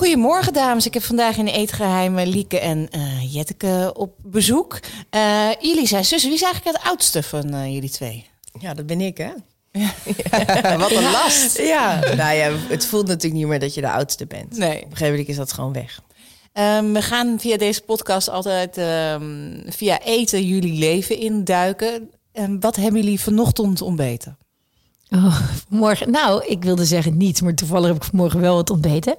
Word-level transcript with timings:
Goedemorgen 0.00 0.52
dames, 0.52 0.86
ik 0.86 0.94
heb 0.94 1.02
vandaag 1.02 1.36
in 1.36 1.44
de 1.44 1.52
Eetgeheimen 1.52 2.26
Lieke 2.26 2.58
en 2.58 2.88
uh, 2.96 3.34
Jetteke 3.34 3.90
op 3.96 4.14
bezoek. 4.22 4.78
Uh, 5.10 5.48
jullie 5.60 5.86
zijn 5.86 6.04
zussen, 6.04 6.30
wie 6.30 6.38
is 6.38 6.44
eigenlijk 6.44 6.76
het 6.76 6.86
oudste 6.86 7.22
van 7.22 7.54
uh, 7.54 7.72
jullie 7.72 7.90
twee? 7.90 8.26
Ja, 8.60 8.74
dat 8.74 8.86
ben 8.86 9.00
ik 9.00 9.18
hè. 9.18 9.30
Ja. 9.70 9.92
Wat 10.78 10.90
een 10.92 11.10
last. 11.10 11.58
Ja. 11.58 11.98
Nou 12.14 12.34
ja, 12.34 12.52
het 12.68 12.86
voelt 12.86 13.06
natuurlijk 13.06 13.40
niet 13.40 13.46
meer 13.46 13.58
dat 13.58 13.74
je 13.74 13.80
de 13.80 13.90
oudste 13.90 14.26
bent. 14.26 14.56
Nee. 14.56 14.76
Op 14.76 14.82
een 14.82 14.90
gegeven 14.90 15.10
moment 15.10 15.28
is 15.28 15.36
dat 15.36 15.52
gewoon 15.52 15.72
weg. 15.72 16.00
Um, 16.52 16.92
we 16.92 17.02
gaan 17.02 17.40
via 17.40 17.56
deze 17.56 17.82
podcast 17.82 18.28
altijd 18.28 18.76
um, 18.78 19.62
via 19.66 20.02
eten 20.02 20.46
jullie 20.46 20.78
leven 20.78 21.18
induiken. 21.18 22.10
Um, 22.32 22.60
wat 22.60 22.76
hebben 22.76 23.00
jullie 23.00 23.20
vanochtend 23.20 23.82
ontbeten? 23.82 24.38
Oh, 25.10 25.40
morgen. 25.68 26.10
Nou, 26.10 26.44
ik 26.46 26.64
wilde 26.64 26.84
zeggen 26.84 27.16
niets, 27.16 27.40
maar 27.40 27.54
toevallig 27.54 27.86
heb 27.86 27.96
ik 27.96 28.04
vanmorgen 28.04 28.40
wel 28.40 28.54
wat 28.54 28.70
ontbeten. 28.70 29.16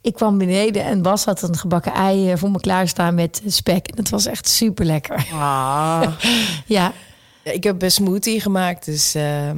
Ik 0.00 0.14
kwam 0.14 0.38
beneden 0.38 0.84
en 0.84 1.02
Bas 1.02 1.24
had 1.24 1.42
een 1.42 1.56
gebakken 1.56 1.92
ei 1.92 2.30
eh, 2.30 2.38
voor 2.38 2.50
me 2.50 2.60
klaarstaan 2.60 3.14
met 3.14 3.42
spek. 3.46 3.86
En 3.86 3.96
het 3.96 4.10
was 4.10 4.26
echt 4.26 4.48
super 4.48 4.84
lekker. 4.84 5.26
Ah. 5.32 6.02
ja. 6.66 6.92
ja. 7.42 7.52
Ik 7.52 7.64
heb 7.64 7.82
een 7.82 7.90
smoothie 7.90 8.40
gemaakt, 8.40 8.84
dus 8.84 9.16
uh, 9.16 9.50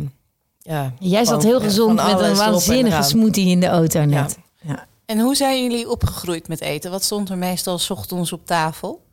ja. 0.59 0.93
Jij 0.99 1.25
zat 1.25 1.43
heel 1.43 1.61
gezond 1.61 1.95
met 1.95 2.21
een 2.21 2.37
waanzinnige 2.37 3.03
smoothie 3.03 3.49
in 3.49 3.61
de 3.61 3.67
auto 3.67 4.05
net. 4.05 4.39
Ja. 4.61 4.73
ja. 4.73 4.87
En 5.05 5.21
hoe 5.21 5.35
zijn 5.35 5.63
jullie 5.63 5.91
opgegroeid 5.91 6.49
met 6.49 6.61
eten? 6.61 6.91
Wat 6.91 7.03
stond 7.05 7.31
er 7.31 7.39
meestal 7.39 7.79
s 7.79 7.91
ochtends 7.91 8.33
op 8.33 8.47
tafel? 8.47 9.05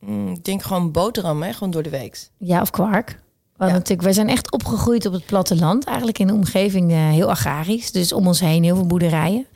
Mm, 0.00 0.28
ik 0.28 0.44
denk 0.44 0.62
gewoon 0.62 0.92
boterham, 0.92 1.42
hè? 1.42 1.52
gewoon 1.52 1.70
door 1.70 1.82
de 1.82 1.90
week. 1.90 2.28
Ja, 2.38 2.60
of 2.60 2.70
kwark. 2.70 3.18
Want 3.56 3.72
natuurlijk, 3.72 4.02
wij 4.02 4.12
zijn 4.12 4.28
echt 4.28 4.52
opgegroeid 4.52 5.06
op 5.06 5.12
het 5.12 5.26
platteland. 5.26 5.84
Eigenlijk 5.84 6.18
in 6.18 6.26
de 6.26 6.32
omgeving 6.32 6.90
uh, 6.90 6.98
heel 6.98 7.30
agrarisch. 7.30 7.92
Dus 7.92 8.12
om 8.12 8.26
ons 8.26 8.40
heen 8.40 8.64
heel 8.64 8.76
veel 8.76 8.86
boerderijen. 8.86 9.46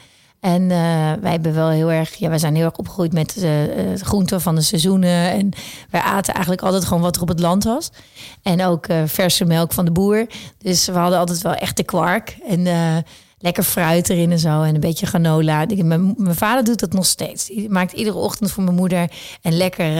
En 0.41 0.63
uh, 0.63 0.69
wij 1.21 1.31
hebben 1.31 1.55
wel 1.55 1.69
heel 1.69 1.91
erg, 1.91 2.15
ja, 2.15 2.29
wij 2.29 2.39
zijn 2.39 2.55
heel 2.55 2.65
erg 2.65 2.77
opgegroeid 2.77 3.13
met 3.13 3.37
uh, 3.37 3.51
groenten 3.95 4.41
van 4.41 4.55
de 4.55 4.61
seizoenen. 4.61 5.31
En 5.31 5.51
wij 5.91 6.01
aten 6.01 6.35
eigenlijk 6.35 6.65
altijd 6.65 6.85
gewoon 6.85 7.03
wat 7.03 7.17
er 7.17 7.23
op 7.23 7.29
het 7.29 7.41
land 7.41 7.65
was. 7.65 7.91
En 8.43 8.65
ook 8.65 8.87
verse 9.05 9.45
melk 9.45 9.73
van 9.73 9.85
de 9.85 9.91
boer. 9.91 10.27
Dus 10.59 10.87
we 10.87 10.99
hadden 10.99 11.19
altijd 11.19 11.43
wel 11.43 11.55
echte 11.55 11.83
kwark. 11.83 12.37
En 12.49 12.67
lekker 13.39 13.63
fruit 13.63 14.11
erin 14.11 14.31
en 14.31 14.39
zo. 14.39 14.63
En 14.63 14.75
een 14.75 14.81
beetje 14.81 15.07
granola. 15.07 15.67
Mijn, 15.77 16.15
mijn 16.17 16.37
vader 16.37 16.65
doet 16.65 16.81
dat 16.81 16.93
nog 16.93 17.07
steeds. 17.07 17.47
Die 17.47 17.71
maakt 17.71 17.93
iedere 17.93 18.17
ochtend 18.17 18.51
voor 18.51 18.63
mijn 18.63 18.77
moeder 18.77 19.11
een 19.43 19.57
lekker 19.57 19.93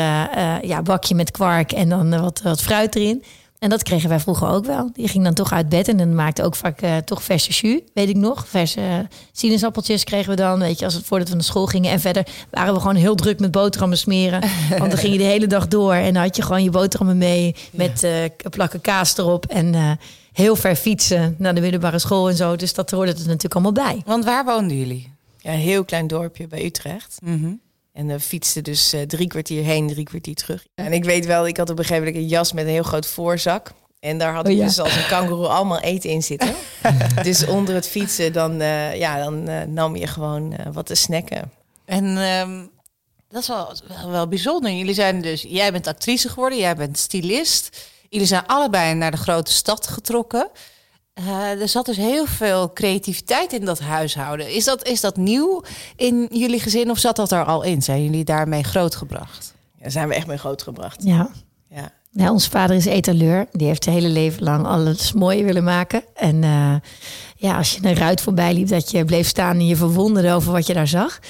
ja, 0.67 0.83
bakje 0.83 1.15
met 1.15 1.31
kwark 1.31 1.73
en 1.73 1.89
dan 1.89 2.21
wat, 2.21 2.43
wat 2.43 2.63
fruit 2.63 2.97
erin. 2.97 3.25
En 3.61 3.69
dat 3.69 3.83
kregen 3.83 4.09
wij 4.09 4.21
vroeger 4.21 4.49
ook 4.49 4.65
wel. 4.65 4.91
Die 4.93 5.09
ging 5.09 5.25
dan 5.25 5.35
toch 5.35 5.53
uit 5.53 5.69
bed 5.69 5.89
en 5.89 5.97
dan 5.97 6.15
maakte 6.15 6.43
ook 6.43 6.55
vaak 6.55 6.83
uh, 6.83 6.97
toch 6.97 7.23
verse 7.23 7.51
jus, 7.51 7.81
weet 7.95 8.09
ik 8.09 8.17
nog. 8.17 8.49
Verse 8.49 8.81
uh, 8.81 8.99
sinaasappeltjes 9.33 10.05
kregen 10.05 10.31
we 10.31 10.37
dan, 10.37 10.59
weet 10.59 10.79
je, 10.79 10.85
als 10.85 10.95
het 10.95 11.05
voordat 11.05 11.29
we 11.29 11.35
naar 11.35 11.45
school 11.45 11.67
gingen. 11.67 11.91
En 11.91 12.01
verder 12.01 12.27
waren 12.51 12.75
we 12.75 12.81
gewoon 12.81 12.97
heel 12.97 13.15
druk 13.15 13.41
met 13.41 13.51
boterhammen 13.51 13.99
smeren. 13.99 14.41
Want 14.79 14.91
dan 14.91 14.99
ging 14.99 15.13
je 15.13 15.19
de 15.19 15.25
hele 15.25 15.47
dag 15.47 15.69
door 15.69 15.93
en 15.93 16.15
dan 16.15 16.23
had 16.23 16.37
je 16.37 16.43
gewoon 16.43 16.63
je 16.63 16.71
boterhammen 16.71 17.19
mee 17.19 17.55
met 17.73 18.03
uh, 18.03 18.13
plakken 18.51 18.81
kaas 18.81 19.17
erop. 19.17 19.47
En 19.47 19.99
heel 20.33 20.57
ver 20.57 20.77
fietsen 20.77 21.35
naar 21.39 21.55
de 21.55 21.61
middelbare 21.61 21.99
school 21.99 22.29
en 22.29 22.37
zo. 22.37 22.57
Dus 22.57 22.75
dat 22.75 22.91
hoorde 22.91 23.13
er 23.13 23.19
natuurlijk 23.19 23.55
allemaal 23.55 23.73
bij. 23.73 24.03
Want 24.07 24.25
waar 24.25 24.45
woonden 24.45 24.79
jullie? 24.79 25.13
Ja, 25.39 25.53
een 25.53 25.59
heel 25.59 25.85
klein 25.85 26.07
dorpje 26.07 26.47
bij 26.47 26.65
Utrecht. 26.65 27.19
Mm 27.23 27.61
en 28.01 28.09
uh, 28.09 28.19
fietste 28.19 28.63
dus 28.63 28.95
uh, 28.95 29.01
drie 29.01 29.27
kwartier 29.27 29.65
heen, 29.65 29.89
drie 29.89 30.05
kwartier 30.05 30.35
terug. 30.35 30.67
En 30.75 30.93
ik 30.93 31.05
weet 31.05 31.27
wel, 31.27 31.47
ik 31.47 31.57
had 31.57 31.71
op 31.71 31.79
een 31.79 31.85
gegeven 31.85 32.07
moment 32.07 32.23
een 32.23 32.29
jas 32.29 32.53
met 32.53 32.65
een 32.65 32.71
heel 32.71 32.83
groot 32.83 33.07
voorzak. 33.07 33.73
En 33.99 34.19
daar 34.19 34.35
had 34.35 34.47
ik 34.47 34.53
oh, 34.53 34.59
ja. 34.59 34.65
dus 34.65 34.79
als 34.79 34.97
een 34.97 35.07
kangoeroe 35.07 35.47
allemaal 35.57 35.81
eten 35.81 36.11
in 36.11 36.23
zitten. 36.23 36.55
dus 37.23 37.47
onder 37.47 37.75
het 37.75 37.89
fietsen, 37.89 38.33
dan, 38.33 38.61
uh, 38.61 38.97
ja, 38.97 39.19
dan 39.19 39.45
nam 39.75 39.97
je 39.97 40.07
gewoon 40.07 40.55
wat 40.73 40.87
te 40.87 40.95
snacken. 40.95 41.53
En 41.85 42.05
um, 42.17 42.71
dat 43.29 43.43
is 43.43 43.49
wel, 43.49 43.75
wel, 43.89 44.11
wel, 44.11 44.29
bijzonder. 44.29 44.73
Jullie 44.73 44.95
zijn 44.95 45.21
dus, 45.21 45.43
jij 45.43 45.73
bent 45.73 45.87
actrice 45.87 46.29
geworden, 46.29 46.59
jij 46.59 46.77
bent 46.77 46.99
stylist. 46.99 47.89
Jullie 48.09 48.27
zijn 48.27 48.47
allebei 48.47 48.95
naar 48.95 49.11
de 49.11 49.17
grote 49.17 49.53
stad 49.53 49.87
getrokken. 49.87 50.49
Uh, 51.21 51.61
er 51.61 51.69
zat 51.69 51.87
dus 51.87 51.97
heel 51.97 52.27
veel 52.27 52.73
creativiteit 52.73 53.53
in 53.53 53.65
dat 53.65 53.81
huishouden. 53.81 54.55
Is 54.55 54.65
dat, 54.65 54.87
is 54.87 55.01
dat 55.01 55.17
nieuw 55.17 55.63
in 55.97 56.29
jullie 56.33 56.61
gezin 56.61 56.91
of 56.91 56.99
zat 56.99 57.17
dat 57.17 57.33
er 57.33 57.45
al 57.45 57.63
in? 57.63 57.83
Zijn 57.83 58.05
jullie 58.05 58.25
daarmee 58.25 58.63
grootgebracht? 58.63 59.55
Ja, 59.83 59.91
zijn 59.91 60.09
we 60.09 60.15
echt 60.15 60.27
mee 60.27 60.37
grootgebracht. 60.37 61.03
Ja. 61.03 61.31
ja. 61.69 61.93
Ja, 62.13 62.31
ons 62.31 62.49
vader 62.49 62.77
is 62.77 62.85
etaleur. 62.85 63.47
Die 63.53 63.67
heeft 63.67 63.85
zijn 63.85 63.97
hele 63.97 64.09
leven 64.09 64.43
lang 64.43 64.67
alles 64.67 65.13
mooi 65.13 65.45
willen 65.45 65.65
maken. 65.65 66.03
En 66.15 66.43
uh, 66.43 66.75
ja, 67.37 67.57
als 67.57 67.73
je 67.73 67.89
een 67.89 67.95
ruit 67.95 68.21
voorbij 68.21 68.55
liep, 68.55 68.69
dat 68.69 68.91
je 68.91 69.05
bleef 69.05 69.29
staan 69.29 69.57
en 69.57 69.67
je 69.67 69.77
verwonderde 69.77 70.33
over 70.33 70.53
wat 70.53 70.67
je 70.67 70.75
daar 70.75 70.89
zag. 70.89 71.21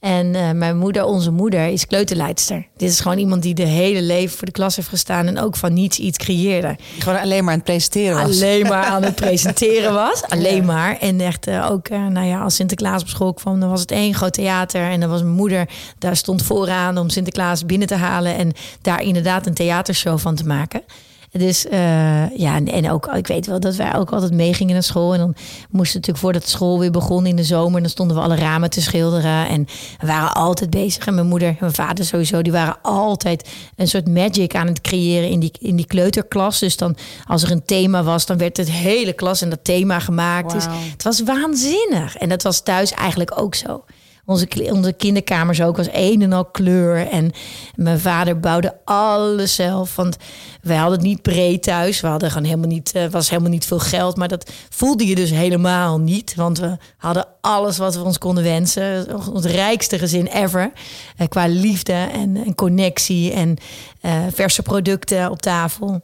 En 0.00 0.26
uh, 0.34 0.50
mijn 0.50 0.76
moeder, 0.76 1.04
onze 1.04 1.30
moeder, 1.30 1.66
is 1.66 1.86
kleuterleidster. 1.86 2.66
Dit 2.76 2.90
is 2.90 3.00
gewoon 3.00 3.18
iemand 3.18 3.42
die 3.42 3.54
de 3.54 3.62
hele 3.62 4.02
leven 4.02 4.36
voor 4.36 4.46
de 4.46 4.52
klas 4.52 4.76
heeft 4.76 4.88
gestaan 4.88 5.26
en 5.26 5.38
ook 5.38 5.56
van 5.56 5.72
niets 5.72 5.98
iets 5.98 6.18
creëerde. 6.18 6.76
Gewoon 6.98 7.20
alleen 7.20 7.44
maar 7.44 7.52
aan 7.52 7.58
het 7.58 7.66
presenteren 7.66 8.16
was. 8.16 8.24
Alleen 8.24 8.66
maar 8.66 8.84
aan 8.84 9.02
het 9.02 9.14
presenteren 9.14 9.92
was. 9.92 10.22
Alleen 10.28 10.64
maar. 10.64 10.98
En 10.98 11.20
echt 11.20 11.48
uh, 11.48 11.70
ook, 11.70 11.88
uh, 11.88 12.06
nou 12.06 12.26
ja, 12.26 12.40
als 12.40 12.54
Sinterklaas 12.54 13.02
op 13.02 13.08
school 13.08 13.34
kwam, 13.34 13.60
dan 13.60 13.68
was 13.68 13.80
het 13.80 13.90
één 13.90 14.14
groot 14.14 14.32
theater. 14.32 14.82
En 14.90 15.00
dan 15.00 15.10
was 15.10 15.22
mijn 15.22 15.34
moeder, 15.34 15.68
daar 15.98 16.16
stond 16.16 16.42
vooraan 16.42 16.98
om 16.98 17.08
Sinterklaas 17.08 17.66
binnen 17.66 17.88
te 17.88 17.94
halen 17.94 18.36
en 18.36 18.52
daar 18.82 19.02
inderdaad 19.02 19.46
een 19.46 19.54
theatershow 19.54 20.18
van 20.18 20.34
te 20.34 20.46
maken. 20.46 20.82
Dus 21.30 21.66
uh, 21.66 22.36
ja, 22.36 22.64
en 22.64 22.90
ook, 22.90 23.06
ik 23.06 23.26
weet 23.26 23.46
wel 23.46 23.60
dat 23.60 23.76
wij 23.76 23.94
ook 23.94 24.10
altijd 24.10 24.32
meegingen 24.32 24.72
naar 24.72 24.82
school. 24.82 25.12
En 25.12 25.18
dan 25.18 25.34
moesten 25.70 25.96
natuurlijk 25.96 26.24
voordat 26.24 26.48
school 26.48 26.78
weer 26.78 26.90
begon 26.90 27.26
in 27.26 27.36
de 27.36 27.44
zomer, 27.44 27.80
dan 27.80 27.90
stonden 27.90 28.16
we 28.16 28.22
alle 28.22 28.36
ramen 28.36 28.70
te 28.70 28.82
schilderen. 28.82 29.48
En 29.48 29.66
we 29.98 30.06
waren 30.06 30.34
altijd 30.34 30.70
bezig. 30.70 31.06
En 31.06 31.14
mijn 31.14 31.26
moeder 31.26 31.48
en 31.48 31.56
mijn 31.60 31.72
vader 31.72 32.04
sowieso, 32.04 32.42
die 32.42 32.52
waren 32.52 32.78
altijd 32.82 33.48
een 33.76 33.88
soort 33.88 34.08
magic 34.08 34.54
aan 34.54 34.66
het 34.66 34.80
creëren 34.80 35.28
in 35.28 35.40
die, 35.40 35.52
in 35.60 35.76
die 35.76 35.86
kleuterklas. 35.86 36.58
Dus 36.58 36.76
dan, 36.76 36.96
als 37.26 37.42
er 37.42 37.50
een 37.50 37.64
thema 37.64 38.02
was, 38.02 38.26
dan 38.26 38.38
werd 38.38 38.56
het 38.56 38.70
hele 38.70 39.12
klas 39.12 39.42
en 39.42 39.50
dat 39.50 39.64
thema 39.64 39.98
gemaakt. 39.98 40.52
Dus 40.52 40.66
het 40.92 41.02
was 41.02 41.22
waanzinnig. 41.22 42.16
En 42.16 42.28
dat 42.28 42.42
was 42.42 42.60
thuis 42.60 42.92
eigenlijk 42.92 43.40
ook 43.40 43.54
zo. 43.54 43.84
Onze, 44.28 44.48
onze 44.72 44.92
kinderkamers 44.92 45.62
ook 45.62 45.76
was 45.76 45.88
een 45.92 46.22
en 46.22 46.32
al 46.32 46.44
kleur. 46.44 47.06
En 47.06 47.30
mijn 47.74 48.00
vader 48.00 48.40
bouwde 48.40 48.78
alles 48.84 49.54
zelf. 49.54 49.96
Want 49.96 50.16
wij 50.62 50.76
hadden 50.76 50.98
het 50.98 51.06
niet 51.06 51.22
breed 51.22 51.62
thuis. 51.62 52.00
We 52.00 52.06
hadden 52.06 52.30
gewoon 52.30 52.46
helemaal 52.46 52.68
niet, 52.68 52.92
uh, 52.96 53.06
was 53.10 53.30
helemaal 53.30 53.50
niet 53.50 53.66
veel 53.66 53.78
geld. 53.78 54.16
Maar 54.16 54.28
dat 54.28 54.50
voelde 54.68 55.06
je 55.06 55.14
dus 55.14 55.30
helemaal 55.30 55.98
niet. 55.98 56.34
Want 56.34 56.58
we 56.58 56.76
hadden 56.96 57.26
alles 57.40 57.78
wat 57.78 57.94
we 57.94 58.02
ons 58.02 58.18
konden 58.18 58.44
wensen. 58.44 59.06
Ons 59.32 59.44
rijkste 59.44 59.98
gezin 59.98 60.26
ever. 60.26 60.72
Uh, 61.18 61.26
qua 61.28 61.46
liefde 61.46 61.92
en, 61.92 62.36
en 62.36 62.54
connectie 62.54 63.32
en 63.32 63.56
uh, 64.02 64.12
verse 64.32 64.62
producten 64.62 65.30
op 65.30 65.42
tafel. 65.42 66.02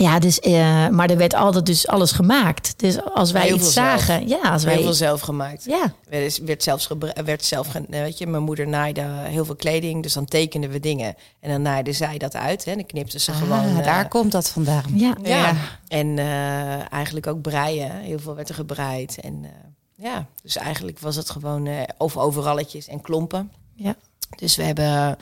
Ja, 0.00 0.18
dus, 0.18 0.38
uh, 0.38 0.88
maar 0.88 1.10
er 1.10 1.16
werd 1.16 1.34
altijd 1.34 1.66
dus 1.66 1.86
alles 1.86 2.12
gemaakt. 2.12 2.74
Dus 2.76 3.04
als 3.14 3.32
wij 3.32 3.52
iets 3.52 3.72
zagen, 3.72 4.28
ja, 4.28 4.40
als 4.40 4.64
wij 4.64 4.74
heel 4.74 4.82
veel 4.82 4.92
zelf 4.92 5.20
gemaakt. 5.20 5.64
Ja, 5.64 5.92
werd, 6.08 6.38
werd 6.38 6.62
zelfs 6.62 6.88
werd 7.24 7.44
zelf, 7.44 7.72
weet 7.88 8.18
je, 8.18 8.26
mijn 8.26 8.42
moeder 8.42 8.68
naaide 8.68 9.00
heel 9.02 9.44
veel 9.44 9.54
kleding, 9.56 10.02
dus 10.02 10.12
dan 10.12 10.24
tekenden 10.24 10.70
we 10.70 10.80
dingen 10.80 11.14
en 11.40 11.50
dan 11.50 11.62
naaide 11.62 11.92
zij 11.92 12.18
dat 12.18 12.34
uit 12.34 12.64
hè, 12.64 12.70
en 12.70 12.76
dan 12.76 12.86
knipte 12.86 13.18
ze 13.18 13.30
ah, 13.30 13.38
gewoon. 13.38 13.76
Uh, 13.76 13.84
daar 13.84 14.08
komt 14.08 14.32
dat 14.32 14.48
vandaan. 14.48 14.84
Ja, 14.94 15.16
ja. 15.22 15.54
en 15.88 16.06
uh, 16.06 16.92
eigenlijk 16.92 17.26
ook 17.26 17.42
breien. 17.42 17.92
Heel 17.92 18.18
veel 18.18 18.34
werd 18.34 18.48
er 18.48 18.54
gebreid 18.54 19.20
en 19.20 19.46
ja, 19.94 20.26
dus 20.42 20.56
eigenlijk 20.56 20.98
was 20.98 21.16
het 21.16 21.30
gewoon 21.30 21.68
over 21.98 22.20
overalletjes 22.20 22.88
en 22.88 23.00
klompen. 23.00 23.52
Ja. 23.74 23.96
Dus 24.36 24.56
we 24.56 24.62
hebben 24.62 25.16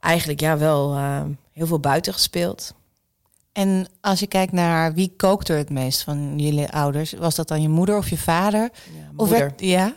eigenlijk 0.00 0.40
ja 0.40 0.58
wel 0.58 0.96
heel 1.52 1.66
veel 1.66 1.80
buiten 1.80 2.12
gespeeld. 2.12 2.74
En 3.52 3.86
als 4.00 4.20
je 4.20 4.26
kijkt 4.26 4.52
naar 4.52 4.94
wie 4.94 5.14
kookt 5.16 5.48
er 5.48 5.56
het 5.56 5.70
meest 5.70 6.02
van 6.02 6.38
jullie 6.38 6.68
ouders, 6.68 7.12
was 7.12 7.34
dat 7.34 7.48
dan 7.48 7.62
je 7.62 7.68
moeder 7.68 7.96
of 7.96 8.10
je 8.10 8.18
vader? 8.18 8.60
Ja, 8.60 8.70
moeder. 9.06 9.14
Of 9.16 9.28
werd, 9.28 9.60
ja. 9.60 9.94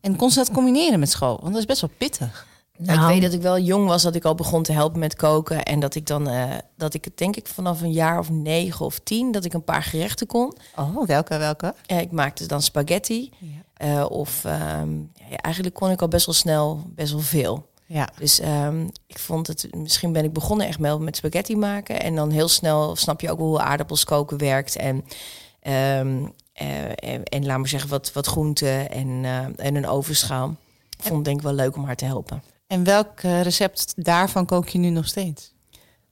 En 0.00 0.16
kon 0.16 0.30
ze 0.30 0.38
dat 0.38 0.50
combineren 0.50 0.98
met 0.98 1.10
school? 1.10 1.38
Want 1.40 1.52
dat 1.52 1.60
is 1.60 1.66
best 1.66 1.80
wel 1.80 1.90
pittig. 1.98 2.46
Nou, 2.78 3.00
ik 3.00 3.06
weet 3.06 3.22
dat 3.22 3.32
ik 3.32 3.42
wel 3.42 3.58
jong 3.58 3.86
was 3.86 4.02
dat 4.02 4.14
ik 4.14 4.24
al 4.24 4.34
begon 4.34 4.62
te 4.62 4.72
helpen 4.72 4.98
met 4.98 5.16
koken. 5.16 5.62
En 5.62 5.80
dat 5.80 5.94
ik 5.94 6.06
dan, 6.06 6.28
uh, 6.28 6.54
dat 6.76 6.94
ik 6.94 7.16
denk 7.16 7.36
ik 7.36 7.46
vanaf 7.46 7.80
een 7.80 7.92
jaar 7.92 8.18
of 8.18 8.30
negen 8.30 8.84
of 8.84 8.98
tien, 8.98 9.32
dat 9.32 9.44
ik 9.44 9.52
een 9.52 9.64
paar 9.64 9.82
gerechten 9.82 10.26
kon. 10.26 10.54
Oh, 10.76 11.06
welke, 11.06 11.36
welke? 11.36 11.74
Ja, 11.86 11.98
ik 11.98 12.10
maakte 12.10 12.46
dan 12.46 12.62
spaghetti. 12.62 13.32
Ja. 13.38 13.60
Uh, 13.86 14.10
of 14.10 14.44
um, 14.44 15.10
ja, 15.30 15.36
eigenlijk 15.36 15.74
kon 15.74 15.90
ik 15.90 16.00
al 16.00 16.08
best 16.08 16.26
wel 16.26 16.34
snel 16.34 16.82
best 16.94 17.12
wel 17.12 17.20
veel. 17.20 17.70
Ja. 17.92 18.08
Dus 18.18 18.42
um, 18.42 18.90
ik 19.06 19.18
vond 19.18 19.46
het, 19.46 19.68
misschien 19.76 20.12
ben 20.12 20.24
ik 20.24 20.32
begonnen 20.32 20.66
echt 20.66 20.78
met 20.78 21.16
spaghetti 21.16 21.56
maken. 21.56 22.00
En 22.00 22.14
dan 22.14 22.30
heel 22.30 22.48
snel 22.48 22.96
snap 22.96 23.20
je 23.20 23.30
ook 23.30 23.38
hoe 23.38 23.60
aardappels 23.60 24.04
koken 24.04 24.38
werkt. 24.38 24.76
En, 24.76 24.96
um, 24.96 26.32
en, 26.52 27.24
en, 27.24 27.46
laat 27.46 27.58
maar 27.58 27.68
zeggen, 27.68 27.90
wat, 27.90 28.12
wat 28.12 28.26
groenten 28.26 28.90
en, 28.90 29.08
uh, 29.08 29.38
en 29.56 29.74
een 29.74 29.86
ovenschaal. 29.86 30.56
Ik 30.98 31.02
vond 31.02 31.14
het 31.14 31.24
denk 31.24 31.36
ik 31.36 31.42
wel 31.42 31.54
leuk 31.54 31.76
om 31.76 31.84
haar 31.84 31.96
te 31.96 32.04
helpen. 32.04 32.42
En 32.66 32.84
welk 32.84 33.20
recept 33.20 33.92
daarvan 33.96 34.46
kook 34.46 34.68
je 34.68 34.78
nu 34.78 34.88
nog 34.88 35.06
steeds? 35.06 35.52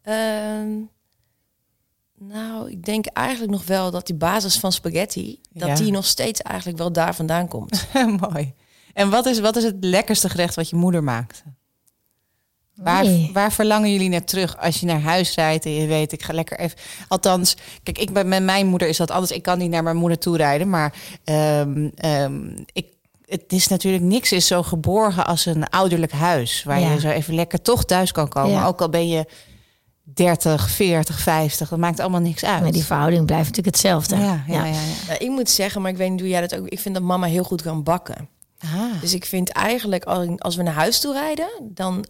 Ehm, 0.02 0.70
nou, 2.18 2.70
ik 2.70 2.84
denk 2.84 3.06
eigenlijk 3.06 3.52
nog 3.52 3.66
wel 3.66 3.90
dat 3.90 4.06
die 4.06 4.16
basis 4.16 4.58
van 4.58 4.72
spaghetti, 4.72 5.40
dat 5.50 5.76
die 5.76 5.92
nog 5.92 6.06
steeds 6.06 6.40
eigenlijk 6.40 6.78
wel 6.78 6.92
daar 6.92 7.14
vandaan 7.14 7.48
komt. 7.48 7.86
Mooi. 8.30 8.54
En 8.92 9.10
wat 9.10 9.26
is, 9.26 9.38
wat 9.38 9.56
is 9.56 9.64
het 9.64 9.76
lekkerste 9.80 10.28
gerecht 10.28 10.54
wat 10.54 10.70
je 10.70 10.76
moeder 10.76 11.02
maakt? 11.02 11.44
Waar, 12.82 13.06
waar 13.32 13.52
verlangen 13.52 13.92
jullie 13.92 14.08
naar 14.08 14.24
terug 14.24 14.58
als 14.58 14.80
je 14.80 14.86
naar 14.86 15.00
huis 15.00 15.34
rijdt 15.34 15.64
en 15.64 15.70
je 15.70 15.86
weet, 15.86 16.12
ik 16.12 16.22
ga 16.22 16.32
lekker 16.32 16.58
even. 16.58 16.78
Althans, 17.08 17.56
kijk, 17.82 17.98
ik 17.98 18.12
ben 18.12 18.28
met 18.28 18.42
mijn 18.42 18.66
moeder 18.66 18.88
is 18.88 18.96
dat 18.96 19.10
anders. 19.10 19.30
Ik 19.32 19.42
kan 19.42 19.58
niet 19.58 19.70
naar 19.70 19.82
mijn 19.82 19.96
moeder 19.96 20.18
toe 20.18 20.36
rijden, 20.36 20.68
maar 20.68 20.94
um, 21.24 21.90
um, 22.04 22.64
ik 22.72 22.86
het 23.30 23.52
is 23.52 23.68
natuurlijk 23.68 24.04
niks 24.04 24.32
is 24.32 24.46
zo 24.46 24.62
geborgen 24.62 25.26
als 25.26 25.46
een 25.46 25.68
ouderlijk 25.68 26.12
huis. 26.12 26.62
Waar 26.62 26.80
je 26.80 27.00
zo 27.00 27.08
even 27.08 27.34
lekker 27.34 27.62
toch 27.62 27.84
thuis 27.84 28.12
kan 28.12 28.28
komen. 28.28 28.64
Ook 28.64 28.80
al 28.80 28.88
ben 28.88 29.08
je 29.08 29.26
30, 30.02 30.70
40, 30.70 31.20
50. 31.20 31.68
Dat 31.68 31.78
maakt 31.78 32.00
allemaal 32.00 32.20
niks 32.20 32.44
uit. 32.44 32.62
Maar 32.62 32.72
die 32.72 32.84
verhouding 32.84 33.26
blijft 33.26 33.48
natuurlijk 33.48 33.76
hetzelfde. 33.76 34.16
Ja, 34.16 34.44
ja, 34.46 34.64
ja. 34.64 34.80
ja, 35.08 35.18
ik 35.18 35.28
moet 35.28 35.50
zeggen, 35.50 35.82
maar 35.82 35.90
ik 35.90 35.96
weet 35.96 36.10
niet 36.10 36.20
hoe 36.20 36.28
jij 36.28 36.40
dat 36.40 36.56
ook... 36.56 36.68
Ik 36.68 36.80
vind 36.80 36.94
dat 36.94 37.04
mama 37.04 37.26
heel 37.26 37.44
goed 37.44 37.62
kan 37.62 37.82
bakken. 37.82 38.28
Aha. 38.58 38.90
Dus 39.00 39.14
ik 39.14 39.24
vind 39.24 39.48
eigenlijk, 39.48 40.04
als 40.38 40.56
we 40.56 40.62
naar 40.62 40.74
huis 40.74 41.00
toe 41.00 41.12
rijden... 41.12 41.50
dan, 41.60 42.04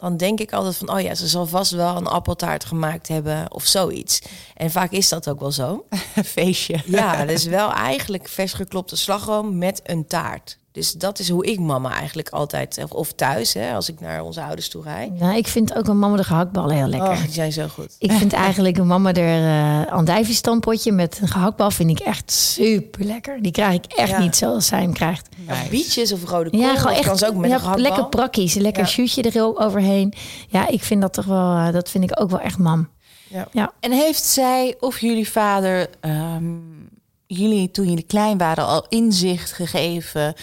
dan 0.00 0.16
denk 0.16 0.40
ik 0.40 0.52
altijd 0.52 0.76
van... 0.76 0.92
oh 0.92 1.00
ja, 1.00 1.14
ze 1.14 1.28
zal 1.28 1.46
vast 1.46 1.70
wel 1.70 1.96
een 1.96 2.06
appeltaart 2.06 2.64
gemaakt 2.64 3.08
hebben 3.08 3.52
of 3.52 3.66
zoiets. 3.66 4.20
En 4.54 4.70
vaak 4.70 4.90
is 4.90 5.08
dat 5.08 5.28
ook 5.28 5.40
wel 5.40 5.52
zo. 5.52 5.86
Feestje. 6.24 6.82
Ja, 6.86 7.24
dus 7.24 7.44
wel 7.44 7.72
eigenlijk 7.72 8.28
vers 8.28 8.52
geklopte 8.52 8.96
slagroom 8.96 9.58
met 9.58 9.80
een 9.84 10.06
taart. 10.06 10.58
Dus 10.72 10.92
dat 10.92 11.18
is 11.18 11.28
hoe 11.28 11.46
ik 11.46 11.60
mama 11.60 11.92
eigenlijk 11.92 12.28
altijd, 12.28 12.84
of 12.88 13.12
thuis, 13.12 13.54
hè, 13.54 13.74
als 13.74 13.88
ik 13.88 14.00
naar 14.00 14.22
onze 14.22 14.42
ouders 14.42 14.68
toe 14.68 14.82
rijd. 14.82 15.18
Nou, 15.18 15.36
ik 15.36 15.46
vind 15.46 15.74
ook 15.74 15.86
een 15.86 15.98
mama 15.98 16.16
de 16.16 16.24
gehaktballen 16.24 16.76
heel 16.76 16.86
lekker. 16.86 17.08
Oh, 17.08 17.22
die 17.22 17.32
zijn 17.32 17.52
zo 17.52 17.68
goed. 17.68 17.96
Ik 17.98 18.12
vind 18.12 18.32
eigenlijk 18.32 18.78
een 18.78 18.86
mama 18.86 19.12
er 19.12 19.84
uh, 19.86 19.92
andijvie 19.92 20.92
met 20.92 21.18
een 21.20 21.28
gehaktbal 21.28 21.70
vind 21.70 21.90
ik 21.90 21.98
echt 21.98 22.30
super 22.32 23.04
lekker. 23.04 23.42
Die 23.42 23.52
krijg 23.52 23.74
ik 23.74 23.84
echt 23.84 24.18
niet 24.18 24.36
zoals 24.36 24.66
zij 24.66 24.80
hem 24.80 24.92
krijgt. 24.92 25.28
Ja, 25.46 25.54
bietjes 25.70 26.12
of 26.12 26.24
rode 26.24 26.50
kool, 26.50 26.60
ja, 26.60 26.76
gewoon 26.76 26.96
echt, 26.96 27.06
kan 27.06 27.18
ze 27.18 27.26
ook 27.26 27.34
met 27.34 27.50
ja, 27.50 27.54
een 27.54 27.60
gehaktbal. 27.60 27.88
Lekker 27.88 28.08
prakkies, 28.08 28.54
lekker 28.54 28.82
ja. 28.82 28.88
shootje 28.88 29.22
er 29.22 29.58
overheen. 29.58 30.14
Ja, 30.48 30.68
ik 30.68 30.82
vind 30.82 31.00
dat 31.00 31.12
toch 31.12 31.24
wel, 31.24 31.56
uh, 31.56 31.72
dat 31.72 31.90
vind 31.90 32.04
ik 32.04 32.20
ook 32.20 32.30
wel 32.30 32.40
echt 32.40 32.58
mam. 32.58 32.88
Ja. 33.28 33.48
ja. 33.52 33.72
En 33.80 33.92
heeft 33.92 34.22
zij 34.22 34.76
of 34.80 35.00
jullie 35.00 35.28
vader 35.28 35.90
um, 36.00 36.88
jullie 37.26 37.70
toen 37.70 37.88
jullie 37.88 38.06
klein 38.06 38.38
waren 38.38 38.66
al 38.66 38.86
inzicht 38.88 39.52
gegeven 39.52 40.34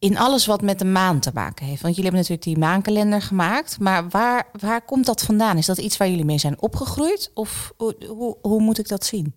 in 0.00 0.18
alles 0.18 0.46
wat 0.46 0.62
met 0.62 0.78
de 0.78 0.84
maan 0.84 1.20
te 1.20 1.30
maken 1.34 1.66
heeft. 1.66 1.82
Want 1.82 1.96
jullie 1.96 2.10
hebben 2.10 2.28
natuurlijk 2.28 2.56
die 2.56 2.68
maankalender 2.68 3.22
gemaakt. 3.22 3.78
Maar 3.78 4.08
waar, 4.08 4.48
waar 4.60 4.84
komt 4.84 5.06
dat 5.06 5.22
vandaan? 5.22 5.56
Is 5.56 5.66
dat 5.66 5.78
iets 5.78 5.96
waar 5.96 6.08
jullie 6.08 6.24
mee 6.24 6.38
zijn 6.38 6.62
opgegroeid? 6.62 7.30
Of 7.34 7.72
hoe, 7.76 8.36
hoe 8.42 8.60
moet 8.60 8.78
ik 8.78 8.88
dat 8.88 9.04
zien? 9.04 9.34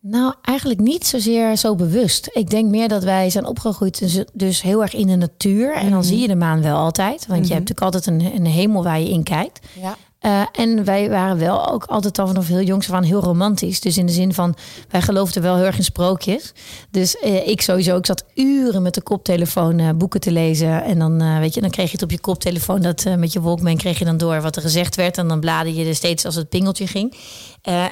Nou, 0.00 0.34
eigenlijk 0.42 0.80
niet 0.80 1.06
zozeer 1.06 1.56
zo 1.56 1.74
bewust. 1.74 2.30
Ik 2.32 2.50
denk 2.50 2.70
meer 2.70 2.88
dat 2.88 3.02
wij 3.02 3.30
zijn 3.30 3.46
opgegroeid 3.46 3.98
dus, 3.98 4.24
dus 4.32 4.62
heel 4.62 4.82
erg 4.82 4.94
in 4.94 5.06
de 5.06 5.16
natuur. 5.16 5.74
En 5.74 5.90
dan 5.90 5.98
mhm. 5.98 6.08
zie 6.08 6.18
je 6.18 6.26
de 6.26 6.34
maan 6.34 6.62
wel 6.62 6.76
altijd. 6.76 7.26
Want 7.26 7.46
je 7.48 7.54
hebt 7.54 7.70
mhm. 7.70 7.80
natuurlijk 7.80 7.80
altijd 7.80 8.06
een, 8.06 8.34
een 8.34 8.52
hemel 8.52 8.82
waar 8.82 9.00
je 9.00 9.10
in 9.10 9.22
kijkt. 9.22 9.66
Ja. 9.80 9.96
Uh, 10.22 10.42
en 10.52 10.84
wij 10.84 11.10
waren 11.10 11.38
wel 11.38 11.70
ook 11.70 11.84
altijd 11.84 12.18
al 12.18 12.26
vanaf 12.26 12.48
heel 12.48 12.62
jongs 12.62 12.86
van 12.86 13.02
heel 13.02 13.20
romantisch. 13.20 13.80
Dus 13.80 13.98
in 13.98 14.06
de 14.06 14.12
zin 14.12 14.34
van, 14.34 14.54
wij 14.88 15.02
geloofden 15.02 15.42
wel 15.42 15.56
heel 15.56 15.64
erg 15.64 15.76
in 15.76 15.84
sprookjes. 15.84 16.52
Dus 16.90 17.16
uh, 17.24 17.48
ik 17.48 17.60
sowieso, 17.60 17.96
ik 17.96 18.06
zat 18.06 18.24
uren 18.34 18.82
met 18.82 18.94
de 18.94 19.02
koptelefoon 19.02 19.78
uh, 19.78 19.90
boeken 19.90 20.20
te 20.20 20.30
lezen. 20.30 20.84
En 20.84 20.98
dan, 20.98 21.40
weet 21.40 21.54
je, 21.54 21.60
dan 21.60 21.70
kreeg 21.70 21.86
je 21.86 21.92
het 21.92 22.02
op 22.02 22.10
je 22.10 22.20
koptelefoon, 22.20 22.80
dat 22.80 23.04
met 23.16 23.32
je 23.32 23.40
Walkman 23.40 23.76
kreeg 23.76 23.98
je 23.98 24.04
dan 24.04 24.16
door 24.16 24.40
wat 24.40 24.56
er 24.56 24.62
gezegd 24.62 24.96
werd. 24.96 25.18
En 25.18 25.28
dan 25.28 25.40
bladerde 25.40 25.74
je 25.74 25.84
er 25.84 25.94
steeds 25.94 26.24
als 26.24 26.34
het 26.34 26.48
pingeltje 26.48 26.86
ging. 26.86 27.14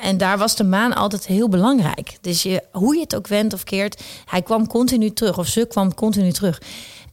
en 0.02 0.18
daar 0.18 0.38
was 0.38 0.56
de 0.56 0.64
maan 0.64 0.94
altijd 0.94 1.26
heel 1.26 1.48
belangrijk. 1.48 2.18
Dus 2.20 2.42
je, 2.42 2.62
hoe 2.72 2.94
je 2.94 3.00
het 3.00 3.16
ook 3.16 3.26
wendt 3.26 3.54
of 3.54 3.64
keert, 3.64 4.02
hij 4.24 4.42
kwam 4.42 4.66
continu 4.66 5.12
terug. 5.12 5.38
Of 5.38 5.46
ze 5.46 5.66
kwam 5.66 5.94
continu 5.94 6.32
terug. 6.32 6.60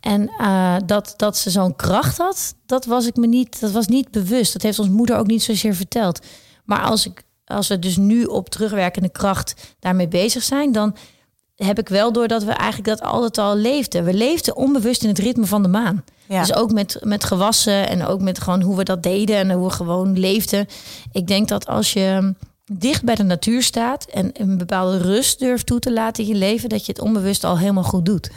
En 0.07 0.31
uh, 0.41 0.75
dat, 0.85 1.13
dat 1.17 1.37
ze 1.37 1.49
zo'n 1.49 1.75
kracht 1.75 2.17
had, 2.17 2.55
dat 2.65 2.85
was 2.85 3.05
ik 3.05 3.15
me 3.15 3.27
niet, 3.27 3.59
dat 3.59 3.71
was 3.71 3.87
niet 3.87 4.11
bewust. 4.11 4.53
Dat 4.53 4.61
heeft 4.61 4.79
ons 4.79 4.89
moeder 4.89 5.17
ook 5.17 5.27
niet 5.27 5.43
zozeer 5.43 5.75
verteld. 5.75 6.25
Maar 6.65 6.81
als, 6.81 7.05
ik, 7.05 7.23
als 7.45 7.67
we 7.67 7.79
dus 7.79 7.97
nu 7.97 8.23
op 8.23 8.49
terugwerkende 8.49 9.09
kracht 9.09 9.75
daarmee 9.79 10.07
bezig 10.07 10.43
zijn, 10.43 10.71
dan 10.71 10.95
heb 11.55 11.79
ik 11.79 11.89
wel 11.89 12.11
door 12.11 12.27
dat 12.27 12.43
we 12.43 12.51
eigenlijk 12.51 12.89
dat 12.99 13.09
altijd 13.09 13.37
al 13.37 13.55
leefden. 13.55 14.03
We 14.03 14.13
leefden 14.13 14.55
onbewust 14.55 15.03
in 15.03 15.09
het 15.09 15.19
ritme 15.19 15.45
van 15.45 15.61
de 15.61 15.67
maan. 15.67 16.03
Ja. 16.27 16.39
Dus 16.39 16.55
ook 16.55 16.71
met, 16.71 16.97
met 17.03 17.23
gewassen 17.23 17.89
en 17.89 18.05
ook 18.05 18.21
met 18.21 18.39
gewoon 18.39 18.61
hoe 18.61 18.75
we 18.77 18.83
dat 18.83 19.03
deden 19.03 19.35
en 19.35 19.51
hoe 19.51 19.67
we 19.67 19.73
gewoon 19.73 20.19
leefden. 20.19 20.67
Ik 21.11 21.27
denk 21.27 21.47
dat 21.47 21.67
als 21.67 21.93
je 21.93 22.33
dicht 22.71 23.03
bij 23.03 23.15
de 23.15 23.23
natuur 23.23 23.63
staat 23.63 24.05
en 24.05 24.29
een 24.33 24.57
bepaalde 24.57 24.97
rust 24.97 25.39
durft 25.39 25.65
toe 25.65 25.79
te 25.79 25.93
laten 25.93 26.23
in 26.23 26.29
je 26.29 26.35
leven, 26.35 26.69
dat 26.69 26.85
je 26.85 26.91
het 26.91 27.01
onbewust 27.01 27.43
al 27.43 27.57
helemaal 27.57 27.83
goed 27.83 28.05
doet. 28.05 28.29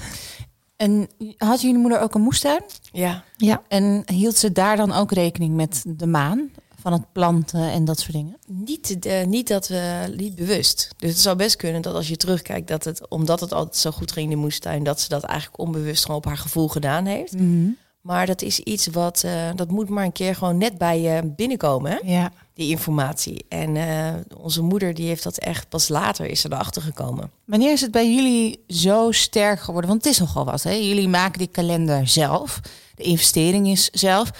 En 0.80 1.08
had 1.36 1.60
jullie 1.60 1.78
moeder 1.78 2.00
ook 2.00 2.14
een 2.14 2.20
moestuin? 2.20 2.62
Ja. 2.92 3.24
ja. 3.36 3.62
En 3.68 4.02
hield 4.06 4.36
ze 4.36 4.52
daar 4.52 4.76
dan 4.76 4.92
ook 4.92 5.12
rekening 5.12 5.54
met 5.54 5.84
de 5.86 6.06
maan? 6.06 6.50
Van 6.80 6.92
het 6.92 7.12
planten 7.12 7.70
en 7.70 7.84
dat 7.84 8.00
soort 8.00 8.12
dingen? 8.12 8.36
Niet, 8.46 9.06
uh, 9.06 9.24
niet 9.24 9.48
dat 9.48 9.68
we 9.68 10.12
niet 10.16 10.34
bewust. 10.34 10.88
Dus 10.96 11.10
het 11.10 11.18
zou 11.18 11.36
best 11.36 11.56
kunnen 11.56 11.82
dat 11.82 11.94
als 11.94 12.08
je 12.08 12.16
terugkijkt, 12.16 12.68
dat 12.68 12.84
het, 12.84 13.08
omdat 13.08 13.40
het 13.40 13.52
altijd 13.52 13.76
zo 13.76 13.90
goed 13.90 14.12
ging 14.12 14.24
in 14.24 14.36
de 14.36 14.42
moestuin, 14.42 14.82
dat 14.82 15.00
ze 15.00 15.08
dat 15.08 15.22
eigenlijk 15.22 15.60
onbewust 15.60 16.02
gewoon 16.02 16.16
op 16.16 16.24
haar 16.24 16.38
gevoel 16.38 16.68
gedaan 16.68 17.04
heeft. 17.04 17.32
Mm 17.32 17.76
Maar 18.00 18.26
dat 18.26 18.42
is 18.42 18.60
iets 18.60 18.86
wat, 18.86 19.22
uh, 19.26 19.50
dat 19.54 19.70
moet 19.70 19.88
maar 19.88 20.04
een 20.04 20.12
keer 20.12 20.34
gewoon 20.34 20.58
net 20.58 20.78
bij 20.78 21.00
je 21.00 21.32
binnenkomen. 21.36 21.90
Hè? 21.90 21.98
Ja 22.02 22.32
die 22.60 22.70
informatie. 22.70 23.44
En 23.48 23.74
uh, 23.74 24.14
onze 24.36 24.62
moeder 24.62 24.94
die 24.94 25.06
heeft 25.06 25.22
dat 25.22 25.38
echt 25.38 25.68
pas 25.68 25.88
later 25.88 26.26
is 26.26 26.44
erachter 26.44 26.82
gekomen. 26.82 27.30
Wanneer 27.44 27.72
is 27.72 27.80
het 27.80 27.90
bij 27.90 28.14
jullie 28.14 28.64
zo 28.68 29.12
sterk 29.12 29.60
geworden? 29.60 29.90
Want 29.90 30.04
het 30.04 30.12
is 30.12 30.18
nogal 30.18 30.44
wat. 30.44 30.62
Hè? 30.62 30.72
Jullie 30.72 31.08
maken 31.08 31.38
die 31.38 31.48
kalender 31.48 32.08
zelf. 32.08 32.60
De 32.94 33.02
investering 33.02 33.68
is 33.68 33.90
zelf. 33.90 34.30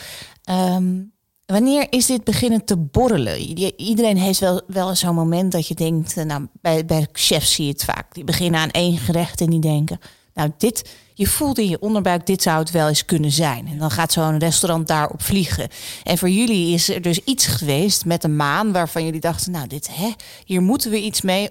Um, 0.51 1.13
wanneer 1.47 1.87
is 1.91 2.07
dit 2.07 2.25
beginnen 2.25 2.65
te 2.65 2.77
borrelen? 2.77 3.39
Iedereen 3.77 4.17
heeft 4.17 4.41
wel, 4.41 4.63
wel 4.67 4.95
zo'n 4.95 5.15
moment 5.15 5.53
dat 5.53 5.67
je 5.67 5.75
denkt, 5.75 6.17
eh, 6.17 6.25
nou, 6.25 6.47
bij, 6.61 6.85
bij 6.85 7.09
chefs 7.13 7.55
zie 7.55 7.65
je 7.65 7.73
het 7.73 7.85
vaak. 7.85 8.15
Die 8.15 8.25
beginnen 8.25 8.61
aan 8.61 8.71
één 8.71 8.99
gerecht 8.99 9.41
en 9.41 9.51
die 9.51 9.61
denken, 9.61 9.99
nou, 10.35 10.51
dit, 10.59 10.91
je 11.21 11.27
voelt 11.27 11.59
in 11.59 11.69
je 11.69 11.81
onderbuik, 11.81 12.27
dit 12.27 12.43
zou 12.43 12.59
het 12.59 12.71
wel 12.71 12.89
eens 12.89 13.05
kunnen 13.05 13.31
zijn. 13.31 13.69
En 13.69 13.79
dan 13.79 13.91
gaat 13.91 14.13
zo'n 14.13 14.39
restaurant 14.39 14.87
daarop 14.87 15.23
vliegen. 15.23 15.69
En 16.03 16.19
voor 16.19 16.29
jullie 16.29 16.75
is 16.75 16.89
er 16.89 17.03
dus 17.03 17.19
iets 17.25 17.47
geweest 17.47 18.05
met 18.05 18.25
een 18.25 18.37
maan 18.37 18.73
waarvan 18.73 19.05
jullie 19.05 19.21
dachten, 19.21 19.53
nou, 19.53 19.67
dit, 19.67 19.89
hè, 19.95 20.11
hier 20.45 20.63
moeten 20.63 20.91
we 20.91 21.01
iets 21.01 21.21
mee. 21.21 21.51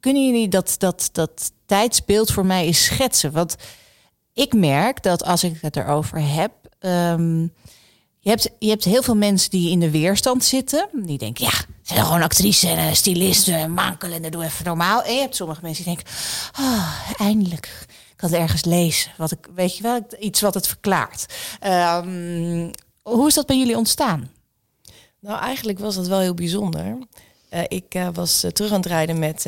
Kunnen 0.00 0.26
jullie 0.26 0.48
dat, 0.48 0.74
dat, 0.78 1.08
dat 1.12 1.52
tijdsbeeld 1.66 2.32
voor 2.32 2.46
mij 2.46 2.64
eens 2.64 2.84
schetsen? 2.84 3.32
Want 3.32 3.56
ik 4.32 4.52
merk 4.54 5.02
dat 5.02 5.24
als 5.24 5.44
ik 5.44 5.58
het 5.60 5.76
erover 5.76 6.32
heb. 6.32 6.52
Ehm, 6.78 7.40
je 8.18 8.30
hebt, 8.30 8.50
je 8.58 8.68
hebt 8.68 8.84
heel 8.84 9.02
veel 9.02 9.16
mensen 9.16 9.50
die 9.50 9.70
in 9.70 9.80
de 9.80 9.90
weerstand 9.90 10.44
zitten. 10.44 10.88
Die 10.92 11.18
denken, 11.18 11.44
ja, 11.44 11.64
zijn 11.82 12.04
gewoon 12.04 12.22
actrice 12.22 12.68
en 12.68 12.96
stylisten, 12.96 13.74
maankalender, 13.74 14.30
doe 14.30 14.44
even 14.44 14.64
normaal. 14.64 15.02
En 15.02 15.14
je 15.14 15.20
hebt 15.20 15.36
sommige 15.36 15.60
mensen 15.62 15.84
die 15.84 15.94
denken, 15.94 16.14
oh, 16.60 16.94
eindelijk 17.16 17.86
ik 18.18 18.24
had 18.24 18.32
ergens 18.32 18.64
lezen. 18.64 19.12
Wat 19.16 19.30
ik, 19.30 19.48
weet 19.54 19.76
je 19.76 19.82
wel, 19.82 20.00
iets 20.18 20.40
wat 20.40 20.54
het 20.54 20.66
verklaart. 20.66 21.26
Um, 21.66 22.70
hoe 23.02 23.26
is 23.26 23.34
dat 23.34 23.46
bij 23.46 23.58
jullie 23.58 23.76
ontstaan? 23.76 24.30
Nou, 25.20 25.40
eigenlijk 25.40 25.78
was 25.78 25.94
dat 25.94 26.06
wel 26.06 26.20
heel 26.20 26.34
bijzonder. 26.34 26.84
Uh, 27.54 27.60
ik 27.68 27.94
uh, 27.94 28.08
was 28.12 28.44
uh, 28.44 28.50
terug 28.50 28.70
aan 28.70 28.76
het 28.76 28.86
rijden 28.86 29.18
met, 29.18 29.44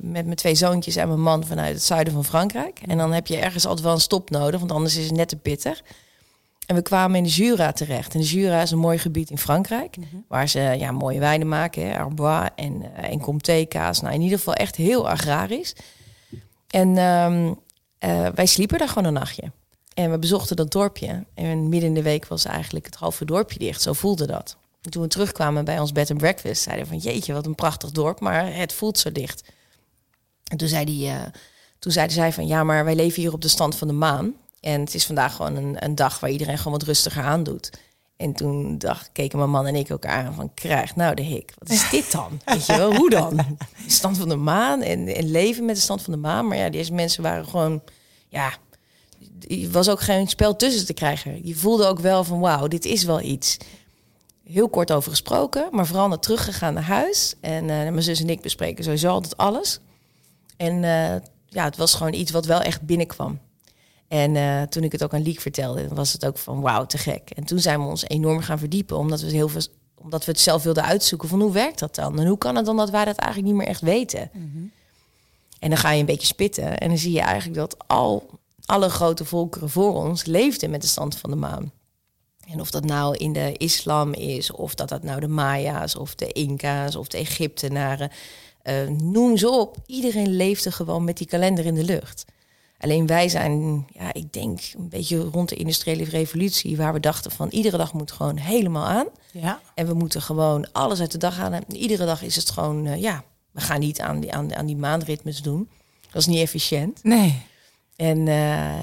met 0.00 0.24
mijn 0.24 0.34
twee 0.34 0.54
zoontjes 0.54 0.96
en 0.96 1.08
mijn 1.08 1.20
man 1.20 1.46
vanuit 1.46 1.74
het 1.74 1.82
zuiden 1.82 2.12
van 2.12 2.24
Frankrijk. 2.24 2.80
En 2.86 2.98
dan 2.98 3.12
heb 3.12 3.26
je 3.26 3.36
ergens 3.36 3.66
altijd 3.66 3.84
wel 3.84 3.94
een 3.94 4.00
stop 4.00 4.30
nodig, 4.30 4.60
want 4.60 4.72
anders 4.72 4.96
is 4.96 5.04
het 5.04 5.16
net 5.16 5.28
te 5.28 5.36
pittig. 5.36 5.82
En 6.66 6.74
we 6.74 6.82
kwamen 6.82 7.16
in 7.16 7.22
de 7.22 7.28
Jura 7.28 7.72
terecht. 7.72 8.14
En 8.14 8.20
de 8.20 8.26
Jura 8.26 8.62
is 8.62 8.70
een 8.70 8.78
mooi 8.78 8.98
gebied 8.98 9.30
in 9.30 9.38
Frankrijk, 9.38 9.96
mm 9.96 10.04
-hmm. 10.10 10.24
waar 10.28 10.48
ze 10.48 10.60
ja, 10.60 10.90
mooie 10.90 11.18
wijnen 11.18 11.48
maken, 11.48 11.88
hè, 11.88 11.98
Arbois 11.98 12.48
en, 12.56 12.94
en 12.94 13.20
Comté 13.20 13.64
kaas. 13.64 14.00
Nou, 14.00 14.14
in 14.14 14.20
ieder 14.20 14.38
geval 14.38 14.54
echt 14.54 14.76
heel 14.76 15.08
agrarisch. 15.08 15.74
En 16.68 16.98
um, 16.98 17.58
uh, 18.04 18.28
wij 18.34 18.46
sliepen 18.46 18.78
daar 18.78 18.88
gewoon 18.88 19.04
een 19.04 19.12
nachtje. 19.12 19.52
En 19.94 20.10
we 20.10 20.18
bezochten 20.18 20.56
dat 20.56 20.72
dorpje. 20.72 21.26
En 21.34 21.68
midden 21.68 21.88
in 21.88 21.94
de 21.94 22.02
week 22.02 22.26
was 22.26 22.44
eigenlijk 22.44 22.84
het 22.84 22.94
halve 22.94 23.24
dorpje 23.24 23.58
dicht. 23.58 23.82
Zo 23.82 23.92
voelde 23.92 24.26
dat. 24.26 24.56
En 24.82 24.90
toen 24.90 25.02
we 25.02 25.08
terugkwamen 25.08 25.64
bij 25.64 25.78
ons 25.78 25.92
bed 25.92 26.10
and 26.10 26.18
breakfast, 26.18 26.62
zeiden 26.62 26.84
we 26.84 26.90
van 26.90 27.12
jeetje, 27.12 27.32
wat 27.32 27.46
een 27.46 27.54
prachtig 27.54 27.90
dorp, 27.90 28.20
maar 28.20 28.54
het 28.54 28.72
voelt 28.72 28.98
zo 28.98 29.12
dicht. 29.12 29.42
En 30.44 30.56
toen, 30.56 30.88
uh, 30.88 31.22
toen 31.78 31.92
zeiden 31.92 32.16
zij 32.16 32.32
van 32.32 32.46
ja, 32.46 32.64
maar 32.64 32.84
wij 32.84 32.94
leven 32.94 33.22
hier 33.22 33.32
op 33.32 33.42
de 33.42 33.48
stand 33.48 33.76
van 33.76 33.88
de 33.88 33.94
maan. 33.94 34.34
En 34.60 34.80
het 34.80 34.94
is 34.94 35.06
vandaag 35.06 35.34
gewoon 35.34 35.56
een, 35.56 35.84
een 35.84 35.94
dag 35.94 36.20
waar 36.20 36.30
iedereen 36.30 36.58
gewoon 36.58 36.72
wat 36.72 36.82
rustiger 36.82 37.22
aan 37.22 37.42
doet. 37.42 37.70
En 38.18 38.32
toen 38.32 38.78
dacht, 38.78 39.10
keken 39.12 39.38
mijn 39.38 39.50
man 39.50 39.66
en 39.66 39.74
ik 39.74 39.88
elkaar 39.88 40.26
aan 40.26 40.34
van... 40.34 40.54
krijg 40.54 40.96
nou 40.96 41.14
de 41.14 41.22
hik, 41.22 41.54
wat 41.58 41.68
is 41.68 41.90
dit 41.90 42.12
dan? 42.12 42.40
Weet 42.44 42.66
je 42.66 42.76
wel, 42.76 42.94
hoe 42.94 43.10
dan? 43.10 43.58
Stand 43.86 44.18
van 44.18 44.28
de 44.28 44.36
maan 44.36 44.82
en, 44.82 45.14
en 45.14 45.30
leven 45.30 45.64
met 45.64 45.74
de 45.74 45.80
stand 45.80 46.02
van 46.02 46.12
de 46.12 46.18
maan. 46.18 46.48
Maar 46.48 46.56
ja, 46.56 46.70
deze 46.70 46.92
mensen 46.92 47.22
waren 47.22 47.46
gewoon... 47.46 47.82
ja, 48.28 48.52
er 49.48 49.70
was 49.70 49.88
ook 49.88 50.00
geen 50.00 50.28
spel 50.28 50.56
tussen 50.56 50.86
te 50.86 50.92
krijgen. 50.92 51.46
Je 51.46 51.54
voelde 51.54 51.86
ook 51.86 51.98
wel 51.98 52.24
van 52.24 52.40
wauw, 52.40 52.66
dit 52.68 52.84
is 52.84 53.04
wel 53.04 53.20
iets. 53.20 53.56
Heel 54.44 54.68
kort 54.68 54.92
over 54.92 55.10
gesproken, 55.10 55.68
maar 55.70 55.86
vooral 55.86 56.08
naar 56.08 56.18
teruggegaan 56.18 56.74
naar 56.74 56.82
huis. 56.82 57.34
En 57.40 57.62
uh, 57.62 57.68
mijn 57.68 58.02
zus 58.02 58.20
en 58.20 58.30
ik 58.30 58.40
bespreken 58.40 58.84
sowieso 58.84 59.08
altijd 59.08 59.36
alles. 59.36 59.80
En 60.56 60.74
uh, 60.74 61.14
ja, 61.46 61.64
het 61.64 61.76
was 61.76 61.94
gewoon 61.94 62.14
iets 62.14 62.30
wat 62.30 62.46
wel 62.46 62.60
echt 62.60 62.82
binnenkwam. 62.82 63.38
En 64.08 64.34
uh, 64.34 64.62
toen 64.62 64.84
ik 64.84 64.92
het 64.92 65.02
ook 65.02 65.14
aan 65.14 65.22
Liek 65.22 65.40
vertelde, 65.40 65.88
was 65.88 66.12
het 66.12 66.26
ook 66.26 66.38
van 66.38 66.60
wauw, 66.60 66.86
te 66.86 66.98
gek. 66.98 67.30
En 67.30 67.44
toen 67.44 67.58
zijn 67.58 67.80
we 67.80 67.86
ons 67.86 68.08
enorm 68.08 68.40
gaan 68.40 68.58
verdiepen, 68.58 68.96
omdat 68.98 69.20
we 69.20 69.26
het 69.26 69.34
heel 69.34 69.48
veel 69.48 69.62
omdat 70.00 70.24
we 70.24 70.30
het 70.30 70.40
zelf 70.40 70.62
wilden 70.62 70.84
uitzoeken 70.84 71.28
van 71.28 71.40
hoe 71.40 71.52
werkt 71.52 71.78
dat 71.78 71.94
dan? 71.94 72.18
En 72.18 72.26
hoe 72.26 72.38
kan 72.38 72.56
het 72.56 72.64
dan 72.64 72.76
dat 72.76 72.90
wij 72.90 73.04
dat 73.04 73.16
eigenlijk 73.16 73.52
niet 73.52 73.60
meer 73.60 73.70
echt 73.70 73.80
weten? 73.80 74.30
Mm 74.32 74.50
-hmm. 74.52 74.70
En 75.58 75.68
dan 75.68 75.78
ga 75.78 75.90
je 75.90 76.00
een 76.00 76.06
beetje 76.06 76.26
spitten 76.26 76.78
en 76.78 76.88
dan 76.88 76.98
zie 76.98 77.12
je 77.12 77.20
eigenlijk 77.20 77.58
dat 77.58 77.88
al 77.88 78.30
alle 78.64 78.88
grote 78.88 79.24
volkeren 79.24 79.70
voor 79.70 79.94
ons 79.94 80.24
leefden 80.24 80.70
met 80.70 80.80
de 80.80 80.86
stand 80.86 81.16
van 81.16 81.30
de 81.30 81.36
maan. 81.36 81.72
En 82.48 82.60
of 82.60 82.70
dat 82.70 82.84
nou 82.84 83.16
in 83.16 83.32
de 83.32 83.54
islam 83.56 84.12
is, 84.12 84.50
of 84.50 84.74
dat 84.74 84.88
dat 84.88 85.02
nou 85.02 85.20
de 85.20 85.28
Maya's, 85.28 85.96
of 85.96 86.14
de 86.14 86.32
Inca's, 86.32 86.96
of 86.96 87.08
de 87.08 87.18
Egyptenaren, 87.18 88.10
uh, 88.64 88.88
noem 88.88 89.36
ze 89.36 89.50
op. 89.50 89.76
Iedereen 89.86 90.36
leefde 90.36 90.72
gewoon 90.72 91.04
met 91.04 91.16
die 91.16 91.26
kalender 91.26 91.66
in 91.66 91.74
de 91.74 91.84
lucht. 91.84 92.24
Alleen 92.78 93.06
wij 93.06 93.28
zijn, 93.28 93.86
ja, 93.92 94.12
ik 94.12 94.32
denk 94.32 94.60
een 94.76 94.88
beetje 94.88 95.18
rond 95.18 95.48
de 95.48 95.56
industriële 95.56 96.04
revolutie, 96.04 96.76
waar 96.76 96.92
we 96.92 97.00
dachten 97.00 97.30
van 97.30 97.48
iedere 97.48 97.76
dag 97.76 97.92
moet 97.92 98.12
gewoon 98.12 98.36
helemaal 98.36 98.86
aan. 98.86 99.06
Ja. 99.32 99.60
En 99.74 99.86
we 99.86 99.94
moeten 99.94 100.22
gewoon 100.22 100.72
alles 100.72 101.00
uit 101.00 101.12
de 101.12 101.18
dag 101.18 101.36
halen. 101.36 101.64
Iedere 101.68 102.04
dag 102.04 102.22
is 102.22 102.36
het 102.36 102.50
gewoon, 102.50 102.86
uh, 102.86 103.00
ja, 103.00 103.24
we 103.50 103.60
gaan 103.60 103.80
niet 103.80 104.00
aan 104.00 104.20
die, 104.20 104.32
aan, 104.32 104.54
aan 104.54 104.66
die 104.66 104.76
maanritmes 104.76 105.42
doen. 105.42 105.68
Dat 106.10 106.20
is 106.20 106.26
niet 106.26 106.40
efficiënt. 106.40 107.04
Nee. 107.04 107.42
En 107.96 108.26
uh, 108.26 108.82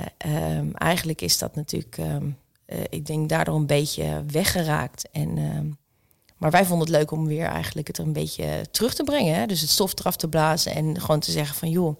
um, 0.58 0.74
eigenlijk 0.74 1.22
is 1.22 1.38
dat 1.38 1.56
natuurlijk, 1.56 1.98
um, 1.98 2.38
uh, 2.68 2.78
ik 2.90 3.06
denk, 3.06 3.30
daardoor 3.30 3.56
een 3.56 3.66
beetje 3.66 4.24
weggeraakt. 4.32 5.10
En, 5.12 5.38
um, 5.38 5.78
maar 6.38 6.52
wij 6.52 6.66
vonden 6.66 6.88
het 6.88 6.98
leuk 6.98 7.12
om 7.12 7.25
weer 7.25 7.46
eigenlijk 7.46 7.88
het 7.88 7.98
er 7.98 8.06
een 8.06 8.14
beetje 8.14 8.66
terug 8.72 8.94
te 8.94 9.04
brengen. 9.04 9.36
Hè? 9.36 9.46
Dus 9.46 9.62
het 9.62 9.70
stof 9.70 10.00
eraf 10.00 10.16
te 10.16 10.28
blazen 10.28 10.74
en 10.74 11.02
gewoon 11.02 11.20
te 11.20 11.32
zeggen 11.32 11.56
van 11.56 11.70
joh, 11.70 11.98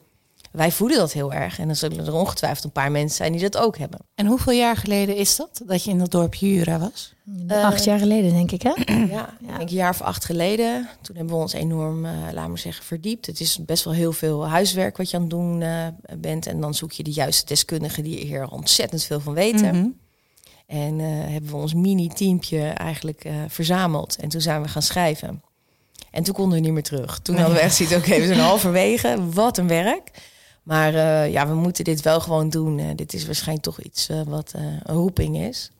wij 0.56 0.72
voelen 0.72 0.98
dat 0.98 1.14
heel 1.14 1.34
erg. 1.34 1.60
En 1.60 1.66
dan 1.66 1.76
zullen 1.76 2.06
er 2.06 2.14
ongetwijfeld 2.14 2.64
een 2.64 2.72
paar 2.72 2.92
mensen 2.92 3.18
zijn 3.18 3.32
die 3.32 3.42
dat 3.42 3.58
ook 3.58 3.78
hebben. 3.78 4.00
En 4.16 4.26
hoeveel 4.26 4.54
jaar 4.54 4.78
geleden 4.78 5.16
is 5.16 5.36
dat, 5.36 5.62
dat 5.66 5.84
je 5.84 5.92
in 5.92 6.00
dat 6.00 6.12
dorpje 6.12 6.54
Jura 6.54 6.80
was? 6.80 7.14
Uh, 7.48 7.64
acht 7.64 7.84
jaar 7.84 8.00
geleden, 8.00 8.34
denk 8.34 8.52
ik, 8.52 8.62
hè? 8.62 8.74
ja, 8.94 9.38
ja. 9.48 9.60
een 9.60 9.68
jaar 9.68 9.90
of 9.90 10.02
acht 10.02 10.26
geleden. 10.26 10.90
Toen 11.02 11.16
hebben 11.16 11.36
we 11.36 11.42
ons 11.42 11.54
enorm, 11.54 12.06
uh, 12.06 12.12
laat 12.34 12.48
maar 12.48 12.58
zeggen, 12.58 12.86
verdiept. 12.86 13.26
Het 13.26 13.40
is 13.40 13.60
best 13.66 13.84
wel 13.84 13.94
heel 13.94 14.12
veel 14.12 14.48
huiswerk 14.48 14.98
wat 14.98 15.10
je 15.10 15.16
aan 15.16 15.22
het 15.22 15.32
doen 15.32 15.62
uh, 15.62 15.88
bent. 16.18 16.48
En 16.48 16.62
dan 16.62 16.74
zoek 16.74 16.92
je 16.92 17.04
de 17.04 17.12
juiste 17.12 17.46
deskundigen 17.46 18.04
die 18.04 18.18
hier 18.18 18.48
ontzettend 18.48 19.04
veel 19.04 19.20
van 19.20 19.34
weten. 19.34 19.76
Mm 19.76 19.82
-hmm. 19.82 19.98
En 20.66 21.00
hebben 21.00 21.50
we 21.50 21.56
ons 21.56 21.74
mini-teampje 21.74 22.62
eigenlijk 22.62 23.30
verzameld. 23.48 24.16
En 24.16 24.30
toen 24.30 24.42
zijn 24.42 24.62
we 24.62 24.68
gaan 24.68 24.82
schrijven. 24.82 25.42
En 26.12 26.24
toen 26.24 26.34
konden 26.34 26.58
we 26.58 26.64
niet 26.64 26.74
meer 26.74 26.84
terug. 26.84 27.20
Toen 27.20 27.36
hadden 27.36 27.56
we 27.56 27.62
echt 27.62 27.76
zoiets, 27.76 27.96
oké, 27.96 28.06
okay, 28.06 28.20
we 28.20 28.26
zijn 28.26 28.40
halverwege. 28.50 29.18
Wat 29.32 29.58
een 29.58 29.68
werk. 29.68 30.12
Maar 30.66 30.94
uh, 30.94 31.32
ja, 31.32 31.48
we 31.48 31.54
moeten 31.54 31.84
dit 31.84 32.02
wel 32.02 32.20
gewoon 32.20 32.50
doen. 32.50 32.78
Uh, 32.78 32.90
dit 32.96 33.14
is 33.14 33.26
waarschijnlijk 33.26 33.66
toch 33.66 33.82
iets 33.82 34.10
uh, 34.10 34.22
wat 34.22 34.54
een 34.56 34.82
roeping 34.84 35.38
is. 35.38 35.72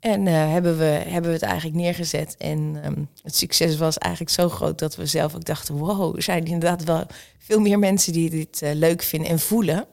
En 0.00 0.26
hebben, 0.26 0.78
we, 0.78 0.84
hebben 0.84 1.30
we 1.30 1.36
het 1.36 1.42
eigenlijk 1.42 1.76
neergezet. 1.76 2.36
En 2.36 2.80
um, 2.84 3.08
het 3.22 3.36
succes 3.36 3.76
was 3.76 3.98
eigenlijk 3.98 4.32
zo 4.32 4.48
groot 4.48 4.78
dat 4.78 4.96
we 4.96 5.06
zelf 5.06 5.34
ook 5.34 5.44
dachten... 5.44 5.74
wow, 5.74 6.16
er 6.16 6.22
zijn 6.22 6.44
inderdaad 6.44 6.84
wel 6.84 7.06
veel 7.38 7.60
meer 7.60 7.78
mensen 7.78 8.12
die 8.12 8.30
dit 8.30 8.60
leuk 8.74 9.02
vinden 9.02 9.30
en 9.30 9.38
voelen. 9.38 9.86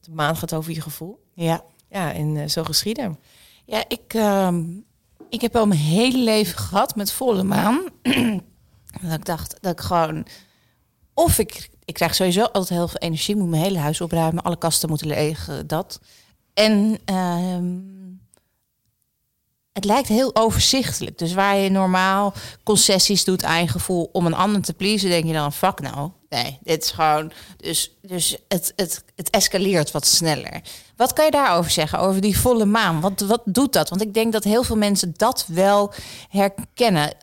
De 0.00 0.10
maan 0.10 0.36
gaat 0.36 0.54
over 0.54 0.72
je 0.72 0.80
gevoel. 0.80 1.20
Ja. 1.32 1.64
Ja, 1.90 2.12
en 2.12 2.50
zo 2.50 2.64
geschieden. 2.64 3.18
Ja, 3.64 3.84
ik, 3.88 4.14
ik 5.28 5.40
heb 5.40 5.56
al 5.56 5.66
mijn 5.66 5.80
hele 5.80 6.18
leven 6.18 6.58
gehad 6.58 6.96
met 6.96 7.12
volle 7.12 7.42
maan. 7.42 7.80
dat 9.02 9.12
ik 9.12 9.24
dacht 9.24 9.56
dat 9.60 9.72
ik 9.72 9.80
gewoon... 9.80 10.26
Of 11.14 11.38
ik 11.38 11.68
ik 11.88 11.94
krijg 11.94 12.14
sowieso 12.14 12.42
altijd 12.42 12.68
heel 12.68 12.88
veel 12.88 13.00
energie. 13.00 13.36
Moet 13.36 13.48
mijn 13.48 13.62
hele 13.62 13.78
huis 13.78 14.00
opruimen. 14.00 14.42
Alle 14.42 14.58
kasten 14.58 14.88
moeten 14.88 15.06
leeg. 15.06 15.50
Dat. 15.66 16.00
En 16.54 16.98
uh, 17.10 17.80
het 19.72 19.84
lijkt 19.84 20.08
heel 20.08 20.34
overzichtelijk. 20.36 21.18
Dus 21.18 21.32
waar 21.32 21.56
je 21.56 21.70
normaal 21.70 22.34
concessies 22.62 23.24
doet 23.24 23.44
aan 23.44 23.68
gevoel 23.68 24.08
om 24.12 24.26
een 24.26 24.34
ander 24.34 24.62
te 24.62 24.74
pleasen, 24.74 25.08
denk 25.08 25.24
je 25.24 25.32
dan: 25.32 25.52
fuck 25.52 25.80
nou. 25.80 26.10
Nee, 26.28 26.58
dit 26.62 26.84
is 26.84 26.90
gewoon. 26.90 27.32
Dus, 27.56 27.96
dus 28.02 28.36
het, 28.48 28.72
het, 28.76 29.04
het 29.16 29.30
escaleert 29.30 29.90
wat 29.90 30.06
sneller. 30.06 30.62
Wat 30.96 31.12
kan 31.12 31.24
je 31.24 31.30
daarover 31.30 31.70
zeggen? 31.70 31.98
Over 31.98 32.20
die 32.20 32.38
volle 32.38 32.64
maan? 32.64 33.00
Wat, 33.00 33.20
wat 33.20 33.42
doet 33.44 33.72
dat? 33.72 33.88
Want 33.88 34.02
ik 34.02 34.14
denk 34.14 34.32
dat 34.32 34.44
heel 34.44 34.62
veel 34.62 34.76
mensen 34.76 35.14
dat 35.16 35.44
wel 35.46 35.92
herkennen. 36.28 37.14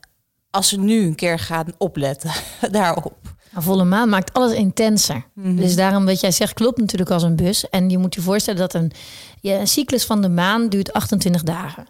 Als 0.50 0.70
ze 0.70 0.80
nu 0.80 1.06
een 1.06 1.16
keer 1.16 1.40
gaan 1.40 1.74
opletten 1.78 2.32
daarop. 2.72 3.35
Een 3.56 3.62
volle 3.62 3.84
maan 3.84 4.10
maakt 4.10 4.34
alles 4.34 4.54
intenser. 4.54 5.26
Mm 5.34 5.44
-hmm. 5.44 5.56
Dus 5.56 5.76
daarom 5.76 6.06
wat 6.06 6.20
jij 6.20 6.32
zegt 6.32 6.54
klopt 6.54 6.78
natuurlijk 6.78 7.12
als 7.12 7.24
een 7.24 7.36
bus. 7.36 7.70
En 7.70 7.90
je 7.90 7.98
moet 7.98 8.16
je 8.16 8.22
voorstellen 8.22 8.60
dat 8.60 8.74
een, 8.74 8.92
ja, 9.42 9.60
een 9.60 9.68
cyclus 9.68 10.06
van 10.06 10.22
de 10.22 10.30
maan 10.30 10.70
duurt 10.70 10.94
28 10.94 11.44
dagen. 11.44 11.88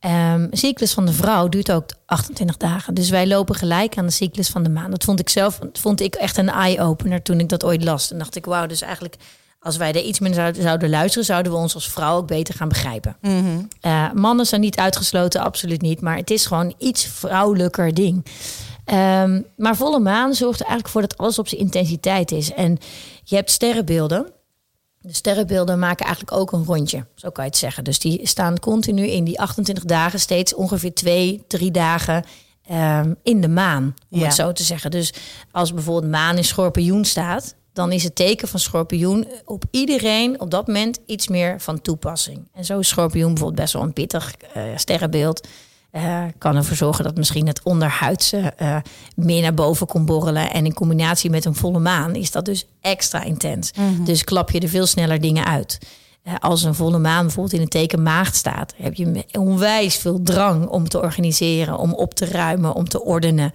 Um, 0.00 0.12
een 0.12 0.48
cyclus 0.52 0.92
van 0.92 1.06
de 1.06 1.12
vrouw 1.12 1.48
duurt 1.48 1.72
ook 1.72 1.84
28 2.06 2.56
dagen. 2.56 2.94
Dus 2.94 3.10
wij 3.10 3.26
lopen 3.26 3.54
gelijk 3.54 3.98
aan 3.98 4.06
de 4.06 4.12
cyclus 4.12 4.48
van 4.48 4.62
de 4.62 4.68
maan. 4.68 4.90
Dat 4.90 5.04
vond 5.04 5.20
ik 5.20 5.28
zelf 5.28 5.58
vond 5.72 6.00
ik 6.00 6.14
echt 6.14 6.36
een 6.36 6.48
eye-opener 6.48 7.22
toen 7.22 7.40
ik 7.40 7.48
dat 7.48 7.64
ooit 7.64 7.84
las. 7.84 8.12
En 8.12 8.18
dacht 8.18 8.36
ik, 8.36 8.44
wauw, 8.44 8.66
dus 8.66 8.82
eigenlijk 8.82 9.16
als 9.60 9.76
wij 9.76 9.92
er 9.92 10.02
iets 10.02 10.18
meer 10.18 10.34
zouden, 10.34 10.62
zouden 10.62 10.90
luisteren, 10.90 11.24
zouden 11.24 11.52
we 11.52 11.58
ons 11.58 11.74
als 11.74 11.90
vrouw 11.90 12.16
ook 12.16 12.26
beter 12.26 12.54
gaan 12.54 12.68
begrijpen. 12.68 13.16
Mm 13.20 13.44
-hmm. 13.44 13.68
uh, 13.82 14.12
mannen 14.12 14.46
zijn 14.46 14.60
niet 14.60 14.78
uitgesloten, 14.78 15.40
absoluut 15.40 15.82
niet. 15.82 16.00
Maar 16.00 16.16
het 16.16 16.30
is 16.30 16.46
gewoon 16.46 16.74
iets 16.78 17.04
vrouwelijker 17.04 17.94
ding. 17.94 18.24
Um, 18.92 19.46
maar 19.56 19.76
volle 19.76 19.98
maan 19.98 20.34
zorgt 20.34 20.60
er 20.60 20.66
eigenlijk 20.66 20.92
voor 20.92 21.00
dat 21.00 21.18
alles 21.18 21.38
op 21.38 21.48
zijn 21.48 21.60
intensiteit 21.60 22.30
is. 22.30 22.52
En 22.52 22.78
je 23.24 23.34
hebt 23.34 23.50
sterrenbeelden. 23.50 24.32
De 25.00 25.14
sterrenbeelden 25.14 25.78
maken 25.78 26.06
eigenlijk 26.06 26.36
ook 26.36 26.52
een 26.52 26.64
rondje, 26.64 27.06
zo 27.14 27.30
kan 27.30 27.44
je 27.44 27.50
het 27.50 27.58
zeggen. 27.58 27.84
Dus 27.84 27.98
die 27.98 28.26
staan 28.26 28.58
continu 28.58 29.06
in 29.06 29.24
die 29.24 29.40
28 29.40 29.84
dagen, 29.84 30.20
steeds 30.20 30.54
ongeveer 30.54 30.94
twee, 30.94 31.44
drie 31.46 31.70
dagen 31.70 32.24
um, 32.72 33.16
in 33.22 33.40
de 33.40 33.48
maan, 33.48 33.94
om 34.10 34.18
ja. 34.18 34.24
het 34.24 34.34
zo 34.34 34.52
te 34.52 34.62
zeggen. 34.62 34.90
Dus 34.90 35.12
als 35.50 35.74
bijvoorbeeld 35.74 36.12
maan 36.12 36.36
in 36.36 36.44
schorpioen 36.44 37.04
staat, 37.04 37.54
dan 37.72 37.92
is 37.92 38.02
het 38.02 38.14
teken 38.14 38.48
van 38.48 38.60
schorpioen 38.60 39.28
op 39.44 39.64
iedereen 39.70 40.40
op 40.40 40.50
dat 40.50 40.66
moment 40.66 40.98
iets 41.06 41.28
meer 41.28 41.60
van 41.60 41.80
toepassing. 41.80 42.48
En 42.52 42.64
zo 42.64 42.78
is 42.78 42.88
schorpioen 42.88 43.28
bijvoorbeeld 43.28 43.60
best 43.60 43.72
wel 43.72 43.82
een 43.82 43.92
pittig 43.92 44.34
uh, 44.56 44.62
sterrenbeeld. 44.76 45.48
Uh, 45.96 46.24
kan 46.38 46.56
ervoor 46.56 46.76
zorgen 46.76 47.04
dat 47.04 47.16
misschien 47.16 47.46
het 47.46 47.62
onderhuidse 47.62 48.54
uh, 48.62 48.76
meer 49.14 49.42
naar 49.42 49.54
boven 49.54 49.86
komt 49.86 50.06
borrelen. 50.06 50.50
En 50.50 50.64
in 50.64 50.74
combinatie 50.74 51.30
met 51.30 51.44
een 51.44 51.54
volle 51.54 51.78
maan 51.78 52.14
is 52.14 52.30
dat 52.30 52.44
dus 52.44 52.66
extra 52.80 53.22
intens. 53.22 53.72
Mm 53.72 53.94
-hmm. 53.94 54.04
Dus 54.04 54.24
klap 54.24 54.50
je 54.50 54.60
er 54.60 54.68
veel 54.68 54.86
sneller 54.86 55.20
dingen 55.20 55.44
uit. 55.44 55.78
Uh, 56.24 56.34
als 56.38 56.62
een 56.62 56.74
volle 56.74 56.98
maan 56.98 57.22
bijvoorbeeld 57.22 57.54
in 57.54 57.60
een 57.60 57.68
teken 57.68 58.02
maagd 58.02 58.36
staat, 58.36 58.74
heb 58.76 58.94
je 58.94 59.24
onwijs 59.32 59.96
veel 59.96 60.22
drang 60.22 60.66
om 60.66 60.88
te 60.88 61.00
organiseren, 61.00 61.78
om 61.78 61.94
op 61.94 62.14
te 62.14 62.24
ruimen, 62.24 62.74
om 62.74 62.88
te 62.88 63.02
ordenen. 63.02 63.52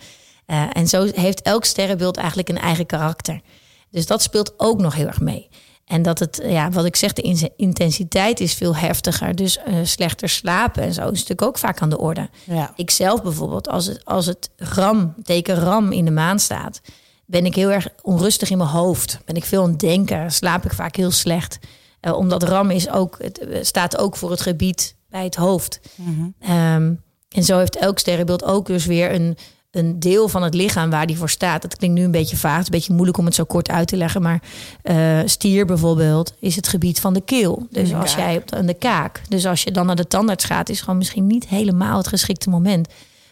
en 0.74 0.88
zo 0.88 1.08
heeft 1.14 1.42
elk 1.42 1.66
sterrenbeeld 1.66 2.18
eigenlijk 2.18 2.50
een 2.50 2.60
eigen 2.60 2.86
karakter. 2.86 3.42
Dus 3.90 4.06
dat 4.06 4.22
speelt 4.22 4.54
ook 4.58 4.82
nog 4.82 4.96
heel 4.96 5.08
erg 5.08 5.20
mee. 5.20 5.50
En 5.92 6.02
dat 6.02 6.20
het, 6.20 6.42
ja, 6.44 6.70
wat 6.70 6.86
ik 6.86 6.96
zeg, 6.96 7.14
de 7.14 7.52
intensiteit 7.56 8.40
is 8.40 8.54
veel 8.54 8.76
heftiger. 8.76 9.36
Dus 9.36 9.60
uh, 9.68 9.76
slechter 9.84 10.30
slapen 10.30 10.84
en 10.84 10.94
zo 10.94 11.02
is 11.02 11.12
natuurlijk 11.12 11.42
ook 11.42 11.58
vaak 11.58 11.82
aan 11.82 11.90
de 11.90 11.98
orde. 11.98 12.30
Ja. 12.44 12.74
Ik 12.76 12.92
zelf 12.92 13.24
bijvoorbeeld, 13.24 13.68
als 13.68 13.86
het, 13.86 14.06
als 14.06 14.26
het 14.26 14.50
ram, 14.56 15.14
teken 15.24 15.56
ram 15.56 15.92
in 15.92 16.06
de 16.06 16.12
maan 16.12 16.40
staat, 16.40 16.82
ben 17.26 17.46
ik 17.46 17.56
heel 17.56 17.72
erg 17.72 17.88
onrustig 18.02 18.50
in 18.50 18.58
mijn 18.58 18.70
hoofd. 18.70 19.20
Ben 19.26 19.36
ik 19.36 19.46
veel 19.46 19.64
aan 19.64 19.70
het 19.70 19.80
denken, 19.80 20.32
slaap 20.32 20.66
ik 20.66 20.74
vaak 20.74 20.96
heel 20.96 21.12
slecht. 21.12 21.60
Uh, 22.02 22.18
omdat 22.18 22.44
ram 22.44 22.70
is 22.70 22.90
ook, 22.90 23.18
het 23.22 23.48
staat 23.62 23.98
ook 23.98 24.18
voor 24.18 24.32
het 24.32 24.42
gebied 24.42 24.96
bij 25.10 25.24
het 25.24 25.36
hoofd. 25.36 25.80
Mm 25.96 26.34
-hmm. 26.40 26.56
um, 26.56 27.04
en 27.30 27.44
zo 27.44 27.58
heeft 27.58 27.76
elk 27.76 28.00
sterrenbeeld 28.00 28.44
ook 28.44 28.66
dus 28.66 28.86
weer 28.86 29.14
een, 29.14 29.38
een 29.72 30.00
deel 30.00 30.28
van 30.28 30.44
het 30.44 30.54
lichaam 30.54 30.90
waar 30.90 31.08
die 31.08 31.18
voor 31.18 31.30
staat. 31.30 31.62
Dat 31.62 31.76
klinkt 31.76 31.98
nu 31.98 32.04
een 32.04 32.12
beetje 32.12 32.38
vaag, 32.38 32.52
het 32.52 32.62
is 32.62 32.66
een 32.66 32.78
beetje 32.78 32.94
moeilijk 32.94 33.18
om 33.18 33.26
het 33.26 33.36
zo 33.36 33.44
kort 33.44 33.70
uit 33.70 33.88
te 33.88 33.98
leggen. 33.98 34.22
Maar 34.22 34.42
uh, 34.84 35.20
stier 35.26 35.66
bijvoorbeeld 35.66 36.34
is 36.40 36.56
het 36.56 36.68
gebied 36.68 37.00
van 37.00 37.14
de 37.14 37.22
keel. 37.22 37.68
Dus 37.70 37.94
als 37.94 38.16
jij 38.16 38.38
op 38.38 38.48
de, 38.48 38.66
de 38.66 38.74
kaak. 38.74 39.22
Dus 39.28 39.46
als 39.46 39.64
je 39.64 39.72
dan 39.72 39.86
naar 39.86 39.96
de 39.96 40.08
tandarts 40.08 40.46
gaat, 40.46 40.70
is 40.70 40.80
gewoon 40.80 40.98
misschien 40.98 41.28
niet 41.28 41.48
helemaal 41.48 41.98
het 41.98 42.08
geschikte 42.08 42.50
moment. 42.50 42.88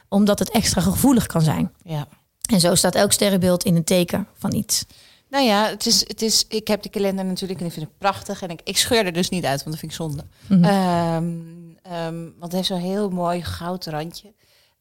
Omdat 0.08 0.40
het 0.40 0.52
extra 0.52 0.82
gevoelig 0.82 1.26
kan 1.26 1.42
zijn. 1.42 1.72
Ja. 1.84 2.08
En 2.52 2.60
zo 2.60 2.76
staat 2.76 2.96
elk 2.96 3.12
sterrenbeeld 3.12 3.64
in 3.64 3.76
een 3.76 3.84
teken 3.84 4.28
van 4.34 4.54
iets. 4.54 4.86
Nou 5.30 5.46
ja, 5.46 5.68
het 5.68 5.86
is, 5.86 6.08
het 6.08 6.22
is, 6.22 6.46
ik 6.48 6.68
heb 6.68 6.82
de 6.82 6.90
kalender 6.90 7.26
natuurlijk 7.26 7.60
en 7.60 7.66
ik 7.66 7.72
vind 7.72 7.86
het 7.86 7.98
prachtig. 7.98 8.42
En 8.42 8.50
ik, 8.50 8.62
ik 8.64 8.78
scheur 8.78 9.06
er 9.06 9.14
dus 9.14 9.30
niet 9.30 9.46
uit, 9.46 9.64
want 9.64 9.70
dat 9.70 9.80
vind 9.80 9.92
ik 9.92 9.98
zonde. 9.98 10.24
Ehm, 10.68 12.22
want 12.40 12.44
het 12.44 12.52
heeft 12.52 12.68
zo'n 12.68 12.80
heel 12.80 13.10
mooi 13.10 13.44
goud 13.44 13.86
randje. 13.86 14.34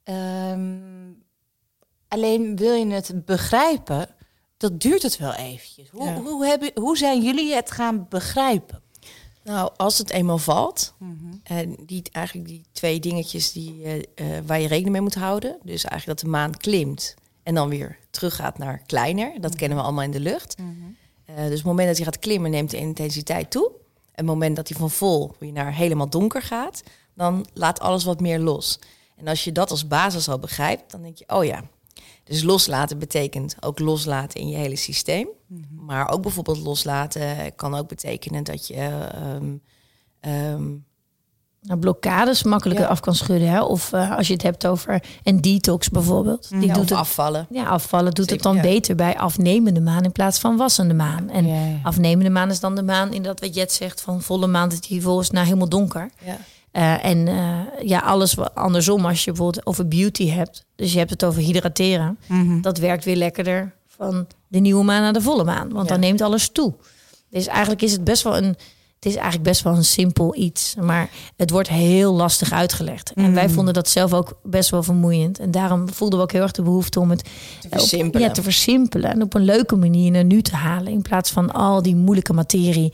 Ehm, 0.05 0.77
alleen 2.09 2.57
wil 2.57 2.75
je 2.75 2.87
het 2.87 3.25
begrijpen, 3.25 4.09
dat 4.57 4.81
duurt 4.81 5.03
het 5.03 5.17
wel 5.19 5.33
eventjes. 5.35 5.89
Hoe, 5.91 6.05
Ja. 6.05 6.21
hoe, 6.21 6.47
hebben, 6.47 6.71
hoe 6.75 6.97
zijn 6.97 7.23
jullie 7.23 7.55
het 7.55 7.71
gaan 7.71 8.07
begrijpen? 8.09 8.83
Nou, 9.45 9.71
als 9.77 9.99
het 9.99 10.11
eenmaal 10.11 10.39
valt, 10.39 10.95
Mhm. 10.99 11.15
en 11.43 11.77
die, 11.87 12.03
eigenlijk 12.13 12.49
die 12.49 12.63
twee 12.73 13.01
dingetjes 13.01 13.53
die, 13.53 13.83
eh, 13.85 13.97
eh, 13.97 14.45
waar 14.47 14.61
je 14.61 14.69
rekening 14.69 14.93
mee 14.93 15.01
moet 15.01 15.15
houden. 15.15 15.59
Dus 15.63 15.85
eigenlijk 15.85 16.07
dat 16.07 16.19
de 16.31 16.37
maan 16.37 16.57
klimt 16.57 17.15
en 17.43 17.55
dan 17.55 17.69
weer 17.69 17.99
teruggaat 18.11 18.59
naar 18.59 18.83
kleiner. 18.87 19.41
Dat 19.41 19.55
kennen 19.57 19.79
we 19.79 19.85
allemaal 19.85 20.05
in 20.05 20.11
de 20.11 20.21
lucht. 20.21 20.55
Eh, 21.25 21.35
dus 21.37 21.45
op 21.47 21.51
het 21.53 21.65
moment 21.65 21.87
dat 21.89 21.97
hij 21.97 22.05
gaat 22.05 22.19
klimmen, 22.19 22.51
neemt 22.51 22.71
de 22.71 22.77
intensiteit 22.77 23.51
toe. 23.51 23.67
En 23.95 24.25
het 24.25 24.27
moment 24.27 24.57
dat 24.57 24.69
hij 24.69 24.79
van 24.79 24.91
vol 24.91 25.35
weer 25.39 25.53
naar 25.53 25.75
helemaal 25.75 26.09
donker 26.09 26.43
gaat, 26.43 26.83
dan 27.15 27.47
laat 27.55 27.81
alles 27.81 28.05
wat 28.05 28.21
meer 28.21 28.39
los. 28.39 28.79
En 29.17 29.29
als 29.29 29.45
je 29.45 29.53
dat 29.53 29.71
als 29.71 29.87
basis 29.89 30.29
al 30.29 30.39
begrijpt, 30.39 30.91
dan 30.91 31.03
denk 31.03 31.19
je, 31.19 31.25
oh 31.29 31.45
ja. 31.45 31.63
Dus 32.29 32.43
loslaten 32.43 32.99
betekent 32.99 33.57
ook 33.61 33.79
loslaten 33.79 34.41
in 34.41 34.49
je 34.49 34.57
hele 34.57 34.77
systeem. 34.77 35.29
Maar 35.71 36.09
ook 36.11 36.23
bijvoorbeeld 36.23 36.59
loslaten 36.59 37.55
kan 37.57 37.75
ook 37.75 37.89
betekenen 37.89 38.45
dat 38.45 38.67
je 38.67 38.75
ehm, 38.75 39.57
ehm, 40.21 40.65
Nou, 41.63 41.81
blokkades 41.81 42.43
makkelijker 42.43 42.85
Ja. 42.85 42.91
af 42.91 43.01
kan 43.01 43.15
schudden. 43.15 43.49
Hè? 43.49 43.63
Of 43.63 43.93
eh, 43.93 44.17
als 44.17 44.27
je 44.27 44.33
het 44.33 44.43
hebt 44.43 44.67
over 44.67 45.03
een 45.23 45.41
detox 45.41 45.89
bijvoorbeeld. 45.89 46.49
Die 46.49 46.67
ja, 46.67 46.75
doet 46.75 46.83
of 46.83 46.89
het, 46.89 46.99
afvallen. 46.99 47.47
ja, 47.51 47.65
afvallen 47.65 48.13
doet 48.13 48.31
het 48.31 48.43
dan 48.43 48.55
ja. 48.55 48.61
beter 48.61 48.95
bij 48.95 49.17
afnemende 49.19 49.81
maan 49.81 50.03
in 50.05 50.13
plaats 50.13 50.39
van 50.39 50.57
wassende 50.57 50.95
maan. 50.95 51.31
En 51.31 51.47
Ja, 51.47 51.55
ja. 51.67 51.79
afnemende 51.83 52.31
maan 52.31 52.51
is 52.51 52.61
dan 52.61 52.75
de 52.75 52.83
maan 52.83 53.13
in 53.13 53.23
dat 53.23 53.41
wat 53.41 53.55
Jet 53.55 53.73
zegt 53.73 54.01
van 54.01 54.23
volle 54.23 54.47
maan 54.47 54.69
dat 54.69 54.83
die 54.89 55.03
vol 55.03 55.21
is 55.21 55.31
naar 55.31 55.45
helemaal 55.45 55.69
donker. 55.69 56.11
Ja. 56.25 56.39
Eh, 56.71 57.05
en 57.05 57.29
eh, 57.29 57.89
ja, 57.89 57.99
alles 57.99 58.39
andersom 58.55 59.05
als 59.07 59.25
je 59.25 59.31
bijvoorbeeld 59.33 59.67
over 59.67 59.89
beauty 59.89 60.29
hebt. 60.29 60.65
Dus 60.77 60.93
je 60.93 60.99
hebt 60.99 61.11
het 61.11 61.25
over 61.25 61.43
hydrateren. 61.43 62.19
Mhm. 62.27 62.61
Dat 62.61 62.79
werkt 62.79 63.05
weer 63.05 63.17
lekkerder 63.17 63.75
van 63.87 64.27
de 64.49 64.59
nieuwe 64.59 64.85
maan 64.85 65.03
naar 65.03 65.13
de 65.13 65.21
volle 65.21 65.45
maan. 65.45 65.69
Want 65.73 65.87
Ja. 65.87 65.93
dan 65.93 66.01
neemt 66.01 66.21
alles 66.21 66.49
toe. 66.49 66.75
Dus 67.31 67.47
eigenlijk 67.47 67.83
is 67.83 67.93
het 67.93 68.05
best 68.05 68.23
wel 68.23 68.37
een. 68.37 68.57
Het 68.95 69.07
is 69.07 69.15
eigenlijk 69.15 69.45
best 69.45 69.63
wel 69.63 69.75
een 69.77 69.85
simpel 69.85 70.37
iets. 70.37 70.75
Maar 70.81 71.11
het 71.37 71.51
wordt 71.51 71.69
heel 71.69 72.13
lastig 72.15 72.53
uitgelegd. 72.53 73.13
En 73.15 73.35
wij 73.35 73.49
vonden 73.51 73.75
dat 73.75 73.89
zelf 73.89 74.13
ook 74.13 74.39
best 74.43 74.71
wel 74.71 74.83
vermoeiend. 74.83 75.39
En 75.39 75.51
daarom 75.51 75.89
voelden 75.93 76.19
we 76.19 76.25
ook 76.25 76.33
heel 76.33 76.43
erg 76.43 76.51
de 76.53 76.63
behoefte 76.63 77.01
om 77.01 77.11
het 77.11 77.25
Te 77.25 77.67
op- 77.71 77.79
versimpelen. 77.79 78.27
ja, 78.27 78.33
te 78.33 78.43
versimpelen. 78.43 79.11
En 79.11 79.23
op 79.23 79.35
een 79.35 79.45
leuke 79.45 79.77
manier 79.77 80.11
naar 80.11 80.25
nu 80.25 80.43
te 80.43 80.57
halen. 80.57 80.93
In 80.93 81.03
plaats 81.03 81.31
van 81.31 81.53
al 81.53 81.83
die 81.83 81.97
moeilijke 81.97 82.33
materie, 82.33 82.93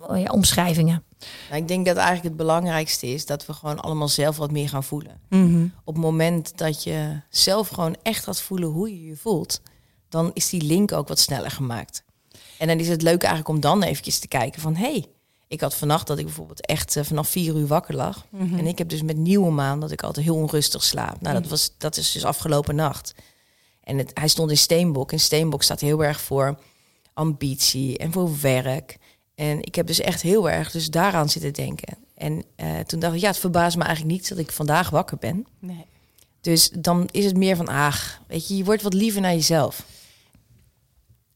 oh 0.00 0.18
ja, 0.18 0.30
omschrijvingen. 0.32 1.02
Nou, 1.48 1.62
ik 1.62 1.68
denk 1.68 1.86
dat 1.86 1.96
eigenlijk 1.96 2.26
het 2.28 2.36
belangrijkste 2.36 3.06
is 3.06 3.26
dat 3.26 3.46
we 3.46 3.52
gewoon 3.52 3.80
allemaal 3.80 4.08
zelf 4.08 4.36
wat 4.36 4.50
meer 4.50 4.68
gaan 4.68 4.84
voelen. 4.84 5.20
Mhm. 5.28 5.66
Op 5.84 5.94
het 5.94 6.02
moment 6.02 6.58
dat 6.58 6.82
je 6.82 7.20
zelf 7.28 7.68
gewoon 7.68 7.96
echt 8.02 8.24
gaat 8.24 8.40
voelen 8.40 8.68
hoe 8.68 8.90
je 8.90 9.06
je 9.06 9.16
voelt, 9.16 9.60
dan 10.08 10.30
is 10.34 10.48
die 10.48 10.62
link 10.62 10.92
ook 10.92 11.08
wat 11.08 11.18
sneller 11.18 11.50
gemaakt. 11.50 12.04
En 12.58 12.66
dan 12.66 12.78
is 12.78 12.88
het 12.88 13.02
leuk 13.02 13.22
eigenlijk 13.22 13.48
om 13.48 13.60
dan 13.60 13.82
eventjes 13.82 14.18
te 14.18 14.28
kijken 14.28 14.60
van... 14.60 14.74
hé, 14.74 14.90
hey, 14.90 15.06
ik 15.48 15.60
had 15.60 15.74
vannacht 15.74 16.06
dat 16.06 16.18
ik 16.18 16.24
bijvoorbeeld 16.24 16.66
echt 16.66 16.96
eh, 16.96 17.04
vanaf 17.04 17.28
vier 17.28 17.56
uur 17.56 17.66
wakker 17.66 17.94
lag. 17.94 18.26
En 18.38 18.66
ik 18.66 18.78
heb 18.78 18.88
dus 18.88 19.02
met 19.02 19.16
nieuwe 19.16 19.50
maan 19.50 19.80
dat 19.80 19.90
ik 19.90 20.02
altijd 20.02 20.26
heel 20.26 20.36
onrustig 20.36 20.84
slaap. 20.84 21.20
Nou, 21.20 21.40
dat, 21.40 21.50
was, 21.50 21.72
dat 21.78 21.96
is 21.96 22.12
dus 22.12 22.24
afgelopen 22.24 22.74
nacht. 22.74 23.14
En 23.80 23.98
het, 23.98 24.10
hij 24.14 24.28
stond 24.28 24.50
in 24.50 24.56
Steenbok. 24.56 25.12
En 25.12 25.20
Steenbok 25.20 25.62
staat 25.62 25.80
heel 25.80 26.04
erg 26.04 26.20
voor 26.20 26.58
ambitie 27.12 27.98
en 27.98 28.12
voor 28.12 28.40
werk. 28.40 28.98
En 29.36 29.62
ik 29.62 29.74
heb 29.74 29.86
dus 29.86 30.00
echt 30.00 30.22
heel 30.22 30.50
erg 30.50 30.70
dus 30.70 30.90
daaraan 30.90 31.28
zitten 31.28 31.52
denken. 31.52 31.96
En 32.14 32.44
eh, 32.56 32.78
toen 32.78 33.00
dacht 33.00 33.14
ik, 33.14 33.20
ja, 33.20 33.28
het 33.28 33.38
verbaast 33.38 33.76
me 33.76 33.82
eigenlijk 33.82 34.14
niet 34.16 34.28
dat 34.28 34.38
ik 34.38 34.52
vandaag 34.52 34.90
wakker 34.90 35.16
ben. 35.16 35.46
Nee. 35.58 35.86
Dus 36.40 36.70
dan 36.70 37.08
is 37.10 37.24
het 37.24 37.36
meer 37.36 37.56
van, 37.56 37.68
ach, 37.68 38.20
weet 38.26 38.48
je, 38.48 38.56
je 38.56 38.64
wordt 38.64 38.82
wat 38.82 38.94
liever 38.94 39.20
naar 39.20 39.32
jezelf. 39.32 39.86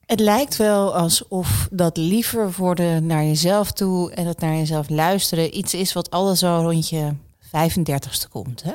Het 0.06 0.20
lijkt 0.20 0.56
wel 0.56 0.94
alsof 0.94 1.68
dat 1.70 1.96
liever 1.96 2.52
worden 2.56 3.06
naar 3.06 3.24
jezelf 3.24 3.72
toe 3.72 4.12
en 4.12 4.24
dat 4.24 4.40
naar 4.40 4.54
jezelf 4.54 4.88
luisteren 4.88 5.58
iets 5.58 5.74
is 5.74 5.92
wat 5.92 6.10
alles 6.10 6.38
zo 6.38 6.60
rond 6.62 6.88
je 6.88 7.12
35ste 7.46 8.28
komt. 8.30 8.62
Hè? 8.62 8.74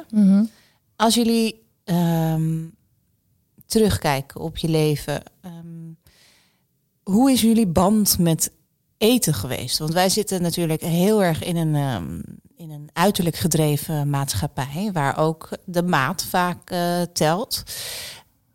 Als 0.95 1.15
jullie 1.15 1.63
ehm, 1.83 2.63
terugkijken 3.65 4.41
op 4.41 4.57
je 4.57 4.69
leven, 4.69 5.23
ehm, 5.41 5.93
hoe 7.03 7.31
is 7.31 7.41
jullie 7.41 7.67
band 7.67 8.19
met 8.19 8.51
eten 8.97 9.33
geweest? 9.33 9.77
Want 9.77 9.93
wij 9.93 10.09
zitten 10.09 10.41
natuurlijk 10.41 10.81
heel 10.81 11.23
erg 11.23 11.43
in 11.43 11.55
een, 11.55 11.75
ehm, 11.75 12.19
in 12.57 12.71
een 12.71 12.89
uiterlijk 12.93 13.35
gedreven 13.35 14.09
maatschappij, 14.09 14.89
waar 14.93 15.17
ook 15.17 15.49
de 15.65 15.83
maat 15.83 16.23
vaak 16.23 16.69
eh, 16.69 17.01
telt. 17.13 17.63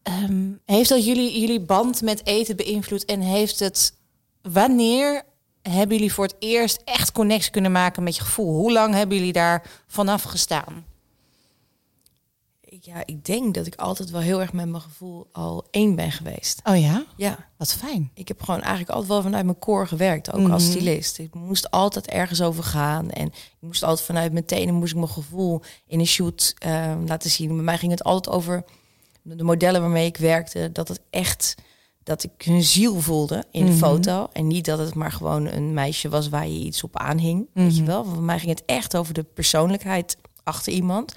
Ehm, 0.03 0.51
heeft 0.65 0.89
dat 0.89 1.05
jullie, 1.05 1.41
jullie 1.41 1.61
band 1.61 2.03
met 2.03 2.27
eten 2.27 2.57
beïnvloed 2.57 3.05
en 3.05 3.21
heeft 3.21 3.59
het 3.59 3.95
wanneer 4.43 5.23
hebben 5.63 5.97
jullie 5.97 6.13
voor 6.13 6.25
het 6.25 6.37
eerst 6.39 6.83
echt 6.85 7.13
connectie 7.13 7.51
kunnen 7.51 7.73
maken 7.73 8.03
met 8.03 8.17
je 8.17 8.23
gevoel? 8.23 8.55
Hoe 8.55 8.73
lang 8.73 8.95
hebben 8.95 9.17
jullie 9.17 9.33
daar 9.33 9.71
vanaf 9.87 10.23
gestaan? 10.23 10.85
Ja, 12.95 13.03
ik 13.05 13.25
denk 13.25 13.55
dat 13.55 13.67
ik 13.67 13.75
altijd 13.75 14.11
wel 14.11 14.21
heel 14.21 14.41
erg 14.41 14.53
met 14.53 14.69
mijn 14.69 14.83
gevoel 14.83 15.29
al 15.33 15.65
één 15.71 15.95
ben 15.95 16.13
geweest. 16.13 16.61
Oh 16.65 16.81
ja, 16.81 17.05
Ja, 17.17 17.49
wat 17.57 17.75
fijn. 17.75 18.11
ik 18.15 18.29
heb 18.29 18.43
gewoon 18.43 18.61
eigenlijk 18.61 18.91
altijd 18.91 19.09
wel 19.09 19.23
vanuit 19.23 19.45
mijn 19.45 19.59
core 19.59 19.87
gewerkt, 19.87 20.33
ook 20.33 20.49
als 20.49 20.65
stylist. 20.65 21.19
Ik 21.19 21.35
moest 21.35 21.71
altijd 21.71 22.07
ergens 22.07 22.43
over 22.43 22.65
gaan 22.65 23.11
en 23.11 23.27
ik 23.27 23.35
moest 23.61 23.83
altijd 23.83 24.07
vanuit 24.07 24.33
mijn 24.33 24.45
tenen 24.45 24.75
moest 24.75 24.93
ik 24.93 24.99
mijn 24.99 25.11
gevoel 25.11 25.63
in 25.87 25.99
een 26.01 26.07
shoot 26.07 26.55
eh, 26.59 26.95
laten 27.07 27.31
zien. 27.31 27.55
Bij 27.55 27.65
mij 27.65 27.79
ging 27.79 27.91
het 27.91 28.05
altijd 28.05 28.35
over 28.35 28.65
de 29.23 29.45
modellen 29.45 29.81
waarmee 29.81 30.07
ik 30.07 30.17
werkte, 30.17 30.71
dat 30.73 30.89
het 30.89 31.01
echt 31.11 31.55
dat 32.03 32.23
ik 32.23 32.43
hun 32.43 32.63
ziel 32.63 33.01
voelde 33.01 33.45
in 33.51 33.67
de 33.67 33.73
foto 33.73 34.29
en 34.33 34.47
niet 34.47 34.65
dat 34.65 34.79
het 34.79 34.95
maar 34.95 35.13
gewoon 35.13 35.47
een 35.47 35.75
meisje 35.75 36.09
was 36.09 36.29
waar 36.29 36.47
je 36.49 36.59
iets 36.59 36.83
op 36.83 36.97
aanhing, 36.99 37.49
weet 37.53 37.77
je 37.77 37.83
wel. 37.85 38.05
Voor 38.05 38.23
mij 38.23 38.39
ging 38.39 38.51
het 38.51 38.63
echt 38.67 38.97
over 38.97 39.15
de 39.15 39.23
persoonlijkheid 39.23 40.17
achter 40.43 40.73
iemand. 40.73 41.15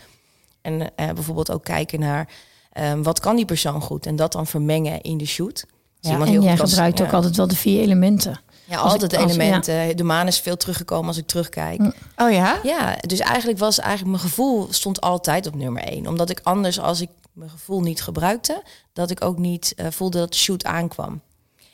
En 0.63 0.95
eh, 0.95 1.11
bijvoorbeeld 1.11 1.51
ook 1.51 1.63
kijken 1.63 1.99
naar 1.99 2.29
eh, 2.71 2.93
wat 3.03 3.19
kan 3.19 3.35
die 3.35 3.45
persoon 3.45 3.81
goed 3.81 4.05
en 4.05 4.15
dat 4.15 4.31
dan 4.31 4.47
vermengen 4.47 5.01
in 5.01 5.17
de 5.17 5.25
shoot. 5.25 5.53
Dus 5.53 5.65
Ja, 5.99 6.09
iemand 6.11 6.27
en 6.29 6.33
heel 6.35 6.43
jij 6.43 6.57
gebruikt 6.57 7.01
ook 7.01 7.07
ja. 7.09 7.13
altijd 7.13 7.35
wel 7.35 7.47
de 7.47 7.55
vier 7.55 7.81
elementen. 7.81 8.39
Ja, 8.65 8.77
Als 8.77 8.91
altijd 8.91 9.13
ik- 9.13 9.19
als- 9.19 9.31
elementen. 9.31 9.97
De 9.97 10.03
maan 10.03 10.27
is 10.27 10.39
veel 10.39 10.57
teruggekomen 10.57 11.07
als 11.07 11.17
ik 11.17 11.27
terugkijk. 11.27 11.81
Oh 12.17 12.31
ja? 12.31 12.59
Ja, 12.63 12.95
dus 13.01 13.19
eigenlijk 13.19 13.59
was 13.59 13.79
eigenlijk 13.79 14.09
mijn 14.17 14.29
gevoel 14.29 14.67
stond 14.73 15.01
altijd 15.01 15.47
op 15.47 15.55
nummer 15.55 15.83
één. 15.83 16.07
Omdat 16.07 16.29
ik 16.29 16.39
anders, 16.43 16.79
als 16.79 17.01
ik 17.01 17.09
mijn 17.33 17.49
gevoel 17.49 17.81
niet 17.81 18.01
gebruikte, 18.01 18.63
dat 18.93 19.09
ik 19.09 19.23
ook 19.23 19.37
niet 19.37 19.73
eh, 19.75 19.85
voelde 19.89 20.17
dat 20.17 20.31
de 20.31 20.37
shoot 20.37 20.65
aankwam. 20.65 21.21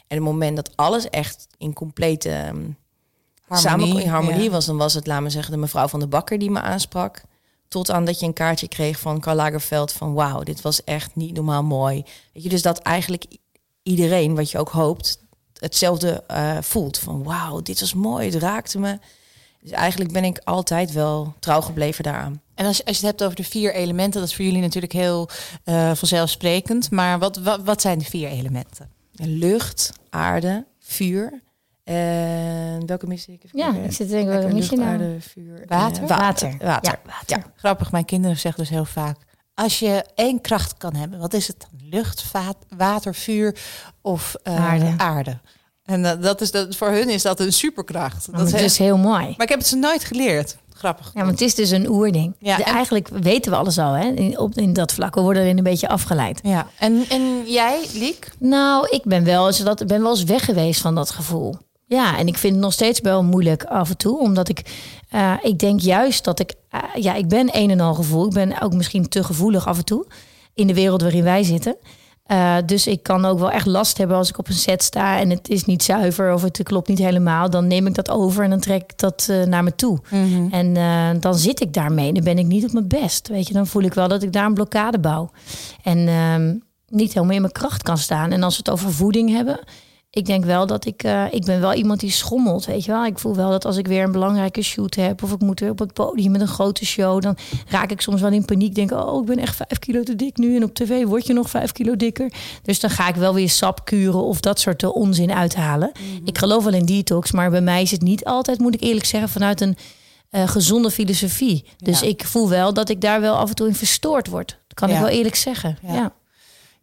En 0.08 0.16
het 0.16 0.20
moment 0.26 0.56
dat 0.56 0.72
alles 0.76 1.10
echt 1.10 1.48
in 1.58 1.74
complete 1.74 2.30
ehm, 2.30 2.66
samen 3.52 3.88
in 4.02 4.08
harmonie 4.10 4.44
ja. 4.44 4.50
was, 4.50 4.66
dan 4.66 4.78
was 4.78 4.94
het, 4.94 5.08
laat 5.08 5.22
me 5.22 5.30
zeggen, 5.30 5.52
de 5.52 5.58
mevrouw 5.60 5.88
van 5.88 6.00
de 6.00 6.08
Bakker 6.08 6.40
die 6.40 6.52
me 6.52 6.62
aansprak. 6.62 7.22
Tot 7.70 7.92
aan 7.92 8.06
dat 8.06 8.20
je 8.20 8.26
een 8.26 8.34
kaartje 8.34 8.68
kreeg 8.68 9.00
van 9.00 9.20
Karl 9.20 9.36
Lagerfeld 9.36 9.92
van 9.92 10.14
wauw, 10.14 10.44
dit 10.44 10.62
was 10.62 10.84
echt 10.84 11.16
niet 11.16 11.36
normaal 11.36 11.64
mooi. 11.64 12.04
Weet 12.34 12.44
je, 12.44 12.50
dus 12.50 12.62
dat 12.62 12.80
eigenlijk 12.80 13.26
iedereen, 13.84 14.36
wat 14.36 14.52
je 14.52 14.58
ook 14.58 14.70
hoopt, 14.70 15.20
hetzelfde 15.60 16.24
eh, 16.28 16.58
voelt. 16.62 16.98
Van 16.98 17.24
wauw, 17.24 17.62
dit 17.62 17.80
was 17.80 17.94
mooi, 17.94 18.30
het 18.30 18.42
raakte 18.42 18.80
me. 18.80 19.00
Dus 19.62 19.72
eigenlijk 19.72 20.12
ben 20.12 20.24
ik 20.24 20.42
altijd 20.44 20.92
wel 20.92 21.34
trouw 21.40 21.62
gebleven 21.62 22.04
daaraan. 22.04 22.42
En 22.56 22.66
als, 22.66 22.86
als 22.86 23.00
je 23.00 23.06
het 23.06 23.12
hebt 23.12 23.24
over 23.24 23.36
de 23.36 23.50
vier 23.50 23.74
elementen, 23.74 24.20
dat 24.20 24.30
is 24.30 24.36
voor 24.36 24.46
jullie 24.46 24.62
natuurlijk 24.62 24.94
heel 24.94 25.30
eh, 25.64 25.92
vanzelfsprekend. 25.96 26.92
Maar 26.92 27.20
wat, 27.20 27.38
wat, 27.38 27.62
wat 27.64 27.82
zijn 27.82 28.00
de 28.00 28.06
vier 28.06 28.30
elementen? 28.30 28.90
Lucht, 29.16 29.92
aarde, 30.10 30.66
vuur. 30.80 31.42
En 31.96 32.86
welke 32.86 33.08
mis 33.08 33.28
ik? 33.28 33.42
Ja, 33.52 33.74
ik 33.74 33.92
zit 33.92 34.08
te 34.08 34.14
denken, 34.14 34.34
welke 34.40 34.54
mis 34.54 34.70
je 34.70 34.76
nou? 34.76 34.90
aarde, 34.90 35.16
vuur. 35.20 35.62
en, 35.62 35.68
Water? 35.68 36.04
eh, 36.04 36.10
Water. 36.10 36.56
Water. 36.66 37.00
Ja, 37.10 37.16
Ja. 37.26 37.44
Grappig, 37.56 37.92
mijn 37.92 38.06
kinderen 38.06 38.38
zeggen 38.38 38.62
dus 38.62 38.70
heel 38.72 38.86
vaak... 38.86 39.18
als 39.54 39.80
je 39.80 40.06
één 40.16 40.42
kracht 40.42 40.78
kan 40.78 40.96
hebben, 40.96 41.20
wat 41.20 41.34
is 41.34 41.48
het 41.48 41.60
dan? 41.60 41.90
Lucht, 41.90 42.22
vaat, 42.24 42.56
water, 42.78 43.16
vuur 43.16 43.56
of 44.02 44.36
eh, 44.44 44.98
Aarde. 44.98 45.38
En 45.84 46.04
dat, 46.04 46.24
dat 46.24 46.42
is, 46.42 46.52
dat, 46.52 46.76
voor 46.76 46.90
hun 46.90 47.10
is 47.10 47.22
dat 47.22 47.40
een 47.40 47.54
superkracht. 47.54 48.26
Dat 48.26 48.36
Dat 48.36 48.48
is 48.48 48.54
is 48.54 48.62
dus 48.62 48.78
heel 48.78 48.98
mooi. 48.98 49.24
Maar 49.26 49.42
ik 49.46 49.50
heb 49.50 49.60
het 49.60 49.68
ze 49.68 49.76
nooit 49.76 50.04
geleerd. 50.04 50.58
Grappig. 50.74 51.12
Ja, 51.14 51.20
want 51.20 51.32
het 51.32 51.42
is 51.42 51.56
dus 51.56 51.70
een 51.70 51.90
oerding. 51.90 52.36
Ja, 52.40 52.58
en- 52.60 52.64
Eigenlijk 52.74 53.08
weten 53.08 53.52
we 53.52 53.58
alles 53.58 53.78
al 53.78 53.94
hè, 53.94 54.06
in, 54.08 54.38
op, 54.40 54.54
in 54.56 54.74
dat 54.74 54.92
vlak. 54.94 55.16
We 55.16 55.22
worden 55.22 55.44
erin 55.44 55.58
een 55.58 55.64
beetje 55.64 55.88
afgeleid. 55.88 56.40
Ja. 56.44 56.68
En, 56.80 57.06
en 57.10 57.44
jij, 57.46 57.86
Liek? 57.94 58.30
Nou, 58.40 58.88
ik 58.90 59.04
ben 59.04 59.24
wel, 59.24 59.48
eens 59.48 59.60
dat, 59.60 59.88
ben 59.88 60.02
wel 60.02 60.10
eens 60.12 60.24
weg 60.24 60.46
geweest 60.46 60.82
van 60.82 60.96
dat 60.96 61.10
gevoel. 61.10 61.58
Ja, 61.90 62.18
en 62.18 62.28
ik 62.28 62.38
vind 62.38 62.54
het 62.54 62.64
nog 62.64 62.74
steeds 62.74 63.00
wel 63.00 63.24
moeilijk 63.24 63.64
af 63.64 63.90
en 63.90 63.98
toe. 63.98 64.20
Omdat 64.20 64.50
ik, 64.50 64.62
eh, 65.10 65.34
ik 65.42 65.60
denk 65.60 65.80
juist 65.80 66.24
dat 66.24 66.40
ik, 66.40 66.54
eh, 66.70 66.80
ja, 66.96 67.14
ik 67.14 67.28
ben 67.28 67.50
een 67.52 67.70
en 67.70 67.80
al 67.80 67.94
gevoel. 67.94 68.26
Ik 68.26 68.34
ben 68.34 68.62
ook 68.62 68.74
misschien 68.74 69.10
te 69.10 69.24
gevoelig 69.24 69.68
af 69.68 69.78
en 69.78 69.86
toe 69.86 70.06
in 70.54 70.68
de 70.68 70.74
wereld 70.74 71.02
waarin 71.02 71.24
wij 71.24 71.44
zitten. 71.44 71.76
Uh, 72.28 72.56
dus 72.66 72.88
ik 72.88 73.04
kan 73.04 73.26
ook 73.26 73.40
wel 73.40 73.52
echt 73.52 73.66
last 73.66 73.98
hebben 73.98 74.18
als 74.18 74.30
ik 74.30 74.38
op 74.38 74.48
een 74.48 74.54
set 74.54 74.84
sta 74.84 75.20
en 75.20 75.30
het 75.30 75.50
is 75.50 75.66
niet 75.66 75.84
zuiver 75.84 76.34
of 76.34 76.42
het 76.42 76.64
klopt 76.64 76.88
niet 76.88 76.98
helemaal. 76.98 77.50
Dan 77.50 77.68
neem 77.68 77.88
ik 77.88 77.94
dat 77.96 78.10
over 78.10 78.44
en 78.44 78.50
dan 78.50 78.60
trek 78.60 78.82
ik 78.82 78.98
dat 78.98 79.32
naar 79.46 79.64
me 79.64 79.76
toe. 79.76 80.00
Mm 80.10 80.34
-hmm. 80.34 80.52
En 80.52 81.20
dan 81.20 81.36
zit 81.36 81.62
ik 81.62 81.74
daarmee. 81.74 82.14
Dan 82.14 82.24
ben 82.24 82.38
ik 82.38 82.46
niet 82.46 82.64
op 82.64 82.72
mijn 82.72 82.88
best. 82.88 83.28
Weet 83.28 83.48
je, 83.48 83.54
dan 83.54 83.68
voel 83.68 83.84
ik 83.84 83.94
wel 83.94 84.08
dat 84.08 84.24
ik 84.24 84.34
daar 84.34 84.46
een 84.46 84.54
blokkade 84.54 85.00
bouw. 85.00 85.30
En 85.84 86.08
ehm, 86.08 86.56
niet 86.88 87.14
helemaal 87.14 87.36
in 87.36 87.42
mijn 87.42 87.54
kracht 87.54 87.84
kan 87.84 87.98
staan. 87.98 88.32
En 88.32 88.44
als 88.44 88.54
we 88.54 88.62
het 88.66 88.74
over 88.74 88.94
voeding 88.94 89.30
hebben, 89.30 89.60
ik 90.12 90.26
denk 90.26 90.46
wel 90.46 90.68
dat 90.68 90.86
ik, 90.86 91.04
uh, 91.04 91.34
ik 91.34 91.46
ben 91.46 91.62
wel 91.62 91.74
iemand 91.74 92.00
die 92.00 92.12
schommelt, 92.12 92.66
weet 92.66 92.86
je 92.86 92.92
wel. 92.92 93.06
Ik 93.06 93.20
voel 93.20 93.36
wel 93.36 93.50
dat 93.50 93.66
als 93.66 93.78
ik 93.78 93.88
weer 93.88 94.04
een 94.04 94.12
belangrijke 94.12 94.62
shoot 94.62 94.96
heb 94.96 95.24
of 95.24 95.32
ik 95.32 95.40
moet 95.40 95.60
weer 95.60 95.70
op 95.70 95.80
het 95.80 95.94
podium 95.94 96.32
met 96.32 96.42
een 96.42 96.48
grote 96.48 96.86
show, 96.86 97.22
dan 97.22 97.38
raak 97.68 97.92
ik 97.92 98.02
soms 98.02 98.22
wel 98.22 98.32
in 98.32 98.46
paniek. 98.46 98.76
Denk, 98.76 98.92
oh, 98.92 99.22
ik 99.22 99.26
ben 99.26 99.38
echt 99.40 99.56
vijf 99.56 99.80
kilo 99.80 100.04
te 100.04 100.16
dik 100.16 100.38
nu 100.38 100.56
en 100.56 100.64
op 100.64 100.74
tv 100.74 101.06
word 101.06 101.28
je 101.28 101.34
nog 101.34 101.50
vijf 101.50 101.72
kilo 101.72 101.96
dikker. 101.96 102.32
Dus 102.62 102.80
dan 102.80 102.90
ga 102.90 103.08
ik 103.08 103.16
wel 103.16 103.34
weer 103.34 103.50
sap 103.50 103.86
kuren 103.86 104.24
of 104.24 104.40
dat 104.40 104.60
soort 104.60 104.84
onzin 104.84 105.32
uithalen. 105.32 105.92
Mhm. 105.94 106.28
Ik 106.28 106.38
geloof 106.38 106.64
wel 106.64 106.74
in 106.74 106.86
detox, 106.86 107.32
maar 107.32 107.50
bij 107.50 107.62
mij 107.62 107.82
is 107.82 107.92
het 107.92 108.02
niet 108.02 108.26
altijd, 108.26 108.60
moet 108.60 108.74
ik 108.74 108.82
eerlijk 108.82 109.06
zeggen, 109.06 109.30
vanuit 109.30 109.62
een 109.62 109.78
uh, 110.32 110.48
gezonde 110.48 110.92
filosofie. 110.92 111.66
Dus 111.78 112.02
ik 112.02 112.26
voel 112.26 112.50
wel 112.50 112.74
dat 112.74 112.90
ik 112.90 113.02
daar 113.02 113.22
wel 113.22 113.36
af 113.36 113.50
en 113.50 113.56
toe 113.56 113.68
in 113.68 113.76
verstoord 113.76 114.28
word. 114.28 114.48
Dat 114.68 114.80
kan 114.80 114.90
ik 114.90 115.00
wel 115.00 115.08
eerlijk 115.08 115.36
zeggen. 115.36 115.78
ja. 115.82 116.14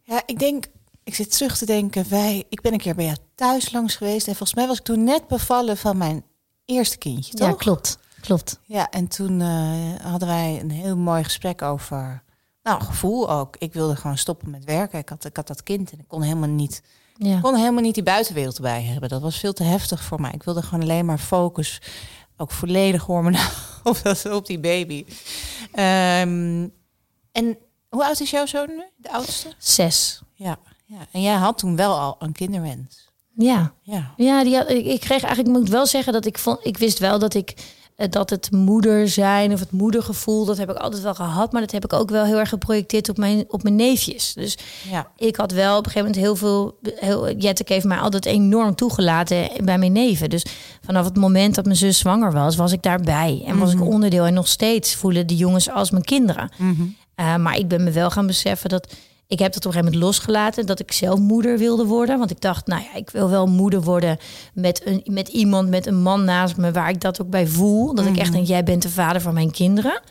ja 0.03 0.21
ik 0.25 0.39
denk 0.39 0.65
ik 1.07 1.15
zit 1.15 1.31
terug 1.31 1.57
te 1.57 1.65
denken, 1.65 2.09
wij, 2.09 2.43
ik 2.49 2.61
ben 2.61 2.73
een 2.73 2.79
keer 2.79 2.95
bij 2.95 3.05
jou 3.05 3.17
thuis 3.35 3.71
langs 3.71 3.95
geweest. 3.95 4.27
En 4.27 4.35
volgens 4.35 4.53
mij 4.53 4.67
was 4.67 4.77
ik 4.77 4.83
toen 4.83 5.03
net 5.03 5.27
bevallen 5.27 5.77
van 5.77 5.97
mijn 5.97 6.23
eerste 6.65 6.97
kindje, 6.97 7.33
toch? 7.33 7.47
Ja, 7.47 7.53
klopt. 7.53 7.97
Klopt. 8.21 8.59
Ja, 8.63 8.89
en 8.89 9.07
toen 9.07 9.39
uh, 9.39 9.95
hadden 10.01 10.27
wij 10.27 10.59
een 10.61 10.71
heel 10.71 10.97
mooi 10.97 11.23
gesprek 11.23 11.61
over, 11.61 12.23
nou, 12.63 12.83
gevoel 12.83 13.29
ook. 13.29 13.55
Ik 13.57 13.73
wilde 13.73 13.95
gewoon 13.95 14.17
stoppen 14.17 14.49
met 14.49 14.63
werken. 14.63 14.99
Ik 14.99 15.09
had, 15.09 15.25
ik 15.25 15.35
had 15.35 15.47
dat 15.47 15.63
kind 15.63 15.91
en 15.91 15.99
ik 15.99 16.07
kon 16.07 16.21
helemaal 16.21 16.49
niet, 16.49 16.81
ja. 17.15 17.39
kon 17.39 17.55
helemaal 17.55 17.81
niet 17.81 17.93
die 17.93 18.03
buitenwereld 18.03 18.55
erbij 18.55 18.83
hebben. 18.83 19.09
Dat 19.09 19.21
was 19.21 19.39
veel 19.39 19.53
te 19.53 19.63
heftig 19.63 20.03
voor 20.03 20.21
mij. 20.21 20.31
Ik 20.31 20.43
wilde 20.43 20.61
gewoon 20.61 20.81
alleen 20.83 21.05
maar 21.05 21.19
focus, 21.19 21.81
ook 22.37 22.51
volledig 22.51 23.03
hormonaal 23.03 23.51
op, 23.83 24.01
op 24.31 24.45
die 24.45 24.59
baby. 24.59 25.05
Um, 25.71 26.73
en 27.31 27.57
hoe 27.89 28.05
oud 28.05 28.19
is 28.19 28.29
jouw 28.29 28.45
zoon 28.45 28.67
nu, 28.67 28.83
de 28.95 29.11
oudste? 29.11 29.53
Zes. 29.57 30.21
Ja. 30.33 30.59
Ja, 30.87 30.97
en 31.11 31.21
jij 31.21 31.35
had 31.35 31.57
toen 31.57 31.75
wel 31.75 31.99
al 31.99 32.15
een 32.19 32.31
kinderwens. 32.31 33.09
Ja, 33.35 33.73
ja. 33.81 34.13
ja 34.17 34.43
die 34.43 34.55
had, 34.55 34.69
ik, 34.69 34.85
ik 34.85 34.99
kreeg 34.99 35.23
eigenlijk, 35.23 35.47
ik 35.47 35.61
moet 35.61 35.69
wel 35.69 35.85
zeggen 35.85 36.13
dat 36.13 36.25
ik 36.25 36.37
vond, 36.37 36.59
ik 36.61 36.77
wist 36.77 36.99
wel 36.99 37.19
dat 37.19 37.33
ik 37.33 37.53
eh, 37.97 38.07
dat 38.09 38.29
het 38.29 38.51
moeder 38.51 39.09
zijn 39.09 39.53
of 39.53 39.59
het 39.59 39.71
moedergevoel, 39.71 40.45
dat 40.45 40.57
heb 40.57 40.69
ik 40.69 40.75
altijd 40.75 41.03
wel 41.03 41.15
gehad, 41.15 41.51
maar 41.51 41.61
dat 41.61 41.71
heb 41.71 41.83
ik 41.83 41.93
ook 41.93 42.09
wel 42.09 42.25
heel 42.25 42.39
erg 42.39 42.49
geprojecteerd 42.49 43.09
op 43.09 43.17
mijn, 43.17 43.45
op 43.47 43.63
mijn 43.63 43.75
neefjes. 43.75 44.33
Dus 44.33 44.57
ja. 44.89 45.11
ik 45.15 45.35
had 45.35 45.51
wel 45.51 45.77
op 45.77 45.85
een 45.85 45.91
gegeven 45.91 46.07
moment 46.07 46.25
heel 46.25 46.35
veel. 46.35 46.77
Heel, 46.95 47.35
Jettek 47.35 47.69
heeft 47.69 47.85
mij 47.85 47.97
altijd 47.97 48.25
enorm 48.25 48.75
toegelaten 48.75 49.49
bij 49.63 49.77
mijn 49.77 49.91
neven. 49.91 50.29
Dus 50.29 50.45
vanaf 50.85 51.05
het 51.05 51.15
moment 51.15 51.55
dat 51.55 51.65
mijn 51.65 51.77
zus 51.77 51.97
zwanger 51.97 52.31
was, 52.31 52.55
was 52.55 52.71
ik 52.71 52.81
daarbij 52.83 53.43
en 53.45 53.57
was 53.57 53.71
ik 53.71 53.79
mhm. 53.79 53.87
onderdeel. 53.87 54.25
En 54.25 54.33
nog 54.33 54.47
steeds 54.47 54.95
voelen 54.95 55.27
die 55.27 55.37
jongens 55.37 55.69
als 55.69 55.91
mijn 55.91 56.03
kinderen. 56.03 56.49
Mhm. 56.57 56.81
Uh, 57.15 57.35
maar 57.35 57.57
ik 57.57 57.67
ben 57.67 57.83
me 57.83 57.91
wel 57.91 58.09
gaan 58.09 58.27
beseffen 58.27 58.69
dat 58.69 58.93
ik 59.27 59.39
heb 59.39 59.53
dat 59.53 59.65
op 59.65 59.71
een 59.71 59.77
gegeven 59.77 59.93
moment 59.93 60.03
losgelaten 60.03 60.65
dat 60.65 60.79
ik 60.79 60.91
zelf 60.91 61.19
moeder 61.19 61.57
wilde 61.57 61.85
worden. 61.85 62.17
Want 62.17 62.31
ik 62.31 62.41
dacht, 62.41 62.67
nou 62.67 62.81
ja, 62.81 62.95
ik 62.95 63.09
wil 63.09 63.29
wel 63.29 63.47
moeder 63.47 63.81
worden 63.81 64.17
met, 64.53 64.85
een, 64.85 65.01
met 65.05 65.27
iemand, 65.27 65.69
met 65.69 65.85
een 65.85 66.01
man 66.01 66.23
naast 66.23 66.57
me, 66.57 66.71
waar 66.71 66.89
ik 66.89 67.01
dat 67.01 67.21
ook 67.21 67.29
bij 67.29 67.47
voel. 67.47 67.95
Dat 67.95 68.05
ik 68.05 68.17
echt 68.17 68.27
mhm. 68.27 68.35
denk, 68.35 68.47
jij 68.47 68.63
bent 68.63 68.81
de 68.81 68.89
vader 68.89 69.21
van 69.21 69.33
mijn 69.33 69.51
kinderen. 69.51 70.01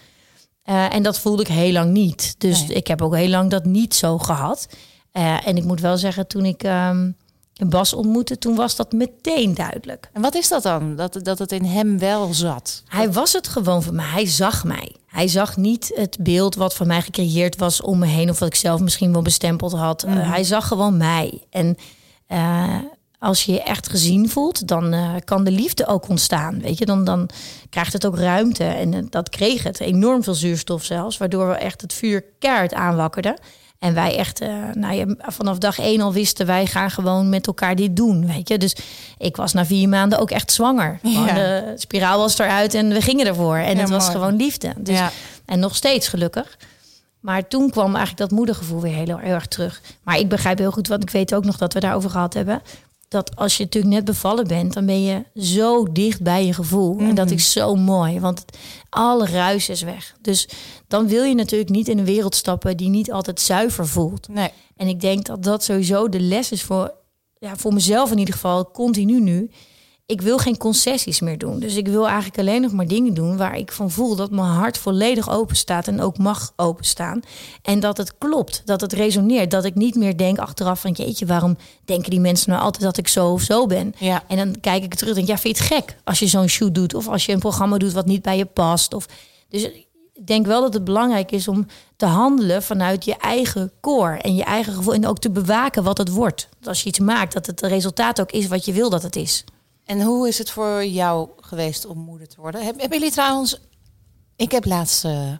Uh, 0.64 0.94
en 0.94 1.02
dat 1.02 1.18
voelde 1.18 1.42
ik 1.42 1.48
heel 1.48 1.72
lang 1.72 1.92
niet. 1.92 2.34
Dus 2.38 2.68
ik 2.68 2.86
heb 2.86 3.02
ook 3.02 3.14
heel 3.14 3.28
lang 3.28 3.50
dat 3.50 3.64
niet 3.64 3.94
zo 3.94 4.18
gehad. 4.18 4.68
Uh, 5.12 5.46
en 5.46 5.56
ik 5.56 5.64
moet 5.64 5.80
wel 5.80 5.96
zeggen, 5.96 6.26
toen 6.26 6.44
ik 6.44 6.62
um, 6.62 7.16
Bas 7.64 7.92
ontmoette, 7.92 8.38
toen 8.38 8.54
was 8.54 8.76
dat 8.76 8.92
meteen 8.92 9.54
duidelijk. 9.54 10.10
En 10.12 10.22
wat 10.22 10.34
is 10.34 10.48
dat 10.48 10.62
dan? 10.62 10.96
Dat, 10.96 11.18
dat 11.22 11.38
het 11.38 11.52
in 11.52 11.64
hem 11.64 11.98
wel 11.98 12.34
zat? 12.34 12.82
Hij 12.86 13.12
was 13.12 13.32
het 13.32 13.48
gewoon 13.48 13.82
voor 13.82 13.94
mij. 13.94 14.06
Hij 14.06 14.26
zag 14.26 14.64
mij. 14.64 14.94
Hij 15.06 15.28
zag 15.28 15.56
niet 15.56 15.92
het 15.94 16.16
beeld 16.20 16.54
wat 16.54 16.74
van 16.74 16.86
mij 16.86 17.02
gecreëerd 17.02 17.56
was 17.56 17.80
om 17.80 17.98
me 17.98 18.06
heen, 18.06 18.30
of 18.30 18.38
wat 18.38 18.48
ik 18.48 18.54
zelf 18.54 18.80
misschien 18.80 19.12
wel 19.12 19.22
bestempeld 19.22 19.72
had. 19.72 20.02
Eh, 20.02 20.12
mhm. 20.12 20.30
hij 20.30 20.44
zag 20.44 20.68
gewoon 20.68 20.96
mij. 20.96 21.42
En 21.50 21.76
uh, 22.28 22.74
als 23.18 23.44
je 23.44 23.52
je 23.52 23.62
echt 23.62 23.88
gezien 23.88 24.28
voelt, 24.28 24.68
dan 24.68 24.94
uh, 24.94 25.14
kan 25.24 25.44
de 25.44 25.50
liefde 25.50 25.86
ook 25.86 26.08
ontstaan. 26.08 26.60
Weet 26.60 26.78
je, 26.78 26.86
dan, 26.86 27.04
dan 27.04 27.28
krijgt 27.70 27.92
het 27.92 28.06
ook 28.06 28.18
ruimte. 28.18 28.64
En 28.64 29.06
dat 29.10 29.28
kreeg 29.28 29.62
het. 29.62 29.80
Enorm 29.80 30.22
veel 30.22 30.34
zuurstof 30.34 30.84
zelfs, 30.84 31.16
waardoor 31.16 31.48
we 31.48 31.54
echt 31.54 31.80
het 31.80 31.92
vuur 31.92 32.24
keihard 32.38 32.74
aanwakkerden. 32.74 33.38
En 33.78 33.94
wij 33.94 34.16
echt, 34.16 34.42
uh, 34.42 34.48
nou 34.72 34.94
ja, 34.94 35.04
vanaf 35.18 35.58
dag 35.58 35.78
één 35.78 36.00
al 36.00 36.12
wisten 36.12 36.46
wij 36.46 36.66
gaan 36.66 36.90
gewoon 36.90 37.28
met 37.28 37.46
elkaar 37.46 37.76
dit 37.76 37.96
doen, 37.96 38.26
weet 38.26 38.48
je. 38.48 38.58
Dus 38.58 38.76
ik 39.18 39.36
was 39.36 39.52
na 39.52 39.66
vier 39.66 39.88
maanden 39.88 40.18
ook 40.18 40.30
echt 40.30 40.52
zwanger. 40.52 40.98
Ja. 41.02 41.32
De 41.32 41.72
spiraal 41.76 42.18
was 42.18 42.38
eruit 42.38 42.74
en 42.74 42.88
we 42.88 43.00
gingen 43.00 43.26
ervoor. 43.26 43.56
En 43.56 43.78
het 43.78 43.88
was 43.88 44.08
gewoon 44.08 44.36
liefde. 44.36 44.72
Dus, 44.78 45.00
En 45.46 45.58
nog 45.58 45.76
steeds 45.76 46.08
gelukkig. 46.08 46.56
Maar 47.20 47.48
toen 47.48 47.70
kwam 47.70 47.94
eigenlijk 47.94 48.18
dat 48.18 48.30
moedergevoel 48.30 48.80
weer 48.80 48.92
heel, 48.92 49.18
heel 49.18 49.34
erg 49.34 49.46
terug. 49.46 49.80
Maar 50.02 50.18
ik 50.18 50.28
begrijp 50.28 50.58
heel 50.58 50.70
goed, 50.70 50.88
want 50.88 51.02
ik 51.02 51.10
weet 51.10 51.34
ook 51.34 51.44
nog 51.44 51.56
dat 51.56 51.72
we 51.72 51.80
daarover 51.80 52.10
gehad 52.10 52.34
hebben 52.34 52.62
dat 53.08 53.36
als 53.36 53.56
je 53.56 53.64
natuurlijk 53.64 53.94
net 53.94 54.04
bevallen 54.04 54.46
bent, 54.46 54.72
dan 54.72 54.86
ben 54.86 55.02
je 55.02 55.24
zo 55.34 55.92
dicht 55.92 56.22
bij 56.22 56.46
je 56.46 56.52
gevoel. 56.52 56.98
En 56.98 57.14
dat 57.14 57.26
mhm. 57.26 57.34
is 57.34 57.52
zo 57.52 57.74
mooi, 57.74 58.20
want 58.20 58.44
alle 58.88 59.26
ruis 59.26 59.68
is 59.68 59.82
weg. 59.82 60.16
Dus 60.20 60.48
dan 60.88 61.08
wil 61.08 61.22
je 61.24 61.34
natuurlijk 61.34 61.70
niet 61.70 61.88
in 61.88 61.98
een 61.98 62.04
wereld 62.04 62.34
stappen 62.34 62.76
die 62.76 62.88
niet 62.88 63.12
altijd 63.12 63.40
zuiver 63.40 63.86
voelt. 63.86 64.28
Nee. 64.28 64.50
En 64.76 64.88
ik 64.88 65.00
denk 65.00 65.26
dat 65.26 65.42
dat 65.42 65.64
sowieso 65.64 66.08
de 66.08 66.20
les 66.20 66.52
is 66.52 66.62
voor, 66.62 66.94
ja, 67.38 67.56
voor 67.56 67.72
mezelf 67.72 68.10
in 68.10 68.18
ieder 68.18 68.34
geval, 68.34 68.70
continu 68.70 69.20
nu 69.20 69.50
ik 70.06 70.20
wil 70.20 70.38
geen 70.38 70.56
concessies 70.56 71.20
meer 71.20 71.38
doen. 71.38 71.58
Dus 71.58 71.76
ik 71.76 71.88
wil 71.88 72.06
eigenlijk 72.06 72.38
alleen 72.38 72.62
nog 72.62 72.72
maar 72.72 72.86
dingen 72.86 73.14
doen 73.14 73.36
waar 73.36 73.56
ik 73.56 73.72
van 73.72 73.90
voel 73.90 74.16
dat 74.16 74.30
mijn 74.30 74.46
hart 74.46 74.78
volledig 74.78 75.30
open 75.30 75.56
staat 75.56 75.88
en 75.88 76.00
ook 76.00 76.18
mag 76.18 76.52
openstaan. 76.56 77.20
En 77.62 77.80
dat 77.80 77.96
het 77.96 78.18
klopt, 78.18 78.62
dat 78.64 78.80
het 78.80 78.92
resoneert. 78.92 79.50
Dat 79.50 79.64
ik 79.64 79.74
niet 79.74 79.94
meer 79.94 80.16
denk 80.16 80.38
achteraf 80.38 80.80
van 80.80 80.92
jeetje, 80.92 81.26
waarom 81.26 81.56
denken 81.84 82.10
die 82.10 82.20
mensen 82.20 82.50
nou 82.50 82.62
altijd 82.62 82.82
dat 82.84 82.96
ik 82.96 83.08
zo 83.08 83.32
of 83.32 83.42
zo 83.42 83.66
ben? 83.66 83.94
Ja. 83.98 84.22
En 84.28 84.36
dan 84.36 84.60
kijk 84.60 84.84
ik 84.84 84.94
terug 84.94 85.10
en 85.10 85.16
denk, 85.16 85.28
ja, 85.28 85.38
vind 85.38 85.56
je 85.56 85.64
het 85.64 85.72
gek 85.72 85.96
als 86.04 86.18
je 86.18 86.26
zo'n 86.26 86.48
shoot 86.48 86.74
doet 86.74 86.94
of 86.94 87.08
als 87.08 87.26
je 87.26 87.32
een 87.32 87.38
programma 87.38 87.78
doet 87.78 87.92
wat 87.92 88.06
niet 88.06 88.22
bij 88.22 88.36
je 88.36 88.46
past? 88.46 88.94
Of, 88.94 89.06
dus 89.48 89.62
ik 90.12 90.26
denk 90.26 90.46
wel 90.46 90.60
dat 90.60 90.74
het 90.74 90.84
belangrijk 90.84 91.32
is 91.32 91.48
om 91.48 91.66
te 91.96 92.06
handelen 92.06 92.62
vanuit 92.62 93.04
je 93.04 93.16
eigen 93.16 93.72
core 93.80 94.16
en 94.18 94.34
je 94.34 94.44
eigen 94.44 94.72
gevoel 94.72 94.94
en 94.94 95.06
ook 95.06 95.18
te 95.18 95.30
bewaken 95.30 95.82
wat 95.82 95.98
het 95.98 96.08
wordt. 96.08 96.48
Dat 96.58 96.68
als 96.68 96.82
je 96.82 96.88
iets 96.88 96.98
maakt, 96.98 97.32
dat 97.32 97.46
het 97.46 97.60
resultaat 97.60 98.20
ook 98.20 98.32
is 98.32 98.46
wat 98.46 98.64
je 98.64 98.72
wil 98.72 98.90
dat 98.90 99.02
het 99.02 99.16
is. 99.16 99.44
En 99.86 100.02
hoe 100.02 100.28
is 100.28 100.38
het 100.38 100.50
voor 100.50 100.84
jou 100.84 101.28
geweest 101.36 101.86
om 101.86 101.98
moeder 101.98 102.28
te 102.28 102.40
worden? 102.40 102.64
Hebben 102.64 102.88
jullie 102.88 103.10
trouwens... 103.10 103.60
Ik 104.36 104.50
heb 104.52 104.64
laatst 104.64 105.04
uh, 105.04 105.32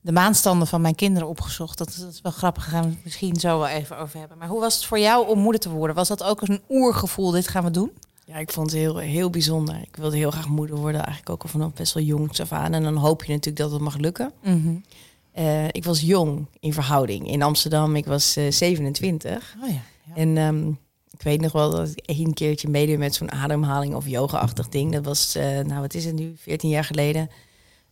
de 0.00 0.12
maanstanden 0.12 0.66
van 0.66 0.80
mijn 0.80 0.94
kinderen 0.94 1.28
opgezocht. 1.28 1.78
Dat, 1.78 1.88
is 1.88 2.20
wel 2.22 2.32
grappig, 2.32 2.68
gaan 2.68 2.82
we 2.82 2.88
het 2.88 3.04
misschien 3.04 3.36
zo 3.36 3.58
wel 3.58 3.68
even 3.68 3.98
over 3.98 4.18
hebben. 4.18 4.38
Maar 4.38 4.48
hoe 4.48 4.60
was 4.60 4.74
het 4.74 4.84
voor 4.84 4.98
jou 4.98 5.28
om 5.28 5.38
moeder 5.38 5.60
te 5.60 5.70
worden? 5.70 5.96
Was 5.96 6.08
dat 6.08 6.22
ook 6.22 6.40
een 6.40 6.62
oergevoel, 6.68 7.30
dit 7.30 7.48
gaan 7.48 7.64
we 7.64 7.70
doen? 7.70 7.92
Ja, 8.24 8.36
ik 8.36 8.52
vond 8.52 8.70
het 8.70 8.80
heel, 8.80 8.96
heel 8.96 9.30
bijzonder. 9.30 9.76
Ik 9.76 9.96
wilde 9.96 10.16
heel 10.16 10.30
graag 10.30 10.48
moeder 10.48 10.76
worden, 10.76 11.00
eigenlijk 11.00 11.30
ook 11.30 11.42
al 11.42 11.48
vanaf 11.48 11.72
best 11.72 11.94
wel 11.94 12.02
jong 12.02 12.40
af 12.40 12.52
aan. 12.52 12.74
En 12.74 12.82
dan 12.82 12.96
hoop 12.96 13.24
je 13.24 13.32
natuurlijk 13.32 13.62
dat 13.62 13.72
het 13.72 13.80
mag 13.80 13.96
lukken. 13.96 14.32
Mhm. 14.42 14.76
Eh, 15.32 15.66
ik 15.68 15.84
was 15.84 16.00
jong 16.00 16.46
in 16.60 16.72
verhouding 16.72 17.30
in 17.30 17.42
Amsterdam. 17.42 17.96
Ik 17.96 18.06
was 18.06 18.36
uh, 18.36 18.50
27. 18.50 19.56
Oh 19.62 19.68
ja, 19.68 19.74
ja. 19.74 20.14
En 20.14 20.36
um, 20.36 20.78
ik 21.20 21.26
weet 21.26 21.40
nog 21.40 21.52
wel 21.52 21.70
dat 21.70 21.90
ik 21.90 22.06
één 22.06 22.34
keertje 22.34 22.68
meedeed 22.68 22.98
met 22.98 23.14
zo'n 23.14 23.32
ademhaling 23.32 23.94
of 23.94 24.06
yoga-achtig 24.06 24.68
ding. 24.68 24.92
Dat 24.92 25.04
was, 25.04 25.36
uh, 25.36 25.42
nou 25.42 25.80
wat 25.80 25.94
is 25.94 26.04
het 26.04 26.14
nu, 26.14 26.34
14 26.36 26.68
jaar 26.68 26.84
geleden, 26.84 27.30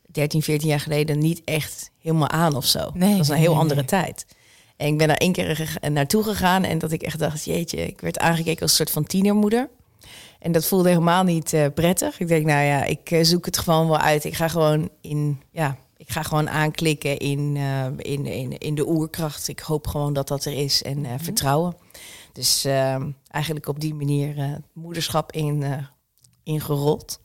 13, 0.06 0.42
14 0.42 0.68
jaar 0.68 0.80
geleden, 0.80 1.18
niet 1.18 1.42
echt 1.44 1.90
helemaal 1.98 2.28
aan 2.28 2.56
of 2.56 2.64
zo. 2.64 2.90
Nee, 2.94 3.08
dat 3.08 3.18
was 3.18 3.28
een 3.28 3.36
heel 3.36 3.56
andere 3.56 3.84
tijd. 3.84 4.26
En 4.76 4.86
ik 4.86 4.98
ben 4.98 5.08
daar 5.08 5.16
één 5.16 5.32
keer 5.32 5.78
naartoe 5.90 6.22
gegaan 6.22 6.64
en 6.64 6.78
dat 6.78 6.92
ik 6.92 7.02
echt 7.02 7.18
dacht, 7.18 7.44
jeetje, 7.44 7.86
ik 7.86 8.00
werd 8.00 8.18
aangekeken 8.18 8.62
als 8.62 8.70
een 8.70 8.76
soort 8.76 8.90
van 8.90 9.04
tienermoeder. 9.04 9.68
En 10.38 10.52
dat 10.52 10.66
voelde 10.66 10.88
helemaal 10.88 11.24
niet 11.24 11.52
uh, 11.52 11.66
prettig. 11.74 12.20
Ik 12.20 12.28
denk, 12.28 12.46
nou 12.46 12.64
ja, 12.64 12.84
ik 12.84 13.10
uh, 13.10 13.24
zoek 13.24 13.44
het 13.44 13.58
gewoon 13.58 13.88
wel 13.88 13.98
uit. 13.98 14.24
Ik 14.24 14.34
ga 14.34 14.48
gewoon 14.48 14.88
in, 15.00 15.42
ja, 15.50 15.76
ik 15.96 16.10
ga 16.10 16.22
gewoon 16.22 16.48
aanklikken 16.48 17.18
in, 17.18 17.54
uh, 17.56 17.84
in, 17.96 18.26
in, 18.26 18.58
in 18.58 18.74
de 18.74 18.88
oerkracht. 18.88 19.48
Ik 19.48 19.60
hoop 19.60 19.86
gewoon 19.86 20.12
dat 20.12 20.28
dat 20.28 20.44
er 20.44 20.52
is 20.52 20.82
en 20.82 20.98
mm 20.98 21.18
vertrouwen. 21.18 21.76
Dus 22.38 22.64
ehm, 22.64 23.10
eigenlijk 23.28 23.66
op 23.66 23.80
die 23.80 23.94
manier 23.94 24.36
uh, 24.36 24.54
moederschap 24.72 25.32
in, 25.32 25.60
uh, 25.60 25.76
ingerold. 26.42 27.20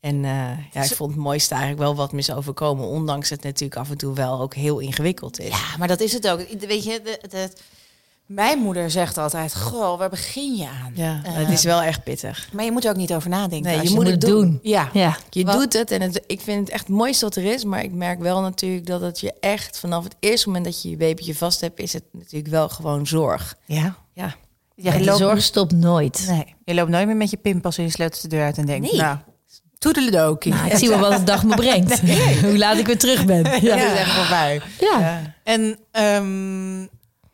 En 0.00 0.14
uh, 0.14 0.72
ja, 0.72 0.82
ik 0.82 0.94
vond 0.94 1.10
het 1.10 1.20
mooiste 1.20 1.54
eigenlijk 1.54 1.82
wel 1.82 1.94
wat 1.94 2.12
me 2.12 2.18
is 2.18 2.32
overkomen. 2.32 2.86
Ondanks 2.86 3.30
het 3.30 3.42
natuurlijk 3.42 3.80
af 3.80 3.90
en 3.90 3.96
toe 3.96 4.14
wel 4.14 4.40
ook 4.40 4.54
heel 4.54 4.78
ingewikkeld 4.78 5.40
is. 5.40 5.48
Ja, 5.48 5.76
maar 5.78 5.88
dat 5.88 6.00
is 6.00 6.12
het 6.12 6.28
ook. 6.28 6.38
Weet 6.58 6.84
je, 6.84 7.00
de, 7.04 7.28
de, 7.28 7.48
Mijn 8.26 8.58
moeder 8.58 8.90
zegt 8.90 9.18
altijd, 9.18 9.56
goh, 9.56 9.98
waar 9.98 10.10
begin 10.10 10.56
je 10.56 10.68
aan? 10.68 10.92
Ja, 10.94 11.20
het 11.22 11.50
is 11.50 11.64
wel 11.64 11.82
echt 11.82 12.04
pittig. 12.04 12.48
Maar 12.52 12.64
je 12.64 12.72
moet 12.72 12.84
er 12.84 12.90
ook 12.90 12.96
niet 12.96 13.14
over 13.14 13.30
nadenken. 13.30 13.76
Nee, 13.76 13.88
je 13.88 13.94
moet 13.94 14.06
het 14.06 14.20
doen. 14.20 14.58
Ja. 14.62 14.90
Ja. 14.92 15.16
Je 15.30 15.44
doet 15.44 15.72
het 15.72 15.90
en 15.90 16.00
het, 16.00 16.22
ik 16.26 16.40
vind 16.40 16.60
het 16.60 16.68
echt 16.70 16.86
het 16.86 16.96
mooiste 16.96 17.24
wat 17.24 17.36
er 17.36 17.44
is. 17.44 17.64
Maar 17.64 17.82
ik 17.82 17.92
merk 17.92 18.20
wel 18.20 18.40
natuurlijk 18.40 18.86
dat 18.86 19.00
het 19.00 19.20
je 19.20 19.32
echt 19.40 19.78
vanaf 19.78 20.04
het 20.04 20.16
eerste 20.20 20.46
moment 20.46 20.64
dat 20.64 20.82
je 20.82 20.90
je 20.90 20.96
babytje 20.96 21.34
vast 21.34 21.60
hebt, 21.60 21.80
is 21.80 21.92
het 21.92 22.04
natuurlijk 22.12 22.50
wel 22.50 22.68
gewoon 22.68 23.06
zorg. 23.06 23.56
Ja. 23.64 24.02
Ja, 24.14 24.34
Ja, 24.74 24.92
de 24.92 25.04
loopt, 25.04 25.18
zorg 25.18 25.42
stopt 25.42 25.72
nooit. 25.72 26.24
nee, 26.28 26.54
je 26.64 26.74
loopt 26.74 26.90
nooit 26.90 27.06
meer 27.06 27.16
met 27.16 27.30
je 27.30 27.36
pinpas 27.36 27.78
en 27.78 27.84
je 27.84 27.90
sleutelt 27.90 28.22
de 28.22 28.28
deur 28.28 28.44
uit 28.44 28.58
en 28.58 28.66
denkt, 28.66 28.90
Nee. 28.92 29.00
nou, 29.00 29.16
toedeledokie. 29.78 30.52
Nou, 30.52 30.66
ik 30.70 30.76
zie 30.76 30.88
wel 30.88 30.98
wat 30.98 31.16
de 31.18 31.24
dag 31.24 31.44
me 31.44 31.54
brengt. 31.64 32.00
Hoe 32.46 32.58
laat 32.58 32.78
ik 32.78 32.86
weer 32.86 32.98
terug 32.98 33.24
ben. 33.24 33.42
Ja, 33.62 33.74
Ja. 33.76 33.76
dat 33.76 33.92
is 33.92 33.98
echt 33.98 34.10
voorbij. 34.10 34.60
Ja. 34.80 35.34
En 35.44 35.78
ehm, 35.90 36.82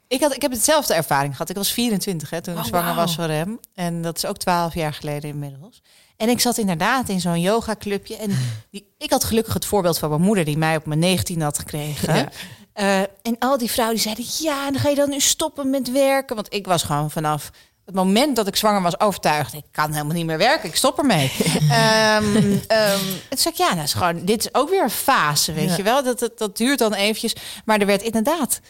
ik, 0.08 0.20
had, 0.20 0.34
ik 0.34 0.42
heb 0.42 0.50
hetzelfde 0.50 0.94
ervaring 0.94 1.32
gehad. 1.32 1.48
Ik 1.50 1.56
was 1.56 1.72
24 1.72 2.30
hè, 2.30 2.40
toen 2.40 2.54
ik 2.54 2.60
Oh, 2.60 2.66
zwanger 2.66 2.94
was 2.94 3.14
van 3.14 3.24
Rem. 3.26 3.60
En 3.74 4.02
dat 4.02 4.16
is 4.16 4.26
ook 4.26 4.36
12 4.38 4.74
jaar 4.74 4.92
geleden 4.92 5.30
inmiddels. 5.30 5.82
En 6.16 6.28
ik 6.28 6.40
zat 6.40 6.58
inderdaad 6.58 7.08
in 7.08 7.20
zo'n 7.20 7.40
yoga 7.40 7.74
clubje. 7.78 8.16
En 8.16 8.30
die, 8.70 8.92
ik 8.98 9.10
had 9.10 9.24
gelukkig 9.24 9.54
het 9.54 9.64
voorbeeld 9.66 9.98
van 9.98 10.08
mijn 10.08 10.20
moeder... 10.22 10.44
die 10.44 10.58
mij 10.58 10.76
op 10.76 10.86
mijn 10.86 10.98
19 10.98 11.40
had 11.40 11.58
gekregen. 11.58 12.14
Ja. 12.16 12.28
Eh, 12.72 13.00
en 13.00 13.37
al 13.38 13.59
die 13.59 13.70
vrouwen 13.70 13.94
die 13.96 14.04
zeiden... 14.04 14.24
ja, 14.38 14.66
en 14.66 14.72
dan 14.72 14.83
ga 14.83 14.88
je 14.88 14.94
dan 14.94 15.11
nu 15.11 15.20
stoppen 15.20 15.70
met 15.70 15.90
werken. 15.92 16.37
Want 16.37 16.54
ik 16.54 16.66
was 16.66 16.83
gewoon 16.83 17.11
vanaf 17.11 17.50
het 17.85 17.94
moment 17.94 18.37
dat 18.37 18.46
ik 18.46 18.56
zwanger 18.56 18.83
was 18.83 19.00
overtuigd... 19.00 19.52
ik 19.54 19.64
kan 19.72 19.92
helemaal 19.92 20.14
niet 20.14 20.26
meer 20.26 20.38
werken, 20.38 20.68
ik 20.68 20.76
stop 20.76 20.98
ermee. 20.98 21.33
Ehm, 21.70 22.37
en 22.68 23.11
toen 23.28 23.38
zei 23.38 23.54
ik, 23.54 23.61
ja, 23.61 23.74
dat 23.74 23.85
is 23.85 23.92
gewoon, 23.92 24.24
dit 24.24 24.40
is 24.40 24.54
ook 24.54 24.70
weer 24.70 24.83
een 24.83 24.90
fase, 24.90 25.52
weet 25.52 25.68
Ja. 25.68 25.76
je 25.76 25.83
wel. 25.83 26.02
Dat, 26.02 26.18
dat, 26.18 26.38
dat 26.38 26.56
duurt 26.56 26.78
dan 26.78 26.94
eventjes. 26.94 27.35
Maar 27.64 27.80
er 27.80 27.87
werd 27.87 28.02
inderdaad 28.02 28.61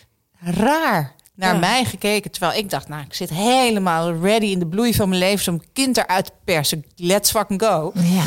raar 0.40 1.14
naar 1.34 1.52
Ja. 1.54 1.58
mij 1.60 1.84
gekeken. 1.84 2.30
Terwijl 2.30 2.58
ik 2.58 2.70
dacht, 2.70 2.88
nou, 2.88 3.02
ik 3.04 3.14
zit 3.14 3.30
helemaal 3.30 4.14
ready 4.14 4.46
in 4.46 4.58
de 4.58 4.66
bloei 4.66 4.94
van 4.94 5.08
mijn 5.08 5.20
leven... 5.20 5.52
om 5.52 5.62
kind 5.72 5.96
eruit 5.96 6.24
te 6.24 6.32
persen. 6.44 6.84
Let's 6.96 7.30
fucking 7.30 7.62
go. 7.62 7.92
Ja. 7.94 8.24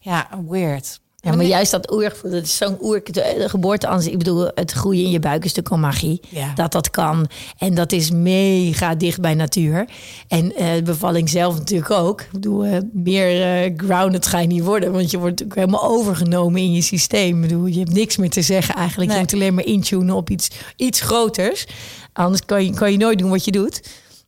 Ja, 0.00 0.28
weird. 0.48 1.00
Ja, 1.30 1.36
maar 1.36 1.44
juist 1.44 1.70
dat 1.70 1.92
oergevoel, 1.92 2.30
dat 2.30 2.42
is 2.42 2.56
zo'n 2.56 2.76
oer... 2.80 3.02
De, 3.04 3.44
geboorteangst, 3.46 4.06
ik 4.06 4.18
bedoel, 4.18 4.48
het 4.54 4.72
groeien 4.72 5.04
in 5.04 5.10
je 5.10 5.18
buik 5.18 5.44
is 5.44 5.54
natuurlijk 5.54 5.74
al 5.74 5.90
magie. 5.90 6.20
Ja. 6.28 6.52
Dat 6.54 6.72
dat 6.72 6.90
kan. 6.90 7.28
En 7.58 7.74
dat 7.74 7.92
is 7.92 8.10
mega 8.10 8.94
dicht 8.94 9.20
bij 9.20 9.34
natuur. 9.34 9.88
En 10.28 10.56
eh, 10.56 10.82
bevalling 10.84 11.28
zelf 11.28 11.58
natuurlijk 11.58 11.90
ook. 11.90 12.20
Ik 12.20 12.32
bedoel, 12.32 12.64
eh, 12.64 12.78
meer 12.92 13.42
eh, 13.42 13.72
grounded 13.76 14.26
ga 14.26 14.38
je 14.38 14.46
niet 14.46 14.64
worden. 14.64 14.92
Want 14.92 15.10
je 15.10 15.18
wordt 15.18 15.40
natuurlijk 15.40 15.68
helemaal 15.68 15.90
overgenomen 15.90 16.60
in 16.60 16.72
je 16.72 16.82
systeem. 16.82 17.34
Ik 17.36 17.48
bedoel, 17.48 17.66
je 17.66 17.78
hebt 17.78 17.92
niks 17.92 18.16
meer 18.16 18.30
te 18.30 18.42
zeggen 18.42 18.74
eigenlijk. 18.74 19.10
Nee. 19.10 19.18
Je 19.18 19.24
moet 19.24 19.34
alleen 19.34 19.54
maar 19.54 19.64
intunen 19.64 20.14
op 20.14 20.30
iets, 20.30 20.48
iets 20.76 21.00
groters. 21.00 21.66
Anders 22.12 22.44
kan 22.44 22.64
je, 22.64 22.74
kan 22.74 22.92
je 22.92 22.98
nooit 22.98 23.18
doen 23.18 23.30
wat 23.30 23.44
je 23.44 23.50
doet. 23.50 23.82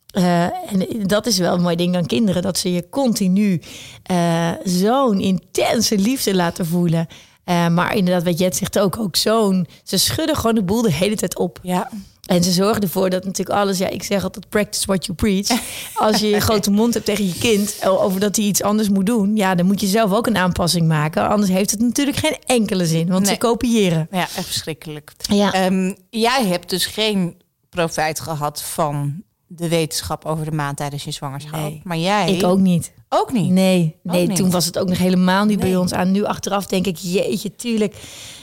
Eh, 0.09 0.43
en 0.45 0.87
dat 1.07 1.27
is 1.27 1.39
wel 1.39 1.55
een 1.55 1.63
mooi 1.63 1.77
ding 1.77 1.97
aan 1.97 2.07
kinderen. 2.07 2.43
Dat 2.43 2.59
ze 2.59 2.73
je 2.73 2.89
continu 2.89 3.61
eh, 4.03 4.51
zo'n 4.65 5.21
intense 5.21 5.99
liefde 5.99 6.35
laten 6.35 6.67
voelen. 6.67 7.07
Eh, 7.45 7.69
maar 7.69 7.97
inderdaad, 7.97 8.23
wat 8.25 8.39
Jet 8.39 8.57
zegt 8.57 8.79
ook, 8.79 8.99
ook 8.99 9.17
zo'n... 9.17 9.67
Ze 9.85 9.97
schudden 9.99 10.37
gewoon 10.37 10.55
de 10.55 10.63
boel 10.63 10.83
de 10.83 10.93
hele 10.93 11.17
tijd 11.17 11.39
op. 11.39 11.59
Ja, 11.63 11.91
En 12.27 12.43
ze 12.45 12.53
zorgen 12.53 12.83
ervoor 12.83 13.11
dat 13.11 13.25
natuurlijk 13.25 13.59
alles... 13.59 13.79
Ja, 13.79 13.89
ik 13.89 14.03
zeg 14.03 14.23
altijd 14.23 14.49
practice 14.49 14.87
what 14.87 15.07
you 15.07 15.17
preach. 15.19 15.47
Als 15.95 16.21
je 16.21 16.35
een 16.35 16.41
grote 16.41 16.71
mond 16.71 16.95
hebt 16.95 17.07
tegen 17.07 17.27
je 17.27 17.35
kind... 17.39 17.87
over 17.87 18.21
dat 18.21 18.37
hij 18.37 18.45
iets 18.45 18.63
anders 18.63 18.89
moet 18.89 19.07
doen... 19.07 19.37
ja, 19.37 19.55
dan 19.55 19.67
moet 19.67 19.81
je 19.81 19.87
zelf 19.87 20.13
ook 20.13 20.27
een 20.27 20.37
aanpassing 20.37 20.89
maken. 20.89 21.29
Anders 21.29 21.51
heeft 21.51 21.71
het 21.71 21.81
natuurlijk 21.81 22.17
geen 22.17 22.37
enkele 22.47 22.87
zin. 22.87 23.09
Want 23.09 23.25
Nee. 23.25 23.33
ze 23.33 23.39
kopiëren. 23.39 24.09
ja 24.11 24.21
echt 24.21 24.33
verschrikkelijk. 24.47 25.13
Ja. 25.19 25.53
Ehm, 25.53 25.93
jij 26.11 26.47
hebt 26.47 26.71
dus 26.71 26.87
geen 26.87 27.37
profijt 27.69 28.21
gehad 28.21 28.63
van 28.63 29.23
de 29.51 29.69
wetenschap 29.69 30.25
over 30.25 30.45
de 30.45 30.51
maand 30.57 30.77
tijdens 30.77 31.05
je 31.05 31.11
zwangerschap. 31.11 31.61
Nee. 31.61 31.81
Maar 31.85 31.97
jij 31.99 32.33
ik 32.33 32.45
ook 32.45 32.59
niet. 32.59 32.93
ook 33.09 33.33
niet. 33.33 33.51
Nee, 33.51 33.97
nee 34.03 34.27
niet. 34.27 34.37
toen 34.37 34.51
was 34.51 34.65
het 34.67 34.79
ook 34.79 34.89
nog 34.89 34.99
helemaal 34.99 35.45
niet 35.45 35.61
bij 35.61 35.77
ons 35.77 35.93
aan. 35.93 36.11
Nu 36.11 36.25
achteraf 36.25 36.67
denk 36.67 36.87
ik, 36.87 36.97
jeetje, 36.97 37.57
tuurlijk. 37.57 37.95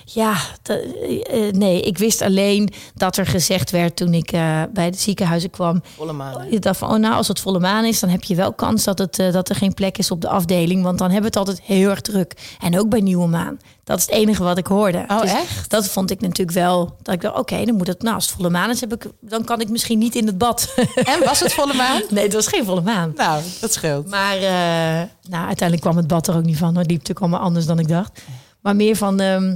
Ja, 0.06 0.36
dat- 0.62 0.80
eh, 1.24 1.52
nee, 1.52 1.82
ik 1.82 1.98
wist 1.98 2.22
alleen 2.22 2.70
dat 2.96 3.18
er 3.18 3.26
gezegd 3.26 3.72
werd 3.72 3.96
toen 3.96 4.13
ik 4.13 4.32
eh, 4.32 4.62
bij 4.74 4.91
de 4.91 4.98
ziekenhuizen 4.98 5.50
kwam. 5.50 5.82
volle 5.96 6.13
maan. 6.13 6.48
Je 6.52 6.60
dacht 6.60 6.78
van, 6.78 6.89
oh 6.91 6.98
nou, 7.00 7.13
als 7.15 7.28
het 7.28 7.39
volle 7.39 7.60
maan 7.60 7.86
is, 7.86 8.00
dan 8.00 8.10
heb 8.10 8.24
je 8.24 8.36
wel 8.36 8.54
kans 8.54 8.84
dat, 8.84 9.00
het, 9.00 9.20
eh, 9.20 9.32
dat 9.32 9.50
er 9.50 9.56
geen 9.56 9.74
plek 9.74 9.98
is 9.98 10.12
op 10.12 10.22
de 10.22 10.30
afdeling. 10.30 10.84
Want 10.84 10.98
dan 10.98 11.12
hebben 11.12 11.32
we 11.32 11.39
het 11.39 11.48
altijd 11.48 11.68
heel 11.68 11.89
erg 11.89 12.02
druk. 12.02 12.56
En 12.60 12.80
ook 12.80 12.89
bij 12.89 13.02
nieuwe 13.02 13.28
maan. 13.28 13.58
Dat 13.86 13.98
is 13.98 14.06
het 14.06 14.15
enige 14.15 14.43
wat 14.43 14.58
ik 14.58 14.67
hoorde. 14.67 15.04
Oh, 15.08 15.21
Dus 15.21 15.32
echt? 15.32 15.69
Dat 15.69 15.88
vond 15.88 16.12
ik 16.12 16.21
natuurlijk 16.21 16.58
wel. 16.58 16.95
Dat 17.02 17.13
ik 17.13 17.21
dacht, 17.21 17.38
oké, 17.38 17.65
dan 17.65 17.76
moet 17.76 17.88
het, 17.88 18.02
nou, 18.02 18.15
als 18.15 18.26
het 18.26 18.36
volle 18.36 18.50
maan 18.50 18.69
is, 18.69 18.80
heb 18.80 18.93
ik, 18.93 19.06
dan 19.21 19.43
kan 19.43 19.62
ik 19.62 19.69
misschien 19.69 19.98
niet 20.00 20.15
in 20.15 20.26
het 20.26 20.38
bad. 20.38 20.74
En 21.13 21.24
was 21.24 21.39
het 21.39 21.54
volle 21.54 21.74
maan? 21.74 22.02
nee, 22.10 22.24
het 22.24 22.34
was 22.34 22.48
geen 22.48 22.65
volle 22.65 22.82
maan. 22.82 23.12
Nou, 23.15 23.41
dat 23.62 23.74
scheelt. 23.74 24.10
Maar 24.10 24.36
eh, 24.36 25.08
nou, 25.30 25.45
uiteindelijk 25.45 25.82
kwam 25.82 25.98
het 25.98 26.08
bad 26.08 26.28
er 26.28 26.36
ook 26.36 26.43
niet 26.43 26.58
van. 26.58 26.67
Het 26.78 26.88
liep 26.88 26.98
natuurlijk 27.00 27.19
allemaal 27.19 27.39
anders 27.39 27.65
dan 27.65 27.80
ik 27.80 27.88
dacht. 27.88 28.21
Maar 28.62 28.76
meer 28.76 28.95
van... 28.95 29.19
ehm, 29.19 29.56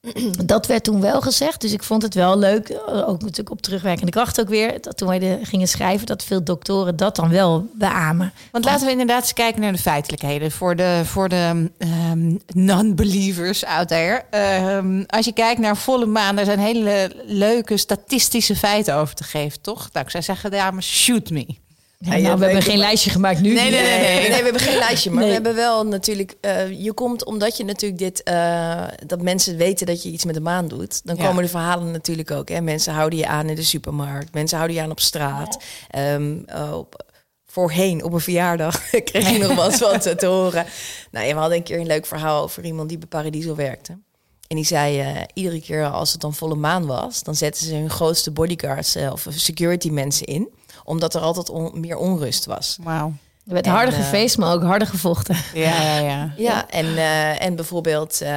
dat 0.44 0.66
werd 0.66 0.84
toen 0.84 1.00
wel 1.00 1.20
gezegd. 1.20 1.60
Dus 1.60 1.72
ik 1.72 1.82
vond 1.82 2.02
het 2.02 2.14
wel 2.14 2.38
leuk. 2.38 2.68
eh, 2.68 3.08
Ook 3.08 3.20
natuurlijk 3.20 3.50
op 3.50 3.62
terugwerkende 3.62 4.12
kracht 4.12 4.40
ook 4.40 4.48
weer. 4.48 4.80
Dat 4.80 4.96
toen 4.96 5.08
wij 5.08 5.18
de, 5.18 5.38
gingen 5.42 5.68
schrijven, 5.68 6.06
dat 6.06 6.24
veel 6.24 6.44
doktoren 6.44 6.96
dat 6.96 7.16
dan 7.16 7.28
wel 7.28 7.66
beamen. 7.74 8.32
Want 8.52 8.64
laten 8.64 8.86
we 8.86 8.92
inderdaad 8.92 9.22
eens 9.22 9.32
kijken 9.32 9.60
naar 9.60 9.72
de 9.72 9.78
feitelijkheden 9.78 10.50
voor 10.50 10.76
de, 10.76 11.00
voor 11.04 11.28
de 11.28 11.70
ehm, 11.78 12.36
non-believers 12.46 13.64
out 13.64 13.88
there. 13.88 14.22
Ehm, 14.30 15.02
als 15.06 15.24
je 15.24 15.32
kijkt 15.32 15.60
naar 15.60 15.76
volle 15.76 16.06
maan, 16.06 16.38
er 16.38 16.44
zijn 16.44 16.58
hele 16.58 17.12
leuke 17.26 17.76
statistische 17.76 18.56
feiten 18.56 18.94
over 18.94 19.14
te 19.14 19.24
geven, 19.24 19.60
toch? 19.60 19.88
Nou, 19.92 20.04
ik 20.04 20.10
zou 20.10 20.22
zeggen, 20.22 20.50
dames, 20.50 20.86
shoot 20.86 21.30
me. 21.30 21.46
Nou, 22.00 22.22
we 22.22 22.28
hebben 22.28 22.52
weet 22.52 22.64
geen 22.64 22.78
lijstje 22.78 23.10
gemaakt 23.10 23.40
nu. 23.40 23.52
Nee, 23.54 23.70
nee, 23.70 23.82
nee, 23.82 23.98
nee, 24.00 24.18
nee, 24.28 24.38
we 24.38 24.44
hebben 24.44 24.60
geen 24.60 24.78
lijstje. 24.88 25.10
Maar 25.10 25.24
we 25.24 25.30
hebben 25.32 25.54
wel 25.54 25.86
natuurlijk. 25.86 26.34
eh, 26.40 26.82
je 26.84 26.92
komt 26.92 27.24
omdat 27.24 27.56
je 27.56 27.64
natuurlijk 27.64 28.00
dit. 28.00 28.22
eh, 28.22 28.84
dat 29.06 29.22
mensen 29.22 29.56
weten 29.56 29.86
dat 29.86 30.02
je 30.02 30.08
iets 30.10 30.24
met 30.24 30.34
de 30.34 30.40
maan 30.40 30.68
doet. 30.68 31.00
Dan 31.06 31.16
Ja. 31.16 31.26
komen 31.26 31.42
de 31.42 31.48
verhalen 31.48 31.90
natuurlijk 31.90 32.30
ook. 32.30 32.48
Hè. 32.48 32.60
Mensen 32.60 32.92
houden 32.94 33.18
je 33.18 33.26
aan 33.26 33.48
in 33.48 33.54
de 33.54 33.62
supermarkt. 33.62 34.34
Mensen 34.34 34.56
houden 34.56 34.76
je 34.76 34.82
aan 34.82 34.90
op 34.90 35.00
straat. 35.00 35.58
Ehm, 35.90 36.36
eh, 36.46 36.72
op, 36.76 37.04
voorheen 37.46 38.04
op 38.04 38.12
een 38.12 38.20
verjaardag 38.20 38.88
kreeg 39.04 39.30
je 39.30 39.38
nog 39.38 39.54
wat 39.54 39.76
van 39.76 39.98
te, 39.98 40.14
te 40.16 40.26
horen. 40.26 40.66
Nou, 41.10 41.26
we 41.26 41.38
hadden 41.40 41.56
een 41.56 41.62
keer 41.64 41.78
een 41.80 41.86
leuk 41.86 42.06
verhaal 42.06 42.42
over 42.42 42.64
iemand 42.64 42.88
die 42.88 42.98
bij 42.98 43.08
Paradiso 43.08 43.54
werkte. 43.54 43.98
En 44.48 44.56
die 44.56 44.64
zei, 44.64 45.00
eh, 45.00 45.22
iedere 45.34 45.60
keer 45.60 45.86
als 45.90 46.12
het 46.12 46.20
dan 46.20 46.34
volle 46.34 46.54
maan 46.54 46.86
was... 46.86 47.22
dan 47.22 47.34
zetten 47.34 47.66
ze 47.66 47.74
hun 47.74 47.90
grootste 47.90 48.30
bodyguards 48.30 48.94
eh, 48.94 49.12
of 49.12 49.26
security 49.30 49.88
mensen 49.88 50.26
in. 50.26 50.48
Omdat 50.90 51.14
er 51.14 51.20
altijd 51.20 51.48
on- 51.50 51.80
meer 51.80 51.96
onrust 51.96 52.44
was. 52.44 52.78
Wauw. 52.82 53.12
Er 53.46 53.52
werd 53.52 53.66
harder 53.66 53.94
eh, 53.94 54.00
gefeest, 54.00 54.38
maar 54.38 54.52
ook 54.52 54.62
harder 54.62 54.88
gevochten. 54.88 55.36
Ja, 55.54 55.82
ja, 55.82 55.98
ja. 55.98 56.32
Ja, 56.36 56.68
en, 56.70 56.96
eh, 56.96 57.42
en 57.44 57.56
bijvoorbeeld, 57.56 58.20
eh, 58.20 58.28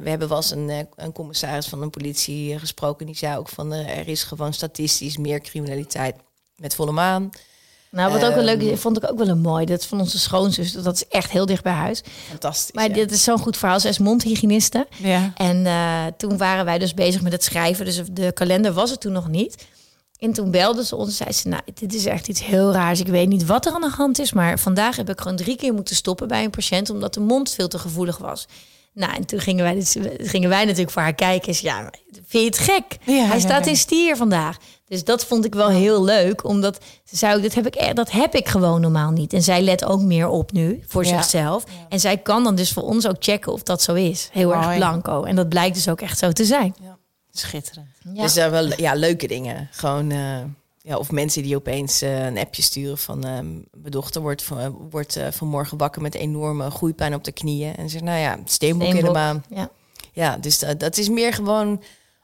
we 0.00 0.08
hebben 0.08 0.28
wel 0.28 0.36
eens 0.36 0.50
een, 0.50 0.70
eh, 0.70 0.78
een 0.96 1.12
commissaris 1.12 1.66
van 1.66 1.80
de 1.80 1.88
politie 1.88 2.58
gesproken. 2.58 3.06
Die 3.06 3.16
zei 3.16 3.36
ook 3.36 3.48
van 3.48 3.72
er 3.72 4.08
is 4.08 4.22
gewoon 4.22 4.52
statistisch 4.52 5.16
meer 5.16 5.40
criminaliteit 5.40 6.14
met 6.56 6.74
volle 6.74 6.92
maan. 6.92 7.30
Nou, 7.90 8.12
wat 8.12 8.24
ook 8.24 8.34
wel 8.34 8.44
leuk 8.44 8.60
Ehm. 8.60 8.68
is, 8.70 8.80
vond 8.80 8.96
ik 8.96 9.10
ook 9.10 9.18
wel 9.18 9.28
een 9.28 9.40
mooi. 9.40 9.64
Dat 9.66 9.80
is 9.80 9.86
van 9.86 10.00
onze 10.00 10.18
schoonzus. 10.18 10.72
Dat 10.72 10.94
is 10.94 11.08
echt 11.08 11.30
heel 11.30 11.46
dicht 11.46 11.62
bij 11.62 11.72
huis. 11.72 12.02
Fantastisch. 12.28 12.72
Maar 12.72 12.88
ja. 12.88 12.94
dit 12.94 13.10
is 13.12 13.24
zo'n 13.24 13.38
goed 13.38 13.56
verhaal. 13.56 13.80
Zij 13.80 13.90
is 13.90 13.98
mondhygiëniste. 13.98 14.86
ja. 14.96 15.32
En 15.34 15.66
eh, 15.66 16.06
toen 16.16 16.36
waren 16.36 16.64
wij 16.64 16.78
dus 16.78 16.94
bezig 16.94 17.20
met 17.22 17.32
het 17.32 17.44
schrijven. 17.44 17.84
Dus 17.84 18.00
de 18.12 18.32
kalender 18.32 18.72
was 18.72 18.90
er 18.90 18.98
toen 18.98 19.12
nog 19.12 19.28
niet. 19.28 19.66
En 20.20 20.32
toen 20.32 20.50
belde 20.50 20.84
ze 20.84 20.96
ons 20.96 21.08
en 21.08 21.14
zei 21.14 21.32
ze... 21.32 21.48
nou, 21.48 21.62
dit 21.74 21.94
is 21.94 22.04
echt 22.06 22.28
iets 22.28 22.44
heel 22.44 22.72
raars. 22.72 23.00
Ik 23.00 23.06
weet 23.06 23.28
niet 23.28 23.46
wat 23.46 23.66
er 23.66 23.72
aan 23.72 23.80
de 23.80 23.88
hand 23.96 24.18
is... 24.18 24.32
maar 24.32 24.58
vandaag 24.58 24.96
heb 24.96 25.10
ik 25.10 25.20
gewoon 25.20 25.36
drie 25.36 25.56
keer 25.56 25.74
moeten 25.74 25.96
stoppen 25.96 26.28
bij 26.28 26.44
een 26.44 26.50
patiënt... 26.50 26.90
omdat 26.90 27.14
de 27.14 27.20
mond 27.20 27.50
veel 27.50 27.68
te 27.68 27.78
gevoelig 27.78 28.18
was. 28.18 28.46
Nou, 28.94 29.14
en 29.14 29.24
toen 29.26 29.40
gingen 29.40 29.64
wij, 29.64 29.74
dus, 29.74 29.96
gingen 30.18 30.48
wij 30.48 30.64
natuurlijk 30.64 30.90
voor 30.90 31.02
haar 31.02 31.14
kijken. 31.14 31.48
En 31.48 31.54
ze, 31.54 31.64
ja, 31.64 31.90
vind 32.26 32.30
je 32.30 32.44
het 32.44 32.58
gek? 32.58 32.96
Ja, 33.04 33.12
Hij 33.26 33.36
ja, 33.36 33.38
staat 33.38 33.64
ja. 33.64 33.70
in 33.70 33.76
stier 33.76 34.16
vandaag. 34.16 34.56
Dus 34.88 35.04
dat 35.04 35.24
vond 35.24 35.44
ik 35.44 35.54
wel 35.54 35.68
heel 35.68 36.04
leuk. 36.04 36.44
Omdat 36.44 36.78
ze 37.04 37.16
zei 37.16 37.36
ook, 37.36 37.42
dat 37.42 37.54
heb 37.54 37.66
ik, 37.66 37.76
e- 37.76 37.92
dat 37.92 38.10
heb 38.10 38.34
ik 38.34 38.48
gewoon 38.48 38.80
normaal 38.80 39.10
niet. 39.10 39.32
En 39.32 39.42
zij 39.42 39.62
let 39.62 39.84
ook 39.84 40.00
meer 40.00 40.28
op 40.28 40.52
nu 40.52 40.82
voor 40.86 41.04
Ja. 41.04 41.10
zichzelf. 41.22 41.64
En 41.88 42.00
zij 42.00 42.16
kan 42.16 42.44
dan 42.44 42.54
dus 42.54 42.72
voor 42.72 42.82
ons 42.82 43.08
ook 43.08 43.16
checken 43.18 43.52
of 43.52 43.62
dat 43.62 43.82
zo 43.82 43.94
is. 43.94 44.28
Heel 44.32 44.54
erg 44.54 44.76
blanco. 44.76 45.22
En 45.22 45.36
dat 45.36 45.48
blijkt 45.48 45.74
dus 45.74 45.88
ook 45.88 46.00
echt 46.00 46.18
zo 46.18 46.32
te 46.32 46.44
zijn. 46.44 46.74
Schitterend. 47.40 47.88
Ja. 48.12 48.22
Dus 48.22 48.34
daar 48.34 48.50
wel 48.50 48.80
ja, 48.80 48.94
leuke 48.94 49.26
dingen. 49.26 49.68
Gewoon, 49.70 50.10
eh, 50.10 50.40
ja, 50.82 50.96
of 50.96 51.10
mensen 51.10 51.42
die 51.42 51.56
opeens 51.56 52.02
eh, 52.02 52.24
een 52.24 52.38
appje 52.38 52.62
sturen 52.62 52.98
van... 52.98 53.24
eh, 53.24 53.30
mijn 53.30 53.66
dochter 53.72 54.20
wordt, 54.20 54.42
van, 54.42 54.88
wordt 54.90 55.16
eh, 55.16 55.26
vanmorgen 55.30 55.78
wakker 55.78 56.02
met 56.02 56.14
enorme 56.14 56.70
groeipijn 56.70 57.14
op 57.14 57.24
de 57.24 57.32
knieën. 57.32 57.76
En 57.76 57.90
zegt, 57.90 58.04
nou 58.04 58.18
ja, 58.18 58.38
steenbok 58.44 58.94
in 58.94 59.04
de 59.04 59.10
baan. 59.10 59.44
Ja. 59.48 59.70
Ja, 60.12 60.36
dus 60.36 60.58
dat, 60.58 60.80
dat 60.80 60.96
is 60.96 61.08
meer 61.08 61.32
gewoon... 61.32 61.82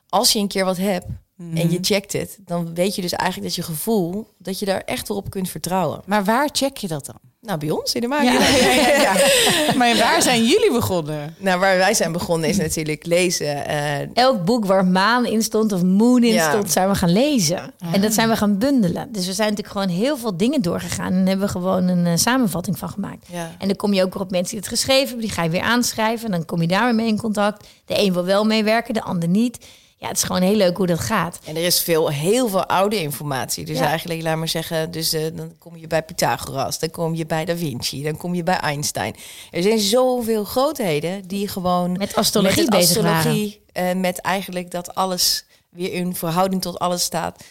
Als 0.08 0.32
je 0.32 0.38
een 0.38 0.48
keer 0.48 0.64
wat 0.64 0.76
hebt, 0.76 1.06
en 1.38 1.70
je 1.70 1.78
checkt 1.80 2.12
het, 2.12 2.38
dan 2.40 2.74
weet 2.74 2.94
je 2.94 3.02
dus 3.02 3.12
eigenlijk 3.12 3.54
dat 3.54 3.66
je 3.66 3.72
gevoel 3.72 4.28
dat 4.38 4.58
je 4.58 4.66
daar 4.66 4.80
echt 4.80 5.08
wel 5.08 5.16
op 5.16 5.30
kunt 5.30 5.48
vertrouwen. 5.50 6.02
Maar 6.06 6.24
waar 6.24 6.48
check 6.52 6.76
je 6.76 6.88
dat 6.88 7.06
dan? 7.06 7.18
Nou, 7.46 7.58
bij 7.58 7.70
ons 7.70 7.94
in 7.94 8.00
de 8.00 8.06
maak. 8.06 8.22
Ja, 8.22 8.32
ja, 8.32 9.00
ja, 9.02 9.14
maar 9.78 9.96
waar 9.96 10.22
zijn 10.22 10.44
jullie 10.44 10.72
begonnen? 10.72 11.34
Nou, 11.38 11.60
waar 11.60 11.76
wij 11.76 11.94
zijn 11.94 12.12
begonnen 12.12 12.48
is 12.48 12.56
natuurlijk 12.56 13.06
lezen. 13.06 13.46
Uh... 13.46 14.16
Elk 14.16 14.44
boek 14.44 14.64
waar 14.64 14.84
maan 14.84 15.26
in 15.26 15.42
stond 15.42 15.72
of 15.72 15.82
moon 15.82 16.22
in 16.22 16.40
stond, 16.40 16.70
zijn 16.70 16.88
we 16.88 16.94
gaan 16.94 17.12
lezen. 17.12 17.72
En 17.92 18.00
dat 18.00 18.12
zijn 18.14 18.28
we 18.28 18.36
gaan 18.36 18.58
bundelen. 18.58 19.08
Dus 19.12 19.26
we 19.26 19.32
zijn 19.32 19.48
natuurlijk 19.48 19.78
gewoon 19.78 19.96
heel 19.96 20.16
veel 20.16 20.36
dingen 20.36 20.62
doorgegaan. 20.62 21.12
En 21.12 21.26
hebben 21.26 21.48
gewoon 21.48 21.88
een 21.88 22.06
uh, 22.06 22.12
samenvatting 22.16 22.78
van 22.78 22.88
gemaakt. 22.88 23.26
En 23.58 23.66
dan 23.66 23.76
kom 23.76 23.92
je 23.92 24.02
ook 24.02 24.14
weer 24.14 24.22
op 24.22 24.30
mensen 24.30 24.50
die 24.50 24.60
het 24.60 24.68
geschreven 24.68 25.06
hebben. 25.06 25.26
Die 25.26 25.34
ga 25.34 25.42
je 25.42 25.50
weer 25.50 25.60
aanschrijven. 25.60 26.26
En 26.26 26.32
dan 26.32 26.44
kom 26.44 26.60
je 26.60 26.68
daar 26.68 26.84
weer 26.84 26.94
mee 26.94 27.06
in 27.06 27.18
contact. 27.18 27.66
De 27.84 27.98
een 27.98 28.12
wil 28.12 28.24
wel 28.24 28.44
meewerken, 28.44 28.94
de 28.94 29.02
ander 29.02 29.28
niet 29.28 29.58
ja, 30.06 30.12
het 30.12 30.22
is 30.22 30.28
gewoon 30.28 30.42
heel 30.42 30.56
leuk 30.56 30.76
hoe 30.76 30.86
dat 30.86 31.00
gaat. 31.00 31.38
En 31.44 31.56
er 31.56 31.62
is 31.62 31.80
veel, 31.80 32.08
heel 32.08 32.48
veel 32.48 32.66
oude 32.66 33.00
informatie. 33.00 33.64
Dus 33.64 33.78
eigenlijk, 33.78 34.22
laat 34.22 34.36
maar 34.36 34.48
zeggen, 34.48 34.90
dus 34.90 35.14
uh, 35.14 35.20
dan 35.34 35.52
kom 35.58 35.76
je 35.76 35.86
bij 35.86 36.02
Pythagoras, 36.02 36.78
dan 36.78 36.90
kom 36.90 37.14
je 37.14 37.26
bij 37.26 37.44
Da 37.44 37.56
Vinci, 37.56 38.02
dan 38.02 38.16
kom 38.16 38.34
je 38.34 38.42
bij 38.42 38.56
Einstein. 38.56 39.16
Er 39.50 39.62
zijn 39.62 39.78
zoveel 39.78 40.44
grootheden 40.44 41.28
die 41.28 41.48
gewoon 41.48 41.92
met 41.92 42.14
astrologie 42.14 42.60
met 42.60 42.70
bezig 42.70 43.04
astrologie, 43.04 43.60
uh, 43.72 43.92
met 43.92 44.18
eigenlijk 44.18 44.70
dat 44.70 44.94
alles 44.94 45.44
weer 45.68 45.92
in 45.92 46.14
verhouding 46.14 46.62
tot 46.62 46.78
alles 46.78 47.02
staat. 47.02 47.44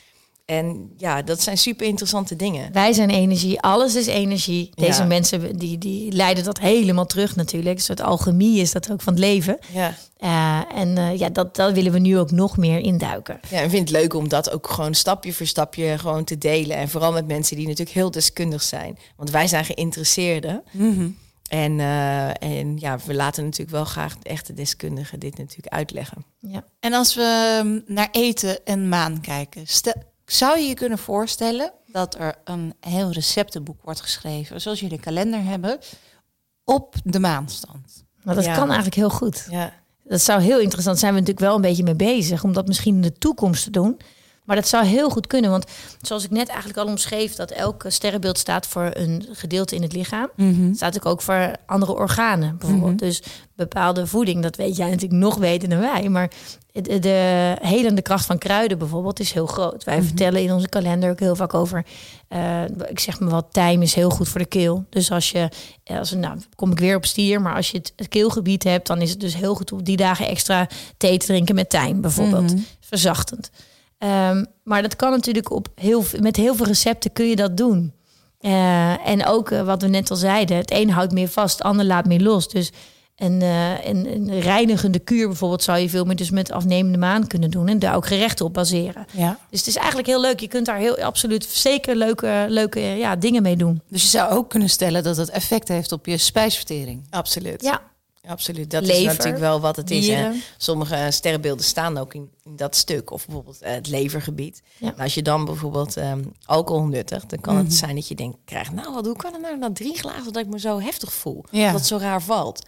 En 0.46 0.94
ja, 0.98 1.22
dat 1.22 1.42
zijn 1.42 1.58
super 1.58 1.86
interessante 1.86 2.36
dingen. 2.36 2.72
Wij 2.72 2.94
zijn 2.94 3.10
energie, 3.10 3.62
alles 3.62 3.96
is 3.96 4.08
energie. 4.08 4.70
Deze 4.76 5.04
mensen 5.04 5.58
die, 5.58 5.78
die 5.78 6.12
leiden 6.12 6.44
dat 6.44 6.60
helemaal 6.60 7.06
terug 7.06 7.36
natuurlijk. 7.36 7.76
Een 7.76 7.84
soort 7.84 8.02
alchemie 8.02 8.60
is 8.60 8.72
dat 8.72 8.92
ook 8.92 9.02
van 9.02 9.14
het 9.14 9.22
leven. 9.22 9.58
Ja. 9.74 9.96
Uh, 10.20 10.78
en 10.80 10.98
uh, 10.98 11.18
ja, 11.18 11.30
dat, 11.30 11.56
dat 11.56 11.74
willen 11.74 11.92
we 11.92 12.00
nu 12.00 12.18
ook 12.18 12.32
nog 12.32 12.58
meer 12.58 12.80
induiken. 12.80 13.40
Ja, 13.50 13.62
en 13.62 13.70
vind 13.70 13.90
het 13.90 13.98
leuk 13.98 14.14
om 14.14 14.28
dat 14.28 14.52
ook 14.52 14.70
gewoon 14.70 14.94
stapje 14.94 15.34
voor 15.34 15.46
stapje 15.46 15.98
gewoon 15.98 16.24
te 16.24 16.38
delen. 16.38 16.78
En 16.78 16.90
vooral 16.90 17.12
met 17.12 17.28
mensen 17.28 17.56
die 17.56 17.68
natuurlijk 17.68 17.96
heel 17.96 18.12
deskundig 18.12 18.62
zijn. 18.62 18.98
Want 19.16 19.30
wij 19.30 19.48
zijn 19.48 19.66
geïnteresseerden. 19.66 20.64
Mm 20.72 21.18
En, 21.50 21.80
uh, 21.80 22.44
en 22.44 22.78
ja, 22.78 23.00
we 23.06 23.14
laten 23.14 23.44
natuurlijk 23.44 23.72
wel 23.72 23.86
graag 23.86 24.18
de 24.18 24.30
echte 24.30 24.54
deskundigen 24.54 25.20
dit 25.20 25.38
natuurlijk 25.38 25.74
uitleggen. 25.74 26.26
Ja. 26.40 26.64
En 26.80 26.94
als 26.94 27.16
we 27.16 27.58
ehm, 27.62 27.94
naar 27.94 28.10
eten 28.12 28.66
en 28.66 28.90
maan 28.90 29.22
kijken, 29.22 29.68
stel, 29.68 29.94
zou 30.26 30.60
je 30.60 30.68
je 30.68 30.74
kunnen 30.74 30.98
voorstellen 30.98 31.72
dat 31.88 32.16
er 32.16 32.36
een 32.44 32.74
heel 32.80 33.12
receptenboek 33.12 33.82
wordt 33.82 34.02
geschreven, 34.02 34.62
zoals 34.62 34.80
jullie 34.80 35.00
kalender 35.00 35.44
hebben, 35.44 35.80
op 36.64 36.96
de 37.04 37.20
maanstand? 37.20 38.06
Nou, 38.24 38.38
dat 38.38 38.46
kan 38.46 38.66
eigenlijk 38.66 38.96
heel 38.96 39.10
goed. 39.10 39.48
Ja. 39.50 39.74
Dat 40.04 40.22
zou 40.22 40.42
heel 40.42 40.60
interessant 40.60 41.00
zijn. 41.00 41.14
We 41.14 41.20
natuurlijk 41.20 41.46
wel 41.46 41.56
een 41.56 41.62
beetje 41.62 41.84
mee 41.84 41.96
bezig 41.96 42.44
om 42.44 42.54
dat 42.54 42.68
misschien 42.68 42.96
in 42.96 43.02
de 43.02 43.18
toekomst 43.18 43.64
te 43.64 43.70
doen. 43.70 44.00
Maar 44.46 44.56
dat 44.56 44.68
zou 44.68 44.86
heel 44.86 45.10
goed 45.10 45.28
kunnen. 45.28 45.52
Want 45.52 45.66
zoals 46.02 46.24
ik 46.24 46.32
net 46.32 46.48
eigenlijk 46.48 46.80
al 46.80 46.86
omschreef, 46.86 47.36
dat 47.36 47.52
elk 47.52 47.86
sterrenbeeld 47.88 48.38
staat 48.38 48.68
voor 48.68 48.90
een 48.94 49.26
gedeelte 49.32 49.76
in 49.76 49.82
het 49.82 49.94
lichaam. 49.94 50.30
Mm 50.36 50.74
Staat 50.76 51.06
ook 51.06 51.22
voor 51.22 51.56
andere 51.66 51.96
organen 51.96 52.58
bijvoorbeeld. 52.58 52.96
Mhm. 52.96 53.06
Dus 53.06 53.22
bepaalde 53.56 54.08
voeding, 54.08 54.42
dat 54.42 54.56
weet 54.56 54.76
jij 54.76 54.90
natuurlijk 54.90 55.22
nog 55.22 55.40
beter 55.40 55.70
dan 55.70 55.80
wij. 55.80 56.10
Maar 56.10 56.32
de, 56.72 57.00
de 57.00 57.56
helende 57.62 58.02
kracht 58.02 58.26
van 58.26 58.38
kruiden 58.38 58.78
bijvoorbeeld 58.78 59.20
is 59.20 59.32
heel 59.32 59.46
groot. 59.46 59.84
Wij 59.84 59.98
mhm. 59.98 60.06
vertellen 60.06 60.42
in 60.42 60.52
onze 60.52 60.70
kalender 60.70 61.10
ook 61.10 61.20
heel 61.20 61.36
vaak 61.36 61.54
over. 61.54 61.86
Uh, 62.30 62.64
ik 62.88 63.00
zeg 63.00 63.20
maar 63.20 63.30
wat, 63.30 63.46
tijm 63.52 63.82
is 63.82 63.94
heel 63.94 64.10
goed 64.10 64.30
voor 64.30 64.40
de 64.40 64.46
keel. 64.46 64.86
Dus 64.90 65.12
als 65.12 65.32
je, 65.32 65.50
als, 65.84 66.12
nou 66.12 66.40
kom 66.56 66.72
ik 66.72 66.80
weer 66.80 66.96
op 66.96 67.06
stier, 67.06 67.42
maar 67.42 67.56
als 67.56 67.72
je 67.72 67.78
het, 67.96 68.08
keelgebied 68.08 68.64
hebt, 68.64 68.88
dan 68.88 69.02
is 69.02 69.10
het 69.10 69.20
dus 69.20 69.36
heel 69.36 69.56
goed 69.56 69.72
om 69.72 69.84
die 69.84 69.98
dagen 69.98 70.28
extra 70.28 70.68
thee 70.98 71.18
te 71.18 71.26
drinken 71.26 71.56
met 71.56 71.70
tijm 71.70 72.02
bijvoorbeeld. 72.02 72.54
Mhm. 72.54 72.62
Verzachtend. 72.80 73.52
Um, 73.98 74.46
maar 74.64 74.82
dat 74.82 74.96
kan 74.96 75.12
natuurlijk 75.12 75.52
op 75.52 75.68
heel, 75.76 76.04
met 76.20 76.36
heel 76.36 76.56
veel 76.56 76.66
recepten 76.66 77.14
kun 77.14 77.26
je 77.26 77.36
dat 77.36 77.58
doen. 77.58 77.94
Uh, 78.42 79.08
en 79.08 79.26
ook 79.26 79.50
uh, 79.50 79.62
wat 79.62 79.82
we 79.82 79.88
net 79.88 80.10
al 80.10 80.16
zeiden, 80.16 80.58
het 80.58 80.72
een 80.72 80.90
houdt 80.90 81.14
meer 81.14 81.28
vast, 81.28 81.58
het 81.58 81.68
ander 81.68 81.86
laat 81.86 82.06
meer 82.06 82.22
los. 82.22 82.48
Dus 82.48 82.72
een, 83.16 83.42
uh, 83.42 83.86
een, 83.86 84.14
een, 84.14 84.40
reinigende 84.40 85.00
kuur 85.00 85.28
bijvoorbeeld 85.28 85.64
zou 85.64 85.80
je 85.80 85.90
veel 85.90 86.06
meer 86.06 86.16
dus 86.16 86.30
met 86.30 86.52
afnemende 86.52 86.98
maan 86.98 87.28
kunnen 87.28 87.52
doen 87.52 87.68
en 87.68 87.80
daar 87.80 87.96
ook 87.96 88.06
gerechten 88.06 88.46
op 88.46 88.54
baseren. 88.54 89.06
Ja. 89.12 89.38
Dus 89.50 89.60
het 89.60 89.68
is 89.68 89.76
eigenlijk 89.76 90.08
heel 90.08 90.22
leuk. 90.22 90.40
Je 90.40 90.48
kunt 90.48 90.66
daar 90.66 90.78
heel 90.78 90.98
absoluut 90.98 91.44
zeker 91.44 91.96
leuke, 91.96 92.46
leuke 92.50 92.80
ja, 92.80 93.16
dingen 93.16 93.42
mee 93.42 93.56
doen. 93.56 93.82
Dus 93.90 94.02
je 94.02 94.08
zou 94.08 94.32
ook 94.32 94.50
kunnen 94.50 94.70
stellen 94.70 95.04
dat 95.04 95.18
het 95.18 95.30
effect 95.30 95.68
heeft 95.68 95.92
op 95.92 96.06
je 96.06 96.18
spijsvertering. 96.18 97.08
Absoluut. 97.10 97.64
Ja. 97.64 97.82
Absoluut, 98.28 98.72
dat 98.72 98.84
is 98.84 99.04
natuurlijk 99.04 99.38
wel 99.38 99.60
wat 99.60 99.76
het 99.76 99.92
is. 99.92 100.08
Hè? 100.08 100.32
Sommige 100.58 101.08
sterrenbeelden 101.10 101.66
staan 101.66 101.98
ook 101.98 102.14
in, 102.14 102.30
in 102.44 102.56
dat 102.56 102.76
stuk, 102.76 103.12
of 103.12 103.26
bijvoorbeeld 103.26 103.64
uh, 103.64 103.70
het 103.70 103.88
levergebied. 103.88 104.62
Ja. 104.78 104.88
Nou, 104.88 105.02
als 105.02 105.14
je 105.14 105.22
dan 105.22 105.46
bijvoorbeeld 105.46 105.98
um, 105.98 106.32
alcohol 106.46 106.86
nuttigt, 106.86 107.30
dan 107.30 107.40
kan 107.40 107.56
het 107.56 107.66
mhm. 107.66 107.76
zijn 107.76 107.96
dat 107.96 108.08
je 108.08 108.16
denkt, 108.16 108.38
krijgt, 108.46 108.72
nou, 108.72 108.94
wat, 108.94 109.06
hoe 109.06 109.16
kan 109.16 109.34
het 109.34 109.42
nou 109.42 109.58
na 109.58 109.72
drie 109.74 109.98
glazen 109.98 110.34
dat 110.34 110.44
ik 110.44 110.48
me 110.48 110.60
zo 110.60 110.80
heftig 110.80 111.14
voel? 111.14 111.44
Ja. 111.52 111.66
Dat 111.66 111.80
het 111.80 111.88
zo 111.88 111.98
raar 111.98 112.22
valt. 112.22 112.64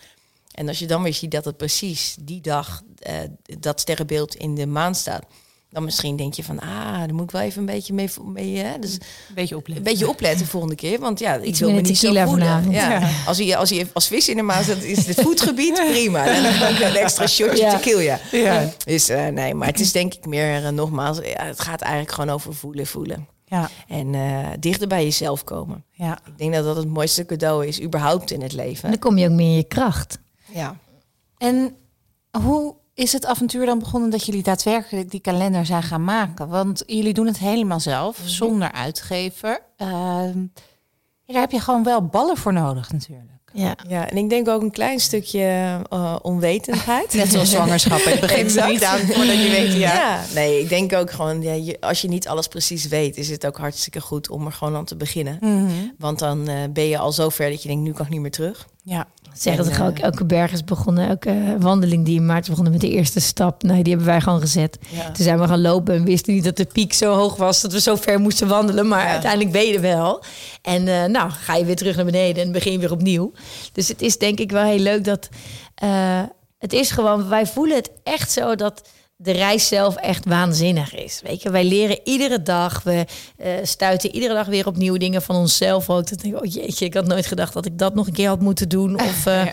En 0.52 0.67
als 0.67 0.80
je 0.80 0.88
dan 0.88 1.04
weer 1.04 1.13
ziet 1.13 1.32
dat 1.32 1.46
het 1.46 1.58
precies 1.58 2.15
die 2.20 2.41
dag 2.41 2.82
uh, 3.10 3.13
dat 3.60 3.80
sterrenbeeld 3.80 4.36
in 4.36 4.56
de 4.56 4.65
maan 4.65 4.96
staat, 4.96 5.26
dan 5.69 5.84
misschien 5.84 6.15
denk 6.15 6.34
je 6.34 6.43
van, 6.43 6.60
ah, 6.60 6.97
daar 6.97 7.13
moet 7.13 7.23
ik 7.23 7.32
wel 7.32 7.41
even 7.41 7.60
een 7.60 7.65
beetje 7.65 7.93
mee, 7.93 8.10
mee 8.23 8.58
hè? 8.58 8.80
Dus 8.80 8.93
een 8.93 8.99
beetje 9.36 9.56
opletten. 9.56 9.86
Een 9.86 9.91
beetje 9.91 10.10
opletten 10.10 10.39
de 10.39 10.49
volgende 10.49 10.75
keer, 10.75 10.99
want 10.99 11.19
ja, 11.19 11.34
ik 11.34 11.56
wil 11.56 11.71
me 11.71 11.82
niet 11.82 11.97
zo 11.97 12.25
voelen. 12.25 12.71
Ja. 12.71 13.10
Als 13.25 13.38
je 13.38 13.56
als 13.56 13.69
je 13.69 13.88
als 13.93 14.08
vis 14.08 14.30
in 14.30 14.36
de 14.36 14.41
maas 14.41 14.67
dat 14.67 14.84
is 14.84 15.06
het 15.06 15.21
voetgebied 15.21 15.73
prima. 15.91 16.25
En 16.25 16.43
dan 16.43 16.69
ook 16.69 16.80
een 16.80 16.95
extra 16.95 17.27
shotje 17.27 17.63
ja. 17.63 17.77
tequila. 17.77 18.19
Ja. 18.32 18.73
Dus 18.86 19.10
uh, 19.10 19.27
nee, 19.27 19.53
maar 19.53 19.67
het 19.67 19.80
is 19.80 19.91
denk 19.91 20.13
ik 20.13 20.25
meer 20.25 20.62
uh, 20.62 20.69
nogmaals, 20.69 21.17
ja, 21.17 21.45
het 21.45 21.60
gaat 21.60 21.82
eigenlijk 21.82 22.12
gewoon 22.12 22.30
over 22.30 22.56
voelen, 22.56 22.88
voelen. 22.88 23.27
Ja. 23.45 23.69
En 23.88 24.13
uh, 24.13 24.47
dichter 24.60 24.88
bij 24.88 25.03
jezelf 25.03 25.43
komen. 25.43 25.84
Ja. 25.91 26.19
Ik 26.25 26.38
denk 26.38 26.53
dat 26.53 26.63
dat 26.63 26.75
het 26.75 26.88
mooiste 26.88 27.25
cadeau 27.25 27.65
is 27.65 27.82
überhaupt 27.82 28.32
in 28.32 28.41
het 28.41 28.53
leven. 28.53 28.84
En 28.84 28.89
dan 28.89 28.99
kom 28.99 29.17
je 29.17 29.30
ook 29.30 29.36
meer 29.36 29.49
in 29.49 29.56
je 29.56 29.63
kracht. 29.63 30.19
Ja. 30.53 30.77
En 31.38 31.75
hoe 32.41 32.75
is 32.97 33.13
het 33.13 33.25
avontuur 33.25 33.65
dan 33.65 33.79
begonnen 33.79 34.10
dat 34.10 34.25
jullie 34.25 34.43
daadwerkelijk 34.43 35.12
die 35.12 35.19
kalender 35.19 35.65
zijn 35.65 35.83
gaan 35.83 36.03
maken? 36.03 36.47
Want 36.47 36.83
jullie 36.86 37.13
doen 37.13 37.25
het 37.25 37.38
helemaal 37.38 37.79
zelf, 37.79 38.19
mhm. 38.19 38.27
zonder 38.27 38.71
uitgever. 38.71 39.60
Uh, 39.77 39.88
daar 41.25 41.41
heb 41.41 41.51
je 41.51 41.60
gewoon 41.60 41.83
wel 41.83 42.05
ballen 42.05 42.38
voor 42.38 42.53
nodig 42.53 42.91
natuurlijk. 42.91 43.31
Ja. 43.53 43.75
ja, 43.88 44.10
en 44.10 44.17
ik 44.17 44.29
denk 44.29 44.47
ook 44.47 44.62
een 44.62 44.71
klein 44.71 44.99
stukje 44.99 45.79
uh, 45.93 46.15
onwetendheid. 46.21 47.13
Net 47.13 47.31
zoals 47.31 47.49
zwangerschap. 47.49 48.03
Het 48.03 48.19
begint 48.27 48.55
er 48.55 48.67
niet 48.67 48.83
aan 48.83 48.99
voordat 48.99 49.43
je 49.43 49.49
weet. 49.49 49.73
Ja. 49.73 49.93
ja, 49.93 50.23
nee, 50.33 50.60
ik 50.60 50.69
denk 50.69 50.93
ook 50.93 51.12
gewoon, 51.12 51.41
ja, 51.41 51.53
je, 51.53 51.81
als 51.81 52.01
je 52.01 52.07
niet 52.07 52.27
alles 52.27 52.47
precies 52.47 52.88
weet, 52.88 53.17
is 53.17 53.29
het 53.29 53.45
ook 53.45 53.57
hartstikke 53.57 54.01
goed 54.01 54.29
om 54.29 54.45
er 54.45 54.51
gewoon 54.51 54.75
aan 54.75 54.86
te 54.86 54.95
beginnen. 54.95 55.38
Mm 55.41 55.93
Want 55.97 56.19
dan 56.19 56.49
uh, 56.49 56.55
ben 56.69 56.88
je 56.88 56.97
al 56.97 57.12
zo 57.12 57.29
ver 57.29 57.49
dat 57.49 57.62
je 57.62 57.67
denkt, 57.67 57.83
nu 57.83 57.91
kan 57.91 58.05
ik 58.05 58.12
niet 58.12 58.21
meer 58.21 58.31
terug. 58.31 58.67
Ja. 58.83 59.07
Zeggen 59.41 59.65
dat 59.65 59.82
ook, 59.82 60.00
elke 60.00 60.26
berg 60.26 60.52
is 60.52 60.63
begonnen, 60.63 61.08
elke 61.08 61.56
wandeling 61.60 62.06
die 62.06 62.15
in 62.15 62.26
maart 62.26 62.47
begonnen 62.47 62.71
met 62.71 62.82
de 62.82 62.89
eerste 62.89 63.19
stap. 63.19 63.63
Nee, 63.63 63.84
die 63.84 63.93
hebben 63.93 64.12
wij 64.12 64.21
gewoon 64.21 64.39
gezet. 64.39 64.78
Ja. 64.89 65.12
Toen 65.12 65.23
zijn 65.23 65.39
we 65.39 65.47
gaan 65.47 65.62
lopen 65.62 65.95
en 65.95 66.04
wisten 66.04 66.34
niet 66.34 66.43
dat 66.43 66.58
de 66.58 66.65
piek 66.65 66.93
zo 66.93 67.13
hoog 67.13 67.36
was 67.36 67.62
dat 67.62 67.71
we 67.71 67.80
zo 67.80 67.95
ver 67.95 68.19
moesten 68.19 68.47
wandelen. 68.47 68.88
Maar 68.88 69.08
uiteindelijk 69.08 69.52
ben 69.52 69.67
je 69.67 69.80
wel. 69.80 70.23
En 70.62 70.88
uh, 70.88 71.06
nou, 71.06 71.30
ga 71.30 71.56
je 71.56 71.65
weer 71.65 71.76
terug 71.76 71.95
naar 71.95 72.06
beneden 72.06 72.43
en 72.43 72.52
begin 72.52 72.80
weer 72.80 72.91
opnieuw. 72.91 73.32
Dus 73.71 73.88
het 73.88 74.02
is 74.02 74.17
denk 74.17 74.39
ik 74.39 74.52
wel 74.52 74.63
heel 74.63 74.80
leuk 74.80 75.04
dat 75.04 75.30
uh, 75.84 76.21
het 76.58 76.73
is 76.73 76.91
gewoon, 76.91 77.30
wij 77.30 77.45
voelen 77.45 77.76
het 77.76 77.91
echt 78.04 78.32
zo 78.32 78.56
dat 78.56 78.89
de 79.17 79.32
reis 79.32 79.67
zelf 79.67 79.95
echt 79.95 80.25
waanzinnig 80.25 80.95
is. 80.95 81.21
Weet 81.23 81.41
je, 81.41 81.49
wij 81.49 81.65
leren 81.65 81.99
iedere 82.03 82.41
dag. 82.41 82.84
We 82.84 83.06
uh, 83.38 83.51
stuiten 83.63 84.13
iedere 84.13 84.34
dag 84.34 84.47
weer 84.47 84.67
op 84.67 84.77
nieuwe 84.77 84.99
dingen 84.99 85.21
van 85.21 85.36
onszelf 85.36 85.89
ook. 85.89 86.10
Dat 86.10 86.21
denk 86.21 86.36
ik, 86.36 86.41
oh 86.41 86.53
jeetje, 86.53 86.86
ik 86.86 86.93
had 86.93 87.06
nooit 87.06 87.25
gedacht 87.25 87.53
dat 87.53 87.65
ik 87.65 87.77
dat 87.77 87.95
nog 87.95 88.08
een 88.08 88.13
keer 88.13 88.27
had 88.27 88.41
moeten 88.41 88.69
doen 88.69 88.99
of 89.10 89.25
uh, 89.25 89.45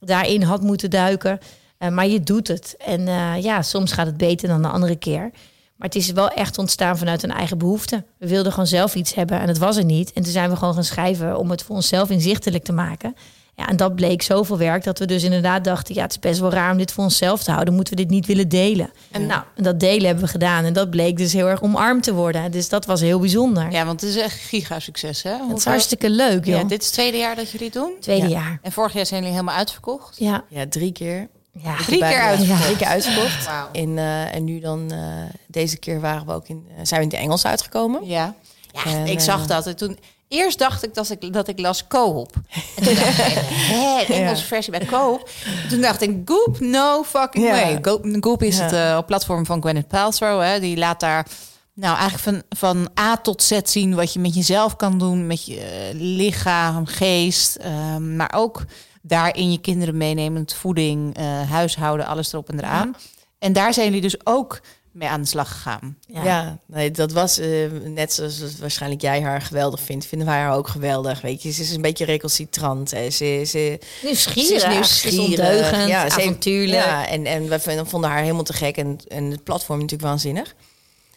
daarin 0.00 0.42
had 0.42 0.62
moeten 0.62 0.90
duiken. 0.90 1.38
Uh, 1.78 1.88
maar 1.88 2.06
je 2.06 2.20
doet 2.20 2.48
het. 2.48 2.74
En 2.78 3.06
ja, 3.42 3.62
soms 3.62 3.92
gaat 3.92 4.06
het 4.06 4.16
beter 4.16 4.48
dan 4.48 4.62
de 4.62 4.68
andere 4.68 4.96
keer. 4.96 5.30
Maar 5.76 5.88
het 5.88 5.98
is 5.98 6.10
wel 6.10 6.28
echt 6.28 6.58
ontstaan 6.58 6.98
vanuit 6.98 7.22
een 7.22 7.30
eigen 7.30 7.58
behoefte. 7.58 8.04
We 8.18 8.28
wilden 8.28 8.52
gewoon 8.52 8.66
zelf 8.66 8.94
iets 8.94 9.14
hebben 9.14 9.40
en 9.40 9.48
het 9.48 9.58
was 9.58 9.76
er 9.76 9.84
niet. 9.84 10.12
En 10.12 10.22
toen 10.22 10.32
zijn 10.32 10.50
we 10.50 10.56
gewoon 10.56 10.74
gaan 10.74 10.84
schrijven 10.84 11.38
om 11.38 11.50
het 11.50 11.62
voor 11.62 11.76
onszelf 11.76 12.10
inzichtelijk 12.10 12.64
te 12.64 12.72
maken. 12.72 13.14
Ja, 13.54 13.68
en 13.68 13.76
dat 13.76 13.94
bleek 13.94 14.22
zoveel 14.22 14.58
werk 14.58 14.84
dat 14.84 14.98
we 14.98 15.06
dus 15.06 15.22
inderdaad 15.22 15.64
dachten: 15.64 15.94
ja, 15.94 16.02
het 16.02 16.10
is 16.10 16.18
best 16.18 16.40
wel 16.40 16.50
raar 16.50 16.72
om 16.72 16.78
dit 16.78 16.92
voor 16.92 17.04
onszelf 17.04 17.42
te 17.42 17.50
houden. 17.50 17.74
Moeten 17.74 17.94
we 17.96 18.02
dit 18.02 18.10
niet 18.10 18.26
willen 18.26 18.48
delen? 18.48 18.90
En 19.10 19.26
nou, 19.26 19.42
dat 19.56 19.80
delen 19.80 20.06
hebben 20.06 20.24
we 20.24 20.30
gedaan. 20.30 20.64
En 20.64 20.72
dat 20.72 20.90
bleek 20.90 21.16
dus 21.16 21.32
heel 21.32 21.46
erg 21.46 21.62
omarmd 21.62 22.02
te 22.02 22.14
worden. 22.14 22.50
Dus 22.50 22.68
dat 22.68 22.86
was 22.86 23.00
heel 23.00 23.20
bijzonder. 23.20 23.70
Ja, 23.70 23.84
want 23.84 24.00
het 24.00 24.10
is 24.10 24.16
echt 24.16 24.38
giga 24.38 24.80
succes, 24.80 25.22
hè? 25.22 25.36
Het 25.48 25.56
is 25.56 25.64
hartstikke 25.64 26.10
leuk, 26.10 26.44
joh. 26.44 26.56
Ja, 26.56 26.64
dit 26.64 26.80
is 26.80 26.86
het 26.86 26.94
tweede 26.94 27.16
jaar 27.16 27.36
dat 27.36 27.50
jullie 27.50 27.66
het 27.66 27.74
doen? 27.74 27.92
Tweede 28.00 28.28
jaar. 28.28 28.58
En 28.62 28.72
vorig 28.72 28.92
jaar 28.92 29.06
zijn 29.06 29.20
jullie 29.20 29.36
helemaal 29.36 29.58
uitverkocht? 29.58 30.18
Ja. 30.18 30.44
Ja, 30.48 30.66
drie 30.68 30.92
keer. 30.92 31.28
Ja, 31.52 31.76
drie 31.76 31.98
keer 31.98 32.20
uitverkocht. 32.20 32.62
Drie 32.62 32.76
keer 32.76 32.86
uitverkocht. 32.86 33.46
Wow. 33.46 33.54
In, 33.72 33.96
uh, 33.96 34.34
en 34.34 34.44
nu 34.44 34.60
dan, 34.60 34.92
uh, 34.92 34.98
deze 35.46 35.76
keer 35.76 36.00
waren 36.00 36.26
we 36.26 36.32
ook 36.32 36.48
in, 36.48 36.66
uh, 36.68 36.74
zijn 36.82 37.00
we 37.00 37.06
in 37.06 37.12
het 37.12 37.22
Engels 37.22 37.44
uitgekomen. 37.44 38.06
Ja, 38.06 38.34
ja 38.72 38.84
en, 38.84 39.06
ik 39.06 39.20
zag 39.20 39.46
dat. 39.46 39.66
En 39.66 39.76
toen, 39.76 39.98
Eerst 40.30 40.58
dacht 40.58 40.84
ik 40.84 40.94
dat 40.94 41.10
ik, 41.10 41.32
dat 41.32 41.48
ik 41.48 41.58
las 41.58 41.86
Coop. 41.86 42.32
En 42.76 42.82
toen 42.84 42.94
dacht 42.94 43.18
ik, 43.18 43.24
hè, 43.74 44.04
de 44.06 44.14
Engelse 44.14 44.44
versie 44.44 44.70
bij 44.78 44.86
Coop. 44.86 45.30
Toen 45.68 45.80
dacht 45.80 46.02
ik, 46.02 46.16
Goop, 46.24 46.60
no 46.60 47.02
fucking 47.02 47.44
Ja. 47.44 47.50
way. 47.50 47.78
Goop, 47.82 48.06
Goop 48.20 48.42
is 48.42 48.56
Ja. 48.56 48.62
het 48.62 48.72
eh, 48.72 48.98
platform 49.06 49.46
van 49.46 49.62
Gwyneth 49.62 49.88
Paltrow. 49.88 50.42
Hè. 50.42 50.60
Die 50.60 50.76
laat 50.76 51.00
daar 51.00 51.26
nou 51.74 51.98
eigenlijk 51.98 52.22
van, 52.22 52.58
van 52.58 52.88
A 53.04 53.16
tot 53.16 53.42
Z 53.42 53.58
zien 53.64 53.94
wat 53.94 54.12
je 54.12 54.18
met 54.20 54.34
jezelf 54.34 54.76
kan 54.76 54.98
doen. 54.98 55.26
Met 55.26 55.46
je 55.46 55.60
eh, 55.60 55.94
lichaam, 56.00 56.86
geest. 56.86 57.56
ehm, 57.56 58.16
maar 58.16 58.32
ook 58.36 58.64
daarin 59.02 59.52
je 59.52 59.58
kinderen 59.60 59.96
meenemen. 59.96 60.32
met 60.40 60.54
Voeding, 60.54 61.16
eh, 61.16 61.50
huishouden, 61.50 62.06
alles 62.06 62.32
erop 62.32 62.48
en 62.48 62.58
eraan. 62.58 62.96
En 63.38 63.52
daar 63.52 63.74
zijn 63.74 63.86
jullie 63.86 64.00
dus 64.00 64.26
ook 64.26 64.60
mee 64.92 65.08
aan 65.08 65.20
de 65.20 65.26
slag 65.26 65.48
gegaan. 65.52 65.96
Ja, 66.06 66.58
nee, 66.66 66.90
dat 66.90 67.12
was 67.12 67.38
eh, 67.38 67.48
net 67.84 68.12
zoals 68.12 68.36
het 68.38 68.58
waarschijnlijk 68.58 69.02
jij 69.02 69.22
haar 69.22 69.42
geweldig 69.42 69.80
vindt, 69.80 70.06
vinden 70.06 70.26
wij 70.28 70.36
haar 70.38 70.54
ook 70.56 70.68
geweldig. 70.68 71.20
Weet 71.20 71.42
je, 71.42 71.50
ze 71.50 71.62
is 71.62 71.70
een 71.74 71.80
beetje 71.82 72.04
recalcitrant. 72.04 72.90
hè. 72.90 73.10
Ze, 73.10 73.42
ze, 73.46 73.78
Nieuwsgierig. 74.02 74.60
Ze 74.60 74.78
is 74.78 75.00
Ze 75.00 75.08
is 75.08 75.14
nieuwsgierig. 75.16 75.70
Ja, 75.70 75.86
ze 75.86 76.02
heeft- 76.02 76.18
avontuurlijk. 76.18 76.84
Ja, 76.84 77.06
en, 77.08 77.26
en 77.26 77.48
we 77.48 77.84
vonden- 77.86 78.10
haar 78.10 78.20
helemaal 78.22 78.42
te 78.42 78.52
gek. 78.52 78.76
En, 78.76 78.98
en 79.08 79.24
het 79.30 79.44
platform 79.44 79.78
natuurlijk 79.80 80.08
waanzinnig. 80.08 80.54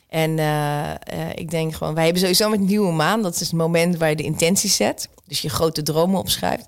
En 0.10 0.40
eh, 0.40 0.92
eh, 0.92 0.98
ik 1.36 1.50
denk 1.50 1.74
gewoon, 1.76 1.94
wij 1.94 2.04
hebben 2.04 2.22
sowieso 2.22 2.50
met 2.50 2.60
Nieuwe 2.60 2.92
Maan, 2.92 3.22
dat 3.22 3.34
is 3.34 3.40
het 3.40 3.52
moment 3.52 3.98
waar 3.98 4.10
je 4.10 4.16
de 4.16 4.24
intenties 4.24 4.76
zet. 4.76 5.08
Dus 5.28 5.42
je 5.42 5.50
grote 5.50 5.82
dromen 5.82 6.20
opschrijft. 6.20 6.66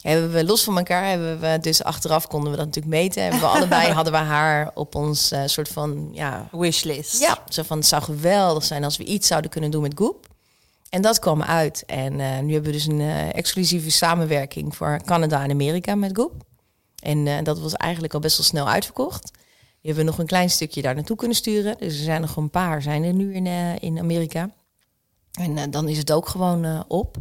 Hebben 0.00 0.32
we 0.32 0.44
los 0.44 0.64
van 0.64 0.76
elkaar, 0.76 1.08
hebben 1.08 1.40
we 1.40 1.58
dus 1.60 1.82
achteraf 1.82 2.26
konden 2.26 2.50
we 2.50 2.56
dat 2.56 2.66
natuurlijk 2.66 2.94
meten. 2.94 3.22
Hebben 3.22 3.40
we 3.40 3.46
allebei 3.56 3.92
hadden 3.92 4.12
we 4.12 4.18
haar 4.18 4.70
op 4.74 4.94
ons 4.94 5.30
eh, 5.30 5.42
soort 5.46 5.68
van 5.68 6.08
ja, 6.12 6.48
Wishlist. 6.52 7.20
ja, 7.20 7.38
zo 7.48 7.62
van 7.62 7.78
het 7.78 7.86
zou 7.86 8.02
geweldig 8.02 8.64
zijn 8.64 8.84
als 8.84 8.96
we 8.96 9.04
iets 9.04 9.26
zouden 9.26 9.50
kunnen 9.50 9.70
doen 9.70 9.82
met 9.82 9.92
Goop. 9.96 10.26
En 10.88 11.02
dat 11.02 11.18
kwam 11.18 11.42
uit. 11.42 11.82
En 11.86 12.20
eh, 12.20 12.38
nu 12.38 12.52
hebben 12.52 12.70
we 12.70 12.76
dus 12.76 12.86
een 12.86 13.00
eh, 13.00 13.34
exclusieve 13.34 13.90
samenwerking 13.90 14.76
voor 14.76 15.00
Canada 15.04 15.42
en 15.42 15.50
Amerika 15.50 15.94
met 15.94 16.16
Goop. 16.16 16.32
En 17.02 17.44
dat 17.44 17.60
was 17.60 17.74
eigenlijk 17.74 18.14
al 18.14 18.20
best 18.20 18.36
wel 18.36 18.46
snel 18.46 18.68
uitverkocht. 18.68 19.30
Die 19.32 19.90
hebben 19.90 20.04
we 20.04 20.10
nog 20.10 20.18
een 20.18 20.26
klein 20.26 20.50
stukje 20.50 20.82
daar 20.82 20.94
naartoe 20.94 21.16
kunnen 21.16 21.36
sturen. 21.36 21.76
Dus 21.78 21.98
er 21.98 22.04
zijn 22.04 22.20
nog 22.20 22.36
een 22.36 22.50
paar 22.50 22.82
zijn 22.82 23.02
er 23.04 23.12
nu 23.12 23.34
in, 23.34 23.46
in 23.80 23.98
Amerika. 23.98 24.50
En 25.32 25.70
dan 25.70 25.88
is 25.88 25.98
het 25.98 26.12
ook 26.12 26.28
gewoon 26.28 26.84
op. 26.88 27.16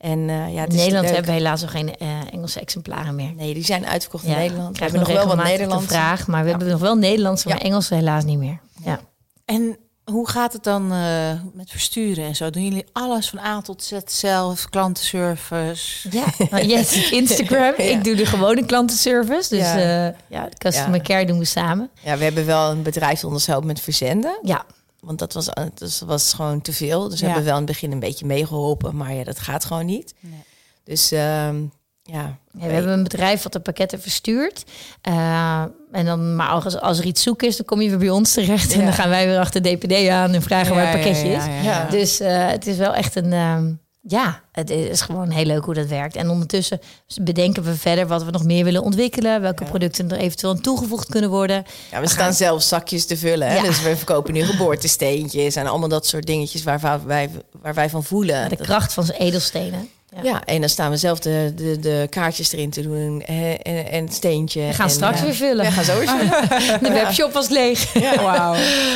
En 0.00 0.28
eh, 0.28 0.54
ja, 0.54 0.60
het 0.60 0.68
In 0.72 0.74
is 0.74 0.80
Nederland 0.80 1.04
leuk. 1.06 1.14
hebben 1.14 1.32
we 1.34 1.38
helaas 1.40 1.60
nog 1.60 1.70
geen 1.70 1.96
eh, 1.96 2.08
Engelse 2.32 2.60
exemplaren 2.60 3.14
meer. 3.14 3.32
Nee, 3.36 3.54
die 3.54 3.64
zijn 3.64 3.86
uitverkocht 3.86 4.24
in 4.24 4.30
Ja, 4.30 4.36
Nederland. 4.36 4.68
We 4.68 4.74
krijgen 4.74 4.98
hebben 4.98 5.14
nog 5.14 5.24
wel 5.24 5.36
wat 5.36 5.44
regelmatig 5.46 5.58
Nederlands. 5.58 5.86
de 5.86 5.98
vraag, 5.98 6.26
maar 6.26 6.40
we 6.40 6.44
Ja. 6.50 6.50
hebben 6.56 6.72
nog 6.72 6.80
wel 6.80 6.96
Nederlands, 6.96 7.44
maar 7.44 7.56
Ja. 7.56 7.62
Engels 7.62 7.88
helaas 7.88 8.24
niet 8.24 8.38
meer. 8.38 8.60
Ja. 8.84 9.00
En 9.44 9.76
hoe 10.04 10.28
gaat 10.28 10.52
het 10.52 10.62
dan 10.64 10.92
eh, 10.92 11.30
met 11.54 11.70
versturen 11.70 12.24
en 12.24 12.36
zo? 12.36 12.50
Doen 12.50 12.64
jullie 12.64 12.84
alles 12.92 13.28
van 13.28 13.38
A 13.38 13.60
tot 13.60 13.82
Z 13.84 13.92
zelf, 14.06 14.68
klantenservice? 14.68 16.08
Ja, 16.10 16.24
nou, 16.50 16.64
jij 16.66 16.84
ziet 16.84 17.10
Instagram. 17.20 17.74
Ja. 17.76 17.84
Ik 17.84 18.04
doe 18.04 18.14
de 18.14 18.26
gewone 18.26 18.64
klantenservice. 18.64 19.48
Dus 19.48 19.58
Ja. 19.58 19.78
ja, 19.78 20.14
ja 20.28 20.44
de 20.48 20.56
customer 20.58 20.96
Ja. 20.96 21.02
care 21.02 21.24
doen 21.24 21.38
we 21.38 21.44
samen. 21.44 21.90
Ja, 22.02 22.16
we 22.16 22.24
hebben 22.24 22.46
wel 22.46 22.70
een 22.70 22.82
bedrijf 22.82 23.20
dat 23.20 23.30
ons 23.30 23.46
helpt 23.46 23.66
met 23.66 23.80
verzenden. 23.80 24.38
Ja, 24.42 24.64
Want 25.00 25.18
dat 25.18 25.32
was, 25.32 25.48
eh, 25.48 25.64
dat 25.74 26.02
was 26.06 26.32
gewoon 26.34 26.60
te 26.60 26.72
veel. 26.72 27.08
Dus 27.08 27.20
we 27.20 27.26
Ja. 27.26 27.32
hebben 27.32 27.48
wel 27.50 27.58
in 27.60 27.64
het 27.66 27.72
begin 27.72 27.92
een 27.92 28.00
beetje 28.00 28.26
meegeholpen. 28.26 28.96
Maar 28.96 29.14
ja, 29.14 29.24
dat 29.24 29.38
gaat 29.38 29.64
gewoon 29.64 29.86
niet. 29.86 30.14
Nee. 30.20 30.42
Dus 30.84 31.12
ehm, 31.12 31.56
ja. 32.02 32.38
Ja, 32.52 32.66
we 32.66 32.72
hebben 32.72 32.92
een 32.92 33.02
bedrijf 33.02 33.42
wat 33.42 33.52
de 33.52 33.60
pakketten 33.60 34.00
verstuurt. 34.00 34.64
Eh, 35.02 35.64
en 35.92 36.04
dan, 36.04 36.36
maar 36.36 36.48
als, 36.48 36.80
als 36.80 36.98
er 36.98 37.04
iets 37.04 37.22
zoek 37.22 37.42
is, 37.42 37.56
dan 37.56 37.66
kom 37.66 37.80
je 37.80 37.88
weer 37.88 37.98
bij 37.98 38.10
ons 38.10 38.32
terecht. 38.32 38.72
En 38.72 38.84
dan 38.84 38.92
gaan 38.92 39.08
wij 39.08 39.26
weer 39.26 39.38
achter 39.38 39.62
DPD 39.62 40.08
aan 40.08 40.32
en 40.34 40.42
vragen 40.42 40.74
waar 40.74 40.86
het 40.90 41.00
pakketje 41.00 41.28
is. 41.28 41.44
ja. 41.62 41.84
Dus 41.90 42.20
eh, 42.20 42.46
het 42.48 42.66
is 42.66 42.76
wel 42.76 42.94
echt 42.94 43.14
een. 43.16 43.32
ehm, 43.32 43.72
ja, 44.02 44.40
het 44.52 44.70
is 44.70 45.00
gewoon 45.00 45.30
heel 45.30 45.44
leuk 45.44 45.64
hoe 45.64 45.74
dat 45.74 45.86
werkt. 45.86 46.16
En 46.16 46.28
ondertussen 46.30 46.80
bedenken 47.22 47.62
we 47.62 47.74
verder 47.74 48.06
wat 48.06 48.24
we 48.24 48.30
nog 48.30 48.44
meer 48.44 48.64
willen 48.64 48.82
ontwikkelen. 48.82 49.40
Welke 49.40 49.64
Ja. 49.64 49.68
producten 49.70 50.10
er 50.10 50.16
eventueel 50.18 50.52
aan 50.52 50.60
toegevoegd 50.60 51.08
kunnen 51.08 51.30
worden. 51.30 51.64
ja, 51.90 52.00
we 52.00 52.08
staan 52.08 52.32
zelf 52.32 52.62
zakjes 52.62 53.06
te 53.06 53.16
vullen. 53.16 53.48
Hè? 53.48 53.54
Ja. 53.56 53.62
Dus 53.62 53.82
we 53.82 53.96
verkopen 53.96 54.32
nu 54.32 54.44
geboortesteentjes 54.44 55.56
en 55.56 55.66
allemaal 55.66 55.88
dat 55.88 56.06
soort 56.06 56.26
dingetjes 56.26 56.62
waar 56.62 57.00
wij, 57.06 57.30
waar 57.62 57.74
wij 57.74 57.90
van 57.90 58.04
voelen. 58.04 58.48
De 58.48 58.56
kracht 58.56 58.92
van 58.92 59.08
edelstenen. 59.18 59.88
Ja. 60.16 60.22
ja, 60.22 60.44
en 60.44 60.60
dan 60.60 60.68
staan 60.68 60.90
we 60.90 60.96
zelf 60.96 61.18
de, 61.18 61.52
de, 61.56 61.78
de 61.78 62.06
kaartjes 62.10 62.52
erin 62.52 62.70
te 62.70 62.82
doen 62.82 63.22
hè, 63.24 63.50
en, 63.52 63.90
en 63.90 64.04
het 64.04 64.14
steentje. 64.14 64.60
We 64.66 64.72
gaan 64.72 64.86
en, 64.86 64.92
straks 64.92 65.18
eh, 65.18 65.24
weer 65.24 65.34
vullen. 65.34 65.64
We 65.64 65.70
gaan 65.72 65.84
zo 65.84 65.98
weer 65.98 66.08
vullen. 66.08 66.82
De 66.82 66.90
webshop 66.92 67.32
was 67.32 67.48
leeg. 67.48 67.92
Wauw. 68.22 68.52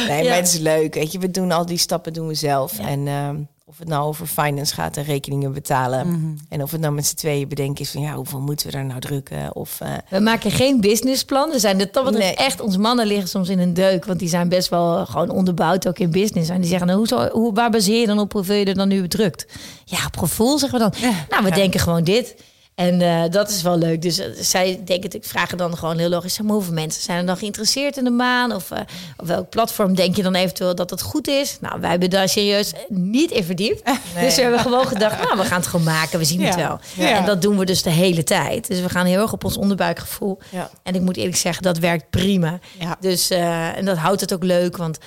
Nee, 0.09 0.23
Ja. 0.23 0.29
maar 0.29 0.37
het 0.39 0.47
is 0.47 0.59
leuk. 0.59 0.95
Weet 0.95 1.13
je, 1.13 1.19
we 1.19 1.31
doen 1.31 1.53
al 1.53 1.67
die 1.67 1.79
stappen 1.79 2.13
doen 2.13 2.27
we 2.27 2.35
zelf. 2.35 2.79
Ja. 2.79 2.89
En 2.89 3.09
ehm, 3.09 3.37
of 3.75 3.81
het 3.81 3.89
nou 3.89 4.07
over 4.07 4.27
finance 4.27 4.75
gaat 4.75 4.97
en 4.97 5.05
rekeningen 5.05 5.53
betalen. 5.53 6.07
Mhm. 6.07 6.35
En 6.49 6.63
of 6.63 6.71
het 6.71 6.81
nou 6.81 6.95
met 6.95 7.07
z'n 7.07 7.15
tweeën 7.15 7.49
bedenken 7.49 7.85
is 7.85 7.91
van 7.91 8.01
ja, 8.01 8.15
hoeveel 8.15 8.41
moeten 8.41 8.67
we 8.67 8.73
daar 8.73 8.85
nou 8.85 9.01
drukken? 9.01 9.55
Of 9.55 9.81
eh, 9.81 9.93
We 10.09 10.21
maken 10.21 10.51
geen 10.51 10.81
businessplan. 10.81 11.51
We 11.51 11.59
zijn 11.59 11.79
de 11.79 11.85
betreft 11.85 12.19
Nee. 12.19 12.35
echt, 12.35 12.61
onze 12.61 12.79
mannen 12.79 13.07
liggen 13.07 13.29
soms 13.29 13.49
in 13.49 13.59
een 13.59 13.75
deuk. 13.75 14.05
Want 14.05 14.19
die 14.19 14.29
zijn 14.29 14.49
best 14.49 14.69
wel 14.69 15.07
gewoon 15.07 15.31
onderbouwd 15.31 15.89
ook 15.89 15.99
in 15.99 16.11
business. 16.11 16.49
En 16.49 16.61
die 16.61 16.69
zeggen, 16.71 16.87
nou, 16.87 16.99
hoe, 17.09 17.31
hoe, 17.33 17.55
waar 17.55 17.71
baseer 17.71 18.01
je 18.01 18.07
dan 18.07 18.19
op 18.19 18.33
hoeveel 18.33 18.57
je 18.57 18.65
er 18.65 18.75
dan 18.75 18.89
nu 18.89 19.09
drukt? 19.09 19.47
Ja, 19.85 20.07
op 20.07 20.17
gevoel 20.17 20.59
zeggen 20.59 20.79
we 20.79 20.91
dan. 20.91 21.11
Nou, 21.29 21.45
we 21.45 21.51
denken 21.51 21.81
gewoon 21.81 22.05
dit. 22.05 22.35
En 22.75 23.01
eh, 23.01 23.23
dat 23.31 23.51
is 23.51 23.63
wel 23.63 23.79
leuk. 23.79 24.03
Dus 24.03 24.19
eh, 24.19 24.27
zij 24.39 24.81
denken, 24.85 25.11
ik 25.13 25.25
vragen 25.25 25.59
dan 25.59 25.77
gewoon 25.77 25.99
heel 25.99 26.09
logisch, 26.09 26.41
maar, 26.41 26.53
hoeveel 26.53 26.73
mensen 26.73 27.03
zijn 27.03 27.19
er 27.19 27.27
dan 27.27 27.37
geïnteresseerd 27.37 27.97
in 27.97 28.05
de 28.05 28.11
maan? 28.11 28.53
Of 28.53 28.71
eh, 28.71 28.81
op 29.17 29.27
welk 29.27 29.49
platform 29.49 29.95
denk 29.95 30.17
je 30.17 30.23
dan 30.23 30.35
eventueel 30.35 30.75
dat 30.75 30.91
het 30.91 31.03
goed 31.03 31.29
is? 31.29 31.59
Nou, 31.61 31.81
wij 31.81 31.91
hebben 31.91 32.11
daar 32.11 32.29
serieus 32.29 32.73
niet 32.89 33.31
in 33.31 33.45
verdiept. 33.45 33.83
Dus 34.21 34.35
we 34.35 34.43
hebben 34.43 34.61
gewoon 34.61 34.87
gedacht, 34.87 35.23
nou, 35.23 35.39
we 35.39 35.45
gaan 35.45 35.59
het 35.59 35.67
gewoon 35.67 35.85
maken. 35.85 36.19
We 36.19 36.25
zien 36.25 36.43
het 36.45 36.55
wel. 36.55 36.79
Ja. 36.95 37.17
En 37.17 37.25
dat 37.25 37.43
doen 37.43 37.59
we 37.59 37.65
dus 37.65 37.83
de 37.83 37.91
hele 37.91 38.23
tijd. 38.23 38.69
Dus 38.69 38.81
we 38.81 38.89
gaan 38.89 39.07
heel 39.07 39.21
erg 39.21 39.33
op 39.33 39.45
ons 39.45 39.57
onderbuikgevoel. 39.57 40.39
ja. 40.51 40.71
En 40.83 40.95
ik 40.95 41.01
moet 41.01 41.17
eerlijk 41.17 41.37
zeggen, 41.37 41.63
dat 41.63 41.79
werkt 41.79 42.11
prima. 42.11 42.59
Dus, 43.01 43.31
en 43.31 43.85
dat 43.85 43.97
houdt 43.97 44.21
het 44.21 44.35
ook 44.35 44.45
leuk, 44.45 44.77
want 44.77 44.99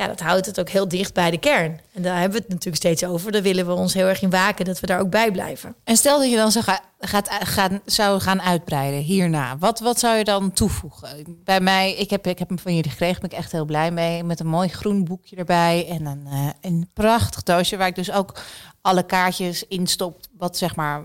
ja, 0.00 0.06
dat 0.06 0.20
houdt 0.20 0.46
het 0.46 0.60
ook 0.60 0.68
heel 0.68 0.88
dicht 0.88 1.14
bij 1.14 1.30
de 1.30 1.38
kern. 1.38 1.80
En 1.92 2.02
daar 2.02 2.18
hebben 2.20 2.32
we 2.32 2.38
het 2.38 2.48
natuurlijk 2.48 2.76
steeds 2.76 3.04
over. 3.04 3.32
Daar 3.32 3.42
willen 3.42 3.66
we 3.66 3.72
ons 3.72 3.94
heel 3.94 4.06
erg 4.06 4.22
in 4.22 4.30
waken, 4.30 4.64
dat 4.64 4.80
we 4.80 4.86
daar 4.86 5.00
ook 5.00 5.10
bij 5.10 5.30
blijven. 5.30 5.74
En 5.84 5.96
stel 5.96 6.18
dat 6.18 6.30
je 6.30 6.36
dan 6.36 6.52
zo 6.52 6.60
gaat, 6.60 6.82
gaat, 6.98 7.30
gaat, 7.30 7.72
zou 7.84 8.20
gaan 8.20 8.42
uitbreiden 8.42 9.00
hierna. 9.00 9.58
Wat, 9.58 9.80
wat 9.80 9.98
zou 9.98 10.16
je 10.16 10.24
dan 10.24 10.52
toevoegen? 10.52 11.38
Bij 11.44 11.60
mij, 11.60 11.94
ik 11.94 12.10
heb, 12.10 12.26
ik 12.26 12.38
heb 12.38 12.48
hem 12.48 12.58
van 12.58 12.74
jullie 12.74 12.90
gekregen, 12.90 13.20
ben 13.20 13.30
ik 13.30 13.36
echt 13.36 13.52
heel 13.52 13.64
blij 13.64 13.90
mee. 13.90 14.24
Met 14.24 14.40
een 14.40 14.46
mooi 14.46 14.68
groen 14.68 15.04
boekje 15.04 15.36
erbij 15.36 15.86
en 15.88 16.06
een, 16.06 16.26
eh, 16.26 16.48
een 16.60 16.90
prachtig 16.92 17.42
doosje 17.42 17.76
waar 17.76 17.88
ik 17.88 17.94
dus 17.94 18.12
ook 18.12 18.40
alle 18.80 19.02
kaartjes 19.02 19.66
in 19.68 19.86
stop. 19.86 20.20
Wat 20.38 20.56
zeg 20.56 20.76
maar, 20.76 21.02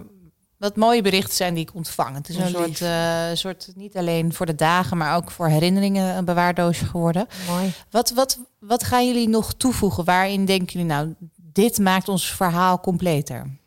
wat 0.66 0.76
mooie 0.76 1.01
berichten 1.01 1.36
zijn 1.36 1.53
die 1.53 1.63
ik 1.63 1.76
ontvang. 1.76 2.16
Het 2.16 2.30
is 2.30 2.36
een 2.36 2.49
soort, 2.49 2.82
eh, 2.82 3.26
soort, 3.34 3.68
niet 3.76 3.97
alleen 3.97 4.34
voor 4.34 4.45
de 4.45 4.55
dagen, 4.55 4.97
maar 4.97 5.16
ook 5.16 5.32
voor 5.32 5.47
herinneringen 5.47 6.18
een 6.18 6.26
bewaardoosje 6.26 6.86
geworden. 6.86 7.28
Mooi. 7.49 7.74
Wat, 7.91 8.11
wat, 8.11 8.39
wat 8.59 8.84
gaan 8.84 9.07
jullie 9.07 9.30
nog 9.30 9.53
toevoegen? 9.53 10.03
Waarin 10.05 10.45
denken 10.45 10.68
jullie 10.68 10.88
nou, 10.88 11.13
dit 11.36 11.78
maakt 11.80 12.09
ons 12.09 12.32
verhaal 12.32 12.80
completer? 12.80 13.57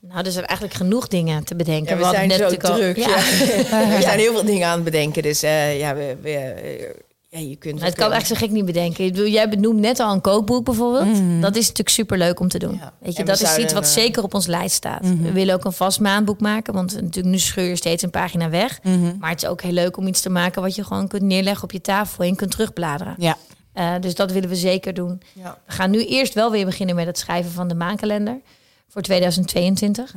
Nou, 0.00 0.24
er 0.24 0.32
zijn 0.32 0.46
eigenlijk 0.46 0.78
genoeg 0.78 1.08
dingen 1.08 1.44
te 1.44 1.56
bedenken. 1.56 1.98
Ja, 1.98 2.02
we 2.02 2.14
zijn 2.14 2.30
zo 2.30 2.36
natuurlijk 2.36 2.64
al- 2.64 2.76
druk. 2.76 2.96
Ja. 2.96 3.08
Ja. 3.08 3.16
we 3.96 4.02
zijn 4.02 4.18
heel 4.18 4.32
veel 4.32 4.44
dingen 4.44 4.68
aan 4.68 4.74
het 4.74 4.84
bedenken. 4.84 5.22
Dus 5.22 5.42
eh, 5.42 5.78
ja, 5.78 5.94
we, 5.94 6.16
we, 6.22 7.04
ja, 7.30 7.38
je 7.38 7.56
kunt... 7.56 7.78
Maar 7.78 7.88
het 7.88 7.98
kan 7.98 8.12
echt 8.12 8.26
zo 8.26 8.34
gek 8.34 8.50
niet 8.50 8.64
bedenken. 8.64 9.04
Ik 9.04 9.12
bedoel, 9.12 9.28
jij 9.28 9.48
benoemt 9.48 9.78
net 9.80 10.00
al 10.00 10.12
een 10.12 10.20
kookboek 10.20 10.64
bijvoorbeeld. 10.64 11.42
Dat 11.42 11.56
is 11.56 11.62
natuurlijk 11.62 11.88
super 11.88 12.18
leuk 12.18 12.40
om 12.40 12.48
te 12.48 12.58
doen. 12.58 12.74
Ja. 12.74 12.92
Weet 13.00 13.12
je, 13.12 13.18
En 13.18 13.26
dat 13.26 13.40
is 13.40 13.56
iets 13.56 13.72
wat 13.72 13.84
eh, 13.84 13.88
zeker 13.88 14.22
op 14.22 14.34
ons 14.34 14.46
lijst 14.46 14.74
staat. 14.74 15.00
We 15.02 15.32
willen 15.32 15.54
ook 15.54 15.64
een 15.64 15.72
vast 15.72 16.00
maandboek 16.00 16.40
maken, 16.40 16.74
want 16.74 16.94
natuurlijk 16.94 17.26
nu 17.26 17.38
scheur 17.38 17.68
je 17.68 17.76
steeds 17.76 18.02
een 18.02 18.10
pagina 18.10 18.50
weg. 18.50 18.82
Maar 19.18 19.30
het 19.30 19.42
is 19.42 19.48
ook 19.48 19.62
heel 19.62 19.72
leuk 19.72 19.96
om 19.96 20.06
iets 20.06 20.20
te 20.20 20.30
maken 20.30 20.62
wat 20.62 20.74
je 20.74 20.84
gewoon 20.84 21.08
kunt 21.08 21.22
neerleggen 21.22 21.64
op 21.64 21.72
je 21.72 21.80
tafel 21.80 22.24
en 22.24 22.36
kunt 22.36 22.50
terugbladeren. 22.50 23.14
Ja. 23.18 23.36
Eh, 23.72 23.94
dus 24.00 24.14
dat 24.14 24.32
willen 24.32 24.48
we 24.48 24.56
zeker 24.56 24.94
doen. 24.94 25.22
Ja. 25.32 25.58
We 25.66 25.72
gaan 25.72 25.90
nu 25.90 26.04
eerst 26.04 26.34
wel 26.34 26.50
weer 26.50 26.64
beginnen 26.64 26.94
met 26.94 27.06
het 27.06 27.18
schrijven 27.18 27.50
van 27.50 27.68
de 27.68 27.74
maankalender 27.74 28.40
voor 28.88 29.02
2022. 29.02 30.14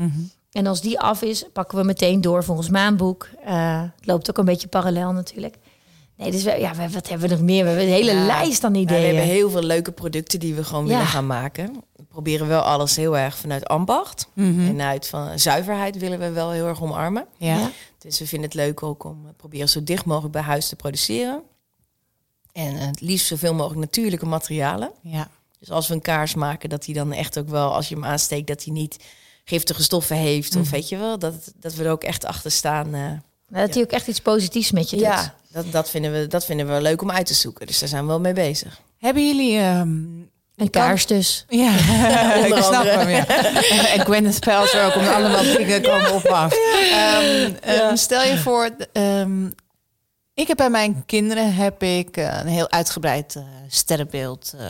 En 0.52 0.68
als 0.68 0.82
die 0.82 1.00
af 1.00 1.22
is, 1.22 1.46
pakken 1.54 1.78
we 1.78 1.84
meteen 1.84 2.22
door 2.22 2.44
voor 2.44 2.56
ons 2.56 2.70
maanboek. 2.70 3.28
Eh, 3.46 3.82
het 3.82 4.06
loopt 4.06 4.30
ook 4.30 4.38
een 4.38 4.46
beetje 4.46 4.68
parallel 4.68 5.12
natuurlijk. 5.12 5.56
Nee, 6.24 6.32
dus 6.32 6.44
we, 6.44 6.60
ja, 6.60 6.90
wat 6.90 7.08
hebben 7.10 7.28
we 7.30 7.36
nog 7.36 7.44
meer? 7.44 7.64
We 7.64 7.70
hebben 7.70 7.88
een 7.88 7.94
hele 7.94 8.12
Ja. 8.12 8.26
lijst 8.26 8.64
aan 8.64 8.74
Ja, 8.74 8.80
we 8.80 8.84
ideeën. 8.86 9.06
hebben 9.06 9.24
heel 9.24 9.50
veel 9.50 9.64
leuke 9.64 9.92
producten 9.92 10.40
die 10.40 10.54
we 10.54 10.64
gewoon 10.64 10.84
Ja. 10.86 10.90
willen 10.92 11.06
gaan 11.08 11.28
maken. 11.28 11.84
We 11.96 12.04
proberen 12.04 12.48
wel 12.48 12.62
alles 12.62 12.96
heel 12.96 13.18
erg 13.18 13.38
vanuit 13.38 13.68
ambacht. 13.68 14.28
En 14.36 14.82
uit 14.82 15.08
van 15.08 15.40
zuiverheid 15.40 15.98
willen 15.98 16.20
we 16.20 16.30
wel 16.32 16.52
heel 16.52 16.68
erg 16.68 16.82
omarmen. 16.84 17.26
Ja. 17.38 17.70
Dus 17.98 18.20
we 18.20 18.28
vinden 18.28 18.48
het 18.50 18.58
leuk 18.58 18.84
ook 18.84 19.04
om 19.04 19.26
eh, 19.26 19.32
proberen 19.38 19.70
zo 19.70 19.84
dicht 19.84 20.06
mogelijk 20.06 20.34
bij 20.34 20.42
huis 20.42 20.68
te 20.70 20.76
produceren. 20.76 21.42
En 22.52 22.76
het 22.76 23.02
liefst 23.02 23.28
zoveel 23.28 23.54
mogelijk 23.54 23.80
natuurlijke 23.80 24.26
materialen. 24.26 24.92
Ja. 25.02 25.28
Dus 25.60 25.72
als 25.72 25.88
we 25.88 25.94
een 25.94 26.02
kaars 26.02 26.34
maken, 26.36 26.70
dat 26.70 26.84
die 26.86 26.94
dan 26.96 27.12
echt 27.14 27.40
ook 27.40 27.50
wel, 27.50 27.74
als 27.74 27.90
je 27.90 27.96
hem 27.96 28.06
aansteekt, 28.06 28.48
dat 28.48 28.64
hij 28.64 28.74
niet 28.74 28.98
giftige 29.46 29.84
stoffen 29.84 30.16
heeft. 30.16 30.56
Of 30.56 30.70
weet 30.70 30.90
je 30.90 30.98
wel, 30.98 31.20
dat, 31.20 31.54
dat 31.60 31.74
we 31.74 31.84
er 31.84 31.92
ook 31.92 32.04
echt 32.04 32.26
achter 32.26 32.52
staan. 32.52 32.94
eh. 32.94 33.12
Nou, 33.54 33.66
dat 33.66 33.76
hij 33.76 33.84
ook 33.84 33.92
echt 33.92 34.08
iets 34.08 34.20
positiefs 34.20 34.72
met 34.72 34.90
je 34.90 34.96
doet. 34.96 35.06
ja, 35.06 35.36
dat, 35.52 35.72
dat, 35.72 35.90
vinden 35.90 36.12
we, 36.12 36.28
dat 36.28 36.46
vinden 36.46 36.74
we 36.74 36.82
leuk 36.82 37.02
om 37.02 37.12
uit 37.12 37.26
te 37.26 37.34
zoeken. 37.34 37.68
Dus 37.68 37.80
daar 37.80 37.90
zijn 37.90 38.02
we 38.02 38.08
wel 38.08 38.20
mee 38.20 38.34
bezig. 38.34 38.80
Hebben 38.98 39.28
jullie 39.28 39.58
ehm, 39.58 39.90
En 40.56 40.70
kaars 40.70 41.06
dus. 41.06 41.46
Ja, 41.50 41.74
ik 42.46 42.64
snap 42.64 42.84
hem, 42.84 43.10
ja. 43.10 43.28
En 43.94 44.00
Gwyneth 44.06 44.40
Paltrow 44.40 44.86
ook, 44.86 44.96
om 44.96 45.08
allemaal 45.08 45.44
dingen 45.44 45.82
komen 45.82 46.14
op 46.14 46.26
af. 46.26 46.54
Um, 46.54 47.58
um, 47.70 47.98
stel 47.98 48.24
je 48.24 48.38
voor, 48.38 48.70
um, 48.94 49.54
ik 50.34 50.48
heb 50.48 50.58
bij 50.58 50.70
mijn 50.70 51.04
kinderen 51.06 51.54
heb 51.54 51.84
ik 51.84 52.18
uh, 52.18 52.40
een 52.42 52.48
heel 52.48 52.70
uitgebreid 52.72 53.36
uh, 53.38 53.44
sterrenbeeld, 53.68 54.54
uh, 54.56 54.62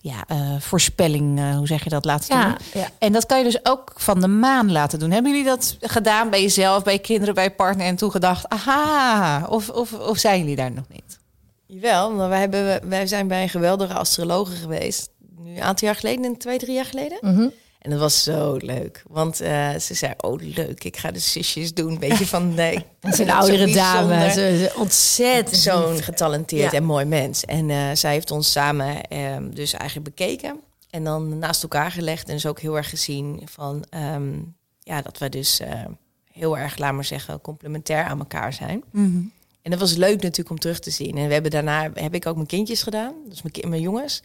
ja, 0.00 0.24
voorspelling, 0.58 1.54
hoe 1.56 1.66
zeg 1.66 1.84
je 1.84 1.90
dat, 1.90 2.04
laten 2.04 2.36
Ja, 2.36 2.44
doen. 2.48 2.56
ja. 2.82 2.88
En 2.98 3.12
dat 3.12 3.26
kan 3.26 3.38
je 3.38 3.44
dus 3.44 3.58
ook 3.64 3.92
van 3.96 4.20
de 4.20 4.26
maan 4.28 4.72
laten 4.72 4.98
doen. 4.98 5.10
Hebben 5.10 5.30
jullie 5.30 5.46
dat 5.46 5.76
gedaan 5.80 6.30
bij 6.30 6.42
jezelf, 6.42 6.82
bij 6.82 6.92
je 6.92 6.98
kinderen, 6.98 7.34
bij 7.34 7.44
je 7.44 7.50
partner 7.50 7.86
en 7.86 7.96
toen 7.96 8.10
gedacht, 8.10 8.48
aha, 8.48 9.46
of, 9.48 9.68
of, 9.68 9.92
of 9.92 10.18
zijn 10.18 10.38
jullie 10.38 10.56
daar 10.56 10.72
nog 10.72 10.84
niet? 10.88 11.18
Jawel, 11.66 12.12
maar 12.12 12.28
wij, 12.28 12.40
hebben, 12.40 12.88
wij 12.88 13.06
zijn 13.06 13.28
bij 13.28 13.42
een 13.42 13.48
geweldige 13.48 13.94
astrologe 13.94 14.52
geweest. 14.56 15.10
Nu 15.38 15.56
een 15.56 15.62
aantal 15.62 15.88
jaar 15.88 15.96
geleden, 15.96 16.36
twee, 16.36 16.58
drie 16.58 16.74
jaar 16.74 16.84
geleden. 16.84 17.18
Mhm. 17.20 17.48
En 17.80 17.90
dat 17.90 17.98
was 17.98 18.22
zo 18.22 18.56
leuk. 18.56 19.02
Want 19.08 19.42
uh, 19.42 19.74
ze 19.76 19.94
zei, 19.94 20.12
oh 20.16 20.40
leuk, 20.40 20.84
ik 20.84 20.96
ga 20.96 21.10
de 21.10 21.18
zusjes 21.18 21.74
doen. 21.74 21.98
Weet 21.98 22.18
je, 22.18 22.26
van 22.26 22.54
nee. 22.54 22.74
Het 23.00 23.12
is 23.14 23.18
een 23.18 23.30
oudere 23.30 23.72
dame. 23.72 24.30
Ze, 24.30 24.34
ze 24.34 24.72
ontzettend. 24.76 25.56
Zo'n 25.56 26.02
getalenteerd 26.02 26.72
ja. 26.72 26.78
en 26.78 26.84
mooi 26.84 27.04
mens. 27.04 27.44
En 27.44 27.68
uh, 27.68 27.90
zij 27.94 28.12
heeft 28.12 28.30
ons 28.30 28.52
samen 28.52 28.96
uh, 29.12 29.36
dus 29.50 29.72
eigenlijk 29.72 30.16
bekeken. 30.16 30.60
En 30.90 31.04
dan 31.04 31.38
naast 31.38 31.62
elkaar 31.62 31.90
gelegd. 31.90 32.28
En 32.28 32.34
dus 32.34 32.46
ook 32.46 32.60
heel 32.60 32.76
erg 32.76 32.90
gezien 32.90 33.42
van... 33.44 33.84
Um, 34.14 34.54
ja, 34.82 35.02
dat 35.02 35.18
we 35.18 35.28
dus 35.28 35.60
uh, 35.60 35.84
heel 36.32 36.58
erg, 36.58 36.78
laat 36.78 36.92
maar 36.92 37.04
zeggen, 37.04 37.40
complementair 37.40 38.04
aan 38.04 38.18
elkaar 38.18 38.52
zijn. 38.52 38.82
Mm 38.90 39.04
-hmm. 39.04 39.32
En 39.62 39.70
dat 39.70 39.80
was 39.80 39.96
leuk 39.96 40.22
natuurlijk 40.22 40.50
om 40.50 40.58
terug 40.58 40.78
te 40.78 40.90
zien. 40.90 41.16
En 41.16 41.26
we 41.26 41.32
hebben 41.32 41.50
daarna, 41.50 41.90
heb 41.94 42.14
ik 42.14 42.26
ook 42.26 42.34
mijn 42.34 42.46
kindjes 42.46 42.82
gedaan. 42.82 43.14
Dus 43.28 43.42
mijn, 43.42 43.68
mijn 43.68 43.82
jongens. 43.82 44.22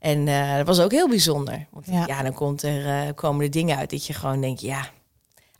En 0.00 0.26
uh, 0.26 0.56
dat 0.56 0.66
was 0.66 0.80
ook 0.80 0.90
heel 0.90 1.08
bijzonder. 1.08 1.66
Want 1.70 1.86
ja, 1.86 2.04
ja 2.06 2.22
dan 2.22 2.32
komt 2.32 2.62
er, 2.62 2.86
uh, 2.86 3.12
komen 3.14 3.44
er 3.44 3.50
dingen 3.50 3.76
uit 3.76 3.90
dat 3.90 4.06
je 4.06 4.12
gewoon 4.12 4.40
denkt, 4.40 4.60
ja, 4.60 4.90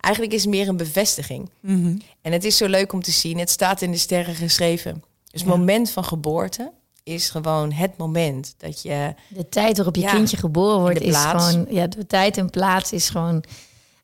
eigenlijk 0.00 0.34
is 0.34 0.40
het 0.42 0.50
meer 0.50 0.68
een 0.68 0.76
bevestiging. 0.76 1.50
Mm 1.60 1.82
-hmm. 1.82 2.00
En 2.22 2.32
het 2.32 2.44
is 2.44 2.56
zo 2.56 2.66
leuk 2.66 2.92
om 2.92 3.02
te 3.02 3.10
zien. 3.10 3.38
Het 3.38 3.50
staat 3.50 3.82
in 3.82 3.90
de 3.90 3.96
sterren 3.98 4.34
geschreven. 4.34 5.02
Dus 5.30 5.40
het 5.40 5.50
moment 5.50 5.90
van 5.90 6.04
geboorte 6.04 6.72
is 7.02 7.30
gewoon 7.30 7.72
het 7.72 7.96
moment 7.96 8.54
dat 8.56 8.82
je... 8.82 9.14
De 9.28 9.48
tijd 9.48 9.76
waarop 9.76 9.96
je 9.96 10.00
ja, 10.02 10.12
kindje 10.12 10.36
geboren 10.36 10.80
wordt 10.80 11.00
is 11.00 11.16
gewoon... 11.16 11.66
Ja, 11.70 11.86
de 11.86 12.06
tijd 12.06 12.36
en 12.36 12.50
plaats 12.50 12.92
is 12.92 13.08
gewoon 13.08 13.44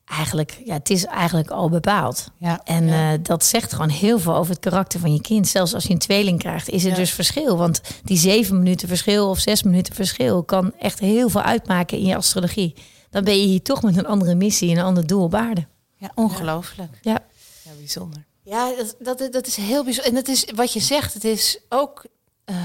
eigenlijk, 0.07 0.61
ja, 0.65 0.73
het 0.73 0.89
is 0.89 1.05
eigenlijk 1.05 1.49
al 1.49 1.69
bepaald. 1.69 2.27
Ja, 2.37 2.61
en 2.63 2.87
ja. 2.87 3.13
uh, 3.13 3.19
dat 3.21 3.45
zegt 3.45 3.73
gewoon 3.73 3.89
heel 3.89 4.19
veel 4.19 4.35
over 4.35 4.51
het 4.51 4.59
karakter 4.61 4.99
van 4.99 5.13
je 5.13 5.21
kind. 5.21 5.47
Zelfs 5.47 5.73
als 5.73 5.83
je 5.83 5.93
een 5.93 5.99
tweeling 5.99 6.39
krijgt, 6.39 6.69
is 6.69 6.83
er 6.83 6.89
Ja. 6.89 6.95
dus 6.95 7.11
verschil. 7.11 7.57
Want 7.57 7.81
die 8.03 8.17
zeven 8.17 8.57
minuten 8.57 8.87
verschil 8.87 9.29
of 9.29 9.39
zes 9.39 9.63
minuten 9.63 9.95
verschil 9.95 10.43
kan 10.43 10.73
echt 10.79 10.99
heel 10.99 11.29
veel 11.29 11.41
uitmaken 11.41 11.97
in 11.97 12.05
je 12.05 12.15
astrologie. 12.15 12.73
Dan 13.09 13.23
ben 13.23 13.39
je 13.39 13.45
hier 13.47 13.61
toch 13.61 13.81
met 13.81 13.97
een 13.97 14.05
andere 14.07 14.35
missie 14.35 14.71
en 14.71 14.77
een 14.77 14.83
ander 14.83 15.07
doel 15.07 15.23
op 15.23 15.35
aarde. 15.35 15.65
Ja, 15.95 16.11
ongelooflijk. 16.15 16.99
Ja. 17.01 17.19
Ja, 17.63 17.71
bijzonder. 17.77 18.25
Ja, 18.43 18.71
dat, 18.99 19.17
dat, 19.19 19.33
dat 19.33 19.47
is 19.47 19.55
heel 19.55 19.83
bijzonder. 19.83 20.09
En 20.11 20.15
dat 20.17 20.27
is 20.27 20.45
wat 20.55 20.73
je 20.73 20.79
zegt, 20.79 21.13
het 21.13 21.23
is 21.23 21.59
ook 21.69 22.05
uh, 22.45 22.55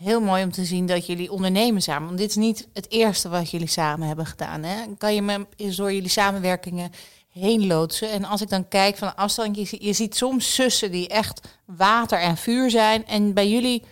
heel 0.00 0.20
mooi 0.20 0.42
om 0.42 0.52
te 0.52 0.64
zien 0.64 0.86
dat 0.86 1.06
jullie 1.06 1.32
ondernemen 1.32 1.82
samen. 1.82 2.06
Want 2.06 2.18
dit 2.18 2.30
is 2.30 2.36
niet 2.36 2.68
het 2.72 2.90
eerste 2.90 3.28
wat 3.28 3.50
jullie 3.50 3.66
samen 3.66 4.06
hebben 4.06 4.26
gedaan. 4.26 4.62
Hè? 4.62 4.76
Kan 4.98 5.14
je 5.14 5.22
me 5.22 5.46
door 5.76 5.92
jullie 5.92 6.08
samenwerkingen 6.08 6.90
heen 7.28 7.66
loodsen? 7.66 8.10
En 8.10 8.24
als 8.24 8.40
ik 8.40 8.48
dan 8.48 8.68
kijk 8.68 8.96
van 8.96 9.16
afstand, 9.16 9.56
je, 9.56 9.76
je 9.84 9.92
ziet 9.92 10.16
soms 10.16 10.54
zussen 10.54 10.90
die 10.90 11.08
echt 11.08 11.48
water 11.64 12.18
en 12.20 12.36
vuur 12.36 12.70
zijn. 12.70 13.06
En 13.06 13.34
bij 13.34 13.50
jullie, 13.50 13.84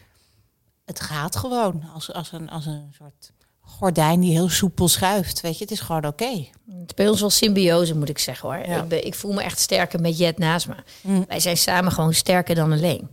het 0.84 1.00
gaat 1.00 1.36
gewoon 1.36 1.84
als, 1.94 2.12
als, 2.12 2.32
een, 2.32 2.50
als 2.50 2.66
een 2.66 2.94
soort 2.98 3.32
gordijn 3.61 4.20
die 4.20 4.32
heel 4.32 4.48
soepel 4.48 4.88
schuift. 4.88 5.40
Weet 5.40 5.59
je, 5.59 5.64
het 5.64 5.72
is 5.72 5.80
gewoon 5.80 6.04
oké. 6.04 6.24
Okay. 6.24 6.50
Het 6.66 6.88
is 6.88 6.94
bij 6.94 7.09
ons 7.09 7.20
wel 7.20 7.30
symbiose, 7.30 7.96
moet 7.96 8.09
ik 8.09 8.18
zeggen 8.18 8.48
hoor. 8.48 8.66
Ja. 8.66 8.82
Ik, 8.82 8.88
ben, 8.88 9.06
ik 9.06 9.14
voel 9.14 9.32
me 9.32 9.42
echt 9.42 9.59
sterker 9.59 10.00
met 10.00 10.18
Jet 10.18 10.38
naast 10.38 10.68
me. 10.68 10.74
Mm. 11.00 11.24
Wij 11.28 11.40
zijn 11.40 11.56
samen 11.56 11.92
gewoon 11.92 12.14
sterker 12.14 12.54
dan 12.54 12.72
alleen. 12.72 13.11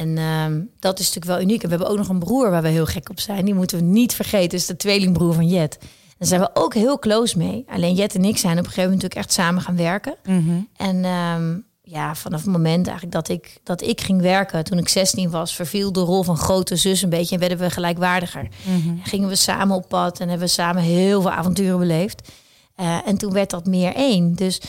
En 0.00 0.18
um, 0.18 0.70
dat 0.78 0.98
is 0.98 1.06
natuurlijk 1.06 1.32
wel 1.32 1.40
uniek. 1.40 1.62
En 1.62 1.68
we 1.68 1.74
hebben 1.74 1.92
ook 1.92 1.98
nog 1.98 2.08
een 2.08 2.18
broer 2.18 2.50
waar 2.50 2.62
we 2.62 2.68
heel 2.68 2.86
gek 2.86 3.10
op 3.10 3.20
zijn. 3.20 3.44
Die 3.44 3.54
moeten 3.54 3.78
we 3.78 3.84
niet 3.84 4.14
vergeten. 4.14 4.58
Is 4.58 4.66
de 4.66 4.76
tweelingbroer 4.76 5.34
van 5.34 5.48
Jet. 5.48 5.78
Daar 6.18 6.28
zijn 6.28 6.40
we 6.40 6.50
ook 6.54 6.74
heel 6.74 6.98
close 6.98 7.38
mee. 7.38 7.64
Alleen 7.68 7.94
Jet 7.94 8.14
en 8.14 8.24
ik 8.24 8.36
zijn 8.36 8.52
op 8.52 8.58
een 8.58 8.64
gegeven 8.64 8.90
moment 8.90 9.02
natuurlijk 9.02 9.28
echt 9.28 9.32
samen 9.32 9.62
gaan 9.62 9.76
werken. 9.76 10.14
Mm 10.24 10.46
-hmm. 10.46 10.68
En 10.76 11.04
um, 11.04 11.64
ja, 11.82 12.14
vanaf 12.14 12.40
het 12.40 12.50
moment 12.50 12.86
eigenlijk 12.86 13.12
dat 13.12 13.28
ik, 13.28 13.60
dat 13.62 13.82
ik 13.82 14.00
ging 14.00 14.20
werken, 14.20 14.64
toen 14.64 14.78
ik 14.78 14.88
16 14.88 15.30
was, 15.30 15.54
verviel 15.54 15.92
de 15.92 16.00
rol 16.00 16.22
van 16.22 16.36
grote 16.36 16.76
zus 16.76 17.02
een 17.02 17.10
beetje 17.10 17.34
en 17.34 17.40
werden 17.40 17.58
we 17.58 17.70
gelijkwaardiger. 17.70 18.48
Mm 18.64 18.82
-hmm. 18.82 19.00
Gingen 19.02 19.28
we 19.28 19.36
samen 19.36 19.76
op 19.76 19.88
pad 19.88 20.20
en 20.20 20.28
hebben 20.28 20.46
we 20.46 20.52
samen 20.52 20.82
heel 20.82 21.20
veel 21.20 21.30
avonturen 21.30 21.78
beleefd. 21.78 22.28
Uh, 22.76 23.08
en 23.08 23.18
toen 23.18 23.32
werd 23.32 23.50
dat 23.50 23.66
meer 23.66 23.94
één. 23.94 24.34
Dus 24.34 24.60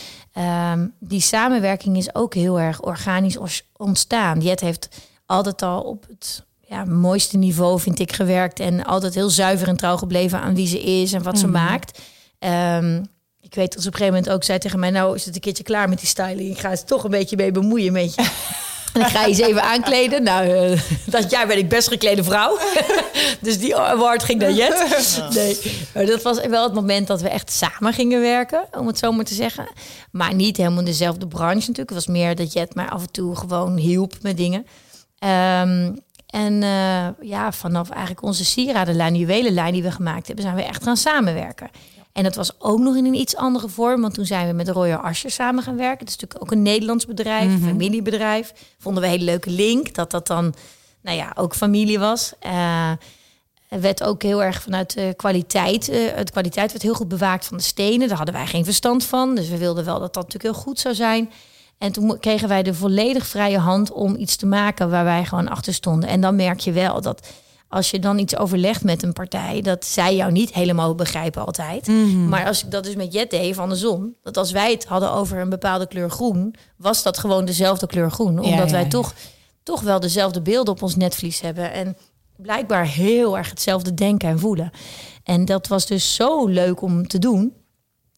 um, 0.72 0.94
die 1.00 1.22
samenwerking 1.22 1.98
is 1.98 2.16
ook 2.16 2.34
heel 2.34 2.60
erg 2.60 2.82
organisch 2.82 3.64
ontstaan. 3.78 4.40
Jet 4.40 4.60
heeft 4.60 4.90
altijd 5.32 5.62
al 5.62 5.82
op 5.82 6.06
het 6.08 6.44
ja, 6.68 6.86
mooiste 6.86 7.38
niveau, 7.38 7.80
vind 7.80 8.00
ik, 8.00 8.12
gewerkt. 8.12 8.60
En 8.60 8.84
altijd 8.84 9.16
heel 9.16 9.30
zuiver 9.30 9.68
en 9.68 9.78
trouw 9.78 9.98
gebleven 9.98 10.40
aan 10.40 10.56
wie 10.56 10.68
ze 10.68 10.82
is 10.82 11.14
en 11.14 11.24
wat 11.24 11.40
ze 11.40 11.48
maakt. 11.48 12.00
Um, 12.40 13.06
ik 13.42 13.56
weet 13.56 13.74
dat 13.74 13.82
ze 13.82 13.88
op 13.88 13.94
een 13.94 14.00
gegeven 14.00 14.14
moment 14.14 14.30
ook 14.30 14.44
zei 14.44 14.60
tegen 14.60 14.80
mij... 14.80 14.90
nou 14.90 15.16
is 15.16 15.26
het 15.26 15.36
een 15.36 15.42
keertje 15.42 15.64
klaar 15.64 15.90
met 15.90 16.00
die 16.00 16.08
styling. 16.08 16.52
Ik 16.52 16.60
ga 16.60 16.70
het 16.70 16.88
toch 16.88 17.04
een 17.04 17.10
beetje 17.10 17.36
mee 17.36 17.52
bemoeien 17.52 17.94
met 17.94 18.16
je. 18.16 18.30
En 18.94 19.02
ik 19.02 19.08
ga 19.08 19.22
je 19.22 19.28
eens 19.28 19.40
even 19.40 19.64
aankleden. 19.64 20.24
Nou, 20.24 20.72
uh, 20.72 20.82
dat 21.06 21.32
jaar 21.32 21.48
ben 21.48 21.58
ik 21.58 21.70
best 21.70 21.88
geklede 21.88 22.24
vrouw. 22.24 22.58
dus 23.42 23.60
die 23.60 23.76
award 23.76 24.24
ging 24.24 24.40
naar 24.40 24.52
Jet. 24.52 24.86
Nee, 25.34 25.58
maar 25.94 26.06
dat 26.06 26.22
was 26.22 26.48
wel 26.48 26.64
het 26.64 26.74
moment 26.74 27.08
dat 27.08 27.22
we 27.22 27.30
echt 27.30 27.52
samen 27.52 27.94
gingen 27.94 28.22
werken. 28.22 28.68
Om 28.72 28.88
het 28.88 28.98
zo 28.98 29.12
maar 29.12 29.26
te 29.26 29.34
zeggen. 29.34 29.68
Maar 30.12 30.34
niet 30.34 30.58
helemaal 30.58 30.80
in 30.80 30.86
dezelfde 30.86 31.28
branche 31.28 31.56
natuurlijk. 31.56 31.90
Het 31.90 32.06
was 32.06 32.08
meer 32.08 32.36
dat 32.36 32.54
Jet 32.54 32.76
mij 32.76 32.86
af 32.86 33.02
en 33.02 33.12
toe 33.12 33.36
gewoon 33.36 33.78
hielp 33.78 34.14
met 34.22 34.38
dingen. 34.38 34.66
Um, 35.24 36.00
en 36.28 36.54
uh, 36.62 37.08
ja, 37.30 37.52
vanaf 37.52 37.90
eigenlijk 37.90 38.24
onze 38.24 38.46
sieradenlijn, 38.46 39.16
juwelenlijn 39.16 39.74
die 39.74 39.84
we 39.84 39.92
gemaakt 39.92 40.28
hebben... 40.28 40.46
zijn 40.46 40.56
we 40.56 40.64
echt 40.64 40.84
gaan 40.84 40.98
samenwerken. 40.98 41.70
En 42.12 42.24
dat 42.24 42.36
was 42.36 42.60
ook 42.60 42.80
nog 42.80 42.96
in 42.96 43.06
een 43.06 43.14
iets 43.14 43.36
andere 43.36 43.70
vorm. 43.70 44.02
Want 44.02 44.14
toen 44.14 44.26
zijn 44.26 44.48
we 44.48 44.54
met 44.54 44.70
Royal 44.70 45.00
Asher 45.00 45.32
samen 45.32 45.64
gaan 45.64 45.78
werken. 45.78 46.00
Dat 46.00 46.08
is 46.08 46.18
natuurlijk 46.18 46.42
ook 46.42 46.52
een 46.52 46.62
Nederlands 46.62 47.06
bedrijf, 47.06 47.48
mm 47.48 47.56
-hmm. 47.56 47.68
familiebedrijf. 47.68 48.54
Vonden 48.78 49.02
we 49.02 49.08
een 49.08 49.14
hele 49.14 49.26
leuke 49.26 49.50
link. 49.50 49.94
Dat 49.94 50.12
dat 50.12 50.28
dan, 50.28 50.54
nou 51.02 51.18
ja, 51.18 51.32
ook 51.36 51.56
familie 51.56 52.00
was. 52.00 52.34
Uh, 52.46 52.92
werd 53.68 54.04
ook 54.04 54.24
heel 54.24 54.44
erg 54.44 54.62
vanuit 54.62 54.94
de 54.94 55.14
kwaliteit. 55.18 55.90
Uh, 55.90 55.96
de 55.96 56.32
kwaliteit 56.32 56.72
werd 56.72 56.84
heel 56.84 56.94
goed 56.94 57.08
bewaakt 57.08 57.46
van 57.46 57.58
de 57.58 57.64
stenen. 57.64 58.08
Daar 58.08 58.18
hadden 58.18 58.36
wij 58.36 58.48
geen 58.48 58.66
verstand 58.66 59.06
van. 59.06 59.36
Dus 59.36 59.50
we 59.50 59.58
wilden 59.58 59.86
wel 59.86 60.00
dat 60.00 60.14
dat 60.14 60.24
natuurlijk 60.24 60.54
heel 60.56 60.64
goed 60.64 60.80
zou 60.80 60.96
zijn. 60.96 61.32
En 61.82 61.92
toen 61.92 62.20
kregen 62.20 62.48
wij 62.48 62.64
de 62.64 62.74
volledig 62.74 63.28
vrije 63.28 63.58
hand 63.58 63.92
om 63.92 64.16
iets 64.16 64.36
te 64.36 64.46
maken 64.46 64.90
waar 64.90 65.04
wij 65.04 65.26
gewoon 65.26 65.48
achter 65.48 65.74
stonden. 65.74 66.10
En 66.10 66.22
dan 66.22 66.36
merk 66.36 66.60
je 66.60 66.72
wel 66.72 67.02
dat 67.02 67.28
als 67.68 67.92
je 67.92 68.00
dan 68.00 68.20
iets 68.20 68.38
overlegt 68.38 68.84
met 68.84 69.04
een 69.04 69.14
partij, 69.14 69.62
dat 69.62 69.86
zij 69.86 70.16
jou 70.16 70.32
niet 70.32 70.54
helemaal 70.54 70.96
begrijpen 70.96 71.46
altijd. 71.46 71.88
Mm 71.88 72.04
-hmm. 72.04 72.30
Maar 72.30 72.46
als 72.46 72.64
ik 72.64 72.72
dat 72.72 72.84
dus 72.84 72.96
met 72.96 73.14
Jet 73.14 73.30
deed 73.30 73.56
van 73.56 73.70
de 73.70 73.76
zon, 73.76 74.16
dat 74.24 74.38
als 74.38 74.52
wij 74.52 74.72
het 74.72 74.86
hadden 74.86 75.12
over 75.12 75.38
een 75.38 75.50
bepaalde 75.50 75.88
kleur 75.88 76.10
groen, 76.10 76.56
was 76.78 77.04
dat 77.04 77.18
gewoon 77.18 77.46
dezelfde 77.46 77.88
kleur 77.88 78.12
groen. 78.12 78.40
Omdat 78.40 78.50
ja, 78.50 78.66
ja, 78.66 78.72
wij 78.72 78.84
ja. 78.84 78.88
toch, 78.88 79.14
toch 79.64 79.82
wel 79.82 80.00
dezelfde 80.00 80.42
beelden 80.42 80.74
op 80.74 80.82
ons 80.82 80.96
netvlies 80.96 81.42
hebben. 81.42 81.74
En 81.74 81.98
blijkbaar 82.38 82.88
heel 82.88 83.38
erg 83.38 83.50
hetzelfde 83.50 83.94
denken 83.94 84.30
en 84.30 84.40
voelen. 84.40 84.72
En 85.24 85.46
dat 85.46 85.68
was 85.68 85.86
dus 85.86 86.16
zo 86.16 86.48
leuk 86.48 86.82
om 86.82 87.08
te 87.08 87.20
doen. 87.20 87.54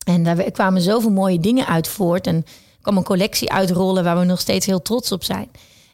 En 0.06 0.24
daar 0.24 0.52
kwamen 0.52 0.82
zoveel 0.82 1.12
mooie 1.12 1.40
dingen 1.40 1.68
uit 1.68 1.88
voort. 1.88 2.28
En 2.28 2.46
kwam 2.84 2.98
een 2.98 3.04
collectie 3.04 3.52
uitrollen 3.52 4.04
waar 4.04 4.20
we 4.20 4.26
nog 4.26 4.40
steeds 4.40 4.66
heel 4.66 4.82
trots 4.82 5.12
op 5.12 5.24
zijn 5.24 5.50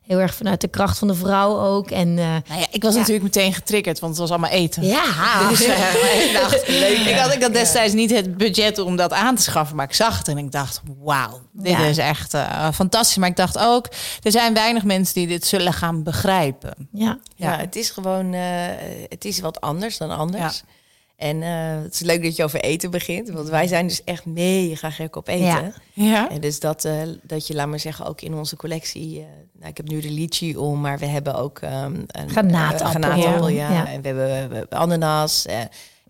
heel 0.09 0.19
erg 0.19 0.33
vanuit 0.35 0.61
de 0.61 0.67
kracht 0.67 0.97
van 0.97 1.07
de 1.07 1.15
vrouw 1.15 1.59
ook. 1.59 1.91
En, 1.91 2.07
uh, 2.07 2.15
nou 2.15 2.59
ja, 2.59 2.65
ik 2.71 2.83
was 2.83 2.93
ja. 2.93 2.99
natuurlijk 2.99 3.23
meteen 3.23 3.53
getriggerd, 3.53 3.99
want 3.99 4.11
het 4.11 4.21
was 4.21 4.29
allemaal 4.29 4.49
eten. 4.49 4.83
Ja, 4.83 5.03
dus, 5.49 5.65
uh, 5.67 6.25
ik 6.25 6.33
dacht, 6.33 6.67
leuk. 6.67 6.97
Ik 6.97 7.15
had, 7.15 7.33
ik 7.33 7.41
had 7.41 7.53
destijds 7.53 7.93
niet 7.93 8.09
het 8.09 8.37
budget 8.37 8.77
om 8.77 8.95
dat 8.95 9.13
aan 9.13 9.35
te 9.35 9.41
schaffen, 9.41 9.75
maar 9.75 9.85
ik 9.85 9.93
zag 9.93 10.17
het 10.17 10.27
en 10.27 10.37
ik 10.37 10.51
dacht, 10.51 10.81
wauw, 11.03 11.39
dit 11.51 11.71
ja. 11.71 11.79
is 11.79 11.97
echt 11.97 12.33
uh, 12.33 12.71
fantastisch. 12.73 13.17
Maar 13.17 13.29
ik 13.29 13.35
dacht 13.35 13.57
ook, 13.57 13.87
er 14.21 14.31
zijn 14.31 14.53
weinig 14.53 14.83
mensen 14.83 15.13
die 15.13 15.27
dit 15.27 15.45
zullen 15.45 15.73
gaan 15.73 16.03
begrijpen. 16.03 16.89
Ja, 16.91 17.19
ja. 17.35 17.57
het 17.57 17.75
is 17.75 17.89
gewoon, 17.89 18.33
uh, 18.33 18.41
het 19.09 19.25
is 19.25 19.39
wat 19.39 19.61
anders 19.61 19.97
dan 19.97 20.09
anders. 20.09 20.63
En 21.19 21.41
uh, 21.41 21.83
het 21.83 21.93
is 21.93 21.99
leuk 21.99 22.23
dat 22.23 22.35
je 22.35 22.43
over 22.43 22.59
eten 22.59 22.91
begint. 22.91 23.29
Want 23.29 23.49
wij 23.49 23.67
zijn 23.67 23.87
dus 23.87 24.03
echt 24.03 24.25
mega 24.25 24.89
gek 24.89 25.15
op 25.15 25.27
eten. 25.27 25.43
Ja. 25.43 25.71
ja. 25.93 26.29
En 26.29 26.41
dus 26.41 26.59
dat, 26.59 26.85
uh, 26.85 26.93
dat 27.21 27.47
je, 27.47 27.53
laat 27.53 27.67
maar 27.67 27.79
zeggen, 27.79 28.05
ook 28.05 28.21
in 28.21 28.33
onze 28.33 28.55
collectie... 28.55 29.19
Uh, 29.19 29.25
nou, 29.53 29.69
ik 29.69 29.77
heb 29.77 29.87
nu 29.87 29.99
de 29.99 30.11
litchi 30.11 30.57
om, 30.57 30.81
maar 30.81 30.99
we 30.99 31.05
hebben 31.05 31.35
ook... 31.35 31.61
Um, 31.61 32.05
een 32.07 32.29
granaatappel. 32.29 32.87
granaatappel 32.87 33.47
ja. 33.47 33.71
ja. 33.71 33.87
En 33.87 34.01
we 34.01 34.07
hebben, 34.07 34.25
we 34.25 34.55
hebben 34.55 34.69
ananas. 34.69 35.45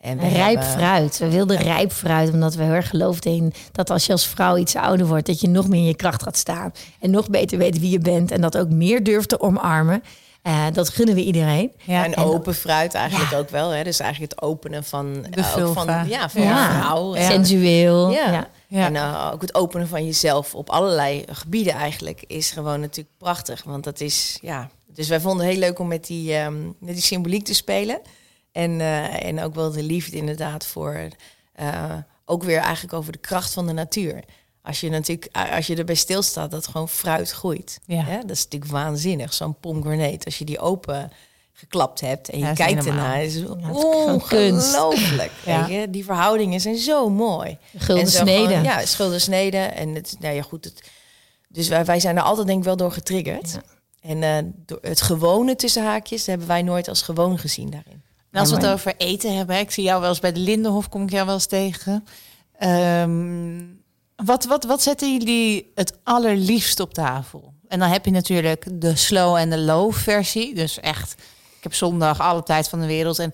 en 0.01 0.18
we 0.18 0.28
rijp 0.28 0.60
hebben, 0.60 0.64
fruit. 0.64 1.18
We 1.18 1.30
wilden 1.30 1.57
rijp 1.57 1.91
fruit, 1.91 2.34
omdat 2.34 2.55
we 2.55 2.64
heel 2.64 2.74
erg 2.74 2.89
geloofden 2.89 3.36
in... 3.36 3.53
dat 3.72 3.89
als 3.89 4.05
je 4.05 4.12
als 4.12 4.28
vrouw 4.28 4.57
iets 4.57 4.76
ouder 4.76 5.07
wordt... 5.07 5.26
dat 5.26 5.41
je 5.41 5.47
nog 5.47 5.68
meer 5.68 5.80
in 5.80 5.86
je 5.86 5.95
kracht 5.95 6.24
gaat 6.24 6.38
staan. 6.38 6.72
En 6.99 7.12
nog 7.12 7.30
beter 7.30 7.57
weet 7.57 7.80
wie 7.80 7.91
je 7.91 7.99
bent. 7.99 8.32
En 8.32 8.41
dat 8.41 8.57
ook 8.57 8.70
meer 8.70 9.03
durft 9.03 9.30
te 9.30 9.41
omarmen. 9.41 10.03
Uh, 10.44 10.66
dat 10.74 10.90
gunnen 10.90 11.16
we 11.16 11.24
iedereen. 11.24 11.72
Ja, 11.84 12.04
en, 12.04 12.16
open 12.16 12.56
fruit 12.56 12.94
eigenlijk 12.94 13.34
ook 13.34 13.50
wel. 13.50 13.70
Hè? 13.70 13.84
Dus 13.84 14.00
eigenlijk 14.00 14.32
het 14.32 14.42
openen 14.42 14.84
van 14.84 15.14
de 15.14 15.38
uh, 15.38 15.74
van 15.74 16.08
ja, 16.08 16.30
van 16.30 16.42
ja. 16.42 16.80
vrouw. 16.80 17.16
Sensueel. 17.16 18.12
Ja. 18.12 18.48
En 18.70 18.94
uh, 18.96 19.30
ook 19.34 19.42
het 19.42 19.56
openen 19.56 19.88
van 19.88 20.06
jezelf 20.06 20.56
op 20.56 20.70
allerlei 20.70 21.24
gebieden 21.32 21.74
eigenlijk 21.74 22.24
is 22.28 22.52
gewoon 22.52 22.80
natuurlijk 22.80 23.18
prachtig. 23.18 23.64
Want 23.64 23.84
dat 23.84 24.00
is 24.00 24.38
ja. 24.42 24.70
Dus 24.94 25.08
wij 25.08 25.20
vonden 25.20 25.46
het 25.46 25.54
heel 25.54 25.64
leuk 25.64 25.80
om 25.80 25.88
met 25.88 26.08
die, 26.08 26.38
um, 26.38 26.76
met 26.80 26.94
die 26.94 27.04
symboliek 27.04 27.46
te 27.46 27.54
spelen. 27.54 28.02
En, 28.52 28.82
en 29.22 29.44
ook 29.44 29.56
wel 29.56 29.72
de 29.72 29.84
liefde 29.84 30.18
inderdaad 30.18 30.66
voor 30.66 31.10
ook 32.30 32.44
weer 32.44 32.60
eigenlijk 32.60 32.94
over 32.94 33.12
de 33.12 33.18
kracht 33.18 33.54
van 33.54 33.68
de 33.68 33.74
natuur. 33.74 34.24
Als 34.70 34.80
je 34.80 34.89
natuurlijk, 34.89 35.38
als 35.55 35.67
je 35.67 35.76
erbij 35.76 35.95
stilstaat 35.95 36.51
dat 36.51 36.67
gewoon 36.67 36.89
fruit 36.89 37.32
groeit. 37.32 37.80
Ja. 37.86 38.05
Dat 38.22 38.30
is 38.30 38.43
natuurlijk 38.43 38.72
waanzinnig. 38.72 39.34
Zo'n 39.34 39.59
pomegranate, 39.59 40.26
als 40.26 40.38
je 40.38 40.45
die 40.45 40.59
open 40.59 41.11
geklapt 41.53 42.01
hebt 42.01 42.30
en 42.30 42.39
je 42.39 42.53
kijkt 42.53 42.86
ernaar, 42.86 43.24
is 43.24 43.45
ongelooflijk. 43.45 45.32
Ja. 45.45 45.86
Die 45.88 46.03
verhoudingen 46.03 46.59
zijn 46.59 46.78
zo 46.78 47.09
mooi. 47.09 47.57
Gulden 47.78 48.07
sneden. 48.07 48.63
Ja, 48.63 48.86
schulden 48.86 49.22
sneden. 49.22 49.76
En 49.76 49.95
het, 49.95 50.15
nou 50.20 50.36
ja, 50.36 50.41
goed. 50.41 50.65
Het, 50.65 50.84
dus 51.47 51.67
wij, 51.67 51.86
wij 51.86 51.99
zijn 51.99 52.17
er 52.17 52.24
altijd 52.24 52.47
denk 52.47 52.59
ik 52.59 52.65
wel 52.65 52.78
door 52.78 52.91
getriggerd. 52.91 53.59
En 54.01 54.22
uh, 54.22 54.38
door 54.65 54.80
het 54.82 55.01
gewone 55.01 55.55
tussen 55.55 55.84
haakjes 55.84 56.26
hebben 56.26 56.47
wij 56.47 56.61
nooit 56.61 56.88
als 56.88 57.01
gewoon 57.01 57.38
gezien 57.38 57.70
daarin. 57.70 58.01
En 58.32 58.39
als 58.39 58.49
we 58.49 58.55
het 58.55 58.67
over 58.67 58.93
eten 58.97 59.36
hebben, 59.38 59.59
ik 59.59 59.72
zie 59.72 59.84
jou 59.84 60.01
wel 60.01 60.09
eens 60.09 60.20
bij 60.20 60.34
de 60.34 60.39
Lindenhof, 60.39 60.89
kom 60.89 61.03
ik 61.03 61.11
jou 61.11 61.26
wel 61.26 61.36
eens 61.36 61.45
tegen. 61.45 62.05
Um, 62.63 63.79
wat, 64.26 64.45
wat, 64.45 64.63
wat 64.63 64.82
zetten 64.82 65.13
jullie 65.13 65.72
het 65.76 65.99
allerliefst 66.03 66.80
op 66.80 66.93
tafel? 66.93 67.53
En 67.67 67.80
dan 67.80 67.89
heb 67.89 68.05
je 68.05 68.11
natuurlijk 68.11 68.65
de 68.82 68.95
slow 68.95 69.36
en 69.36 69.49
de 69.49 69.59
low 69.59 69.93
versie. 69.93 70.55
Dus 70.55 70.80
echt, 70.80 71.15
ik 71.57 71.63
heb 71.63 71.74
zondag 71.74 72.20
alle 72.20 72.43
tijd 72.43 72.70
van 72.70 72.80
de 72.80 72.86
wereld. 72.86 73.20
En 73.20 73.32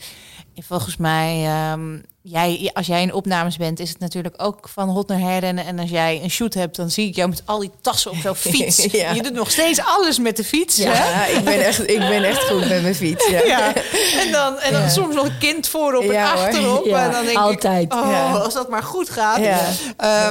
volgens 0.55 0.97
mij 0.97 1.71
um, 1.71 2.03
jij, 2.27 2.71
als 2.73 2.87
jij 2.87 3.01
in 3.01 3.13
opnames 3.13 3.57
bent, 3.57 3.79
is 3.79 3.89
het 3.89 3.99
natuurlijk 3.99 4.33
ook 4.37 4.69
van 4.69 4.89
hot 4.89 5.07
naar 5.07 5.19
her. 5.19 5.43
En, 5.43 5.79
als 5.79 5.89
jij 5.89 6.23
een 6.23 6.29
shoot 6.29 6.53
hebt, 6.53 6.75
dan 6.75 6.89
zie 6.89 7.07
ik 7.07 7.15
jou 7.15 7.29
met 7.29 7.41
al 7.45 7.59
die 7.59 7.71
tassen 7.81 8.11
op 8.11 8.17
zo'n 8.17 8.35
fiets. 8.53 8.83
Je 8.83 9.19
doet 9.21 9.33
nog 9.33 9.51
steeds 9.51 9.79
alles 9.83 10.19
met 10.19 10.37
de 10.37 10.43
fiets. 10.43 10.75
Ja, 10.75 10.91
hè? 10.93 11.37
ik, 11.37 11.43
ben 11.43 11.65
echt, 11.65 11.89
ik 11.89 11.99
ben 11.99 12.23
echt 12.23 12.49
goed 12.49 12.69
met 12.69 12.81
mijn 12.81 12.95
fiets. 12.95 13.27
Ja. 13.27 13.43
ja. 13.43 13.73
En 14.19 14.31
dan, 14.31 14.59
en 14.59 14.73
dan 14.73 14.89
soms 14.89 15.15
nog 15.15 15.25
een 15.25 15.37
kind 15.37 15.67
voorop 15.67 16.09
en 16.09 16.23
achterop. 16.23 16.85
En 16.85 17.11
dan 17.11 17.25
denk 17.25 17.37
altijd. 17.37 17.83
Ik, 17.83 17.93
oh, 17.93 18.43
als 18.43 18.53
dat 18.53 18.69
maar 18.69 18.83
goed 18.83 19.09
gaat. 19.09 19.39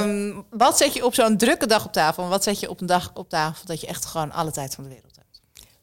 Um, 0.03 0.45
wat 0.49 0.77
zet 0.77 0.93
je 0.93 1.05
op 1.05 1.13
zo'n 1.13 1.37
drukke 1.37 1.67
dag 1.67 1.85
op 1.85 1.91
tafel? 1.91 2.23
En 2.23 2.29
wat 2.29 2.43
zet 2.43 2.59
je 2.59 2.69
op 2.69 2.81
een 2.81 2.87
dag 2.87 3.11
op 3.13 3.29
tafel 3.29 3.65
dat 3.65 3.81
je 3.81 3.87
echt 3.87 4.05
gewoon 4.05 4.31
alle 4.31 4.51
tijd 4.51 4.75
van 4.75 4.83
de 4.83 4.89
wereld 4.89 5.05
hebt? 5.05 5.14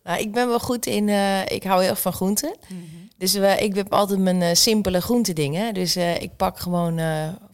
Nou, 0.05 0.21
ik 0.21 0.33
ben 0.33 0.49
wel 0.49 0.61
goed 0.61 0.87
in. 0.87 1.09
Uh, 1.09 1.47
ik 1.47 1.63
hou 1.63 1.81
heel 1.81 1.91
erg 1.91 2.01
van 2.01 2.13
groenten. 2.13 2.57
Mm 2.69 3.01
dus 3.17 3.35
uh, 3.35 3.61
ik 3.61 3.75
heb 3.75 3.93
altijd 3.93 4.19
mijn 4.19 4.41
uh, 4.41 4.49
simpele 4.53 5.01
groentedingen. 5.01 5.75
Dus 5.75 5.97
uh, 5.97 6.21
ik 6.21 6.37
pak 6.37 6.59
gewoon 6.59 7.01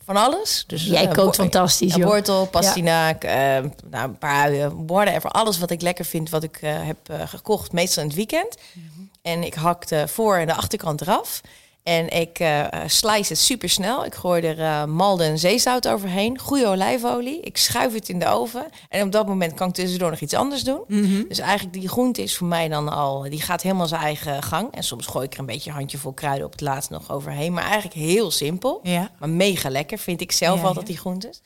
van 0.04 0.16
alles. 0.16 0.64
Dus, 0.66 0.84
Jij 0.84 1.08
kookt 1.08 1.36
fantastisch, 1.36 1.94
joh. 1.94 2.06
Wortel, 2.06 2.46
pastinaak, 2.46 3.22
ja. 3.22 3.60
nou, 3.90 4.08
een 4.08 4.18
paar 4.18 4.44
uien, 4.44 4.86
whatever. 4.86 5.30
Alles 5.30 5.58
wat 5.58 5.70
ik 5.70 5.82
lekker 5.82 6.04
vind, 6.04 6.30
wat 6.30 6.42
ik 6.42 6.58
heb 6.62 6.98
gekocht, 7.24 7.72
meestal 7.72 8.02
in 8.02 8.08
het 8.08 8.16
weekend. 8.16 8.56
Mm 8.72 8.90
-hmm. 8.94 9.10
En 9.22 9.42
ik 9.42 9.54
hak 9.54 9.88
de 9.88 10.08
voor- 10.08 10.36
en 10.36 10.46
de 10.46 10.54
achterkant 10.54 11.00
eraf. 11.00 11.40
En 11.82 12.08
ik 12.08 12.40
uh, 12.40 12.66
slice 12.86 13.32
het 13.32 13.38
super 13.38 13.68
snel. 13.68 14.04
Ik 14.04 14.14
gooi 14.14 14.42
er 14.42 14.58
uh, 14.58 14.84
malde 14.84 15.24
en 15.24 15.38
zeezout 15.38 15.88
overheen. 15.88 16.38
Goede 16.38 16.66
olijfolie. 16.66 17.40
Ik 17.40 17.56
schuif 17.56 17.92
het 17.92 18.08
in 18.08 18.18
de 18.18 18.26
oven. 18.26 18.66
En 18.88 19.02
op 19.02 19.12
dat 19.12 19.26
moment 19.26 19.54
kan 19.54 19.68
ik 19.68 19.74
tussendoor 19.74 20.10
nog 20.10 20.20
iets 20.20 20.34
anders 20.34 20.64
doen. 20.64 20.80
Mm 20.86 21.04
-hmm. 21.04 21.24
Dus 21.28 21.38
eigenlijk 21.38 21.72
die 21.72 21.88
groente 21.88 22.22
is 22.22 22.36
voor 22.36 22.46
mij 22.46 22.68
dan 22.68 22.88
al... 22.88 23.22
Die 23.22 23.42
gaat 23.42 23.62
helemaal 23.62 23.86
zijn 23.86 24.00
eigen 24.00 24.42
gang. 24.42 24.74
En 24.74 24.82
soms 24.82 25.06
gooi 25.06 25.24
ik 25.26 25.34
er 25.34 25.40
een 25.40 25.46
beetje 25.46 25.70
handjevol 25.70 26.12
kruiden 26.12 26.46
op 26.46 26.52
het 26.52 26.60
laatst 26.60 26.90
nog 26.90 27.10
overheen. 27.10 27.52
Maar 27.52 27.64
eigenlijk 27.64 27.94
heel 27.94 28.30
simpel. 28.30 28.80
Ja. 28.82 29.10
Maar 29.18 29.28
mega 29.28 29.70
lekker 29.70 29.98
vind 29.98 30.20
ik 30.20 30.32
zelf 30.32 30.60
ja, 30.60 30.66
altijd 30.66 30.86
ja. 30.86 30.92
die 30.92 31.00
groentes. 31.00 31.42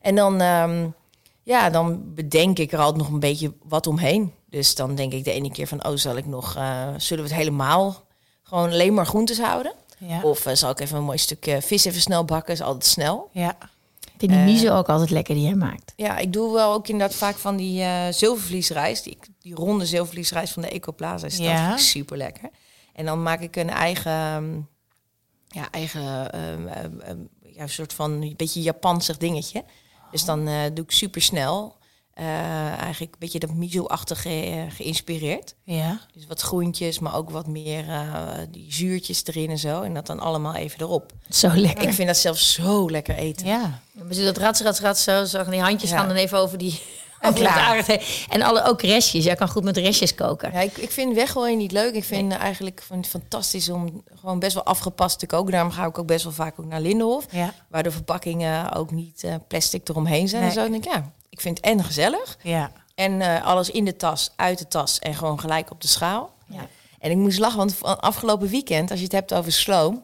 En 0.00 0.14
dan, 0.14 0.40
um, 0.40 0.94
ja, 1.42 1.70
dan 1.70 2.14
bedenk 2.14 2.58
ik 2.58 2.72
er 2.72 2.78
altijd 2.78 3.02
nog 3.02 3.12
een 3.12 3.20
beetje 3.20 3.52
wat 3.62 3.86
omheen. 3.86 4.32
Dus 4.50 4.74
dan 4.74 4.94
denk 4.94 5.12
ik 5.12 5.24
de 5.24 5.32
ene 5.32 5.50
keer 5.50 5.66
van... 5.66 5.86
Oh, 5.86 5.96
zal 5.96 6.16
ik 6.16 6.26
nog... 6.26 6.56
Uh, 6.56 6.88
zullen 6.96 7.24
we 7.24 7.30
het 7.30 7.38
helemaal 7.38 8.02
gewoon 8.54 8.72
alleen 8.72 8.94
maar 8.94 9.06
groentes 9.06 9.40
houden. 9.40 9.74
Ja. 9.98 10.22
Of 10.22 10.46
uh, 10.46 10.54
zal 10.54 10.70
ik 10.70 10.80
even 10.80 10.96
een 10.96 11.04
mooi 11.04 11.18
stukje 11.18 11.62
vis 11.62 11.84
even 11.84 12.00
snel 12.00 12.24
bakken, 12.24 12.52
is 12.52 12.60
altijd 12.60 12.84
snel. 12.84 13.28
Ja. 13.32 13.56
Ik 14.00 14.20
vind 14.20 14.32
die 14.32 14.40
uh, 14.40 14.46
miso 14.46 14.76
ook 14.76 14.88
altijd 14.88 15.10
lekker 15.10 15.34
die 15.34 15.44
jij 15.44 15.54
maakt. 15.54 15.92
Ja, 15.96 16.18
ik 16.18 16.32
doe 16.32 16.52
wel 16.52 16.72
ook 16.72 16.88
inderdaad 16.88 17.16
vaak 17.16 17.36
van 17.36 17.56
die 17.56 17.80
uh, 17.80 18.06
zilvervliesrijst. 18.10 19.04
Die, 19.04 19.18
die 19.40 19.54
ronde 19.54 19.86
zilvervliesrijst 19.86 20.52
van 20.52 20.62
de 20.62 20.68
Ecoplaza 20.68 21.26
is 21.26 21.36
ja. 21.36 21.76
super 21.76 22.16
lekker. 22.16 22.50
En 22.92 23.04
dan 23.04 23.22
maak 23.22 23.40
ik 23.40 23.56
een 23.56 23.70
eigen, 23.70 24.68
ja, 25.48 25.70
eigen 25.70 26.40
um, 26.40 26.68
um, 27.08 27.28
ja, 27.40 27.66
soort 27.66 27.92
van 27.92 28.10
een 28.10 28.34
beetje 28.36 28.62
Japansig 28.62 29.16
dingetje. 29.16 29.64
Dus 30.10 30.24
dan 30.24 30.44
doe 30.44 30.84
ik 30.84 30.90
super 30.90 31.22
snel. 31.22 31.76
Uh, 32.20 32.80
eigenlijk 32.80 33.12
een 33.12 33.18
beetje 33.18 33.38
dat 33.38 33.54
miso-achtige 33.54 34.50
uh, 34.50 34.62
geïnspireerd. 34.68 35.54
Ja. 35.62 36.00
Dus 36.12 36.26
wat 36.26 36.40
groentjes, 36.40 36.98
maar 36.98 37.14
ook 37.14 37.30
wat 37.30 37.46
meer 37.46 37.88
uh, 37.88 38.28
die 38.50 38.72
zuurtjes 38.72 39.26
erin 39.26 39.50
en 39.50 39.58
zo. 39.58 39.82
En 39.82 39.94
dat 39.94 40.06
dan 40.06 40.20
allemaal 40.20 40.54
even 40.54 40.80
erop. 40.80 41.12
Zo 41.28 41.48
lekker. 41.54 41.88
Ik 41.88 41.94
vind 41.94 42.08
dat 42.08 42.16
zelf 42.16 42.38
zo 42.38 42.90
lekker 42.90 43.14
eten. 43.14 43.46
Ja. 43.46 43.80
We 43.92 44.14
zien 44.14 44.24
dat 44.24 44.36
rats, 44.36 44.60
rats, 44.60 44.80
rats 44.80 45.02
zo. 45.02 45.24
zo 45.24 45.44
die 45.44 45.60
handjes 45.60 45.90
ja. 45.90 45.98
gaan 45.98 46.08
dan 46.08 46.16
even 46.16 46.38
over 46.38 46.58
die... 46.58 46.80
En, 47.20 47.34
klaar. 47.34 48.00
en 48.28 48.42
alle, 48.42 48.64
ook 48.64 48.82
restjes. 48.82 49.24
Jij 49.24 49.34
kan 49.34 49.48
goed 49.48 49.64
met 49.64 49.76
restjes 49.76 50.14
koken. 50.14 50.52
Ja, 50.52 50.60
ik, 50.60 50.76
ik 50.76 50.90
vind 50.90 51.14
weggooien 51.14 51.58
niet 51.58 51.72
leuk. 51.72 51.94
Ik 51.94 52.04
vind 52.04 52.28
nee. 52.28 52.38
eigenlijk 52.38 52.82
vind 52.82 53.04
het 53.04 53.20
fantastisch 53.20 53.68
om 53.68 54.02
gewoon 54.20 54.38
best 54.38 54.54
wel 54.54 54.64
afgepast 54.64 55.18
te 55.18 55.26
koken. 55.26 55.52
Daarom 55.52 55.70
ga 55.70 55.86
ik 55.86 55.98
ook 55.98 56.06
best 56.06 56.24
wel 56.24 56.32
vaak 56.32 56.60
ook 56.60 56.66
naar 56.66 56.80
Lindenhof. 56.80 57.26
Ja. 57.30 57.54
Waar 57.68 57.82
de 57.82 57.90
verpakkingen 57.90 58.72
ook 58.72 58.90
niet 58.90 59.24
plastic 59.48 59.88
eromheen 59.88 60.28
zijn. 60.28 60.42
Nee. 60.42 60.50
En 60.50 60.56
zo 60.56 60.70
denk 60.70 60.84
ik, 60.84 60.92
ja, 60.92 61.12
ik 61.34 61.40
vind 61.40 61.56
het 61.56 61.66
en 61.66 61.84
gezellig. 61.84 62.38
Ja. 62.42 62.72
En 62.94 63.12
uh, 63.12 63.44
alles 63.44 63.70
in 63.70 63.84
de 63.84 63.96
tas, 63.96 64.32
uit 64.36 64.58
de 64.58 64.68
tas 64.68 64.98
en 64.98 65.14
gewoon 65.14 65.40
gelijk 65.40 65.70
op 65.70 65.80
de 65.80 65.88
schaal. 65.88 66.32
Ja. 66.46 66.68
En 66.98 67.10
ik 67.10 67.16
moest 67.16 67.38
lachen, 67.38 67.58
want 67.58 67.82
afgelopen 67.82 68.48
weekend, 68.48 68.90
als 68.90 68.98
je 68.98 69.04
het 69.04 69.14
hebt 69.14 69.34
over 69.34 69.52
slow... 69.52 69.96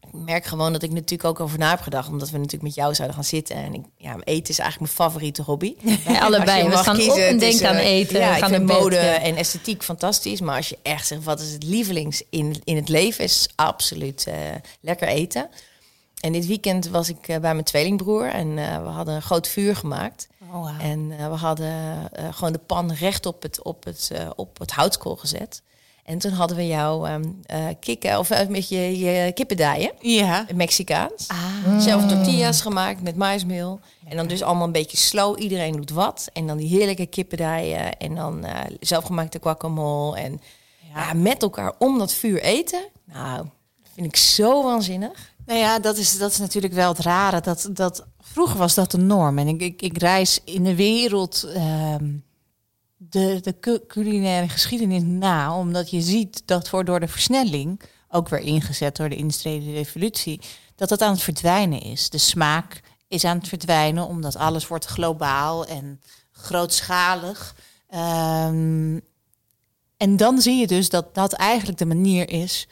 Ik 0.00 0.14
merk 0.14 0.44
gewoon 0.44 0.72
dat 0.72 0.82
ik 0.82 0.90
natuurlijk 0.90 1.24
ook 1.24 1.40
over 1.40 1.58
na 1.58 1.70
heb 1.70 1.80
gedacht. 1.80 2.08
Omdat 2.08 2.30
we 2.30 2.36
natuurlijk 2.36 2.62
met 2.62 2.74
jou 2.74 2.94
zouden 2.94 3.16
gaan 3.16 3.24
zitten. 3.24 3.56
En 3.56 3.74
ik, 3.74 3.84
ja, 3.96 4.16
eten 4.24 4.48
is 4.48 4.58
eigenlijk 4.58 4.92
mijn 4.92 5.08
favoriete 5.10 5.42
hobby. 5.42 5.76
Wij 6.06 6.20
allebei. 6.20 6.68
We 6.68 6.76
gaan 6.76 6.96
kiezen, 6.96 7.12
op 7.12 7.18
en 7.18 7.38
denken 7.38 7.68
aan 7.68 7.76
eten. 7.76 8.18
Ja, 8.18 8.34
gaan 8.34 8.52
de 8.52 8.60
mode 8.60 8.96
en 8.96 9.36
esthetiek 9.36 9.82
fantastisch. 9.82 10.40
Maar 10.40 10.56
als 10.56 10.68
je 10.68 10.78
echt 10.82 11.06
zegt, 11.06 11.24
wat 11.24 11.40
is 11.40 11.52
het 11.52 11.62
lievelings 11.62 12.22
in, 12.30 12.60
in 12.64 12.76
het 12.76 12.88
leven... 12.88 13.24
is 13.24 13.48
absoluut 13.54 14.26
uh, 14.28 14.34
lekker 14.80 15.08
eten. 15.08 15.48
En 16.20 16.32
dit 16.32 16.46
weekend 16.46 16.88
was 16.88 17.08
ik 17.08 17.28
uh, 17.28 17.36
bij 17.36 17.52
mijn 17.52 17.64
tweelingbroer. 17.64 18.28
En 18.28 18.48
uh, 18.56 18.82
we 18.82 18.88
hadden 18.88 19.14
een 19.14 19.22
groot 19.22 19.48
vuur 19.48 19.76
gemaakt. 19.76 20.28
Oh, 20.52 20.54
wow. 20.54 20.80
En 20.80 21.10
uh, 21.10 21.28
we 21.28 21.34
hadden 21.34 21.74
gewoon 22.30 22.52
de 22.52 22.58
pan 22.58 22.92
recht 22.92 23.26
op 23.26 23.42
het, 23.42 23.62
op 23.62 23.84
het, 23.84 24.12
op 24.36 24.58
het 24.58 24.70
houtskool 24.70 25.16
gezet. 25.16 25.62
En 26.04 26.18
toen 26.18 26.32
hadden 26.32 26.56
we 26.56 26.66
jou 26.66 27.10
um, 27.10 27.40
kikken, 27.80 28.18
of 28.18 28.48
met 28.48 28.68
je, 28.68 28.98
je 28.98 29.32
kippendijen. 29.32 29.92
Ja. 30.00 30.46
Mexicaans. 30.54 31.28
Ah. 31.28 31.78
Zelf 31.78 32.06
tortillas 32.06 32.60
gemaakt 32.60 33.02
met 33.02 33.16
maismeel. 33.16 33.80
En 34.08 34.16
dan 34.16 34.26
dus 34.26 34.42
allemaal 34.42 34.66
een 34.66 34.72
beetje 34.72 34.96
slow. 34.96 35.40
Iedereen 35.40 35.72
doet 35.72 35.90
wat. 35.90 36.28
En 36.32 36.46
dan 36.46 36.56
die 36.56 36.68
heerlijke 36.68 37.06
kippendijen. 37.06 37.98
En 37.98 38.14
dan 38.14 38.46
zelfgemaakte 38.80 39.38
guacamole. 39.42 40.18
En 40.18 40.40
ja. 40.94 41.06
ja, 41.06 41.12
met 41.12 41.42
elkaar 41.42 41.72
om 41.78 41.98
dat 41.98 42.12
vuur 42.12 42.42
eten. 42.42 42.88
Nou, 43.04 43.46
vind 43.94 44.06
ik 44.06 44.16
zo 44.16 44.62
waanzinnig. 44.62 45.32
Nou 45.48 45.60
ja, 45.60 45.78
dat 45.78 45.96
is, 45.96 46.18
dat 46.18 46.30
is 46.30 46.38
natuurlijk 46.38 46.74
wel 46.74 46.88
het 46.88 46.98
rare. 46.98 47.40
Dat, 47.40 47.68
dat, 47.72 48.06
vroeger 48.20 48.58
was 48.58 48.74
dat 48.74 48.90
de 48.90 48.98
norm. 48.98 49.38
En 49.38 49.48
ik, 49.48 49.60
ik, 49.60 49.82
ik 49.82 49.98
reis 49.98 50.40
in 50.44 50.64
de 50.64 50.74
wereld 50.74 51.48
um, 51.56 52.24
de, 52.96 53.40
de 53.40 53.82
culinaire 53.86 54.48
geschiedenis 54.48 55.02
na. 55.02 55.58
Omdat 55.58 55.90
je 55.90 56.00
ziet 56.00 56.42
dat 56.44 56.68
voor 56.68 56.84
door 56.84 57.00
de 57.00 57.08
versnelling, 57.08 57.80
ook 58.08 58.28
weer 58.28 58.40
ingezet 58.40 58.96
door 58.96 59.08
de 59.08 59.16
industriële 59.16 59.72
revolutie, 59.72 60.40
dat 60.74 60.88
dat 60.88 61.02
aan 61.02 61.12
het 61.12 61.22
verdwijnen 61.22 61.80
is. 61.80 62.10
De 62.10 62.18
smaak 62.18 62.80
is 63.06 63.24
aan 63.24 63.38
het 63.38 63.48
verdwijnen 63.48 64.06
omdat 64.06 64.36
alles 64.36 64.66
wordt 64.66 64.84
globaal 64.84 65.66
en 65.66 66.00
grootschalig. 66.32 67.54
Um, 67.94 69.00
en 69.96 70.16
dan 70.16 70.40
zie 70.40 70.56
je 70.56 70.66
dus 70.66 70.88
dat 70.88 71.14
dat 71.14 71.32
eigenlijk 71.32 71.78
de 71.78 71.86
manier 71.86 72.30
is 72.30 72.68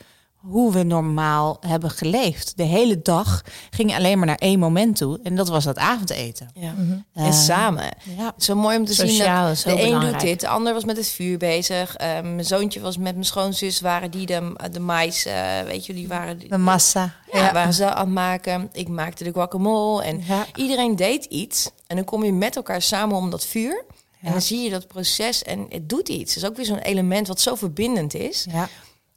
hoe 0.48 0.72
we 0.72 0.82
normaal 0.82 1.56
hebben 1.60 1.90
geleefd. 1.90 2.56
De 2.56 2.62
hele 2.62 3.02
dag 3.02 3.42
ging 3.70 3.94
alleen 3.94 4.18
maar 4.18 4.26
naar 4.26 4.36
één 4.36 4.58
moment 4.58 4.96
toe. 4.96 5.20
En 5.22 5.36
dat 5.36 5.48
was 5.48 5.64
het 5.64 5.78
avondeten. 5.78 6.50
Ja. 6.54 6.72
Mm 6.72 6.76
-hmm. 6.76 7.04
uh, 7.14 7.26
en 7.26 7.32
samen. 7.32 7.96
Ja. 8.16 8.32
Zo 8.38 8.54
mooi 8.54 8.78
om 8.78 8.84
te 8.84 8.94
Sociaal 8.94 9.54
zien. 9.54 9.70
Dat 9.70 9.80
de 9.80 9.90
een 9.90 10.00
doet 10.00 10.20
dit, 10.20 10.40
de 10.40 10.48
ander 10.48 10.72
was 10.72 10.84
met 10.84 10.96
het 10.96 11.08
vuur 11.08 11.38
bezig. 11.38 12.00
Uh, 12.00 12.06
mijn 12.06 12.44
zoontje 12.44 12.80
was 12.80 12.96
met 12.96 13.12
mijn 13.12 13.24
schoonzus, 13.24 13.80
waren 13.80 14.10
die 14.10 14.26
de, 14.26 14.52
de 14.70 14.80
mais, 14.80 15.26
uh, 15.26 15.60
weet 15.60 15.86
je, 15.86 15.94
die 15.94 16.08
waren... 16.08 16.48
De 16.48 16.58
massa. 16.58 17.14
Ja, 17.32 17.44
ja, 17.44 17.52
waren 17.52 17.74
ze 17.74 17.90
aan 17.90 18.04
het 18.04 18.14
maken. 18.14 18.68
Ik 18.72 18.88
maakte 18.88 19.24
de 19.24 19.32
guacamole. 19.32 20.02
En 20.02 20.22
iedereen 20.54 20.96
deed 20.96 21.24
iets. 21.24 21.70
En 21.86 21.96
dan 21.96 22.04
kom 22.04 22.24
je 22.24 22.32
met 22.32 22.56
elkaar 22.56 22.82
samen 22.82 23.16
om 23.16 23.30
dat 23.30 23.46
vuur. 23.46 23.84
En 24.20 24.32
dan 24.32 24.42
zie 24.42 24.60
je 24.60 24.70
dat 24.70 24.86
proces 24.86 25.42
en 25.42 25.66
het 25.68 25.88
doet 25.88 26.08
iets. 26.08 26.34
Het 26.34 26.42
is 26.42 26.48
ook 26.48 26.56
weer 26.56 26.64
zo'n 26.64 26.78
element 26.78 27.26
wat 27.26 27.40
zo 27.40 27.54
verbindend 27.54 28.14
is. 28.14 28.46
Ja. 28.50 28.68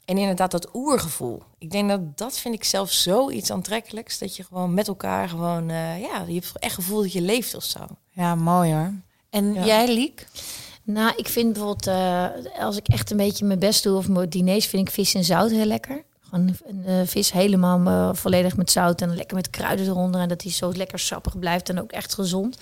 En 0.09 0.17
inderdaad 0.17 0.51
dat 0.51 0.69
oergevoel. 0.73 1.41
Ik 1.57 1.71
denk 1.71 1.89
dat 1.89 2.17
dat 2.17 2.37
vind 2.37 2.55
ik 2.55 2.63
zelf 2.63 2.91
zoiets 2.91 3.51
aantrekkelijks. 3.51 4.17
Dat 4.17 4.35
je 4.35 4.43
gewoon 4.43 4.73
met 4.73 4.87
elkaar 4.87 5.29
gewoon... 5.29 5.69
Uh, 5.69 6.01
ja, 6.01 6.23
je 6.27 6.33
hebt 6.33 6.51
echt 6.59 6.73
gevoel 6.73 7.01
dat 7.01 7.13
je 7.13 7.21
leeft 7.21 7.55
of 7.55 7.63
zo. 7.63 7.79
Ja, 8.11 8.35
mooi 8.35 8.73
hoor. 8.73 8.93
En 9.29 9.53
jij, 9.53 9.93
Liek? 9.93 10.27
Nou, 10.83 11.13
ik 11.15 11.27
vind 11.27 11.53
bijvoorbeeld... 11.53 11.87
Uh, 11.87 12.27
als 12.59 12.77
ik 12.77 12.87
echt 12.87 13.11
een 13.11 13.17
beetje 13.17 13.45
mijn 13.45 13.59
best 13.59 13.83
doe 13.83 13.97
of 13.97 14.07
mijn 14.07 14.29
diners... 14.29 14.65
vind 14.65 14.87
ik 14.87 14.93
vis 14.93 15.13
en 15.13 15.23
zout 15.23 15.51
heel 15.51 15.65
lekker. 15.65 16.03
Gewoon 16.21 16.55
een 16.65 16.83
uh, 16.87 17.01
vis 17.05 17.31
helemaal 17.31 18.15
volledig 18.15 18.57
met 18.57 18.71
zout... 18.71 19.01
en 19.01 19.15
lekker 19.15 19.35
met 19.35 19.49
kruiden 19.49 19.85
eronder. 19.85 20.21
En 20.21 20.29
dat 20.29 20.39
die 20.39 20.51
zo 20.51 20.71
lekker 20.75 20.99
sappig 20.99 21.39
blijft 21.39 21.69
en 21.69 21.81
ook 21.81 21.91
echt 21.91 22.13
gezond. 22.13 22.57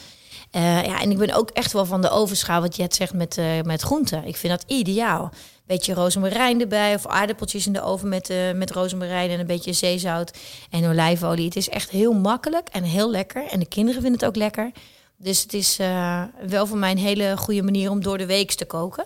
ja, 0.52 1.02
en 1.02 1.12
ik 1.12 1.18
ben 1.18 1.34
ook 1.34 1.50
echt 1.50 1.72
wel 1.72 1.86
van 1.86 2.02
de 2.02 2.10
overschaal... 2.10 2.62
wat 2.62 2.76
Jet 2.76 2.96
zegt 2.96 3.14
met, 3.14 3.40
met 3.64 3.82
groenten. 3.82 4.26
Ik 4.26 4.36
vind 4.36 4.54
dat 4.54 4.72
ideaal 4.72 5.32
beetje 5.68 5.94
rozemarijn 5.94 6.62
erbij 6.62 6.94
of 6.94 7.08
aardappeltjes 7.08 7.66
in 7.66 7.74
de 7.74 7.82
oven 7.82 8.10
met, 8.10 8.30
uh, 8.30 8.38
met 8.56 8.72
rozemarijn 8.72 9.30
en 9.30 9.40
een 9.40 9.48
beetje 9.48 9.74
zeezout 9.74 10.32
en 10.70 10.90
olijfolie. 10.90 11.46
Het 11.46 11.56
is 11.56 11.70
echt 11.70 11.90
heel 11.90 12.14
makkelijk 12.14 12.68
en 12.72 12.84
heel 12.84 13.12
lekker. 13.12 13.48
En 13.50 13.60
de 13.60 13.68
kinderen 13.68 14.02
vinden 14.02 14.20
het 14.20 14.30
ook 14.30 14.36
lekker. 14.36 14.72
Dus 15.18 15.42
het 15.42 15.54
is 15.54 15.80
uh, 15.80 16.22
wel 16.48 16.68
voor 16.68 16.78
mij 16.78 16.92
een 16.92 16.98
hele 16.98 17.38
goede 17.38 17.64
manier 17.64 17.90
om 17.90 18.04
door 18.04 18.18
de 18.18 18.26
week 18.26 18.52
te 18.52 18.66
koken. 18.66 19.06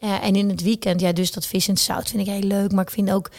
Uh, 0.00 0.24
en 0.24 0.36
in 0.36 0.48
het 0.48 0.62
weekend, 0.62 1.00
ja, 1.00 1.12
dus 1.12 1.32
dat 1.32 1.46
vis 1.46 1.68
en 1.68 1.76
zout 1.76 2.08
vind 2.08 2.26
ik 2.26 2.32
heel 2.32 2.48
leuk. 2.48 2.72
Maar 2.72 2.84
ik 2.84 2.90
vind 2.90 3.10
ook. 3.10 3.30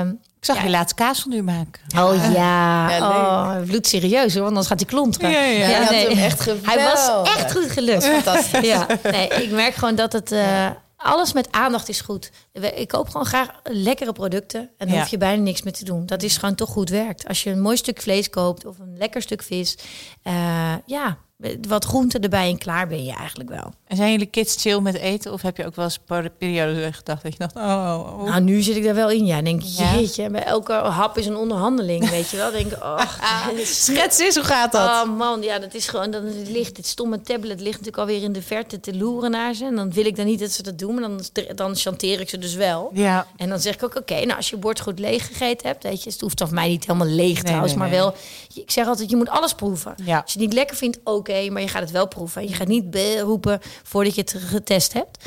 Um, 0.00 0.20
ik 0.38 0.48
zag 0.48 0.56
ja. 0.56 0.62
je 0.62 0.70
laatst 0.70 0.94
kaas 0.94 1.20
van 1.20 1.32
u 1.32 1.42
maken. 1.42 1.82
Oh 1.96 2.32
ja, 2.34 2.90
ja 2.90 2.98
oh, 2.98 3.66
bloedserieus 3.66 4.32
hoor, 4.32 4.42
want 4.42 4.46
anders 4.46 4.66
gaat 4.66 4.80
hij 4.80 4.88
klonteren. 4.88 5.30
Ja, 5.30 5.40
ja. 5.40 5.68
ja 5.68 5.90
nee. 5.90 6.06
echt. 6.06 6.44
Hij 6.62 6.84
was 6.84 7.28
echt 7.36 7.52
goed 7.52 7.70
gelukt. 7.70 8.06
Fantastisch. 8.06 8.66
Ja, 8.66 8.86
nee, 9.02 9.28
ik 9.28 9.50
merk 9.50 9.74
gewoon 9.74 9.94
dat 9.94 10.12
het 10.12 10.32
uh, 10.32 10.70
alles 11.02 11.32
met 11.32 11.52
aandacht 11.52 11.88
is 11.88 12.00
goed. 12.00 12.30
Ik 12.52 12.88
koop 12.88 13.08
gewoon 13.08 13.26
graag 13.26 13.48
lekkere 13.62 14.12
producten. 14.12 14.70
En 14.76 14.88
dan 14.88 14.98
hoef 14.98 15.08
je 15.08 15.18
bijna 15.18 15.42
niks 15.42 15.62
meer 15.62 15.72
te 15.72 15.84
doen. 15.84 16.06
Dat 16.06 16.22
is 16.22 16.36
gewoon 16.36 16.54
toch 16.54 16.70
goed 16.70 16.90
werkt. 16.90 17.28
Als 17.28 17.42
je 17.42 17.50
een 17.50 17.60
mooi 17.60 17.76
stuk 17.76 18.00
vlees 18.00 18.30
koopt 18.30 18.64
of 18.64 18.78
een 18.78 18.96
lekker 18.96 19.22
stuk 19.22 19.42
vis. 19.42 19.78
Uh, 20.24 20.74
ja, 20.86 21.18
wat 21.68 21.84
groente 21.84 22.18
erbij 22.18 22.48
en 22.48 22.58
klaar 22.58 22.88
ben 22.88 23.04
je 23.04 23.12
eigenlijk 23.12 23.50
wel. 23.50 23.72
En 23.86 23.96
zijn 23.96 24.10
jullie 24.10 24.26
kids 24.26 24.62
chill 24.62 24.80
met 24.80 24.94
eten? 24.94 25.32
Of 25.32 25.42
heb 25.42 25.56
je 25.56 25.66
ook 25.66 25.76
wel 25.76 25.84
eens 25.84 25.98
periodes 26.38 26.96
gedacht 26.96 27.22
dat 27.22 27.32
je 27.32 27.38
dacht, 27.38 27.56
oh, 27.56 27.62
oh, 27.62 28.20
oh. 28.20 28.28
Nou, 28.28 28.40
nu 28.40 28.62
zit 28.62 28.76
ik 28.76 28.84
daar 28.84 28.94
wel 28.94 29.10
in. 29.10 29.26
Ja, 29.26 29.42
denk 29.42 29.62
ja. 29.62 29.94
jeetje, 29.94 30.30
bij 30.30 30.44
elke 30.44 30.72
hap 30.72 31.18
is 31.18 31.26
een 31.26 31.36
onderhandeling, 31.36 32.10
weet 32.10 32.30
je 32.30 32.36
wel. 32.36 32.50
Denk 32.50 32.72
ik, 32.72 32.82
oh, 32.82 33.00
schets 33.64 34.20
is, 34.20 34.34
hoe 34.34 34.44
gaat 34.44 34.72
dat? 34.72 34.88
Oh 34.88 35.16
man, 35.16 35.42
ja, 35.42 35.58
dat 35.58 35.74
is 35.74 35.88
gewoon, 35.88 36.10
dan 36.10 36.42
ligt, 36.50 36.76
het 36.76 36.86
stomme 36.86 37.20
tablet 37.20 37.60
ligt 37.60 37.80
natuurlijk 37.80 37.98
alweer 37.98 38.22
in 38.22 38.32
de 38.32 38.42
verte 38.42 38.80
te 38.80 38.96
loeren 38.96 39.30
naar 39.30 39.54
ze. 39.54 39.64
En 39.64 39.76
dan 39.76 39.92
wil 39.92 40.06
ik 40.06 40.16
dan 40.16 40.26
niet 40.26 40.40
dat 40.40 40.50
ze 40.50 40.62
dat 40.62 40.78
doen, 40.78 40.94
maar 40.94 41.02
dan, 41.02 41.20
dan 41.54 41.76
chanteer 41.76 42.20
ik 42.20 42.28
ze 42.28 42.38
dus 42.38 42.54
wel. 42.54 42.90
Ja. 42.92 43.26
En 43.36 43.48
dan 43.48 43.60
zeg 43.60 43.74
ik 43.74 43.84
ook, 43.84 43.96
oké, 43.96 44.14
nou 44.14 44.36
als 44.36 44.50
je 44.50 44.56
bord 44.56 44.80
goed 44.80 44.98
leeg 44.98 45.26
gegeten 45.26 45.66
hebt, 45.66 45.82
weet 45.82 46.02
je, 46.02 46.10
het 46.10 46.20
hoeft 46.20 46.40
van 46.40 46.54
mij 46.54 46.68
niet 46.68 46.86
helemaal 46.86 47.06
leeg 47.08 47.34
nee, 47.34 47.42
trouwens, 47.42 47.74
maar 47.74 47.90
wel, 47.90 48.14
ik 48.54 48.70
zeg 48.70 48.86
altijd, 48.86 49.10
je 49.10 49.16
moet 49.16 49.28
alles 49.28 49.54
proeven. 49.54 49.94
Ja. 50.04 50.20
Als 50.20 50.32
je 50.32 50.38
het 50.38 50.48
niet 50.48 50.56
lekker 50.58 50.76
vindt, 50.76 50.98
oké, 51.04 51.50
maar 51.50 51.62
je 51.62 51.68
gaat 51.68 51.82
het 51.82 51.90
wel 51.90 52.08
proeven. 52.08 52.48
Je 52.48 52.54
gaat 52.54 52.68
niet 52.68 52.96
roepen 53.20 53.60
voordat 53.82 54.14
je 54.14 54.20
het 54.20 54.36
getest 54.38 54.92
hebt. 54.92 55.24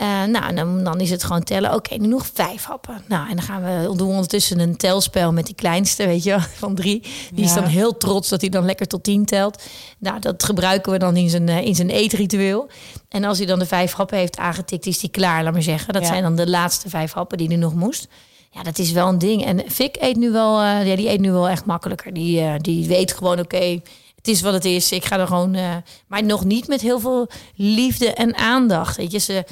Uh, 0.00 0.24
nou, 0.24 0.54
dan, 0.54 0.84
dan, 0.84 1.00
is 1.00 1.10
het 1.10 1.24
gewoon 1.24 1.42
tellen. 1.42 1.74
Oké, 1.74 1.94
nu 1.94 2.06
nog 2.06 2.26
vijf 2.32 2.64
happen. 2.64 3.02
Nou, 3.08 3.28
en 3.28 3.36
dan 3.36 3.44
gaan 3.44 3.62
we 3.62 3.96
doen 3.96 4.08
ondertussen 4.08 4.58
een 4.58 4.76
telspel 4.76 5.32
met 5.32 5.46
die 5.46 5.54
kleinste, 5.54 6.06
weet 6.06 6.22
je, 6.22 6.40
van 6.64 6.74
drie. 6.74 7.02
Die 7.34 7.44
is 7.44 7.54
dan 7.54 7.64
heel 7.64 7.96
trots 7.96 8.28
dat 8.28 8.40
hij 8.40 8.50
dan 8.50 8.64
lekker 8.64 8.86
tot 8.86 9.04
tien 9.04 9.24
telt. 9.24 9.62
Nou, 9.98 10.20
dat 10.20 10.44
gebruiken 10.44 10.92
we 10.92 10.98
dan 10.98 11.16
in 11.16 11.30
zijn, 11.30 11.48
uh, 11.48 11.66
in 11.66 11.74
zijn 11.74 11.90
eetritueel. 11.90 12.68
En 13.08 13.24
als 13.24 13.38
hij 13.38 13.46
dan 13.46 13.58
de 13.58 13.66
vijf 13.66 13.92
happen 13.92 14.18
heeft 14.18 14.38
aangetikt, 14.38 14.86
is 14.86 15.00
hij 15.00 15.10
klaar, 15.10 15.42
laat 15.44 15.52
maar 15.52 15.62
zeggen. 15.62 15.92
Dat 15.92 16.06
zijn 16.06 16.22
dan 16.22 16.36
de 16.36 16.48
laatste 16.48 16.88
vijf 16.88 17.12
happen 17.12 17.38
die 17.38 17.48
hij 17.48 17.56
nog 17.56 17.74
moest. 17.74 18.08
Ja, 18.54 18.62
dat 18.62 18.78
is 18.78 18.92
wel 18.92 19.08
een 19.08 19.18
ding. 19.18 19.44
En 19.44 19.70
Fik 19.70 19.96
eet 20.00 20.16
nu 20.16 20.30
wel, 20.30 20.62
uh, 20.62 20.86
ja, 20.86 20.96
die 20.96 21.08
eet 21.08 21.20
nu 21.20 21.32
wel 21.32 21.48
echt 21.48 21.64
makkelijker. 21.64 22.12
Die, 22.12 22.58
die 22.58 22.86
weet 22.86 23.12
gewoon, 23.12 23.38
oké, 23.38 23.80
het 24.16 24.28
is 24.28 24.40
wat 24.40 24.52
het 24.52 24.64
is. 24.64 24.92
Ik 24.92 25.04
ga 25.04 25.18
er 25.18 25.26
gewoon, 25.26 25.54
uh, 25.54 25.76
maar 26.06 26.24
nog 26.24 26.44
niet 26.44 26.68
met 26.68 26.80
heel 26.80 27.00
veel 27.00 27.28
liefde 27.54 28.12
en 28.12 28.34
aandacht. 28.36 28.96
Weet 28.96 29.12
je, 29.12 29.18
ze 29.18 29.44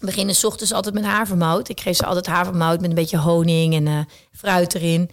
beginnen 0.00 0.34
s 0.34 0.44
ochtends 0.44 0.72
altijd 0.72 0.94
met 0.94 1.04
havermout. 1.04 1.68
Ik 1.68 1.80
geef 1.80 1.96
ze 1.96 2.06
altijd 2.06 2.26
havermout 2.26 2.80
met 2.80 2.88
een 2.88 2.96
beetje 2.96 3.18
honing 3.18 3.74
en 3.74 4.08
fruit 4.32 4.74
erin. 4.74 5.10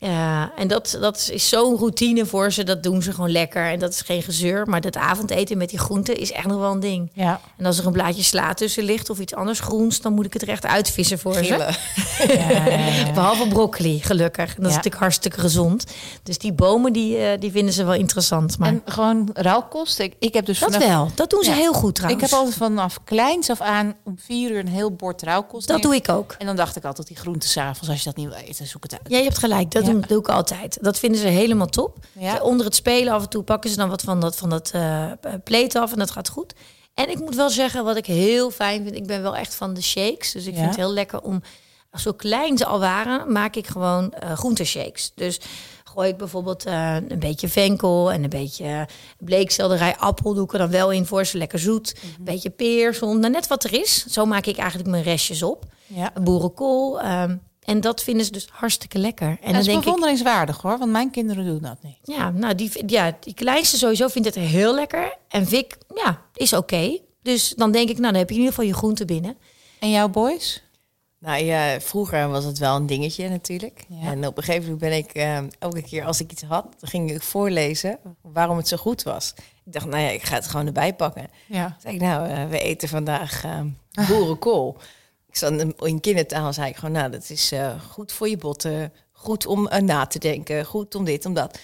Ja, 0.00 0.52
en 0.56 0.68
dat, 0.68 0.98
dat 1.00 1.28
is 1.32 1.48
zo'n 1.48 1.76
routine 1.76 2.26
voor 2.26 2.52
ze. 2.52 2.64
Dat 2.64 2.82
doen 2.82 3.02
ze 3.02 3.12
gewoon 3.12 3.30
lekker. 3.30 3.70
En 3.70 3.78
dat 3.78 3.90
is 3.90 4.00
geen 4.00 4.22
gezeur. 4.22 4.66
Maar 4.66 4.80
dat 4.80 4.96
avondeten 4.96 5.58
met 5.58 5.70
die 5.70 5.78
groenten 5.78 6.16
is 6.16 6.32
echt 6.32 6.46
nog 6.46 6.58
wel 6.58 6.72
een 6.72 6.80
ding. 6.80 7.10
Ja. 7.14 7.40
En 7.56 7.66
als 7.66 7.78
er 7.78 7.86
een 7.86 7.92
blaadje 7.92 8.22
sla 8.22 8.54
tussen 8.54 8.84
ligt 8.84 9.10
of 9.10 9.18
iets 9.18 9.34
anders 9.34 9.60
groens... 9.60 10.00
dan 10.00 10.12
moet 10.12 10.26
ik 10.26 10.32
het 10.32 10.42
er 10.42 10.48
echt 10.48 10.66
uitvissen 10.66 11.18
voor 11.18 11.34
ze. 11.34 11.44
Ja, 11.44 13.12
Behalve 13.14 13.48
broccoli, 13.48 14.00
gelukkig. 14.00 14.54
Dat 14.54 14.66
is 14.66 14.74
natuurlijk 14.74 15.02
hartstikke 15.02 15.40
gezond. 15.40 15.84
Dus 16.22 16.38
die 16.38 16.52
bomen, 16.52 16.92
die, 16.92 17.18
uh, 17.18 17.30
die 17.38 17.50
vinden 17.50 17.74
ze 17.74 17.84
wel 17.84 17.94
interessant. 17.94 18.58
Maar... 18.58 18.68
En 18.68 18.82
gewoon 18.84 19.30
rauwkost? 19.32 19.98
Ik, 19.98 20.14
ik 20.18 20.34
heb 20.34 20.46
dus 20.46 20.58
Dat 20.58 20.76
wel. 20.76 21.10
Dat 21.14 21.30
doen 21.30 21.42
ze 21.42 21.52
heel 21.52 21.72
goed 21.72 21.94
trouwens. 21.94 22.22
Ik 22.22 22.30
heb 22.30 22.38
altijd 22.38 22.56
vanaf 22.56 22.98
kleins 23.04 23.50
af 23.50 23.60
aan 23.60 23.94
om 24.04 24.18
vier 24.18 24.50
uur 24.50 24.58
een 24.58 24.68
heel 24.68 24.92
bord 24.92 25.22
rauwkost. 25.22 25.68
Dat 25.68 25.82
doe 25.82 25.94
ik 25.94 26.08
ook. 26.08 26.34
En 26.38 26.46
dan 26.46 26.56
dacht 26.56 26.76
ik 26.76 26.84
altijd, 26.84 27.06
die 27.06 27.16
groenten 27.16 27.48
s'avonds, 27.48 27.88
als 27.88 27.98
je 27.98 28.04
dat 28.04 28.16
niet 28.16 28.28
wil 28.28 28.36
eten, 28.36 28.66
zoek 28.66 28.82
het 28.82 28.92
uit. 28.92 29.02
Ja, 29.08 29.16
je 29.18 29.24
hebt 29.24 29.38
gelijk. 29.38 29.70
Dat 29.70 29.86
dat 29.92 30.08
doe 30.08 30.18
ik 30.18 30.28
altijd. 30.28 30.78
Dat 30.80 30.98
vinden 30.98 31.20
ze 31.20 31.26
helemaal 31.26 31.66
top. 31.66 31.96
Ja. 32.12 32.40
Onder 32.40 32.66
het 32.66 32.74
spelen 32.74 33.12
af 33.12 33.22
en 33.22 33.28
toe 33.28 33.42
pakken 33.42 33.70
ze 33.70 33.76
dan 33.76 33.88
wat 33.88 34.02
van 34.02 34.20
dat, 34.20 34.36
van 34.36 34.50
dat 34.50 34.72
uh, 34.74 35.12
pleet 35.44 35.76
af 35.76 35.92
en 35.92 35.98
dat 35.98 36.10
gaat 36.10 36.28
goed. 36.28 36.54
En 36.94 37.10
ik 37.10 37.18
moet 37.18 37.34
wel 37.34 37.50
zeggen, 37.50 37.84
wat 37.84 37.96
ik 37.96 38.06
heel 38.06 38.50
fijn 38.50 38.82
vind, 38.82 38.96
ik 38.96 39.06
ben 39.06 39.22
wel 39.22 39.36
echt 39.36 39.54
van 39.54 39.74
de 39.74 39.82
shakes. 39.82 40.32
Dus 40.32 40.46
ik 40.46 40.54
vind 40.54 40.66
het 40.66 40.76
heel 40.76 40.92
lekker 40.92 41.20
om, 41.20 41.42
zo 41.92 42.12
klein 42.12 42.58
ze 42.58 42.66
al 42.66 42.78
waren, 42.78 43.32
maak 43.32 43.56
ik 43.56 43.66
gewoon 43.66 44.14
uh, 44.22 44.32
groenteshakes. 44.32 45.12
Dus 45.14 45.40
gooi 45.84 46.08
ik 46.08 46.16
bijvoorbeeld 46.16 46.66
uh, 46.66 46.94
een 47.08 47.18
beetje 47.18 47.48
venkel 47.48 48.12
en 48.12 48.22
een 48.22 48.30
beetje 48.30 48.88
bleekselderij, 49.18 49.96
appel 49.96 50.34
doe 50.34 50.44
ik 50.44 50.52
er 50.52 50.58
dan 50.58 50.70
wel 50.70 50.92
in 50.92 51.06
voor 51.06 51.24
ze 51.24 51.38
lekker 51.38 51.58
zoet. 51.58 51.94
Mm 51.94 52.00
-hmm. 52.00 52.18
Een 52.18 52.24
beetje 52.24 52.50
peer, 52.50 52.94
zonder 52.94 53.30
net 53.30 53.46
wat 53.46 53.64
er 53.64 53.80
is. 53.80 54.06
Zo 54.06 54.26
maak 54.26 54.46
ik 54.46 54.56
eigenlijk 54.56 54.90
mijn 54.90 55.02
restjes 55.02 55.42
op. 55.42 55.64
Ja. 55.86 56.12
Boerenkool, 56.22 57.04
um, 57.04 57.40
en 57.68 57.80
dat 57.80 58.02
vinden 58.02 58.24
ze 58.24 58.32
dus 58.32 58.48
hartstikke 58.50 58.98
lekker. 58.98 59.28
En 59.28 59.36
dat 59.40 59.50
dan 59.50 59.60
is 59.60 59.66
denk 59.66 59.84
bewonderingswaardig 59.84 60.56
ik, 60.56 60.62
hoor, 60.62 60.78
want 60.78 60.90
mijn 60.90 61.10
kinderen 61.10 61.44
doen 61.44 61.62
dat 61.62 61.82
niet. 61.82 61.98
Ja, 62.02 62.30
nou 62.30 62.54
die, 62.54 62.70
ja, 62.86 63.16
die 63.20 63.34
kleinste 63.34 63.76
sowieso 63.76 64.08
vindt 64.08 64.34
het 64.34 64.36
heel 64.36 64.74
lekker. 64.74 65.16
En 65.28 65.46
Vic, 65.46 65.76
ja, 65.94 66.22
is 66.34 66.52
oké. 66.52 66.98
Dus 67.22 67.54
dan 67.56 67.72
denk 67.72 67.88
ik, 67.88 67.98
nou 67.98 68.12
dan 68.12 68.20
heb 68.20 68.28
je 68.28 68.34
in 68.34 68.40
ieder 68.40 68.54
geval 68.54 68.70
je 68.70 68.76
groente 68.76 69.04
binnen. 69.04 69.36
En 69.78 69.90
jouw 69.90 70.08
boys? 70.08 70.62
Nou 71.18 71.44
ja, 71.44 71.80
vroeger 71.80 72.28
was 72.28 72.44
het 72.44 72.58
wel 72.58 72.76
een 72.76 72.86
dingetje 72.86 73.28
natuurlijk. 73.28 73.84
Ja. 73.88 74.10
En 74.10 74.26
op 74.26 74.36
een 74.36 74.42
gegeven 74.42 74.70
moment 74.70 74.80
ben 74.80 74.98
ik 74.98 75.16
uh, 75.16 75.38
elke 75.58 75.82
keer 75.82 76.04
als 76.04 76.20
ik 76.20 76.32
iets 76.32 76.42
had, 76.42 76.66
ging 76.80 77.10
ik 77.10 77.22
voorlezen 77.22 77.98
waarom 78.22 78.56
het 78.56 78.68
zo 78.68 78.76
goed 78.76 79.02
was. 79.02 79.34
Ik 79.64 79.72
dacht, 79.72 79.86
nou 79.86 80.02
ja, 80.02 80.08
ik 80.08 80.22
ga 80.22 80.34
het 80.34 80.46
gewoon 80.46 80.66
erbij 80.66 80.94
pakken. 80.94 81.30
Ja. 81.46 81.76
Zeg 81.82 81.92
ik, 81.92 82.00
nou, 82.00 82.30
uh, 82.30 82.48
we 82.48 82.60
eten 82.60 82.88
vandaag 82.88 83.44
uh, 83.44 83.60
boerenkool. 84.08 84.76
Zat 85.38 85.52
in 85.78 86.00
kindertaal 86.00 86.52
zei 86.52 86.68
ik 86.68 86.76
gewoon, 86.76 86.92
nou, 86.92 87.10
dat 87.10 87.30
is 87.30 87.52
uh, 87.52 87.80
goed 87.90 88.12
voor 88.12 88.28
je 88.28 88.36
botten, 88.36 88.92
goed 89.12 89.46
om 89.46 89.68
uh, 89.72 89.78
na 89.78 90.06
te 90.06 90.18
denken, 90.18 90.64
goed 90.64 90.94
om 90.94 91.04
dit, 91.04 91.26
om 91.26 91.34
dat. 91.34 91.58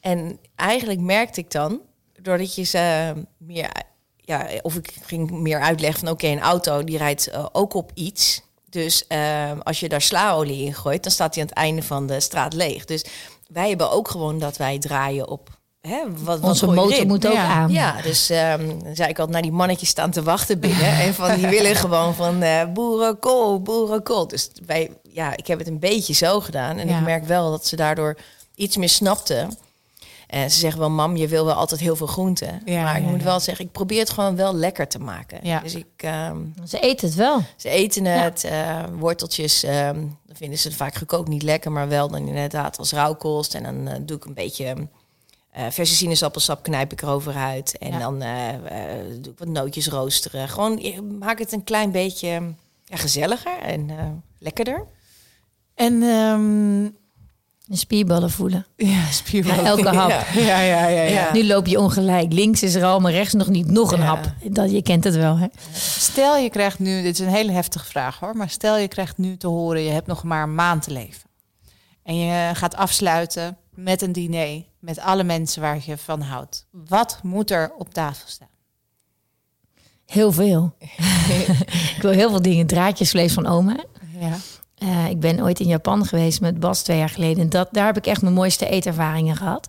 En 0.00 0.38
eigenlijk 0.56 1.00
merkte 1.00 1.40
ik 1.40 1.50
dan, 1.50 1.80
doordat 2.20 2.54
je 2.54 2.62
ze 2.62 3.12
meer, 3.36 3.70
ja, 4.16 4.48
of 4.62 4.74
ik 4.76 4.94
ging 5.02 5.30
meer 5.30 5.60
uitleggen 5.60 6.00
van, 6.00 6.08
oké, 6.08 6.26
een 6.26 6.40
auto 6.40 6.84
die 6.84 6.98
rijdt 6.98 7.54
ook 7.54 7.74
op 7.74 7.90
iets. 7.94 8.42
Dus 8.68 9.08
als 9.62 9.80
je 9.80 9.88
daar 9.88 10.02
slaolie 10.02 10.64
in 10.64 10.74
gooit, 10.74 11.02
dan 11.02 11.12
staat 11.12 11.34
hij 11.34 11.42
aan 11.42 11.48
het 11.48 11.58
einde 11.58 11.82
van 11.82 12.06
de 12.06 12.20
straat 12.20 12.52
leeg. 12.52 12.84
Dus 12.84 13.04
wij 13.48 13.68
hebben 13.68 13.90
ook 13.90 14.08
gewoon 14.08 14.38
dat 14.38 14.56
wij 14.56 14.78
draaien 14.78 15.28
op 15.28 15.58
Hè, 15.80 16.02
wat, 16.24 16.40
Onze 16.40 16.66
wat 16.66 16.74
motor 16.74 17.06
moet 17.06 17.26
ook 17.26 17.32
ja. 17.32 17.46
aan. 17.46 17.70
Ja, 17.70 18.02
dus 18.02 18.30
um, 18.30 18.82
dan 18.84 18.94
zei 18.94 19.08
ik 19.08 19.18
altijd, 19.18 19.28
naar 19.28 19.42
die 19.42 19.52
mannetjes 19.52 19.88
staan 19.88 20.10
te 20.10 20.22
wachten 20.22 20.60
binnen. 20.60 20.98
en 20.98 21.14
van 21.14 21.34
die 21.34 21.46
willen 21.46 21.76
gewoon 21.84 22.14
van 22.14 22.42
uh, 22.42 22.64
boerenkool, 22.72 23.62
boerenkool. 23.62 24.28
Dus 24.28 24.50
wij, 24.66 24.90
ja, 25.02 25.36
ik 25.36 25.46
heb 25.46 25.58
het 25.58 25.68
een 25.68 25.78
beetje 25.78 26.14
zo 26.14 26.40
gedaan. 26.40 26.78
En 26.78 26.88
ja. 26.88 26.98
ik 26.98 27.04
merk 27.04 27.24
wel 27.24 27.50
dat 27.50 27.66
ze 27.66 27.76
daardoor 27.76 28.16
iets 28.54 28.76
meer 28.76 28.88
snapten. 28.88 29.58
En 30.26 30.50
ze 30.50 30.58
zeggen 30.58 30.80
wel, 30.80 30.90
mam, 30.90 31.16
je 31.16 31.28
wil 31.28 31.44
wel 31.44 31.54
altijd 31.54 31.80
heel 31.80 31.96
veel 31.96 32.06
groenten. 32.06 32.62
Ja, 32.64 32.82
maar 32.82 32.96
ik 32.96 33.04
ja, 33.04 33.10
moet 33.10 33.22
wel 33.22 33.40
zeggen, 33.40 33.64
ik 33.64 33.72
probeer 33.72 33.98
het 33.98 34.10
gewoon 34.10 34.36
wel 34.36 34.54
lekker 34.54 34.88
te 34.88 34.98
maken. 34.98 35.38
Ja. 35.42 35.60
Dus 35.60 35.74
ik, 35.74 36.04
um, 36.30 36.54
ze 36.64 36.80
eten 36.80 37.06
het 37.06 37.16
wel. 37.16 37.42
Ze 37.56 37.68
eten 37.68 38.04
het. 38.04 38.44
Uh, 38.44 38.84
worteltjes, 38.98 39.64
um, 39.64 40.18
dan 40.26 40.36
vinden 40.36 40.58
ze 40.58 40.68
het 40.68 40.76
vaak 40.76 40.94
gekookt 40.94 41.28
niet 41.28 41.42
lekker. 41.42 41.72
Maar 41.72 41.88
wel 41.88 42.08
dan 42.08 42.26
inderdaad 42.26 42.78
als 42.78 42.92
rauwkost. 42.92 43.54
En 43.54 43.62
dan 43.62 43.88
uh, 43.88 43.94
doe 44.00 44.16
ik 44.16 44.24
een 44.24 44.34
beetje... 44.34 44.88
Uh, 45.58 45.64
verse 45.70 45.94
sinaasappelsap 45.94 46.62
knijp 46.62 46.92
ik 46.92 47.02
erover 47.02 47.34
uit. 47.34 47.78
En 47.78 47.90
ja. 47.90 47.98
dan 47.98 48.22
uh, 48.22 48.52
uh, 48.52 48.60
doe 49.20 49.32
ik 49.32 49.38
wat 49.38 49.48
nootjes 49.48 49.88
roosteren. 49.88 50.48
Gewoon 50.48 50.80
maak 51.18 51.38
het 51.38 51.52
een 51.52 51.64
klein 51.64 51.90
beetje 51.90 52.28
ja, 52.84 52.96
gezelliger 52.96 53.58
en 53.58 53.90
lekkerder. 54.38 54.86
En 55.74 56.02
um, 56.02 56.96
De 57.64 57.76
spierballen 57.76 58.30
voelen. 58.30 58.66
Ja, 58.76 59.10
spierballen. 59.10 59.64
elke 59.64 59.88
hap. 59.88 60.10
Ja, 60.34 60.60
ja, 60.60 60.86
ja, 60.86 61.02
ja. 61.02 61.32
Nu 61.32 61.46
loop 61.46 61.66
je 61.66 61.78
ongelijk. 61.78 62.32
Links 62.32 62.62
is 62.62 62.74
er 62.74 62.84
al, 62.84 63.00
maar 63.00 63.12
rechts 63.12 63.34
nog 63.34 63.48
niet. 63.48 63.66
Nog 63.66 63.92
een 63.92 64.00
hap. 64.00 64.32
Dat, 64.44 64.70
je 64.70 64.82
kent 64.82 65.04
het 65.04 65.16
wel, 65.16 65.38
hè? 65.38 65.46
Stel 65.98 66.36
je 66.36 66.50
krijgt 66.50 66.78
nu, 66.78 67.02
dit 67.02 67.12
is 67.12 67.26
een 67.26 67.32
hele 67.32 67.52
heftige 67.52 67.84
vraag 67.84 68.18
hoor, 68.18 68.36
maar 68.36 68.50
stel 68.50 68.76
je 68.76 68.88
krijgt 68.88 69.18
nu 69.18 69.36
te 69.36 69.46
horen, 69.46 69.82
je 69.82 69.90
hebt 69.90 70.06
nog 70.06 70.22
maar 70.22 70.42
een 70.42 70.54
maand 70.54 70.82
te 70.82 70.90
leven. 70.90 71.28
En 72.02 72.16
je 72.16 72.54
gaat 72.54 72.76
afsluiten 72.76 73.56
met 73.74 74.02
een 74.02 74.12
diner 74.12 74.62
met 74.80 75.00
alle 75.00 75.24
mensen 75.24 75.62
waar 75.62 75.78
je 75.84 75.96
van 75.96 76.20
houdt. 76.20 76.66
Wat 76.70 77.18
moet 77.22 77.50
er 77.50 77.72
op 77.78 77.94
tafel 77.94 78.28
staan? 78.28 78.48
Heel 80.06 80.32
veel. 80.32 80.74
ik 81.96 81.98
wil 82.00 82.10
heel 82.10 82.30
veel 82.30 82.42
dingen. 82.42 82.66
Draadjesvlees 82.66 83.32
van 83.32 83.46
oma. 83.46 83.76
Ja. 84.18 84.36
Uh, 84.78 85.08
ik 85.08 85.20
ben 85.20 85.40
ooit 85.40 85.60
in 85.60 85.66
Japan 85.66 86.04
geweest 86.06 86.40
met 86.40 86.60
Bas 86.60 86.82
twee 86.82 86.98
jaar 86.98 87.08
geleden. 87.08 87.42
En 87.42 87.48
dat, 87.48 87.68
daar 87.72 87.86
heb 87.86 87.96
ik 87.96 88.06
echt 88.06 88.22
mijn 88.22 88.34
mooiste 88.34 88.68
eetervaringen 88.68 89.36
gehad. 89.36 89.68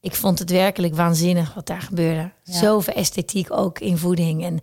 Ik 0.00 0.14
vond 0.14 0.38
het 0.38 0.50
werkelijk 0.50 0.94
waanzinnig 0.94 1.54
wat 1.54 1.66
daar 1.66 1.82
gebeurde. 1.82 2.30
Ja. 2.44 2.58
Zoveel 2.58 2.94
esthetiek 2.94 3.50
ook 3.50 3.78
in 3.78 3.98
voeding. 3.98 4.44
En 4.44 4.60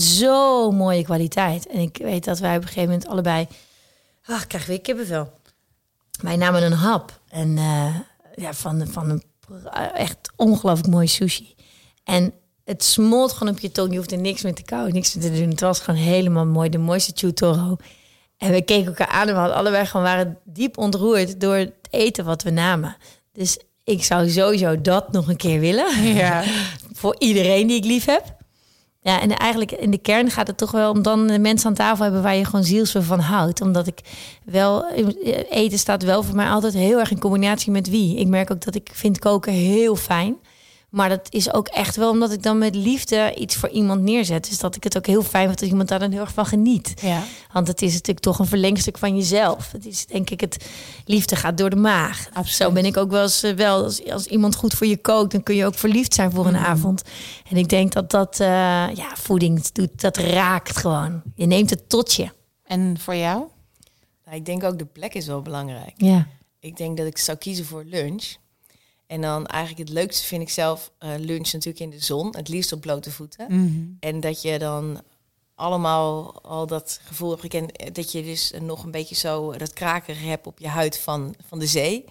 zo 0.00 0.70
mooie 0.70 1.04
kwaliteit. 1.04 1.66
En 1.66 1.78
ik 1.78 1.96
weet 1.96 2.24
dat 2.24 2.38
wij 2.38 2.56
op 2.56 2.62
een 2.62 2.68
gegeven 2.68 2.90
moment 2.90 3.08
allebei... 3.08 3.46
Ach, 4.26 4.42
ik 4.42 4.48
krijg 4.48 4.66
weer 4.66 4.80
kippenvel. 4.80 5.32
Wij 6.22 6.36
namen 6.36 6.62
een 6.62 6.72
hap. 6.72 7.20
En 7.28 7.56
uh, 7.56 7.94
ja, 8.34 8.52
van, 8.52 8.86
van 8.90 9.10
een 9.10 9.22
echt 9.94 10.32
ongelooflijk 10.36 10.88
mooi 10.88 11.06
sushi. 11.06 11.54
En 12.04 12.32
het 12.64 12.84
smolt 12.84 13.32
gewoon 13.32 13.52
op 13.52 13.60
je 13.60 13.72
tong. 13.72 13.90
Je 13.90 13.96
hoeft 13.96 14.12
er 14.12 14.18
niks 14.18 14.42
meer 14.42 14.54
te 14.54 14.62
kauwen, 14.62 14.92
niks 14.92 15.14
meer 15.14 15.30
te 15.30 15.38
doen. 15.38 15.48
Het 15.48 15.60
was 15.60 15.80
gewoon 15.80 16.00
helemaal 16.00 16.46
mooi. 16.46 16.68
De 16.68 16.78
mooiste 16.78 17.12
chutoro. 17.14 17.76
En 18.38 18.52
we 18.52 18.62
keken 18.62 18.86
elkaar 18.86 19.06
aan 19.06 19.28
en 19.28 19.34
we 19.34 19.40
hadden 19.40 19.56
allebei 19.56 19.86
gewoon 19.86 20.06
waren 20.06 20.38
diep 20.44 20.78
ontroerd 20.78 21.40
door 21.40 21.54
het 21.54 21.72
eten 21.90 22.24
wat 22.24 22.42
we 22.42 22.50
namen. 22.50 22.96
Dus 23.32 23.58
ik 23.84 24.04
zou 24.04 24.28
sowieso 24.30 24.80
dat 24.80 25.12
nog 25.12 25.28
een 25.28 25.36
keer 25.36 25.60
willen. 25.60 26.02
Ja. 26.02 26.44
Voor 26.92 27.16
iedereen 27.18 27.66
die 27.66 27.76
ik 27.76 27.84
lief 27.84 28.04
heb. 28.04 28.33
Ja, 29.04 29.20
en 29.20 29.36
eigenlijk 29.36 29.72
in 29.72 29.90
de 29.90 29.98
kern 29.98 30.30
gaat 30.30 30.46
het 30.46 30.56
toch 30.56 30.70
wel 30.70 30.90
om 30.90 31.02
dan 31.02 31.26
de 31.26 31.38
mensen 31.38 31.68
aan 31.68 31.74
tafel 31.74 32.04
hebben 32.04 32.22
waar 32.22 32.36
je 32.36 32.44
gewoon 32.44 32.64
zielsver 32.64 33.02
van 33.02 33.20
houdt. 33.20 33.60
Omdat 33.60 33.86
ik 33.86 34.00
wel, 34.44 34.84
eten 35.50 35.78
staat 35.78 36.02
wel 36.02 36.22
voor 36.22 36.36
mij 36.36 36.48
altijd 36.48 36.74
heel 36.74 36.98
erg 36.98 37.10
in 37.10 37.18
combinatie 37.18 37.72
met 37.72 37.90
wie. 37.90 38.18
Ik 38.18 38.26
merk 38.26 38.50
ook 38.50 38.64
dat 38.64 38.74
ik 38.74 38.90
vind 38.92 39.18
koken 39.18 39.52
heel 39.52 39.96
fijn. 39.96 40.36
Maar 40.94 41.08
dat 41.08 41.26
is 41.30 41.52
ook 41.52 41.68
echt 41.68 41.96
wel 41.96 42.10
omdat 42.10 42.32
ik 42.32 42.42
dan 42.42 42.58
met 42.58 42.74
liefde 42.74 43.34
iets 43.34 43.56
voor 43.56 43.68
iemand 43.68 44.02
neerzet. 44.02 44.48
Dus 44.48 44.58
dat 44.58 44.76
ik 44.76 44.84
het 44.84 44.96
ook 44.96 45.06
heel 45.06 45.22
fijn 45.22 45.46
vind 45.46 45.60
dat 45.60 45.68
iemand 45.68 45.88
daar 45.88 45.98
dan 45.98 46.10
heel 46.10 46.20
erg 46.20 46.32
van 46.32 46.46
geniet. 46.46 46.94
Ja. 47.00 47.22
Want 47.52 47.68
het 47.68 47.82
is 47.82 47.92
natuurlijk 47.92 48.20
toch 48.20 48.38
een 48.38 48.46
verlengstuk 48.46 48.98
van 48.98 49.16
jezelf. 49.16 49.72
Het 49.72 49.86
is 49.86 50.06
denk 50.06 50.30
ik 50.30 50.40
het 50.40 50.66
liefde 51.04 51.36
gaat 51.36 51.58
door 51.58 51.70
de 51.70 51.76
maag. 51.76 52.26
Absoluut. 52.26 52.50
Zo 52.50 52.72
ben 52.72 52.84
ik 52.84 52.96
ook 52.96 53.10
wel 53.10 53.22
eens 53.22 53.42
eh, 53.42 53.52
wel. 53.52 53.82
Als, 53.82 54.10
als 54.10 54.26
iemand 54.26 54.54
goed 54.54 54.74
voor 54.74 54.86
je 54.86 54.96
kookt, 54.96 55.32
dan 55.32 55.42
kun 55.42 55.54
je 55.54 55.66
ook 55.66 55.74
verliefd 55.74 56.14
zijn 56.14 56.30
voor 56.30 56.46
een 56.46 56.52
mm. 56.52 56.64
avond. 56.64 57.02
En 57.50 57.56
ik 57.56 57.68
denk 57.68 57.92
dat 57.92 58.10
dat 58.10 58.40
uh, 58.40 58.46
ja, 58.94 59.14
voeding 59.14 59.66
doet, 59.66 60.00
dat 60.00 60.16
raakt 60.16 60.76
gewoon. 60.76 61.22
Je 61.34 61.46
neemt 61.46 61.70
het 61.70 61.88
tot 61.88 62.14
je. 62.14 62.28
En 62.64 62.96
voor 63.00 63.16
jou? 63.16 63.44
Nou, 64.24 64.36
ik 64.36 64.44
denk 64.44 64.64
ook 64.64 64.78
de 64.78 64.86
plek 64.86 65.14
is 65.14 65.26
wel 65.26 65.42
belangrijk. 65.42 65.94
Ja. 65.96 66.26
Ik 66.60 66.76
denk 66.76 66.96
dat 66.96 67.06
ik 67.06 67.18
zou 67.18 67.38
kiezen 67.38 67.64
voor 67.64 67.84
lunch. 67.84 68.42
En 69.06 69.20
dan 69.20 69.46
eigenlijk 69.46 69.88
het 69.88 69.98
leukste 69.98 70.26
vind 70.26 70.42
ik 70.42 70.50
zelf 70.50 70.92
uh, 71.00 71.10
lunch 71.18 71.52
natuurlijk 71.52 71.84
in 71.84 71.90
de 71.90 72.04
zon. 72.04 72.36
Het 72.36 72.48
liefst 72.48 72.72
op 72.72 72.80
blote 72.80 73.10
voeten. 73.10 73.46
Mhm. 73.48 73.82
En 74.00 74.20
dat 74.20 74.42
je 74.42 74.58
dan 74.58 75.02
allemaal 75.54 76.42
al 76.42 76.66
dat 76.66 77.00
gevoel 77.04 77.30
hebt 77.30 77.40
gekend. 77.40 77.94
Dat 77.94 78.12
je 78.12 78.22
dus 78.22 78.52
nog 78.60 78.84
een 78.84 78.90
beetje 78.90 79.14
zo 79.14 79.52
dat 79.56 79.72
kraker 79.72 80.20
hebt 80.20 80.46
op 80.46 80.58
je 80.58 80.68
huid 80.68 80.98
van, 80.98 81.34
van 81.46 81.58
de 81.58 81.66
zee. 81.66 82.04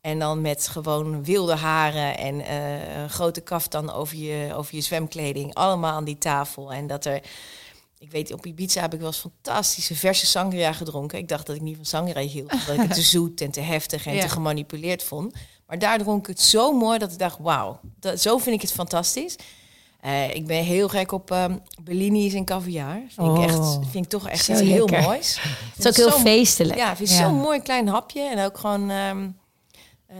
En 0.00 0.18
dan 0.18 0.40
met 0.40 0.68
gewoon 0.68 1.24
wilde 1.24 1.54
haren 1.54 2.18
en 2.18 2.40
uh, 2.40 2.96
een 2.96 3.10
grote 3.10 3.40
kaftan 3.40 3.92
over 3.92 4.16
je, 4.16 4.54
over 4.54 4.74
je 4.74 4.80
zwemkleding. 4.80 5.54
Allemaal 5.54 5.92
aan 5.92 6.04
die 6.04 6.18
tafel. 6.18 6.72
En 6.72 6.86
dat 6.86 7.04
er... 7.04 7.22
Ik 7.98 8.10
weet, 8.10 8.32
op 8.32 8.46
Ibiza 8.46 8.80
heb 8.80 8.92
ik 8.92 8.98
wel 8.98 9.08
eens 9.08 9.18
fantastische 9.18 9.94
verse 9.94 10.26
sangria 10.26 10.72
gedronken. 10.72 11.18
Ik 11.18 11.28
dacht 11.28 11.46
dat 11.46 11.56
ik 11.56 11.62
niet 11.62 11.76
van 11.76 11.84
sangria 11.84 12.20
hield. 12.20 12.52
Omdat 12.52 12.74
ik 12.74 12.80
het 12.80 12.94
te 12.94 13.02
zoet 13.16 13.40
en 13.40 13.50
te 13.50 13.60
heftig 13.60 14.06
en 14.06 14.20
te 14.20 14.28
gemanipuleerd 14.28 15.02
vond. 15.02 15.34
Maar 15.68 15.78
daar 15.78 15.98
dronk 15.98 16.20
ik 16.20 16.26
het 16.26 16.40
zo 16.40 16.72
mooi 16.72 16.98
dat 16.98 17.12
ik 17.12 17.18
dacht, 17.18 17.38
wauw, 17.40 17.80
zo 18.16 18.38
vind 18.38 18.56
ik 18.56 18.62
het 18.62 18.72
fantastisch. 18.72 19.36
Uh, 20.04 20.34
ik 20.34 20.46
ben 20.46 20.64
heel 20.64 20.88
gek 20.88 21.12
op 21.12 21.30
um, 21.30 21.62
Bellini's 21.82 22.34
en 22.34 22.44
caviar. 22.44 23.02
Vind, 23.08 23.36
ik 23.36 23.44
echt, 23.44 23.58
oh. 23.58 23.82
vind 23.90 24.04
ik 24.04 24.10
toch 24.10 24.28
echt 24.28 24.48
iets 24.48 24.60
heel 24.60 24.86
moois. 24.86 25.40
Het 25.76 25.84
is 25.84 25.86
ook 25.86 26.10
heel 26.10 26.20
feestelijk. 26.20 26.78
Ja, 26.78 26.96
vind 26.96 27.10
ik 27.10 27.16
zo'n 27.16 27.34
mooi 27.34 27.60
klein 27.60 27.88
hapje. 27.88 28.20
En 28.20 28.44
ook 28.44 28.58
gewoon... 28.58 28.90
Um, 28.90 29.36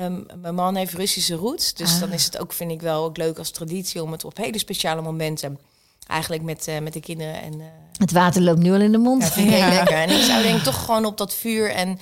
um, 0.01 0.27
mijn 0.41 0.55
man 0.55 0.77
heeft 0.77 0.93
Russische 0.93 1.35
roots. 1.35 1.75
Dus 1.75 1.95
ah. 1.95 2.01
dan 2.01 2.13
is 2.13 2.25
het 2.25 2.39
ook, 2.39 2.53
vind 2.53 2.71
ik 2.71 2.81
wel 2.81 3.05
ook 3.05 3.17
leuk 3.17 3.39
als 3.39 3.51
traditie... 3.51 4.03
om 4.03 4.13
het 4.13 4.25
op 4.25 4.37
hele 4.37 4.59
speciale 4.59 5.03
momenten... 5.03 5.59
eigenlijk 6.07 6.43
met, 6.43 6.69
uh, 6.69 6.79
met 6.79 6.93
de 6.93 7.01
kinderen 7.01 7.43
en... 7.43 7.55
Uh, 7.55 7.67
het 7.99 8.13
water 8.13 8.43
loopt 8.43 8.59
nu 8.59 8.73
al 8.73 8.81
in 8.81 8.93
de 8.93 8.99
mond. 8.99 9.23
Ja, 9.23 9.31
vind 9.31 9.49
ik 9.49 9.55
heel 9.55 9.75
lekker. 9.79 9.97
En 9.97 10.11
ik 10.11 10.23
zou 10.23 10.43
denk 10.43 10.61
toch 10.61 10.85
gewoon 10.85 11.05
op 11.05 11.17
dat 11.17 11.35
vuur... 11.35 11.71
en 11.71 11.99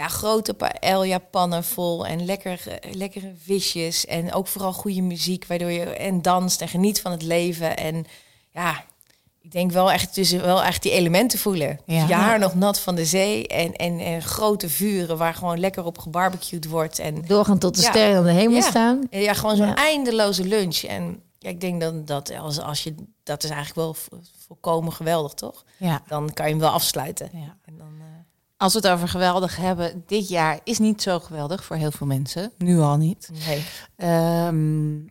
ja, 0.00 0.08
grote 0.08 0.54
paella 0.54 1.18
pannen 1.18 1.64
vol 1.64 2.06
en 2.06 2.24
lekker, 2.24 2.60
lekkere 2.92 3.32
visjes 3.42 4.06
en 4.06 4.32
ook 4.32 4.46
vooral 4.46 4.72
goede 4.72 5.00
muziek, 5.02 5.46
waardoor 5.46 5.70
je 5.70 5.84
en 5.84 6.22
danst 6.22 6.60
en 6.60 6.68
geniet 6.68 7.00
van 7.00 7.10
het 7.10 7.22
leven. 7.22 7.76
En 7.76 8.06
ja, 8.52 8.84
ik 9.40 9.50
denk 9.50 9.72
wel 9.72 9.92
echt, 9.92 10.14
dus 10.14 10.30
wel 10.30 10.62
echt 10.62 10.82
die 10.82 10.92
elementen 10.92 11.38
voelen. 11.38 11.80
Ja. 11.86 12.06
Je 12.06 12.14
haar 12.14 12.38
nog 12.38 12.54
nat 12.54 12.80
van 12.80 12.94
de 12.94 13.04
zee 13.04 13.46
en, 13.46 13.76
en, 13.76 13.98
en 13.98 14.22
grote 14.22 14.68
vuren 14.68 15.16
waar 15.16 15.34
gewoon 15.34 15.60
lekker 15.60 15.84
op 15.84 15.98
gebarbecued 15.98 16.66
wordt. 16.66 16.98
En 16.98 17.22
doorgaan 17.26 17.58
tot 17.58 17.76
de 17.76 17.82
sterren 17.82 18.16
aan 18.16 18.24
de 18.24 18.32
hemel 18.32 18.62
staan. 18.62 19.06
Ja, 19.10 19.34
gewoon 19.34 19.56
zo'n 19.56 19.74
eindeloze 19.74 20.44
lunch. 20.44 20.82
En 20.82 21.22
ja, 21.38 21.48
ik 21.48 21.60
denk 21.60 21.80
dan 21.80 22.04
dat 22.04 22.36
als, 22.36 22.60
als 22.60 22.82
je 22.82 22.94
dat 23.22 23.44
is 23.44 23.50
eigenlijk 23.50 23.80
wel 23.80 24.22
volkomen 24.46 24.92
geweldig, 24.92 25.32
toch? 25.34 25.64
Ja. 25.76 26.02
Dan 26.06 26.32
kan 26.32 26.46
je 26.46 26.50
hem 26.50 26.60
wel 26.60 26.70
afsluiten. 26.70 27.30
Ja. 27.32 27.56
En 27.64 27.78
dan, 27.78 27.92
uh... 27.98 28.04
Als 28.60 28.72
we 28.72 28.78
het 28.78 28.88
over 28.88 29.08
geweldig 29.08 29.56
hebben, 29.56 30.02
dit 30.06 30.28
jaar 30.28 30.60
is 30.64 30.78
niet 30.78 31.02
zo 31.02 31.20
geweldig 31.20 31.64
voor 31.64 31.76
heel 31.76 31.90
veel 31.90 32.06
mensen. 32.06 32.52
Nu 32.58 32.78
al 32.78 32.96
niet. 32.96 33.30
Nee. 33.46 34.46
Um, 34.46 35.08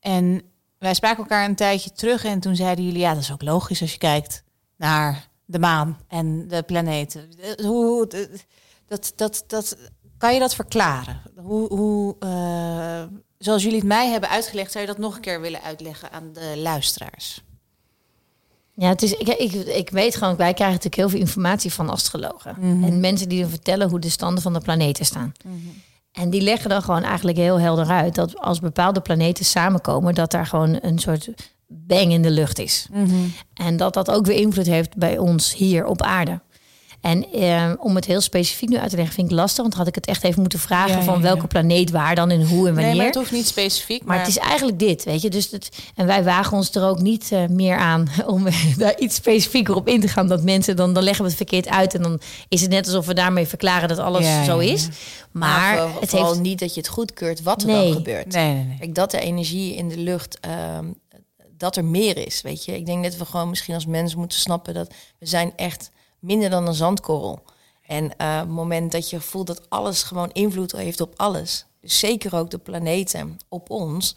en 0.00 0.42
wij 0.78 0.94
spraken 0.94 1.18
elkaar 1.18 1.48
een 1.48 1.54
tijdje 1.54 1.92
terug 1.92 2.24
en 2.24 2.40
toen 2.40 2.56
zeiden 2.56 2.84
jullie, 2.84 3.00
ja, 3.00 3.14
dat 3.14 3.22
is 3.22 3.32
ook 3.32 3.42
logisch 3.42 3.80
als 3.80 3.92
je 3.92 3.98
kijkt 3.98 4.42
naar 4.76 5.28
de 5.44 5.58
maan 5.58 5.98
en 6.08 6.48
de 6.48 6.62
planeten. 6.62 7.28
Hoe, 7.62 8.06
dat, 8.86 9.12
dat, 9.16 9.44
dat, 9.46 9.76
kan 10.18 10.34
je 10.34 10.40
dat 10.40 10.54
verklaren? 10.54 11.22
Hoe, 11.36 11.74
hoe 11.74 12.16
uh, 12.20 13.16
zoals 13.38 13.62
jullie 13.62 13.78
het 13.78 13.88
mij 13.88 14.10
hebben 14.10 14.30
uitgelegd, 14.30 14.72
zou 14.72 14.84
je 14.84 14.90
dat 14.90 15.00
nog 15.00 15.14
een 15.14 15.20
keer 15.20 15.40
willen 15.40 15.62
uitleggen 15.62 16.12
aan 16.12 16.32
de 16.32 16.52
luisteraars? 16.56 17.43
Ja, 18.76 18.88
het 18.88 19.02
is, 19.02 19.12
ik, 19.12 19.28
ik, 19.28 19.52
ik 19.52 19.90
weet 19.90 20.16
gewoon, 20.16 20.36
wij 20.36 20.54
krijgen 20.54 20.76
natuurlijk 20.76 20.94
heel 20.94 21.08
veel 21.08 21.18
informatie 21.18 21.72
van 21.72 21.90
astrologen. 21.90 22.56
Mhm. 22.58 22.84
En 22.84 23.00
mensen 23.00 23.28
die 23.28 23.40
dan 23.40 23.50
vertellen 23.50 23.88
hoe 23.90 23.98
de 23.98 24.08
standen 24.08 24.42
van 24.42 24.52
de 24.52 24.60
planeten 24.60 25.04
staan. 25.04 25.32
Mhm. 25.44 25.56
En 26.12 26.30
die 26.30 26.40
leggen 26.40 26.70
dan 26.70 26.82
gewoon 26.82 27.02
eigenlijk 27.02 27.36
heel 27.36 27.60
helder 27.60 27.86
uit 27.86 28.14
dat 28.14 28.38
als 28.40 28.60
bepaalde 28.60 29.00
planeten 29.00 29.44
samenkomen, 29.44 30.14
dat 30.14 30.30
daar 30.30 30.46
gewoon 30.46 30.78
een 30.80 30.98
soort 30.98 31.28
bang 31.66 32.12
in 32.12 32.22
de 32.22 32.30
lucht 32.30 32.58
is. 32.58 32.86
Mhm. 32.92 33.14
En 33.54 33.76
dat 33.76 33.94
dat 33.94 34.10
ook 34.10 34.26
weer 34.26 34.36
invloed 34.36 34.66
heeft 34.66 34.96
bij 34.96 35.18
ons 35.18 35.54
hier 35.54 35.86
op 35.86 36.02
aarde. 36.02 36.40
En 37.04 37.32
eh, 37.32 37.72
om 37.78 37.94
het 37.94 38.04
heel 38.04 38.20
specifiek 38.20 38.68
nu 38.68 38.76
uit 38.76 38.90
te 38.90 38.96
leggen, 38.96 39.14
vind 39.14 39.30
ik 39.30 39.36
lastig. 39.36 39.62
Want 39.62 39.74
had 39.74 39.86
ik 39.86 39.94
het 39.94 40.06
echt 40.06 40.24
even 40.24 40.40
moeten 40.40 40.58
vragen 40.58 41.02
van 41.02 41.20
welke 41.20 41.46
planeet 41.46 41.90
waar 41.90 42.14
dan 42.14 42.30
en 42.30 42.46
hoe 42.46 42.68
en 42.68 42.74
wanneer. 42.74 42.84
Nee, 42.84 42.96
maar 42.96 43.06
het 43.06 43.14
hoeft 43.14 43.32
niet 43.32 43.46
specifiek. 43.46 43.98
Maar, 43.98 44.08
maar 44.08 44.18
het 44.18 44.28
is 44.28 44.38
eigenlijk 44.38 44.78
dit, 44.78 45.04
weet 45.04 45.22
je. 45.22 45.30
Dus 45.30 45.50
het, 45.50 45.68
en 45.94 46.06
wij 46.06 46.24
wagen 46.24 46.56
ons 46.56 46.74
er 46.74 46.84
ook 46.84 47.00
niet 47.00 47.30
uh, 47.32 47.46
meer 47.46 47.76
aan 47.76 48.08
om 48.26 48.46
daar 48.76 48.98
iets 48.98 49.14
specifieker 49.14 49.74
op 49.74 49.88
in 49.88 50.00
te 50.00 50.08
gaan. 50.08 50.28
Dat 50.28 50.42
mensen 50.42 50.76
dan, 50.76 50.92
dan 50.92 51.02
leggen 51.02 51.22
we 51.22 51.28
het 51.28 51.36
verkeerd 51.36 51.68
uit. 51.68 51.94
En 51.94 52.02
dan 52.02 52.20
is 52.48 52.60
het 52.60 52.70
net 52.70 52.86
alsof 52.86 53.06
we 53.06 53.14
daarmee 53.14 53.46
verklaren 53.46 53.88
dat 53.88 53.98
alles 53.98 54.44
zo 54.44 54.58
is. 54.58 54.88
Maar, 55.30 55.76
maar 55.76 55.88
het 56.00 56.12
heeft 56.12 56.40
niet 56.40 56.58
dat 56.58 56.74
je 56.74 56.80
het 56.80 56.88
goedkeurt 56.88 57.42
wat 57.42 57.62
er 57.62 57.68
nee. 57.68 57.84
dan 57.84 57.92
gebeurt. 57.92 58.32
Nee, 58.32 58.54
nee, 58.54 58.64
nee. 58.64 58.76
Kijk, 58.78 58.94
dat 58.94 59.10
de 59.10 59.20
energie 59.20 59.74
in 59.74 59.88
de 59.88 59.98
lucht... 59.98 60.38
Uh, 60.46 60.78
dat 61.56 61.76
er 61.76 61.84
meer 61.84 62.26
is, 62.26 62.42
weet 62.42 62.64
je. 62.64 62.76
Ik 62.76 62.86
denk 62.86 63.04
dat 63.04 63.16
we 63.16 63.24
gewoon 63.24 63.48
misschien 63.48 63.74
als 63.74 63.86
mensen 63.86 64.18
moeten 64.18 64.38
snappen 64.38 64.74
dat 64.74 64.94
we 65.18 65.26
zijn 65.26 65.52
echt 65.56 65.90
minder 66.24 66.50
dan 66.50 66.66
een 66.66 66.74
zandkorrel. 66.74 67.42
En 67.86 68.04
uh, 68.04 68.38
het 68.38 68.48
moment 68.48 68.92
dat 68.92 69.10
je 69.10 69.20
voelt 69.20 69.46
dat 69.46 69.70
alles 69.70 70.02
gewoon 70.02 70.30
invloed 70.32 70.72
heeft 70.72 71.00
op 71.00 71.12
alles, 71.16 71.66
dus 71.80 71.98
zeker 71.98 72.36
ook 72.36 72.50
de 72.50 72.58
planeten 72.58 73.38
op 73.48 73.70
ons, 73.70 74.16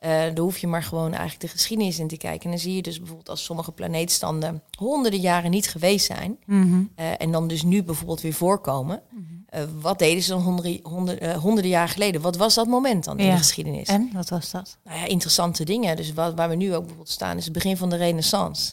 uh, 0.00 0.10
daar 0.10 0.38
hoef 0.38 0.58
je 0.58 0.66
maar 0.66 0.82
gewoon 0.82 1.10
eigenlijk 1.10 1.40
de 1.40 1.48
geschiedenis 1.48 1.98
in 1.98 2.08
te 2.08 2.16
kijken. 2.16 2.44
En 2.44 2.50
dan 2.50 2.58
zie 2.58 2.74
je 2.74 2.82
dus 2.82 2.98
bijvoorbeeld 2.98 3.28
als 3.28 3.44
sommige 3.44 3.72
planeetstanden 3.72 4.62
honderden 4.78 5.20
jaren 5.20 5.50
niet 5.50 5.68
geweest 5.68 6.06
zijn, 6.06 6.38
mm 6.46 6.62
-hmm. 6.62 6.90
uh, 6.96 7.20
en 7.20 7.32
dan 7.32 7.48
dus 7.48 7.62
nu 7.62 7.82
bijvoorbeeld 7.82 8.20
weer 8.20 8.32
voorkomen. 8.32 9.02
Mm 9.10 9.26
-hmm. 9.50 9.80
wat 9.80 9.98
deden 9.98 10.22
ze 10.22 10.30
dan 10.30 10.42
honderden, 10.42 10.80
honderden, 10.82 11.36
honderden 11.38 11.70
jaar 11.70 11.88
geleden? 11.88 12.20
Wat 12.20 12.36
was 12.36 12.54
dat 12.54 12.66
moment 12.66 13.04
dan 13.04 13.18
in 13.18 13.30
de 13.30 13.36
geschiedenis? 13.36 13.88
En 13.88 14.10
wat 14.12 14.28
was 14.28 14.50
dat? 14.50 14.78
Nou 14.84 14.98
ja, 14.98 15.06
interessante 15.06 15.64
dingen. 15.64 15.96
Dus 15.96 16.12
wat, 16.12 16.34
waar 16.34 16.48
we 16.48 16.54
nu 16.54 16.74
ook 16.74 16.80
bijvoorbeeld 16.80 17.10
staan, 17.10 17.36
is 17.36 17.44
het 17.44 17.52
begin 17.52 17.76
van 17.76 17.90
de 17.90 17.96
renaissance. 17.96 18.72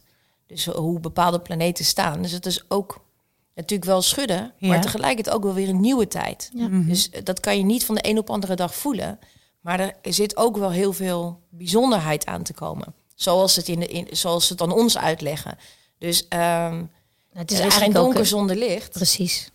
Dus 0.54 0.66
hoe 0.66 0.99
bepaalde 0.99 1.39
planeten 1.39 1.86
staan. 1.86 2.22
Dus 2.22 2.32
het 2.32 2.45
is 2.45 2.64
ook 2.68 3.01
natuurlijk 3.56 3.89
wel 3.89 4.01
schudden, 4.01 4.54
maar 4.60 4.82
tegelijkertijd 4.82 5.36
ook 5.36 5.43
wel 5.43 5.54
weer 5.54 5.70
een 5.70 5.82
nieuwe 5.82 6.08
tijd. 6.08 6.49
Mhm. 6.54 6.88
Dus 6.88 7.10
eh, 7.10 7.24
dat 7.24 7.39
kan 7.39 7.58
je 7.58 7.64
niet 7.64 7.86
van 7.86 7.95
de 7.95 8.10
een 8.10 8.18
op 8.18 8.30
andere 8.30 8.56
dag 8.56 8.76
voelen. 8.76 9.20
Maar 9.62 9.80
er 9.80 10.14
zit 10.14 10.38
ook 10.38 10.58
wel 10.58 10.72
heel 10.72 10.93
veel 10.93 11.39
bijzonderheid 11.49 12.26
aan 12.26 12.43
te 12.43 12.54
komen. 12.54 12.93
Zoals 13.16 13.56
het, 13.56 13.68
in 13.68 13.80
de, 13.80 13.88
in, 13.88 14.08
zoals 14.12 14.49
het 14.49 14.58
dan 14.58 14.72
ons 14.72 14.97
uitleggen. 14.97 15.58
Dus 15.97 16.26
um, 16.30 16.91
het 17.34 17.51
is, 17.51 17.60
er 17.60 17.66
is 17.66 17.76
geen 17.76 17.93
donker 17.93 18.26
zonder 18.26 18.56
licht. 18.56 18.91
Precies. 18.91 19.51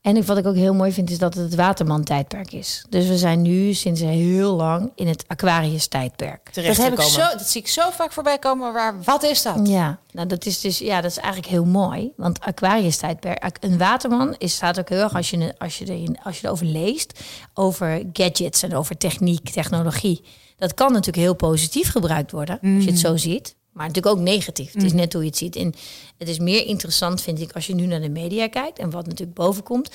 En 0.00 0.26
wat 0.26 0.38
ik 0.38 0.46
ook 0.46 0.54
heel 0.54 0.74
mooi 0.74 0.92
vind, 0.92 1.10
is 1.10 1.18
dat 1.18 1.34
het 1.34 1.44
het 1.44 1.54
Waterman-tijdperk 1.54 2.52
is. 2.52 2.84
Dus 2.88 3.08
we 3.08 3.18
zijn 3.18 3.42
nu 3.42 3.74
sinds 3.74 4.00
heel 4.00 4.56
lang 4.56 4.92
in 4.94 5.06
het 5.06 5.24
Aquarius-tijdperk. 5.26 6.54
Dat, 6.54 6.76
heb 6.76 6.92
ik 6.92 7.00
zo, 7.00 7.20
dat 7.20 7.48
zie 7.48 7.60
ik 7.60 7.68
zo 7.68 7.90
vaak 7.90 8.12
voorbij 8.12 8.38
komen. 8.38 8.72
Waar, 8.72 9.02
wat 9.02 9.22
is 9.22 9.42
dat? 9.42 9.68
Ja, 9.68 9.98
nou 10.12 10.26
dat 10.26 10.46
is 10.46 10.60
dus 10.60 10.78
ja, 10.78 11.00
dat 11.00 11.10
is 11.10 11.16
eigenlijk 11.16 11.52
heel 11.52 11.64
mooi. 11.64 12.12
Want 12.16 12.40
Aquarius-tijdperk, 12.40 13.56
een 13.60 13.78
Waterman 13.78 14.34
is, 14.38 14.54
staat 14.54 14.78
ook 14.78 14.88
heel 14.88 15.02
erg 15.02 15.14
als 15.14 15.30
je, 15.30 15.54
als, 15.58 15.78
je 15.78 15.84
erin, 15.84 16.18
als 16.22 16.40
je 16.40 16.46
erover 16.46 16.66
leest, 16.66 17.20
over 17.54 18.02
gadgets 18.12 18.62
en 18.62 18.74
over 18.74 18.96
techniek, 18.96 19.50
technologie. 19.50 20.24
Dat 20.56 20.74
kan 20.74 20.92
natuurlijk 20.92 21.24
heel 21.24 21.34
positief 21.34 21.90
gebruikt 21.90 22.30
worden, 22.30 22.58
als 22.60 22.84
je 22.84 22.90
het 22.90 23.02
mhm. 23.02 23.06
zo 23.06 23.16
ziet. 23.16 23.54
Maar 23.72 23.86
natuurlijk 23.86 24.16
ook 24.16 24.22
negatief. 24.22 24.72
Het 24.72 24.82
is 24.82 24.90
mm. 24.90 24.98
net 24.98 25.12
hoe 25.12 25.22
je 25.22 25.28
het 25.28 25.38
ziet. 25.38 25.56
En 25.56 25.74
het 26.18 26.28
is 26.28 26.38
meer 26.38 26.66
interessant, 26.66 27.20
vind 27.20 27.40
ik, 27.40 27.52
als 27.52 27.66
je 27.66 27.74
nu 27.74 27.86
naar 27.86 28.00
de 28.00 28.08
media 28.08 28.48
kijkt 28.48 28.78
en 28.78 28.90
wat 28.90 29.06
natuurlijk 29.06 29.34
boven 29.34 29.62
komt, 29.62 29.90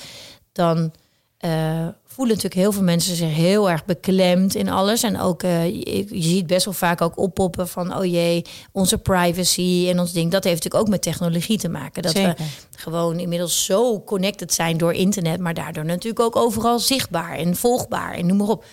dan 0.52 0.92
uh, 1.40 1.86
voelen 2.04 2.34
natuurlijk 2.34 2.54
heel 2.54 2.72
veel 2.72 2.82
mensen 2.82 3.16
zich 3.16 3.34
heel 3.34 3.70
erg 3.70 3.84
beklemd 3.84 4.54
in 4.54 4.68
alles. 4.68 5.02
En 5.02 5.20
ook, 5.20 5.42
uh, 5.42 5.64
je, 5.64 6.06
je, 6.08 6.22
ziet 6.22 6.46
best 6.46 6.64
wel 6.64 6.74
vaak 6.74 7.00
ook 7.00 7.18
oppoppen 7.18 7.68
van, 7.68 7.96
oh 7.96 8.04
jee, 8.04 8.44
onze 8.72 8.98
privacy 8.98 9.86
en 9.88 10.00
ons 10.00 10.12
ding. 10.12 10.30
Dat 10.30 10.44
heeft 10.44 10.56
natuurlijk 10.56 10.84
ook 10.84 10.90
met 10.90 11.02
technologie 11.02 11.58
te 11.58 11.68
maken. 11.68 12.02
Dat 12.02 12.12
we 12.12 12.34
gewoon 12.76 13.18
inmiddels 13.18 13.64
zo 13.64 14.02
connected 14.02 14.52
zijn 14.52 14.76
door 14.76 14.92
internet, 14.92 15.40
maar 15.40 15.54
daardoor 15.54 15.84
natuurlijk 15.84 16.20
ook 16.20 16.36
overal 16.36 16.78
zichtbaar 16.78 17.36
en 17.36 17.56
volgbaar 17.56 18.14
en 18.14 18.26
noem 18.26 18.36
maar 18.36 18.48
op. 18.48 18.64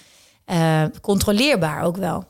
Uh, 0.45 0.84
controleerbaar 1.01 1.84
ook 1.84 1.97
wel. 1.97 2.26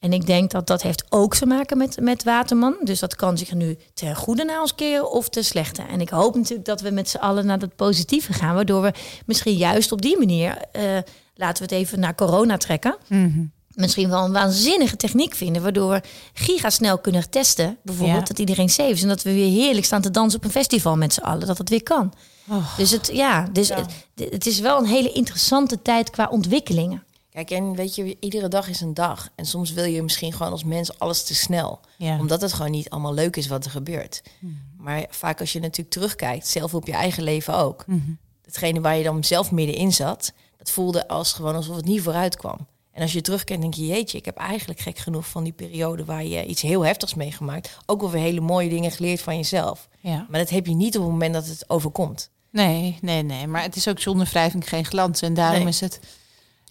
En 0.00 0.12
ik 0.12 0.26
denk 0.26 0.50
dat 0.50 0.66
dat 0.66 0.82
heeft 0.82 1.04
ook 1.08 1.36
te 1.36 1.46
maken 1.46 1.78
met, 1.78 2.00
met 2.00 2.24
Waterman. 2.24 2.76
Dus 2.82 3.00
dat 3.00 3.16
kan 3.16 3.38
zich 3.38 3.52
nu 3.54 3.78
ten 3.94 4.16
goede 4.16 4.44
naar 4.44 4.60
ons 4.60 4.74
keren 4.74 5.10
of 5.10 5.28
ten 5.28 5.44
slechte. 5.44 5.82
En 5.82 6.00
ik 6.00 6.08
hoop 6.08 6.34
natuurlijk 6.34 6.66
dat 6.66 6.80
we 6.80 6.90
met 6.90 7.08
z'n 7.08 7.16
allen 7.16 7.46
naar 7.46 7.58
het 7.58 7.76
positieve 7.76 8.32
gaan. 8.32 8.54
Waardoor 8.54 8.82
we 8.82 8.92
misschien 9.26 9.56
juist 9.56 9.92
op 9.92 10.02
die 10.02 10.18
manier, 10.18 10.58
uh, 10.72 10.82
laten 11.34 11.68
we 11.68 11.74
het 11.74 11.82
even 11.82 12.00
naar 12.00 12.14
corona 12.14 12.56
trekken. 12.56 12.96
Mhm. 13.06 13.44
Misschien 13.74 14.08
wel 14.08 14.24
een 14.24 14.32
waanzinnige 14.32 14.96
techniek 14.96 15.34
vinden. 15.34 15.62
Waardoor 15.62 15.90
we 15.90 16.02
gigasnel 16.32 16.98
kunnen 16.98 17.30
testen. 17.30 17.76
Bijvoorbeeld 17.82 18.26
dat 18.26 18.38
iedereen 18.38 18.68
safe 18.68 18.90
is. 18.90 19.02
En 19.02 19.08
dat 19.08 19.22
we 19.22 19.32
weer 19.32 19.50
heerlijk 19.50 19.86
staan 19.86 20.02
te 20.02 20.10
dansen 20.10 20.38
op 20.38 20.44
een 20.44 20.50
festival 20.50 20.96
met 20.96 21.12
z'n 21.12 21.20
allen. 21.20 21.46
Dat 21.46 21.58
het 21.58 21.68
weer 21.68 21.82
kan. 21.82 22.12
Oh. 22.48 22.76
Dus, 22.76 22.90
het, 22.90 23.10
ja, 23.12 23.48
dus 23.52 23.68
Het, 23.68 23.86
het 24.30 24.46
is 24.46 24.60
wel 24.60 24.78
een 24.78 24.86
hele 24.86 25.12
interessante 25.12 25.82
tijd 25.82 26.10
qua 26.10 26.28
ontwikkelingen. 26.30 27.02
Kijk, 27.36 27.50
en 27.50 27.74
weet 27.74 27.94
je, 27.94 28.16
iedere 28.20 28.48
dag 28.48 28.68
is 28.68 28.80
een 28.80 28.94
dag. 28.94 29.28
En 29.34 29.46
soms 29.46 29.72
wil 29.72 29.84
je 29.84 30.02
misschien 30.02 30.32
gewoon 30.32 30.52
als 30.52 30.64
mens 30.64 30.98
alles 30.98 31.24
te 31.24 31.34
snel. 31.34 31.80
Omdat 31.98 32.40
het 32.40 32.52
gewoon 32.52 32.70
niet 32.70 32.90
allemaal 32.90 33.14
leuk 33.14 33.36
is 33.36 33.46
wat 33.46 33.64
er 33.64 33.70
gebeurt. 33.70 34.22
Mhm. 34.38 34.52
Maar 34.76 35.06
vaak 35.10 35.40
als 35.40 35.52
je 35.52 35.60
natuurlijk 35.60 35.90
terugkijkt, 35.90 36.46
zelf 36.46 36.74
op 36.74 36.86
je 36.86 36.92
eigen 36.92 37.22
leven 37.22 37.56
ook. 37.56 37.86
Mhm. 37.86 38.00
Hetgene 38.44 38.80
waar 38.80 38.96
je 38.96 39.02
dan 39.02 39.24
zelf 39.24 39.50
middenin 39.50 39.92
zat, 39.92 40.32
dat 40.56 40.70
voelde 40.70 41.08
als 41.08 41.32
gewoon 41.32 41.54
alsof 41.54 41.76
het 41.76 41.84
niet 41.84 42.02
vooruit 42.02 42.36
kwam. 42.36 42.66
En 42.92 43.02
als 43.02 43.12
je 43.12 43.20
terugkijkt, 43.20 43.62
denk 43.62 43.74
je, 43.74 43.86
jeetje, 43.86 44.18
ik 44.18 44.24
heb 44.24 44.36
eigenlijk 44.36 44.80
gek 44.80 44.98
genoeg 44.98 45.28
van 45.28 45.44
die 45.44 45.52
periode 45.52 46.04
waar 46.04 46.24
je 46.24 46.46
iets 46.46 46.62
heel 46.62 46.84
heftigs 46.84 47.14
meegemaakt. 47.14 47.78
Ook 47.86 48.00
wel 48.00 48.10
weer 48.10 48.22
hele 48.22 48.40
mooie 48.40 48.68
dingen 48.68 48.90
geleerd 48.90 49.20
van 49.20 49.36
jezelf. 49.36 49.88
Ja. 50.00 50.26
Maar 50.30 50.40
dat 50.40 50.50
heb 50.50 50.66
je 50.66 50.74
niet 50.74 50.96
op 50.96 51.02
het 51.02 51.12
moment 51.12 51.34
dat 51.34 51.46
het 51.46 51.70
overkomt. 51.70 52.30
Nee, 52.50 52.98
nee, 53.00 53.22
nee. 53.22 53.46
Maar 53.46 53.62
het 53.62 53.76
is 53.76 53.88
ook 53.88 54.00
zonder 54.00 54.26
wrijving 54.26 54.68
geen 54.68 54.84
glans. 54.84 55.22
En 55.22 55.34
daarom 55.34 55.66
is 55.66 55.80
het 55.80 56.00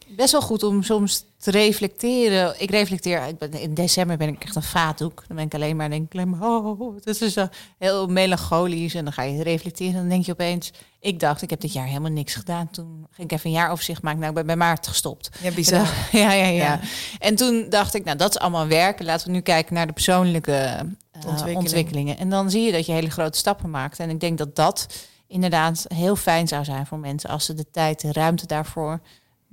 best 0.08 0.32
wel 0.32 0.42
goed 0.42 0.64
om 0.64 0.84
soms 0.84 1.26
te 1.38 1.52
reflecteren. 1.52 2.56
Ik 2.58 2.70
reflecteer, 2.70 3.28
ik 3.28 3.38
ben, 3.38 3.52
in 3.52 3.74
december 3.74 4.18
ben 4.18 4.28
ik 4.28 4.44
echt 4.44 4.56
een 4.56 4.64
vaatdoek. 4.64 5.24
Dan 5.28 5.36
ben 5.36 5.46
ik 5.46 5.54
alleen 5.54 5.76
maar, 5.76 5.90
denk 5.90 6.14
ik, 6.14 6.44
oh, 6.44 6.96
het 6.96 7.22
is 7.22 7.34
zo 7.34 7.48
heel 7.78 8.08
melancholisch. 8.08 8.96
En 8.96 9.04
dan 9.04 9.14
ga 9.14 9.22
je 9.22 9.44
reflecteren 9.44 9.94
en 9.94 10.00
dan 10.00 10.10
denk 10.10 10.26
je 10.26 10.32
opeens... 10.32 10.72
Ik 11.00 11.20
dacht, 11.20 11.42
ik 11.42 11.50
heb 11.50 11.62
dit 11.62 11.74
jaar 11.74 11.86
helemaal 11.86 12.12
niks 12.12 12.36
gedaan. 12.36 12.70
Toen 12.72 13.08
ging 13.12 13.32
ik 13.32 13.38
even 13.38 13.50
een 13.50 13.56
jaaroverzicht 13.56 14.02
maken. 14.02 14.20
Nou, 14.20 14.30
ik 14.30 14.38
ben 14.38 14.46
bij 14.46 14.56
maart 14.56 14.88
gestopt. 14.88 15.30
Ja, 15.42 15.52
bizar. 15.52 15.90
ja, 16.12 16.32
ja, 16.32 16.48
ja, 16.48 16.80
En 17.20 17.36
toen 17.36 17.66
dacht 17.70 17.94
ik, 17.94 18.04
nou, 18.04 18.18
dat 18.18 18.30
is 18.30 18.40
allemaal 18.40 18.68
werken. 18.68 19.06
Laten 19.06 19.28
we 19.28 19.34
nu 19.34 19.42
kijken 19.42 19.74
naar 19.74 19.88
de 19.88 19.94
persoonlijke 19.94 20.86
uh, 21.26 21.56
ontwikkelingen. 21.56 22.18
En 22.18 22.30
dan 22.30 22.52
zie 22.52 22.62
je 22.62 22.72
dat 22.72 22.86
je 22.86 22.92
hele 22.92 23.10
grote 23.10 23.38
stappen 23.38 23.70
maakt. 23.70 24.00
En 24.00 24.10
ik 24.10 24.20
denk 24.20 24.38
dat 24.38 24.56
dat 24.56 24.88
inderdaad 25.28 25.86
heel 25.94 26.16
fijn 26.16 26.48
zou 26.48 26.64
zijn 26.64 26.86
voor 26.86 27.00
mensen... 27.00 27.30
als 27.30 27.46
ze 27.46 27.54
de 27.54 27.70
tijd, 27.72 28.02
de 28.02 28.12
ruimte 28.12 28.46
daarvoor 28.46 29.00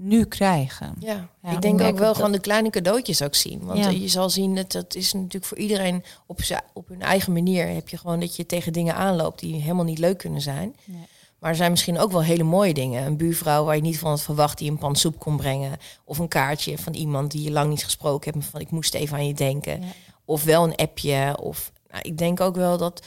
nu 0.02 0.24
krijgen. 0.24 0.94
Ja, 0.98 1.28
ik 1.50 1.60
denk 1.60 1.80
ook 1.80 1.98
wel 1.98 2.14
gewoon 2.14 2.32
de 2.32 2.40
kleine 2.40 2.70
cadeautjes 2.70 3.22
ook 3.22 3.34
zien. 3.34 3.64
Want 3.64 4.00
je 4.00 4.08
zal 4.08 4.30
zien 4.30 4.54
dat 4.54 4.72
dat 4.72 4.94
is 4.94 5.12
natuurlijk 5.12 5.44
voor 5.44 5.58
iedereen 5.58 6.04
op, 6.26 6.40
op 6.72 6.88
hun 6.88 7.02
eigen 7.02 7.32
manier. 7.32 7.68
Heb 7.68 7.88
je 7.88 7.96
gewoon 7.96 8.20
dat 8.20 8.36
je 8.36 8.46
tegen 8.46 8.72
dingen 8.72 8.94
aanloopt 8.94 9.40
die 9.40 9.60
helemaal 9.60 9.84
niet 9.84 9.98
leuk 9.98 10.18
kunnen 10.18 10.40
zijn. 10.40 10.76
Maar 11.38 11.50
er 11.50 11.56
zijn 11.56 11.70
misschien 11.70 11.98
ook 11.98 12.12
wel 12.12 12.22
hele 12.22 12.42
mooie 12.42 12.74
dingen. 12.74 13.06
Een 13.06 13.16
buurvrouw 13.16 13.64
waar 13.64 13.76
je 13.76 13.82
niet 13.82 13.98
van 13.98 14.10
had 14.10 14.22
verwacht 14.22 14.58
die 14.58 14.70
een 14.70 14.78
pan 14.78 14.96
soep 14.96 15.18
kon 15.18 15.36
brengen. 15.36 15.76
Of 16.04 16.18
een 16.18 16.28
kaartje 16.28 16.78
van 16.78 16.94
iemand 16.94 17.30
die 17.30 17.42
je 17.42 17.50
lang 17.50 17.70
niet 17.70 17.84
gesproken 17.84 18.32
hebt. 18.32 18.44
Van 18.44 18.60
ik 18.60 18.70
moest 18.70 18.94
even 18.94 19.16
aan 19.16 19.26
je 19.26 19.34
denken. 19.34 19.82
Of 20.24 20.44
wel 20.44 20.64
een 20.64 20.76
appje. 20.76 21.36
Of 21.40 21.72
nou, 21.90 22.02
ik 22.02 22.18
denk 22.18 22.40
ook 22.40 22.56
wel 22.56 22.78
dat 22.78 23.06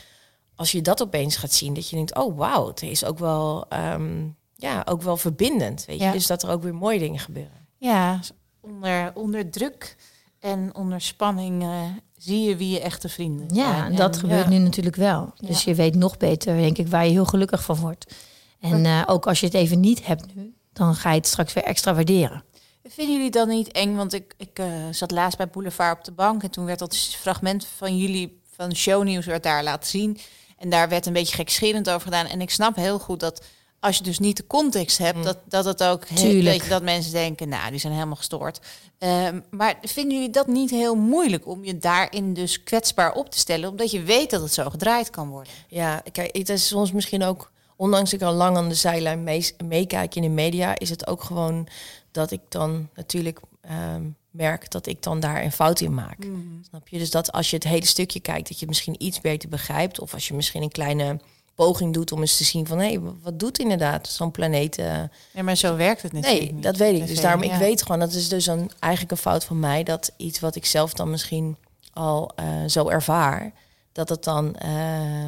als 0.55 0.71
je 0.71 0.81
dat 0.81 1.01
opeens 1.01 1.35
gaat 1.35 1.53
zien, 1.53 1.73
dat 1.73 1.89
je 1.89 1.95
denkt, 1.95 2.15
oh 2.15 2.37
wauw, 2.37 2.67
het 2.67 2.81
is 2.81 3.05
ook 3.05 3.19
wel. 3.19 3.65
Ehm, 3.69 4.27
ja, 4.55 4.81
ook 4.85 5.01
wel 5.01 5.17
verbindend. 5.17 5.85
Weet 5.85 5.99
je? 5.99 6.11
Dus 6.11 6.27
dat 6.27 6.43
er 6.43 6.49
ook 6.49 6.63
weer 6.63 6.75
mooie 6.75 6.99
dingen 6.99 7.19
gebeuren. 7.19 7.67
Ja, 7.77 8.19
onder, 8.61 9.11
onder 9.15 9.49
druk 9.49 9.95
en 10.39 10.75
onder 10.75 11.01
spanning 11.01 11.63
uh, 11.63 11.81
zie 12.17 12.43
je 12.43 12.55
wie 12.55 12.69
je 12.69 12.79
echte 12.79 13.09
vrienden 13.09 13.55
Ja, 13.55 13.85
en 13.85 13.95
dat 13.95 14.17
gebeurt 14.17 14.47
nu 14.47 14.57
natuurlijk 14.57 14.95
wel. 14.95 15.33
Dus 15.39 15.63
je 15.63 15.75
weet 15.75 15.95
nog 15.95 16.17
beter, 16.17 16.55
denk 16.57 16.77
ik, 16.77 16.87
waar 16.87 17.05
je 17.05 17.11
heel 17.11 17.25
gelukkig 17.25 17.63
van 17.63 17.77
wordt. 17.77 18.15
En 18.59 18.85
uh, 18.85 19.03
ook 19.05 19.27
als 19.27 19.39
je 19.39 19.45
het 19.45 19.55
even 19.55 19.79
niet 19.79 20.05
hebt 20.05 20.35
nu, 20.35 20.53
dan 20.73 20.95
ga 20.95 21.09
je 21.09 21.17
het 21.17 21.27
straks 21.27 21.53
weer 21.53 21.63
extra 21.63 21.93
waarderen. 21.93 22.43
Vinden 22.83 23.15
jullie 23.15 23.31
dan 23.31 23.47
niet 23.47 23.71
eng? 23.71 23.95
Want 23.95 24.13
ik, 24.13 24.33
ik 24.37 24.59
uh, 24.59 24.67
zat 24.91 25.11
laatst 25.11 25.37
bij 25.37 25.49
Boulevard 25.49 25.97
op 25.97 26.03
de 26.03 26.11
bank 26.11 26.43
en 26.43 26.51
toen 26.51 26.65
werd 26.65 26.79
dat 26.79 26.97
fragment 26.97 27.65
van 27.65 27.97
jullie 27.97 28.41
van 28.51 28.75
shownieuws 28.75 29.25
werd 29.25 29.43
daar 29.43 29.63
laten 29.63 29.89
zien. 29.89 30.17
En 30.57 30.69
daar 30.69 30.89
werd 30.89 31.05
een 31.05 31.13
beetje 31.13 31.35
gekscherend 31.35 31.89
over 31.89 32.01
gedaan. 32.01 32.25
En 32.25 32.41
ik 32.41 32.49
snap 32.49 32.75
heel 32.75 32.99
goed 32.99 33.19
dat 33.19 33.45
als 33.79 33.97
je 33.97 34.03
dus 34.03 34.19
niet 34.19 34.37
de 34.37 34.47
context 34.47 34.97
hebt, 34.97 35.17
mm. 35.17 35.23
dat, 35.23 35.37
dat 35.47 35.65
het 35.65 35.83
ook 35.83 36.07
heel, 36.07 36.59
dat 36.69 36.83
mensen 36.83 37.11
denken, 37.11 37.49
nou, 37.49 37.69
die 37.69 37.79
zijn 37.79 37.93
helemaal 37.93 38.15
gestoord. 38.15 38.59
Um, 38.99 39.43
maar 39.49 39.77
vinden 39.81 40.13
jullie 40.13 40.29
dat 40.29 40.47
niet 40.47 40.69
heel 40.69 40.95
moeilijk 40.95 41.47
om 41.47 41.63
je 41.63 41.77
daarin 41.77 42.33
dus 42.33 42.63
kwetsbaar 42.63 43.13
op 43.13 43.29
te 43.29 43.39
stellen, 43.39 43.69
omdat 43.69 43.91
je 43.91 44.03
weet 44.03 44.29
dat 44.29 44.41
het 44.41 44.53
zo 44.53 44.69
gedraaid 44.69 45.09
kan 45.09 45.29
worden? 45.29 45.53
Ja, 45.67 46.03
kijk, 46.11 46.37
het 46.37 46.49
is 46.49 46.67
soms 46.67 46.91
misschien 46.91 47.23
ook, 47.23 47.51
ondanks 47.75 48.13
ik 48.13 48.21
al 48.21 48.33
lang 48.33 48.57
aan 48.57 48.69
de 48.69 48.75
zijlijn 48.75 49.23
meekijk 49.65 50.15
in 50.15 50.21
de 50.21 50.29
media, 50.29 50.79
is 50.79 50.89
het 50.89 51.07
ook 51.07 51.23
gewoon 51.23 51.67
dat 52.11 52.31
ik 52.31 52.41
dan 52.49 52.89
natuurlijk 52.93 53.39
um, 53.71 54.15
merk 54.31 54.71
dat 54.71 54.87
ik 54.87 55.03
dan 55.03 55.19
daar 55.19 55.43
een 55.43 55.51
fout 55.51 55.79
in 55.79 55.93
maak. 55.93 56.25
Mm. 56.25 56.61
Snap 56.69 56.87
je? 56.87 56.97
Dus 56.97 57.11
dat 57.11 57.31
als 57.31 57.49
je 57.49 57.55
het 57.55 57.65
hele 57.65 57.85
stukje 57.85 58.19
kijkt, 58.19 58.47
dat 58.47 58.59
je 58.59 58.67
misschien 58.67 59.03
iets 59.03 59.21
beter 59.21 59.49
begrijpt, 59.49 59.99
of 59.99 60.13
als 60.13 60.27
je 60.27 60.33
misschien 60.33 60.61
een 60.61 60.71
kleine 60.71 61.19
poging 61.55 61.93
doet 61.93 62.11
om 62.11 62.21
eens 62.21 62.37
te 62.37 62.43
zien 62.43 62.67
van 62.67 62.79
hé, 62.79 62.87
hey, 62.87 62.99
wat 63.21 63.39
doet 63.39 63.59
inderdaad 63.59 64.07
zo'n 64.07 64.31
planeet? 64.31 64.77
Uh... 64.77 64.85
Ja, 65.31 65.43
maar 65.43 65.55
zo 65.55 65.75
werkt 65.75 66.01
het 66.01 66.13
natuurlijk 66.13 66.51
Nee, 66.51 66.61
dat 66.61 66.77
weet 66.77 67.01
ik. 67.01 67.07
Dus 67.07 67.21
daarom, 67.21 67.41
ik 67.41 67.53
weet 67.53 67.81
gewoon, 67.81 67.99
dat 67.99 68.13
is 68.13 68.29
dus 68.29 68.47
een, 68.47 68.71
eigenlijk 68.79 69.11
een 69.11 69.17
fout 69.17 69.45
van 69.45 69.59
mij, 69.59 69.83
dat 69.83 70.11
iets 70.17 70.39
wat 70.39 70.55
ik 70.55 70.65
zelf 70.65 70.93
dan 70.93 71.09
misschien 71.09 71.57
al 71.93 72.31
uh, 72.39 72.45
zo 72.67 72.87
ervaar, 72.87 73.51
dat 73.91 74.09
het 74.09 74.23
dan 74.23 74.55
uh, 74.65 75.27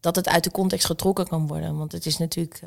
dat 0.00 0.16
het 0.16 0.28
uit 0.28 0.44
de 0.44 0.50
context 0.50 0.86
getrokken 0.86 1.28
kan 1.28 1.46
worden. 1.46 1.76
Want 1.78 1.92
het 1.92 2.06
is 2.06 2.18
natuurlijk. 2.18 2.62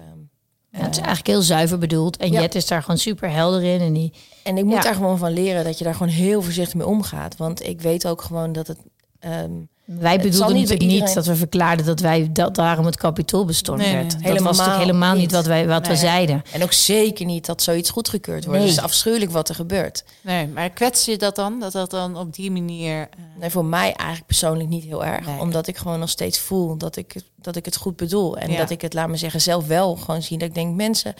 Ja, 0.69 0.81
het 0.81 0.91
is 0.91 0.97
eigenlijk 0.97 1.27
heel 1.27 1.41
zuiver 1.41 1.77
bedoeld. 1.77 2.17
En 2.17 2.31
ja. 2.31 2.41
Jet 2.41 2.55
is 2.55 2.67
daar 2.67 2.81
gewoon 2.81 2.97
super 2.97 3.31
helder 3.31 3.63
in. 3.63 3.79
En, 3.79 3.93
die, 3.93 4.13
en 4.43 4.57
ik 4.57 4.63
moet 4.63 4.83
daar 4.83 4.95
gewoon 4.95 5.17
van 5.17 5.31
leren 5.31 5.63
dat 5.63 5.77
je 5.77 5.83
daar 5.83 5.95
gewoon 5.95 6.11
heel 6.11 6.41
voorzichtig 6.41 6.75
mee 6.75 6.87
omgaat. 6.87 7.37
Want 7.37 7.65
ik 7.65 7.81
weet 7.81 8.07
ook 8.07 8.21
gewoon 8.21 8.51
dat 8.51 8.67
het 8.67 8.77
Um, 9.25 9.69
wij 9.86 10.19
bedoelden 10.19 10.55
natuurlijk 10.55 10.81
niet 10.81 11.13
dat 11.13 11.25
we 11.25 11.36
verklaarden 11.36 11.86
dat 11.86 11.99
wij 11.99 12.29
dat 12.31 12.55
daarom 12.55 12.86
het 12.86 12.97
kapitool 12.97 13.45
bestormd 13.45 13.91
werd. 13.91 14.11
dat 14.11 14.21
helemaal 14.21 14.43
was 14.43 14.57
natuurlijk 14.57 14.86
helemaal 14.86 15.15
niet, 15.15 15.31
wat 15.31 15.45
wij 15.45 15.67
wat 15.67 15.88
we 15.88 15.95
zeiden. 15.95 16.43
En 16.51 16.63
ook 16.63 16.73
zeker 16.73 17.25
niet 17.25 17.45
dat 17.45 17.61
zoiets 17.61 17.89
goedgekeurd 17.89 18.45
wordt. 18.45 18.61
Het 18.61 18.69
is 18.69 18.79
afschuwelijk 18.79 19.31
wat 19.31 19.49
er 19.49 19.55
gebeurt. 19.55 20.03
Nee, 20.21 20.47
maar 20.47 20.69
kwets 20.69 21.05
je 21.05 21.17
dat 21.17 21.36
dan? 21.36 21.59
Dat 21.59 21.71
dat 21.71 21.91
dan 21.91 22.17
op 22.17 22.33
die 22.33 22.51
manier. 22.51 22.99
Uh... 22.99 23.25
Nee, 23.39 23.49
voor 23.49 23.65
mij 23.65 23.93
eigenlijk 23.93 24.25
persoonlijk 24.25 24.69
niet 24.69 24.83
heel 24.83 25.05
erg. 25.05 25.39
Omdat 25.39 25.67
ik 25.67 25.77
gewoon 25.77 25.99
nog 25.99 26.09
steeds 26.09 26.39
voel 26.39 26.77
dat 26.77 26.95
ik, 26.95 27.15
dat 27.41 27.55
ik 27.55 27.65
het 27.65 27.75
goed 27.75 27.95
bedoel. 27.95 28.38
En 28.38 28.55
dat 28.57 28.69
ik 28.69 28.81
het, 28.81 28.93
laat 28.93 29.09
me 29.09 29.17
zeggen, 29.17 29.41
zelf 29.41 29.67
wel 29.67 29.95
gewoon 29.95 30.21
zie. 30.21 30.38
Dat 30.38 30.47
ik 30.47 30.55
denk, 30.55 30.75
mensen. 30.75 31.13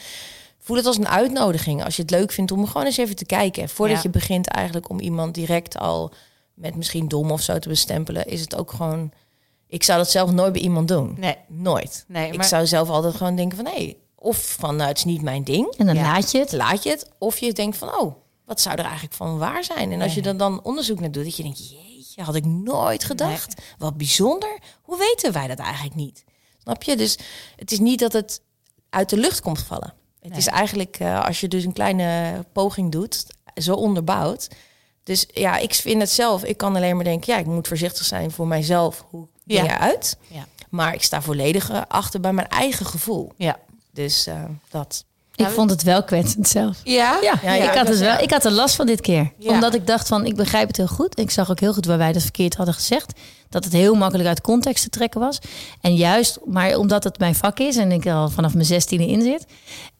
Voel 0.60 0.78
het 0.78 0.86
als 0.86 0.98
een 0.98 1.08
uitnodiging 1.08 1.84
als 1.84 1.96
je 1.96 2.02
het 2.02 2.12
leuk 2.12 2.32
vindt 2.32 2.52
om 2.52 2.68
gewoon 2.68 2.86
eens 2.86 2.98
even 2.98 3.16
te 3.16 3.26
kijken. 3.26 3.70
Voordat 3.70 4.02
je 4.02 4.10
begint 4.10 4.48
eigenlijk 4.48 4.90
om 4.90 5.00
iemand 5.00 5.34
direct 5.34 5.78
al 5.78 6.12
met 6.56 6.76
misschien 6.76 7.08
dom 7.08 7.32
of 7.32 7.42
zo 7.42 7.60
te 7.60 7.70
bestempelen, 7.70 8.26
is 8.26 8.42
het 8.42 8.56
ook 8.56 8.72
gewoon 8.72 9.12
Ik 9.68 9.84
zou 9.84 9.98
dat 9.98 10.12
zelf 10.12 10.32
nooit 10.32 10.52
bij 10.54 10.62
iemand 10.62 10.88
doen. 10.88 11.16
Nee. 11.20 11.38
Nooit. 11.48 12.06
Nee, 12.08 12.28
Ik 12.32 12.36
maar- 12.38 12.46
zou 12.46 12.68
zelf 12.68 12.90
altijd 12.90 13.16
gewoon 13.16 13.36
denken 13.36 13.58
van... 13.58 13.66
hé, 13.66 13.96
of 14.16 14.56
van, 14.60 14.76
nou, 14.76 14.88
het 14.90 14.98
is 14.98 15.04
niet 15.04 15.22
mijn 15.22 15.44
ding. 15.44 15.74
En 15.78 15.86
dan 15.86 15.96
Ja. 15.96 16.02
laat 16.02 16.32
je 16.32 16.40
het. 16.40 16.52
Laat 16.52 16.84
je 16.84 16.90
het. 16.90 17.10
Of 17.18 17.38
je 17.38 17.54
denkt 17.54 17.78
van, 17.78 18.00
oh, 18.00 18.16
wat 18.46 18.62
zou 18.62 18.76
er 18.76 18.84
eigenlijk 18.84 19.14
van 19.14 19.38
waar 19.38 19.64
zijn? 19.64 19.92
En 19.92 20.02
als 20.02 20.14
je 20.14 20.22
er 20.22 20.38
dan 20.38 20.64
onderzoek 20.64 21.00
naar 21.00 21.12
doet, 21.12 21.24
dat 21.24 21.36
je 21.38 21.44
denkt... 21.44 21.70
jeetje, 21.70 22.22
had 22.24 22.36
ik 22.36 22.46
nooit 22.46 23.04
gedacht. 23.04 23.62
Wat 23.78 23.98
bijzonder. 23.98 24.60
Hoe 24.82 24.98
weten 24.98 25.32
wij 25.34 25.48
dat 25.48 25.60
eigenlijk 25.60 25.96
niet? 25.96 26.24
Snap 26.58 26.84
je? 26.84 26.96
Dus 26.96 27.18
het 27.56 27.72
is 27.72 27.80
niet 27.80 28.00
dat 28.00 28.14
het 28.14 28.42
uit 28.90 29.10
de 29.10 29.18
lucht 29.18 29.42
komt 29.42 29.62
vallen. 29.62 29.94
Het 30.20 30.38
is 30.38 30.48
eigenlijk, 30.48 30.98
eh, 31.00 31.26
als 31.26 31.40
je 31.40 31.48
dus 31.48 31.64
een 31.66 31.74
kleine 31.74 32.44
poging 32.54 32.92
doet, 32.92 33.26
zo 33.56 33.74
onderbouwd. 33.74 34.48
Dus 35.06 35.26
ja, 35.34 35.58
ik 35.58 35.74
vind 35.74 36.02
het 36.02 36.10
zelf. 36.12 36.44
Ik 36.44 36.58
kan 36.58 36.76
alleen 36.76 36.96
maar 36.96 37.04
denken, 37.04 37.34
ja, 37.34 37.40
ik 37.40 37.46
moet 37.46 37.68
voorzichtig 37.68 38.06
zijn 38.06 38.32
voor 38.32 38.48
mijzelf. 38.48 39.06
Hoe 39.10 39.28
Ja. 39.44 39.62
ben 39.62 39.72
je 39.72 39.78
uit? 39.80 40.18
Ja. 40.28 40.46
Maar 40.70 40.94
ik 40.94 41.04
sta 41.04 41.22
volledig 41.22 41.72
achter 41.88 42.20
bij 42.20 42.34
mijn 42.34 42.48
eigen 42.48 42.86
gevoel. 42.86 43.32
Ja. 43.38 43.58
Dus 43.92 44.28
eh, 44.28 44.44
dat. 44.70 45.06
Ik 45.36 45.48
vond 45.48 45.70
het 45.70 45.84
wel 45.84 46.04
kwetsend 46.04 46.48
zelf. 46.48 46.78
Ja? 46.84 47.18
Ja, 47.22 47.34
Ja, 47.44 47.54
ik, 47.72 47.78
had 47.78 47.88
het 47.88 48.00
wel, 48.00 48.20
ik 48.20 48.32
had 48.32 48.46
er 48.46 48.52
last 48.52 48.76
van 48.76 48.86
dit 48.86 49.02
keer. 49.02 49.32
Ja. 49.38 49.52
Omdat 49.52 49.74
ik 49.74 49.88
dacht 49.88 50.08
van, 50.08 50.26
ik 50.26 50.36
begrijp 50.36 50.68
het 50.68 50.78
heel 50.78 50.88
goed. 50.88 51.20
Ik 51.20 51.32
zag 51.32 51.50
ook 51.52 51.60
heel 51.60 51.74
goed 51.74 51.86
waar 51.86 51.98
wij 51.98 52.12
dat 52.14 52.22
verkeerd 52.22 52.56
hadden 52.56 52.74
gezegd. 52.74 53.20
Dat 53.56 53.64
het 53.64 53.74
heel 53.74 53.96
makkelijk 53.96 54.30
uit 54.30 54.42
context 54.42 54.84
te 54.84 54.90
trekken 54.90 55.20
was. 55.20 55.40
En 55.82 55.96
juist, 55.96 56.40
maar 56.46 56.76
omdat 56.76 57.04
het 57.04 57.20
mijn 57.20 57.36
vak 57.36 57.60
is 57.60 57.78
en 57.78 57.92
ik 57.92 58.06
er 58.06 58.14
al 58.14 58.30
vanaf 58.30 58.54
mijn 58.54 58.66
zestiende 58.66 59.08
in 59.08 59.22
zit. 59.22 59.46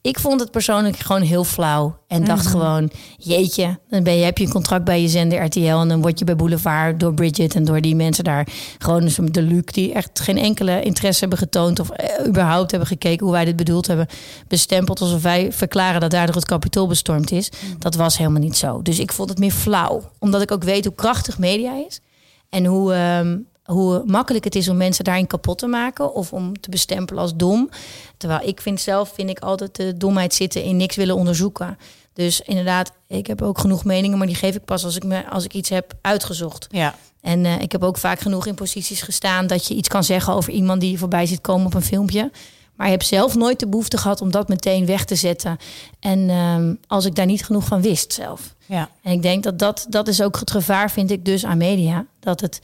Ik 0.00 0.18
vond 0.18 0.40
het 0.40 0.50
persoonlijk 0.50 0.96
gewoon 0.96 1.22
heel 1.22 1.44
flauw. 1.44 1.98
En 2.08 2.24
dacht 2.24 2.46
gewoon, 2.46 2.90
jeetje, 3.16 3.78
dan 3.88 4.02
ben 4.02 4.16
je, 4.16 4.24
heb 4.24 4.38
je 4.38 4.44
een 4.44 4.50
contract 4.50 4.84
bij 4.84 5.02
je 5.02 5.08
zender 5.08 5.44
RTL. 5.44 5.60
En 5.60 5.88
dan 5.88 6.00
word 6.00 6.18
je 6.18 6.24
bij 6.24 6.36
Boulevard 6.36 7.00
door 7.00 7.14
Bridget 7.14 7.54
en 7.54 7.64
door 7.64 7.80
die 7.80 7.94
mensen 7.94 8.24
daar. 8.24 8.48
Gewoon 8.78 9.10
zo'n 9.10 9.32
de 9.32 9.42
Luc 9.42 9.64
die 9.64 9.92
echt 9.92 10.20
geen 10.20 10.38
enkele 10.38 10.82
interesse 10.82 11.20
hebben 11.20 11.38
getoond. 11.38 11.80
Of 11.80 11.90
eh, 11.90 12.26
überhaupt 12.26 12.70
hebben 12.70 12.88
gekeken 12.88 13.24
hoe 13.24 13.34
wij 13.34 13.44
dit 13.44 13.56
bedoeld 13.56 13.86
hebben. 13.86 14.06
Bestempeld 14.48 15.00
alsof 15.00 15.22
wij 15.22 15.52
verklaren 15.52 16.00
dat 16.00 16.10
daardoor 16.10 16.34
het 16.34 16.44
kapitool 16.44 16.86
bestormd 16.86 17.32
is. 17.32 17.50
Dat 17.78 17.94
was 17.94 18.18
helemaal 18.18 18.40
niet 18.40 18.56
zo. 18.56 18.82
Dus 18.82 18.98
ik 18.98 19.12
vond 19.12 19.28
het 19.28 19.38
meer 19.38 19.52
flauw. 19.52 20.10
Omdat 20.18 20.42
ik 20.42 20.50
ook 20.50 20.64
weet 20.64 20.84
hoe 20.84 20.94
krachtig 20.94 21.38
media 21.38 21.72
is. 21.86 22.00
En 22.48 22.64
hoe, 22.64 22.92
ehm, 22.92 23.38
hoe 23.64 24.02
makkelijk 24.04 24.44
het 24.44 24.54
is 24.54 24.68
om 24.68 24.76
mensen 24.76 25.04
daarin 25.04 25.26
kapot 25.26 25.58
te 25.58 25.66
maken. 25.66 26.14
Of 26.14 26.32
om 26.32 26.60
te 26.60 26.70
bestempelen 26.70 27.22
als 27.22 27.36
dom. 27.36 27.70
Terwijl 28.16 28.48
ik 28.48 28.60
vind 28.60 28.80
zelf, 28.80 29.12
vind 29.14 29.30
ik 29.30 29.38
altijd 29.38 29.76
de 29.76 29.96
domheid 29.96 30.34
zitten 30.34 30.62
in 30.62 30.76
niks 30.76 30.96
willen 30.96 31.16
onderzoeken. 31.16 31.78
Dus 32.12 32.40
inderdaad, 32.40 32.92
ik 33.06 33.26
heb 33.26 33.42
ook 33.42 33.58
genoeg 33.58 33.84
meningen, 33.84 34.18
maar 34.18 34.26
die 34.26 34.36
geef 34.36 34.54
ik 34.54 34.64
pas 34.64 34.84
als 34.84 34.96
ik, 34.96 35.04
me, 35.04 35.30
als 35.30 35.44
ik 35.44 35.54
iets 35.54 35.68
heb 35.68 35.94
uitgezocht. 36.00 36.66
Ja. 36.70 36.94
En 37.20 37.44
eh, 37.44 37.60
ik 37.60 37.72
heb 37.72 37.82
ook 37.82 37.98
vaak 37.98 38.20
genoeg 38.20 38.46
in 38.46 38.54
posities 38.54 39.02
gestaan 39.02 39.46
dat 39.46 39.66
je 39.66 39.74
iets 39.74 39.88
kan 39.88 40.04
zeggen 40.04 40.32
over 40.32 40.52
iemand 40.52 40.80
die 40.80 40.98
voorbij 40.98 41.26
zit 41.26 41.40
komen 41.40 41.66
op 41.66 41.74
een 41.74 41.82
filmpje. 41.82 42.30
Maar 42.76 42.86
je 42.86 42.92
hebt 42.92 43.06
zelf 43.06 43.34
nooit 43.34 43.60
de 43.60 43.68
behoefte 43.68 43.98
gehad 43.98 44.20
om 44.20 44.30
dat 44.30 44.48
meteen 44.48 44.86
weg 44.86 45.04
te 45.04 45.14
zetten. 45.14 45.56
En 46.00 46.30
ehm, 46.30 46.74
als 46.86 47.04
ik 47.04 47.14
daar 47.14 47.26
niet 47.26 47.44
genoeg 47.44 47.64
van 47.64 47.80
wist 47.82 48.12
zelf. 48.12 48.54
Ja. 48.66 48.88
En 49.02 49.12
ik 49.12 49.22
denk 49.22 49.42
dat 49.42 49.58
dat, 49.58 49.86
dat 49.88 50.08
is 50.08 50.22
ook 50.22 50.38
het 50.38 50.50
gevaar, 50.50 50.90
vind 50.90 51.10
ik 51.10 51.24
dus 51.24 51.44
aan 51.44 51.58
media. 51.58 52.06
Dat 52.20 52.40
het. 52.40 52.60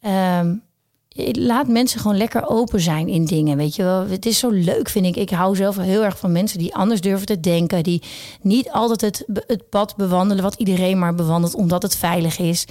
ehm, 0.00 0.54
laat 1.32 1.68
mensen 1.68 2.00
gewoon 2.00 2.16
lekker 2.16 2.48
open 2.48 2.80
zijn 2.80 3.08
in 3.08 3.24
dingen. 3.24 3.56
Weet 3.56 3.76
je 3.76 3.82
wel, 3.82 4.08
het 4.08 4.26
is 4.26 4.38
zo 4.38 4.50
leuk, 4.50 4.88
vind 4.88 5.06
ik. 5.06 5.16
Ik 5.16 5.30
hou 5.30 5.56
zelf 5.56 5.76
heel 5.76 6.04
erg 6.04 6.18
van 6.18 6.32
mensen 6.32 6.58
die 6.58 6.74
anders 6.74 7.00
durven 7.00 7.26
te 7.26 7.40
denken. 7.40 7.82
Die 7.82 8.02
niet 8.40 8.70
altijd 8.70 9.00
het, 9.00 9.24
het 9.46 9.68
pad 9.68 9.96
bewandelen 9.96 10.42
wat 10.42 10.54
iedereen 10.54 10.98
maar 10.98 11.14
bewandelt, 11.14 11.54
omdat 11.54 11.82
het 11.82 11.96
veilig 11.96 12.38
is. 12.38 12.64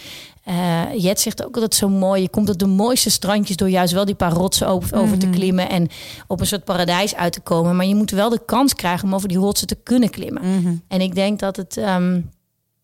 Eh 0.44 0.82
Jet 0.98 1.20
zegt 1.20 1.46
ook 1.46 1.54
altijd 1.56 1.76
zo 1.76 1.90
mooi. 1.90 2.22
Je 2.22 2.30
komt 2.30 2.50
op 2.50 2.58
de 2.58 2.68
mooiste 2.68 3.10
strandjes 3.10 3.58
door 3.58 3.70
juist 3.70 3.94
wel 3.94 4.06
die 4.06 4.16
paar 4.16 4.34
rotsen 4.34 4.68
over, 4.68 5.18
te 5.18 5.30
klimmen 5.30 5.70
en 5.70 5.88
op 6.28 6.40
een 6.40 6.48
soort 6.48 6.64
paradijs 6.64 7.16
uit 7.16 7.34
te 7.34 7.42
komen. 7.42 7.76
Maar 7.76 7.86
je 7.86 7.96
moet 7.96 8.12
wel 8.12 8.30
de 8.30 8.42
kans 8.46 8.74
krijgen 8.76 9.08
om 9.08 9.16
over 9.16 9.28
die 9.28 9.38
rotsen 9.38 9.68
te 9.68 9.78
kunnen 9.84 10.10
klimmen. 10.10 10.84
En 10.88 11.02
ik 11.02 11.16
denk 11.16 11.40
dat 11.40 11.56
het. 11.56 11.78
ehm, 11.78 12.22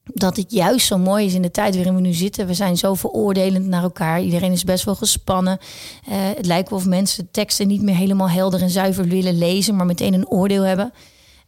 dat 0.04 0.38
het 0.38 0.52
juist 0.52 0.88
zo 0.88 0.98
mooi 0.98 1.26
is 1.26 1.34
in 1.34 1.42
de 1.42 1.52
tijd 1.52 1.76
waarin 1.76 1.96
we 1.96 2.02
nu 2.02 2.14
zitten. 2.14 2.48
We 2.48 2.54
zijn 2.54 2.78
zo 2.78 2.94
veroordelend 2.94 3.68
naar 3.68 3.84
elkaar. 3.84 4.22
Iedereen 4.22 4.52
is 4.52 4.64
best 4.64 4.86
wel 4.86 4.96
gespannen. 4.96 5.58
Eh, 6.08 6.16
het 6.36 6.46
lijkt 6.46 6.70
wel 6.70 6.80
of 6.80 6.86
mensen 6.86 7.32
teksten 7.32 7.68
niet 7.68 7.82
meer 7.82 7.96
helemaal 7.96 8.30
helder 8.30 8.62
en 8.62 8.70
zuiver 8.70 9.08
willen 9.08 9.38
lezen, 9.38 9.76
maar 9.76 9.86
meteen 9.86 10.14
een 10.14 10.28
oordeel 10.28 10.64
hebben. 10.64 10.94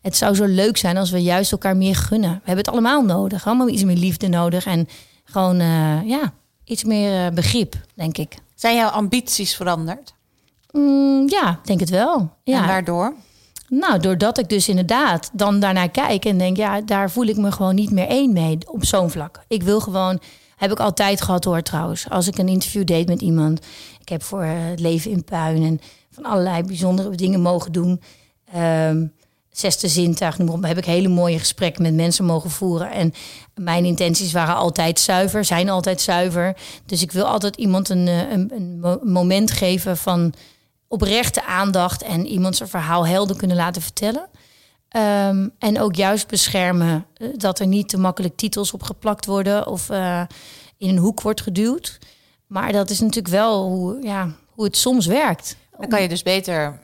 Het 0.01 0.15
zou 0.15 0.35
zo 0.35 0.45
leuk 0.45 0.77
zijn 0.77 0.97
als 0.97 1.11
we 1.11 1.21
juist 1.21 1.51
elkaar 1.51 1.77
meer 1.77 1.95
gunnen. 1.95 2.31
We 2.31 2.41
hebben 2.45 2.65
het 2.65 2.69
allemaal 2.69 3.03
nodig. 3.03 3.47
Allemaal 3.47 3.69
iets 3.69 3.83
meer 3.83 3.95
liefde 3.95 4.27
nodig. 4.27 4.65
En 4.65 4.87
gewoon 5.23 5.59
eh, 5.59 6.07
ja, 6.07 6.33
iets 6.63 6.83
meer 6.83 7.25
eh, 7.25 7.33
begrip, 7.33 7.75
denk 7.93 8.17
ik. 8.17 8.35
Zijn 8.55 8.75
jouw 8.75 8.89
ambities 8.89 9.55
veranderd? 9.55 10.13
Mm, 10.71 11.29
ja, 11.29 11.59
denk 11.63 11.79
het 11.79 11.89
wel. 11.89 12.31
Ja. 12.43 12.61
En 12.61 12.67
waardoor? 12.67 13.13
Nou, 13.79 13.99
doordat 13.99 14.37
ik 14.37 14.49
dus 14.49 14.69
inderdaad 14.69 15.29
dan 15.33 15.59
daarnaar 15.59 15.89
kijk 15.89 16.25
en 16.25 16.37
denk, 16.37 16.57
ja, 16.57 16.81
daar 16.81 17.11
voel 17.11 17.25
ik 17.25 17.37
me 17.37 17.51
gewoon 17.51 17.75
niet 17.75 17.91
meer 17.91 18.07
één 18.07 18.33
mee 18.33 18.57
op 18.65 18.85
zo'n 18.85 19.09
vlak. 19.09 19.43
Ik 19.47 19.63
wil 19.63 19.79
gewoon, 19.79 20.19
heb 20.55 20.71
ik 20.71 20.79
altijd 20.79 21.21
gehad 21.21 21.43
hoor 21.43 21.61
trouwens, 21.61 22.09
als 22.09 22.27
ik 22.27 22.37
een 22.37 22.47
interview 22.47 22.85
deed 22.85 23.07
met 23.07 23.21
iemand. 23.21 23.65
Ik 24.01 24.09
heb 24.09 24.23
voor 24.23 24.41
eh, 24.41 24.49
het 24.53 24.79
leven 24.79 25.11
in 25.11 25.23
puin 25.23 25.63
en 25.63 25.79
van 26.11 26.23
allerlei 26.23 26.63
bijzondere 26.63 27.15
dingen 27.15 27.41
mogen 27.41 27.71
doen. 27.71 28.01
Ehm, 28.53 29.05
zesde 29.51 29.87
zintuig, 29.87 30.37
noem 30.37 30.49
op, 30.49 30.63
heb 30.63 30.77
ik 30.77 30.85
hele 30.85 31.07
mooie 31.07 31.39
gesprekken 31.39 31.81
met 31.81 31.93
mensen 31.93 32.25
mogen 32.25 32.49
voeren. 32.49 32.91
En 32.91 33.13
mijn 33.55 33.85
intenties 33.85 34.31
waren 34.31 34.55
altijd 34.55 34.99
zuiver, 34.99 35.45
zijn 35.45 35.69
altijd 35.69 36.01
zuiver. 36.01 36.55
Dus 36.85 37.01
ik 37.01 37.11
wil 37.11 37.25
altijd 37.25 37.55
iemand 37.55 37.89
een, 37.89 38.07
eh, 38.07 38.31
een, 38.31 38.51
een 38.55 38.79
mo- 38.79 38.99
moment 39.03 39.51
geven 39.51 39.97
van 39.97 40.33
oprechte 40.93 41.45
aandacht 41.45 42.01
en 42.01 42.25
iemand 42.25 42.55
zijn 42.55 42.69
verhaal 42.69 43.07
helder 43.07 43.35
kunnen 43.35 43.57
laten 43.57 43.81
vertellen. 43.81 44.29
Ehm, 44.89 45.49
en 45.59 45.79
ook 45.79 45.95
juist 45.95 46.27
beschermen 46.27 47.05
eh, 47.13 47.27
dat 47.35 47.59
er 47.59 47.67
niet 47.67 47.89
te 47.89 47.97
makkelijk 47.97 48.35
titels 48.35 48.73
op 48.73 48.83
geplakt 48.83 49.25
worden 49.25 49.67
of 49.67 49.89
eh, 49.89 50.21
in 50.77 50.89
een 50.89 50.97
hoek 50.97 51.21
wordt 51.21 51.41
geduwd. 51.41 51.99
Maar 52.47 52.71
dat 52.71 52.89
is 52.89 52.99
natuurlijk 52.99 53.33
wel 53.33 53.69
hoe, 53.69 54.01
ja, 54.01 54.35
hoe 54.49 54.63
het 54.63 54.77
soms 54.77 55.05
werkt. 55.05 55.55
Dan 55.79 55.89
kan 55.89 56.01
je 56.01 56.07
dus 56.07 56.23
beter 56.23 56.79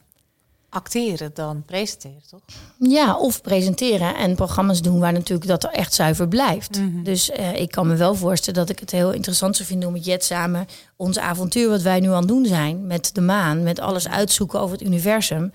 acteren 0.69 1.31
dan 1.33 1.63
presenteren, 1.65 2.21
toch? 2.29 2.41
Ja, 2.79 3.17
of 3.17 3.41
presenteren 3.41 4.15
en 4.15 4.35
programma's 4.35 4.81
doen 4.81 4.99
waar 4.99 5.13
natuurlijk 5.13 5.47
dat 5.47 5.63
er 5.63 5.69
echt 5.69 5.93
zuiver 5.93 6.27
blijft. 6.27 6.79
Dus 7.03 7.29
eh, 7.29 7.55
ik 7.55 7.71
kan 7.71 7.87
me 7.87 7.95
wel 7.95 8.15
voorstellen 8.15 8.59
dat 8.59 8.69
ik 8.69 8.79
het 8.79 8.91
heel 8.91 9.11
interessant 9.11 9.55
zou 9.55 9.67
vinden 9.67 9.87
om 9.87 9.93
met 9.93 10.05
Jet 10.05 10.23
samen 10.23 10.65
ons 10.95 11.19
avontuur 11.19 11.69
wat 11.69 11.81
wij 11.81 11.99
nu 11.99 12.07
aan 12.07 12.19
het 12.19 12.27
doen 12.27 12.45
zijn 12.45 12.87
met 12.87 13.09
de 13.13 13.21
maan, 13.21 13.63
met 13.63 13.79
alles 13.79 14.07
uitzoeken 14.07 14.59
over 14.59 14.77
het 14.77 14.87
universum. 14.87 15.51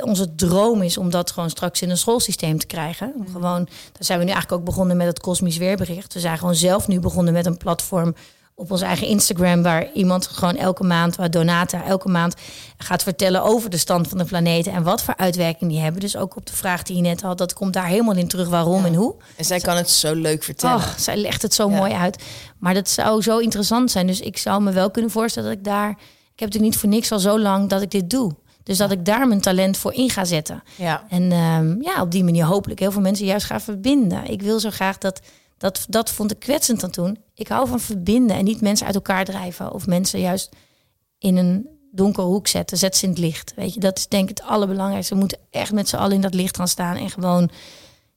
Onze 0.00 0.34
droom 0.34 0.82
is 0.82 0.98
om 0.98 1.10
dat 1.10 1.30
gewoon 1.30 1.50
straks 1.50 1.82
in 1.82 1.90
een 1.90 1.98
schoolsysteem 1.98 2.58
te 2.58 2.66
krijgen. 2.66 3.12
Om 3.16 3.26
Gewoon, 3.32 3.64
daar 3.64 4.04
zijn 4.04 4.18
we 4.18 4.24
nu 4.24 4.30
eigenlijk 4.30 4.60
ook 4.60 4.66
begonnen 4.66 4.96
met 4.96 5.06
het 5.06 5.20
kosmisch 5.20 5.56
weerbericht. 5.56 6.14
We 6.14 6.20
zijn 6.20 6.38
gewoon 6.38 6.54
zelf 6.54 6.88
nu 6.88 7.00
begonnen 7.00 7.32
met 7.32 7.46
een 7.46 7.56
platform 7.56 8.14
op 8.54 8.70
ons 8.70 8.80
eigen 8.80 9.06
Instagram, 9.06 9.62
waar 9.62 9.92
iemand 9.92 10.26
gewoon 10.26 10.56
elke 10.56 10.84
maand, 10.84 11.16
waar 11.16 11.30
Donata 11.30 11.84
elke 11.84 12.08
maand 12.08 12.34
gaat 12.78 13.02
vertellen 13.02 13.42
over 13.42 13.70
de 13.70 13.76
stand 13.76 14.08
van 14.08 14.18
de 14.18 14.24
planeten 14.24 14.72
en 14.72 14.82
wat 14.82 15.02
voor 15.02 15.16
uitwerking 15.16 15.70
die 15.70 15.80
hebben. 15.80 16.00
Dus 16.00 16.16
ook 16.16 16.36
op 16.36 16.46
de 16.46 16.52
vraag 16.56 16.82
die 16.82 16.96
je 16.96 17.02
net 17.02 17.22
had, 17.22 17.38
dat 17.38 17.52
komt 17.52 17.72
daar 17.72 17.86
helemaal 17.86 18.16
in 18.16 18.28
terug 18.28 18.48
waarom 18.48 18.84
en 18.84 18.94
hoe. 18.94 19.14
En 19.36 19.44
zij 19.44 19.60
kan 19.60 19.76
het 19.76 19.90
zo 19.90 20.14
leuk 20.14 20.42
vertellen. 20.42 20.76
Ach, 20.76 20.94
zij 21.00 21.16
legt 21.16 21.42
het 21.42 21.54
zo 21.54 21.70
Ja. 21.70 21.76
mooi 21.76 21.92
uit. 21.92 22.22
Maar 22.58 22.74
dat 22.74 22.88
zou 22.88 23.22
zo 23.22 23.38
interessant 23.38 23.90
zijn. 23.90 24.06
Dus 24.06 24.20
ik 24.20 24.38
zou 24.38 24.62
me 24.62 24.72
wel 24.72 24.90
kunnen 24.90 25.10
voorstellen 25.10 25.48
dat 25.48 25.58
ik 25.58 25.64
daar. 25.64 25.90
Ik 25.90 26.40
heb 26.40 26.48
natuurlijk 26.48 26.72
niet 26.72 26.76
voor 26.76 26.88
niks 26.88 27.12
al 27.12 27.18
zo 27.18 27.38
lang 27.38 27.68
dat 27.68 27.82
ik 27.82 27.90
dit 27.90 28.10
doe. 28.10 28.32
Dus 28.62 28.76
dat 28.76 28.90
ik 28.90 29.04
daar 29.04 29.28
mijn 29.28 29.40
talent 29.40 29.76
voor 29.76 29.92
in 29.92 30.10
ga 30.10 30.24
zetten. 30.24 30.62
Ja. 30.76 31.04
En 31.08 31.32
ehm, 31.32 31.82
ja, 31.82 32.00
op 32.02 32.10
die 32.10 32.24
manier 32.24 32.44
hopelijk 32.44 32.80
heel 32.80 32.92
veel 32.92 33.00
mensen 33.00 33.26
juist 33.26 33.46
gaan 33.46 33.60
verbinden. 33.60 34.24
Ik 34.26 34.42
wil 34.42 34.60
zo 34.60 34.70
graag 34.70 34.98
dat. 34.98 35.20
Dat, 35.62 35.86
dat 35.88 36.10
vond 36.10 36.30
ik 36.30 36.38
kwetsend 36.38 36.84
aan 36.84 36.90
toen. 36.90 37.18
Ik 37.34 37.48
hou 37.48 37.68
van 37.68 37.80
verbinden 37.80 38.36
en 38.36 38.44
niet 38.44 38.60
mensen 38.60 38.86
uit 38.86 38.94
elkaar 38.94 39.24
drijven. 39.24 39.72
Of 39.72 39.86
mensen 39.86 40.20
juist 40.20 40.48
in 41.18 41.36
een 41.36 41.68
donkere 41.92 42.26
hoek 42.26 42.46
zetten. 42.48 42.78
Zet 42.78 42.96
ze 42.96 43.04
in 43.04 43.10
het 43.10 43.18
licht. 43.18 43.52
Weet 43.56 43.74
je, 43.74 43.80
dat 43.80 43.98
is 43.98 44.08
denk 44.08 44.30
ik 44.30 44.38
het 44.38 44.46
allerbelangrijkste. 44.46 45.14
We 45.14 45.20
moeten 45.20 45.38
echt 45.50 45.72
met 45.72 45.88
z'n 45.88 45.96
allen 45.96 46.14
in 46.14 46.20
dat 46.20 46.34
licht 46.34 46.56
gaan 46.56 46.68
staan. 46.68 46.96
En 46.96 47.10
gewoon, 47.10 47.50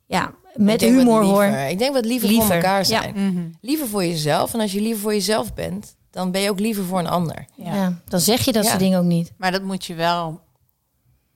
ja, 0.05 0.33
met 0.55 0.81
humor 0.81 1.23
hoor. 1.23 1.43
Ik 1.43 1.77
denk 1.77 1.93
wat 1.93 2.05
liever, 2.05 2.27
Liever, 2.27 2.45
voor 2.45 2.55
elkaar 2.55 2.77
ja. 2.79 2.83
zijn. 2.83 3.57
Liever 3.61 3.87
voor 3.87 4.05
jezelf. 4.05 4.53
En 4.53 4.59
als 4.59 4.71
je 4.71 4.81
liever 4.81 5.01
voor 5.01 5.13
jezelf 5.13 5.53
bent, 5.53 5.95
dan 6.11 6.31
ben 6.31 6.41
je 6.41 6.49
ook 6.49 6.59
liever 6.59 6.83
voor 6.83 6.99
een 6.99 7.07
ander. 7.07 7.45
Ja. 7.55 8.01
dan 8.07 8.19
zeg 8.19 8.45
je 8.45 8.51
dat 8.51 8.63
Ja. 8.63 8.69
soort 8.69 8.81
dingen 8.81 8.99
ook 8.99 9.05
niet. 9.05 9.31
Maar 9.37 9.51
dat 9.51 9.61
moet 9.63 9.85
je 9.85 9.93
wel. 9.93 10.39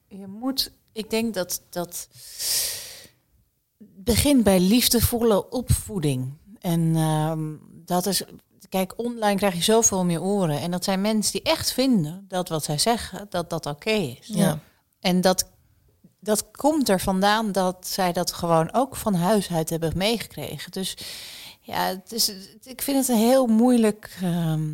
Je 0.07 0.28
moet, 0.28 0.72
ik 0.93 1.10
denk 1.10 1.34
dat 1.34 1.62
dat 1.70 2.07
begint 4.04 4.43
bij 4.43 4.60
liefdevolle 4.60 5.50
opvoeding. 5.50 6.34
En 6.60 6.95
ehm, 6.95 7.53
dat 7.86 8.06
is, 8.06 8.23
kijk, 8.69 8.94
online 8.98 9.36
krijg 9.38 9.53
je 9.56 9.61
zoveel 9.64 9.98
om 9.98 10.10
je 10.10 10.22
oren. 10.22 10.60
En 10.60 10.72
dat 10.72 10.84
zijn 10.84 11.02
mensen 11.02 11.32
die 11.32 11.41
echt 11.41 11.72
vinden 11.73 12.26
dat 12.28 12.49
wat 12.49 12.64
zij 12.64 12.78
zeggen, 12.78 13.26
dat 13.30 13.49
dat 13.49 13.65
oké 13.65 13.90
is. 13.90 14.28
Ja. 14.28 14.60
En 14.99 15.22
dat, 15.22 15.49
dat 16.19 16.52
komt 16.52 16.90
er 16.90 16.99
vandaan 16.99 17.52
dat 17.52 17.88
zij 17.88 18.14
dat 18.14 18.34
gewoon 18.34 18.73
ook 18.73 18.95
van 18.95 19.14
huis 19.14 19.52
uit 19.52 19.69
hebben 19.69 19.91
meegekregen. 19.95 20.72
Dus 20.72 20.98
ja, 21.61 21.86
het 21.86 22.11
is, 22.11 22.34
ik 22.64 22.82
vind 22.82 22.98
het 22.98 23.07
een 23.07 23.23
heel 23.23 23.48
moeilijk. 23.48 24.18
ehm, 24.22 24.68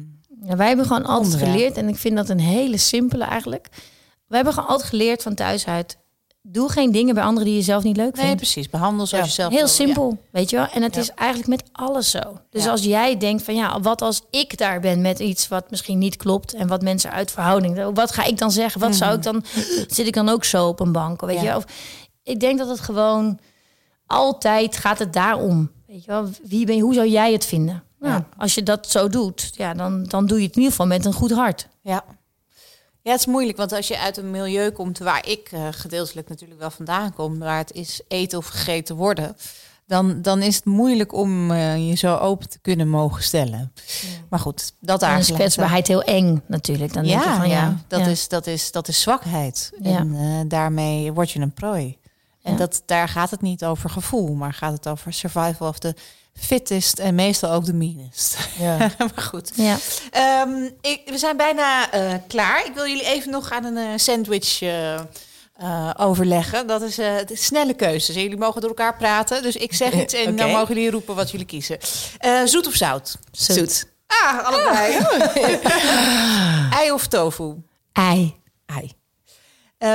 Ja, 0.43 0.55
wij 0.55 0.67
hebben 0.67 0.85
gewoon 0.85 1.05
altijd 1.05 1.35
geleerd, 1.35 1.77
en 1.77 1.87
ik 1.87 1.95
vind 1.95 2.15
dat 2.15 2.29
een 2.29 2.39
hele 2.39 2.77
simpele 2.77 3.23
eigenlijk. 3.23 3.67
We 4.27 4.35
hebben 4.35 4.53
gewoon 4.53 4.69
altijd 4.69 4.89
geleerd 4.89 5.21
van 5.23 5.35
thuis 5.35 5.65
uit. 5.67 5.97
Doe 6.47 6.69
geen 6.71 6.91
dingen 6.91 7.15
bij 7.15 7.23
anderen 7.23 7.47
die 7.47 7.55
je 7.57 7.63
zelf 7.63 7.83
niet 7.83 7.97
leuk 7.97 8.13
vindt. 8.13 8.21
Nee, 8.21 8.35
precies. 8.35 8.69
Behandel 8.69 9.05
zoals 9.05 9.23
ja. 9.23 9.29
je 9.29 9.35
zelf 9.35 9.53
Heel 9.53 9.67
simpel, 9.67 10.17
weet 10.31 10.49
je 10.49 10.55
wel. 10.55 10.67
En 10.67 10.81
het 10.81 10.97
is 10.97 11.11
eigenlijk 11.11 11.49
met 11.49 11.63
alles 11.71 12.09
zo. 12.11 12.19
Dus 12.49 12.67
als 12.67 12.83
jij 12.83 13.17
denkt 13.17 13.43
van 13.43 13.55
ja, 13.55 13.79
wat 13.79 14.01
als 14.01 14.21
ik 14.29 14.57
daar 14.57 14.79
ben 14.79 15.01
met 15.01 15.19
iets 15.19 15.47
wat 15.47 15.69
misschien 15.69 15.97
niet 15.97 16.15
klopt 16.15 16.53
en 16.53 16.67
wat 16.67 16.81
mensen 16.81 17.11
uit 17.11 17.31
verhouding, 17.31 17.89
wat 17.93 18.11
ga 18.11 18.23
ik 18.23 18.37
dan 18.37 18.51
zeggen? 18.51 18.81
Wat 18.81 18.95
zou 18.95 19.15
ik 19.15 19.23
dan? 19.23 19.43
Zit 19.87 20.07
ik 20.07 20.13
dan 20.13 20.29
ook 20.29 20.43
zo 20.43 20.67
op 20.67 20.79
een 20.79 20.91
bank? 20.91 21.21
Weet 21.21 21.41
je? 21.41 21.55
Of 21.55 21.65
ik 22.23 22.39
denk 22.39 22.57
dat 22.57 22.67
het 22.67 22.79
gewoon 22.79 23.39
altijd 24.07 24.77
gaat 24.77 24.99
het 24.99 25.13
daarom. 25.13 25.71
Weet 25.87 26.03
je 26.03 26.11
wel, 26.11 26.29
wie 26.43 26.65
ben 26.65 26.75
je? 26.75 26.81
Hoe 26.81 26.93
zou 26.93 27.07
jij 27.07 27.31
het 27.31 27.45
vinden? 27.45 27.83
Nou, 27.99 28.23
als 28.37 28.55
je 28.55 28.63
dat 28.63 28.89
zo 28.89 29.07
doet, 29.07 29.51
ja, 29.53 29.73
dan, 29.73 30.03
dan 30.03 30.25
doe 30.25 30.37
je 30.39 30.45
het 30.45 30.55
in 30.55 30.61
ieder 30.61 30.71
geval 30.71 30.87
met 30.87 31.05
een 31.05 31.13
goed 31.13 31.31
hart. 31.31 31.67
Ja. 31.81 32.03
Ja, 33.05 33.11
het 33.11 33.19
is 33.19 33.25
moeilijk, 33.25 33.57
want 33.57 33.71
als 33.71 33.87
je 33.87 33.99
uit 33.99 34.17
een 34.17 34.31
milieu 34.31 34.71
komt 34.71 34.97
waar 34.97 35.27
ik 35.27 35.51
uh, 35.53 35.67
gedeeltelijk 35.71 36.29
natuurlijk 36.29 36.59
wel 36.59 36.71
vandaan 36.71 37.13
kom, 37.13 37.39
waar 37.39 37.57
het 37.57 37.71
is 37.71 38.01
eten 38.07 38.37
of 38.37 38.47
gegeten 38.47 38.95
worden, 38.95 39.37
dan, 39.87 40.21
dan 40.21 40.41
is 40.41 40.55
het 40.55 40.65
moeilijk 40.65 41.13
om 41.13 41.51
uh, 41.51 41.89
je 41.89 41.95
zo 41.95 42.15
open 42.15 42.49
te 42.49 42.59
kunnen 42.59 42.89
mogen 42.89 43.23
stellen. 43.23 43.71
Ja. 44.01 44.07
Maar 44.29 44.39
goed, 44.39 44.73
dat 44.79 44.99
daar 44.99 45.19
is 45.19 45.31
kwetsbaarheid 45.31 45.87
heel 45.87 46.03
eng 46.03 46.41
natuurlijk. 46.47 46.93
Dan 46.93 47.05
ja, 47.05 47.09
denk 47.09 47.23
je 47.23 47.37
van, 47.37 47.49
ja, 47.49 47.61
ja, 47.61 47.83
dat, 47.87 48.07
Is, 48.07 48.27
dat, 48.27 48.47
is, 48.47 48.71
dat 48.71 48.87
is 48.87 49.01
zwakheid. 49.01 49.71
En 49.81 50.07
uh, 50.13 50.39
daarmee 50.47 51.13
word 51.13 51.31
je 51.31 51.39
een 51.39 51.53
prooi. 51.53 51.97
En 52.41 52.55
dat, 52.55 52.83
daar 52.85 53.09
gaat 53.09 53.31
het 53.31 53.41
niet 53.41 53.65
over 53.65 53.89
gevoel, 53.89 54.33
maar 54.33 54.53
gaat 54.53 54.73
het 54.73 54.87
over 54.87 55.13
survival 55.13 55.67
of 55.67 55.79
the 55.79 55.95
fittest 56.39 56.99
en 56.99 57.15
meestal 57.15 57.51
ook 57.51 57.65
de 57.65 57.73
meanest. 57.73 58.37
Ja. 58.59 58.77
maar 58.97 59.23
goed. 59.23 59.51
Ja. 59.53 59.77
Um, 60.43 60.71
ik, 60.81 61.01
we 61.05 61.17
zijn 61.17 61.37
bijna 61.37 61.95
uh, 61.95 62.13
klaar. 62.27 62.65
Ik 62.65 62.73
wil 62.73 62.87
jullie 62.87 63.05
even 63.05 63.31
nog 63.31 63.51
aan 63.51 63.63
een 63.63 63.77
uh, 63.77 63.89
sandwich 63.95 64.61
uh, 64.61 64.99
overleggen. 65.97 66.67
Dat 66.67 66.81
is 66.81 66.95
de 66.95 67.25
snelle 67.33 67.73
keuze. 67.73 68.13
Dus 68.13 68.21
jullie 68.21 68.37
mogen 68.37 68.61
door 68.61 68.69
elkaar 68.69 68.97
praten. 68.97 69.41
Dus 69.43 69.55
ik 69.55 69.73
zeg 69.73 69.93
iets 70.01 70.13
en 70.13 70.21
okay. 70.21 70.35
dan 70.35 70.49
mogen 70.49 70.75
jullie 70.75 70.91
roepen 70.91 71.15
wat 71.15 71.31
jullie 71.31 71.45
kiezen. 71.45 71.77
zoet 72.45 72.67
of 72.67 72.73
zout? 72.73 73.17
Zoet. 73.31 73.55
zoet. 73.57 73.87
Ah, 74.07 74.45
allebei. 74.45 74.97
Ei 76.79 76.91
of 76.91 77.07
tofu? 77.07 77.55
Ei. 77.91 78.35
Ei. 78.65 78.91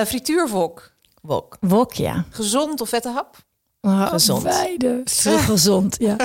frituurwok? 0.05 0.93
Wok. 1.23 1.57
Wok, 1.61 1.93
ja. 1.93 2.25
Gezond 2.31 2.81
of 2.81 2.89
vette 2.89 3.09
hap? 3.09 3.37
Oh, 3.81 4.07
gezond. 4.07 4.43
Beide. 4.43 5.03
Zo 5.05 5.37
gezond, 5.37 5.97
ja. 5.99 6.17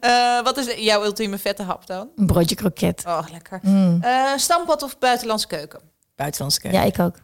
uh, 0.00 0.42
wat 0.46 0.56
is 0.56 0.74
jouw 0.76 1.04
ultieme 1.04 1.38
vette 1.38 1.62
hap 1.62 1.86
dan? 1.86 2.10
Een 2.16 2.26
broodje 2.26 2.54
kroket. 2.54 3.04
Oh, 3.06 3.26
lekker. 3.30 3.60
Mm. 3.62 4.00
Uh, 4.02 4.36
stamppot 4.36 4.82
of 4.82 4.98
buitenlandse 4.98 5.46
keuken? 5.46 5.80
Buitenlandse 6.14 6.60
keuken. 6.60 6.80
Ja, 6.80 6.86
ik 6.86 6.98
ook. 6.98 7.16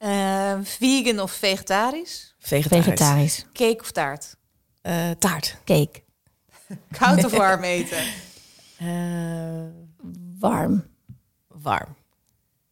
Uh, 0.00 0.58
vegan 0.62 1.20
of 1.20 1.32
vegetarisch? 1.32 2.34
Vegetarisch. 2.38 2.84
Vegetarisch. 2.84 3.44
Cake 3.52 3.80
of 3.80 3.90
taart? 3.90 4.36
taart. 5.18 5.56
Cake. 5.64 6.02
Koud 6.98 7.24
of 7.24 7.32
warm 7.32 7.62
eten? 7.62 8.04
warm. 10.38 10.84
Warm. 11.48 11.96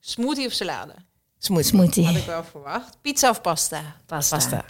Smoothie 0.01 0.47
of 0.47 0.53
salade? 0.53 0.95
Smoothie. 1.39 1.69
Smoothie. 1.69 2.05
Had 2.05 2.17
ik 2.17 2.25
wel 2.25 2.45
verwacht. 2.45 2.97
Pizza 3.01 3.31
of 3.31 3.41
pasta? 3.41 3.97
Pasta. 4.07 4.37
pasta. 4.37 4.65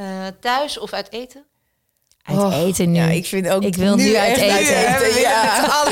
Uh, 0.00 0.26
thuis 0.40 0.78
of 0.78 0.92
uit 0.92 1.12
eten? 1.12 1.44
Uit 2.22 2.38
oh, 2.38 2.54
eten 2.54 2.90
nu. 2.90 2.98
Ja, 2.98 3.08
ik 3.08 3.26
vind 3.26 3.48
ook. 3.48 3.62
Ik 3.62 3.76
wil 3.76 3.96
nu, 3.96 4.16
uit 4.16 4.36
eten. 4.36 4.56
eten. 4.56 5.20
Ja. 5.20 5.68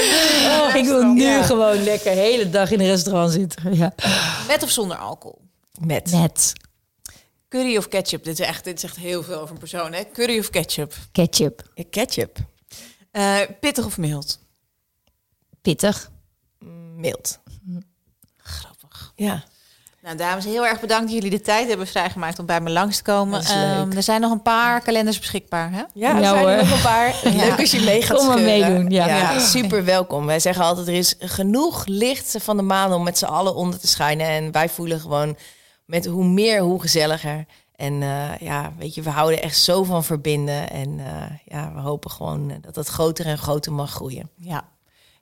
Oh, 0.68 0.74
ik 0.74 0.85
wil 0.85 1.02
nu 1.02 1.22
ja. 1.22 1.43
gewoon 1.43 1.82
lekker 1.82 2.14
de 2.14 2.20
hele 2.20 2.51
dag 2.51 2.70
in 2.70 2.80
een 2.80 2.86
restaurant 2.86 3.32
zitten. 3.32 3.74
Ja. 3.74 3.94
Met 4.47 4.62
of 4.62 4.70
zonder 4.70 4.97
alcohol? 4.97 5.40
Met. 5.80 6.12
Met. 6.12 6.52
Curry 7.48 7.76
of 7.76 7.89
ketchup? 7.89 8.24
Dit 8.24 8.39
is 8.39 8.47
echt, 8.47 8.64
dit 8.64 8.80
zegt 8.80 8.97
heel 8.97 9.22
veel 9.22 9.40
over 9.40 9.51
een 9.51 9.59
persoon, 9.59 9.93
hè? 9.93 10.02
Curry 10.12 10.39
of 10.39 10.51
ketchup? 10.51 10.94
Ketchup. 11.12 11.62
Ja, 11.74 11.85
ketchup. 11.90 12.39
Uh, 13.12 13.40
pittig 13.60 13.85
of 13.85 13.98
mild? 13.98 14.39
Pittig. 15.62 16.10
Mild. 16.94 17.39
Grappig. 18.36 19.12
Ja. 19.16 19.44
Nou, 20.09 20.20
dames, 20.20 20.44
heel 20.44 20.66
erg 20.66 20.80
bedankt 20.80 21.05
dat 21.05 21.14
jullie 21.14 21.30
de 21.30 21.40
tijd 21.40 21.68
hebben 21.68 21.86
vrijgemaakt 21.86 22.39
om 22.39 22.47
bij 22.47 22.60
me 22.60 22.70
langs 22.70 22.97
te 22.97 23.02
komen. 23.02 23.40
Um, 23.40 23.93
er 23.93 24.02
zijn 24.02 24.20
nog 24.20 24.30
een 24.30 24.43
paar 24.43 24.80
kalenders 24.80 25.18
beschikbaar, 25.18 25.70
hè? 25.72 25.82
Ja, 25.94 26.16
er 26.16 26.22
ja, 26.22 26.28
zijn 26.28 26.47
er 26.47 26.56
nog 26.56 26.72
een 26.72 26.82
paar. 26.82 27.20
Leuk 27.47 27.59
als 27.59 27.70
je 27.70 27.80
mee 27.80 28.02
gaat 28.02 28.16
Kom 28.16 28.26
maar 28.26 28.40
meedoen. 28.40 28.90
Ja. 28.90 29.06
ja. 29.06 29.39
super 29.39 29.85
welkom. 29.85 30.26
Wij 30.26 30.40
zeggen 30.40 30.64
altijd, 30.64 30.89
er 30.89 30.94
is 30.94 31.14
genoeg 31.18 31.86
licht 31.86 32.36
van 32.40 32.56
de 32.56 32.62
maan 32.62 32.93
om 32.93 33.02
met 33.02 33.18
z'n 33.18 33.24
allen 33.24 33.55
onder 33.55 33.78
te 33.78 33.86
schijnen. 33.86 34.26
En 34.26 34.52
wij 34.52 34.68
voelen 34.68 35.01
gewoon, 35.01 35.36
met 35.85 36.06
hoe 36.06 36.24
meer, 36.24 36.60
hoe 36.60 36.80
gezelliger. 36.80 37.47
En 37.76 37.93
uh, 38.01 38.36
ja, 38.39 38.72
weet 38.78 38.94
je, 38.94 39.02
we 39.02 39.10
houden 39.10 39.43
echt 39.43 39.59
zo 39.59 39.85
van 39.85 40.05
verbinden. 40.05 40.70
En 40.70 40.98
uh, 40.98 41.22
ja, 41.44 41.72
we 41.74 41.80
hopen 41.80 42.10
gewoon 42.10 42.52
dat 42.60 42.76
het 42.76 42.89
groter 42.89 43.26
en 43.26 43.39
groter 43.39 43.72
mag 43.72 43.90
groeien. 43.90 44.30
Ja, 44.36 44.64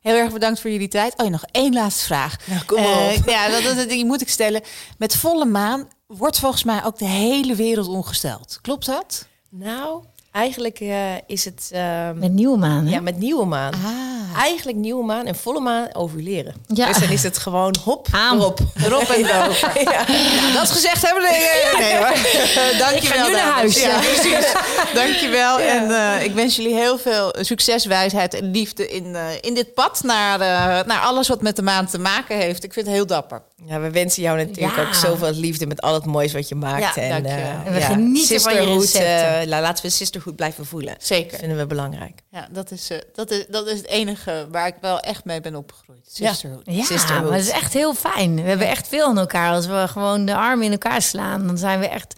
Heel 0.06 0.16
erg 0.16 0.32
bedankt 0.32 0.60
voor 0.60 0.70
jullie 0.70 0.88
tijd. 0.88 1.14
Oh, 1.16 1.26
nog 1.26 1.44
één 1.50 1.72
laatste 1.72 2.04
vraag. 2.04 2.36
Nou, 2.46 2.64
kom 2.64 2.78
uh, 2.78 3.16
ja, 3.24 3.48
dat, 3.48 3.76
dat, 3.76 3.88
die 3.88 4.04
moet 4.04 4.20
ik 4.20 4.28
stellen. 4.28 4.62
Met 4.98 5.16
volle 5.16 5.44
maan 5.44 5.88
wordt 6.06 6.38
volgens 6.38 6.64
mij 6.64 6.84
ook 6.84 6.98
de 6.98 7.06
hele 7.06 7.54
wereld 7.54 7.88
ongesteld. 7.88 8.58
Klopt 8.62 8.86
dat? 8.86 9.26
Nou, 9.50 10.04
eigenlijk 10.40 10.80
uh, 10.80 10.96
is 11.26 11.44
het... 11.44 11.70
Uh, 11.74 12.10
met 12.14 12.32
nieuwe 12.32 12.58
maan, 12.58 12.84
hè? 12.86 12.90
Ja, 12.94 13.00
met 13.00 13.18
nieuwe 13.18 13.44
maan. 13.44 13.72
Ah. 13.74 14.40
Eigenlijk 14.42 14.78
nieuwe 14.78 15.04
maan 15.04 15.26
en 15.26 15.34
volle 15.34 15.60
maan 15.60 15.94
ovuleren. 15.94 16.54
Ja. 16.66 16.86
Dus 16.86 16.98
dan 16.98 17.08
is 17.08 17.22
het 17.22 17.38
gewoon 17.38 17.76
hop, 17.84 18.06
Aan. 18.10 18.38
erop. 18.38 18.60
Erop 18.84 19.02
en 19.02 19.24
erover. 19.30 19.80
Ja. 19.82 20.04
Nou, 20.40 20.52
dat 20.52 20.70
gezegd 20.70 21.02
hebben 21.02 21.22
we... 21.22 21.28
Nee, 21.76 21.82
nee 21.88 21.96
hoor. 21.96 22.06
Dankjewel. 22.84 22.96
Ik 22.96 23.02
ga 23.04 23.26
nu 23.26 23.32
naar 23.32 23.52
huis. 23.52 23.80
Ja, 23.80 23.98
precies. 23.98 24.52
Dankjewel. 24.94 25.60
Ja. 25.60 25.66
En 25.66 25.88
uh, 26.18 26.24
ik 26.24 26.32
wens 26.34 26.56
jullie 26.56 26.74
heel 26.74 26.98
veel 26.98 27.34
succes, 27.40 27.84
wijsheid 27.84 28.34
en 28.34 28.50
liefde 28.50 28.88
in, 28.88 29.04
uh, 29.06 29.20
in 29.40 29.54
dit 29.54 29.74
pad 29.74 30.00
naar, 30.04 30.38
naar 30.86 31.00
alles 31.00 31.28
wat 31.28 31.42
met 31.42 31.56
de 31.56 31.62
maan 31.62 31.86
te 31.86 31.98
maken 31.98 32.36
heeft. 32.36 32.64
Ik 32.64 32.72
vind 32.72 32.86
het 32.86 32.94
heel 32.94 33.06
dapper. 33.06 33.42
Ja, 33.66 33.80
we 33.80 33.90
wensen 33.90 34.22
jou 34.22 34.36
natuurlijk 34.38 34.76
Ja. 34.76 34.82
ook 34.82 34.94
zoveel 34.94 35.32
liefde 35.32 35.66
met 35.66 35.80
al 35.80 35.94
het 35.94 36.04
moois 36.04 36.32
wat 36.32 36.48
je 36.48 36.54
maakt. 36.54 36.94
Ja, 36.94 37.02
en, 37.02 37.24
eh, 37.26 37.72
we 37.72 37.80
genieten 37.80 38.40
van 38.40 38.54
je 38.54 38.60
recepten. 38.78 39.40
eh, 39.40 39.46
la- 39.46 39.60
laten 39.60 39.84
we 39.84 39.90
sisterhood 40.26 40.36
blijven 40.36 40.66
voelen. 40.66 40.94
Zeker. 40.98 41.30
Dat 41.30 41.40
vinden 41.40 41.58
we 41.58 41.66
belangrijk. 41.66 42.22
Ja, 42.30 42.48
dat 42.52 42.70
is, 42.70 42.90
uh, 42.90 42.98
dat, 43.14 43.30
is, 43.30 43.46
dat 43.48 43.66
is 43.66 43.78
het 43.78 43.86
enige 43.86 44.48
waar 44.50 44.66
ik 44.66 44.74
wel 44.80 45.00
echt 45.00 45.24
mee 45.24 45.40
ben 45.40 45.54
opgegroeid. 45.56 46.08
Sisterhood. 46.12 46.62
Ja, 46.64 46.84
Sisterhood. 46.84 47.24
maar 47.28 47.38
het 47.38 47.46
is 47.46 47.52
echt 47.52 47.72
heel 47.72 47.94
fijn. 47.94 48.34
We 48.34 48.40
hebben 48.48 48.68
echt 48.68 48.88
veel 48.88 49.06
aan 49.06 49.18
elkaar. 49.18 49.52
Als 49.52 49.66
we 49.66 49.84
gewoon 49.88 50.24
de 50.24 50.34
armen 50.34 50.64
in 50.64 50.72
elkaar 50.72 51.02
slaan, 51.02 51.46
dan 51.46 51.58
zijn 51.58 51.80
we 51.80 51.88
echt 51.88 52.14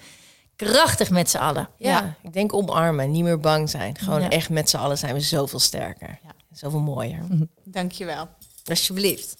krachtig 0.56 1.10
met 1.10 1.30
z'n 1.30 1.36
allen. 1.38 1.68
Ja, 1.78 2.16
ik 2.22 2.32
denk 2.32 2.54
omarmen, 2.54 3.10
niet 3.10 3.24
meer 3.24 3.40
bang 3.40 3.70
zijn. 3.70 3.98
Gewoon 3.98 4.20
Ja. 4.20 4.28
echt 4.30 4.50
met 4.50 4.70
z'n 4.70 4.76
allen 4.76 4.98
zijn 4.98 5.14
we 5.14 5.20
zoveel 5.20 5.58
sterker. 5.60 6.18
Ja. 6.22 6.30
Zoveel 6.52 6.80
mooier. 6.80 7.20
Dankjewel. 7.64 8.28
Alsjeblieft. 8.64 9.36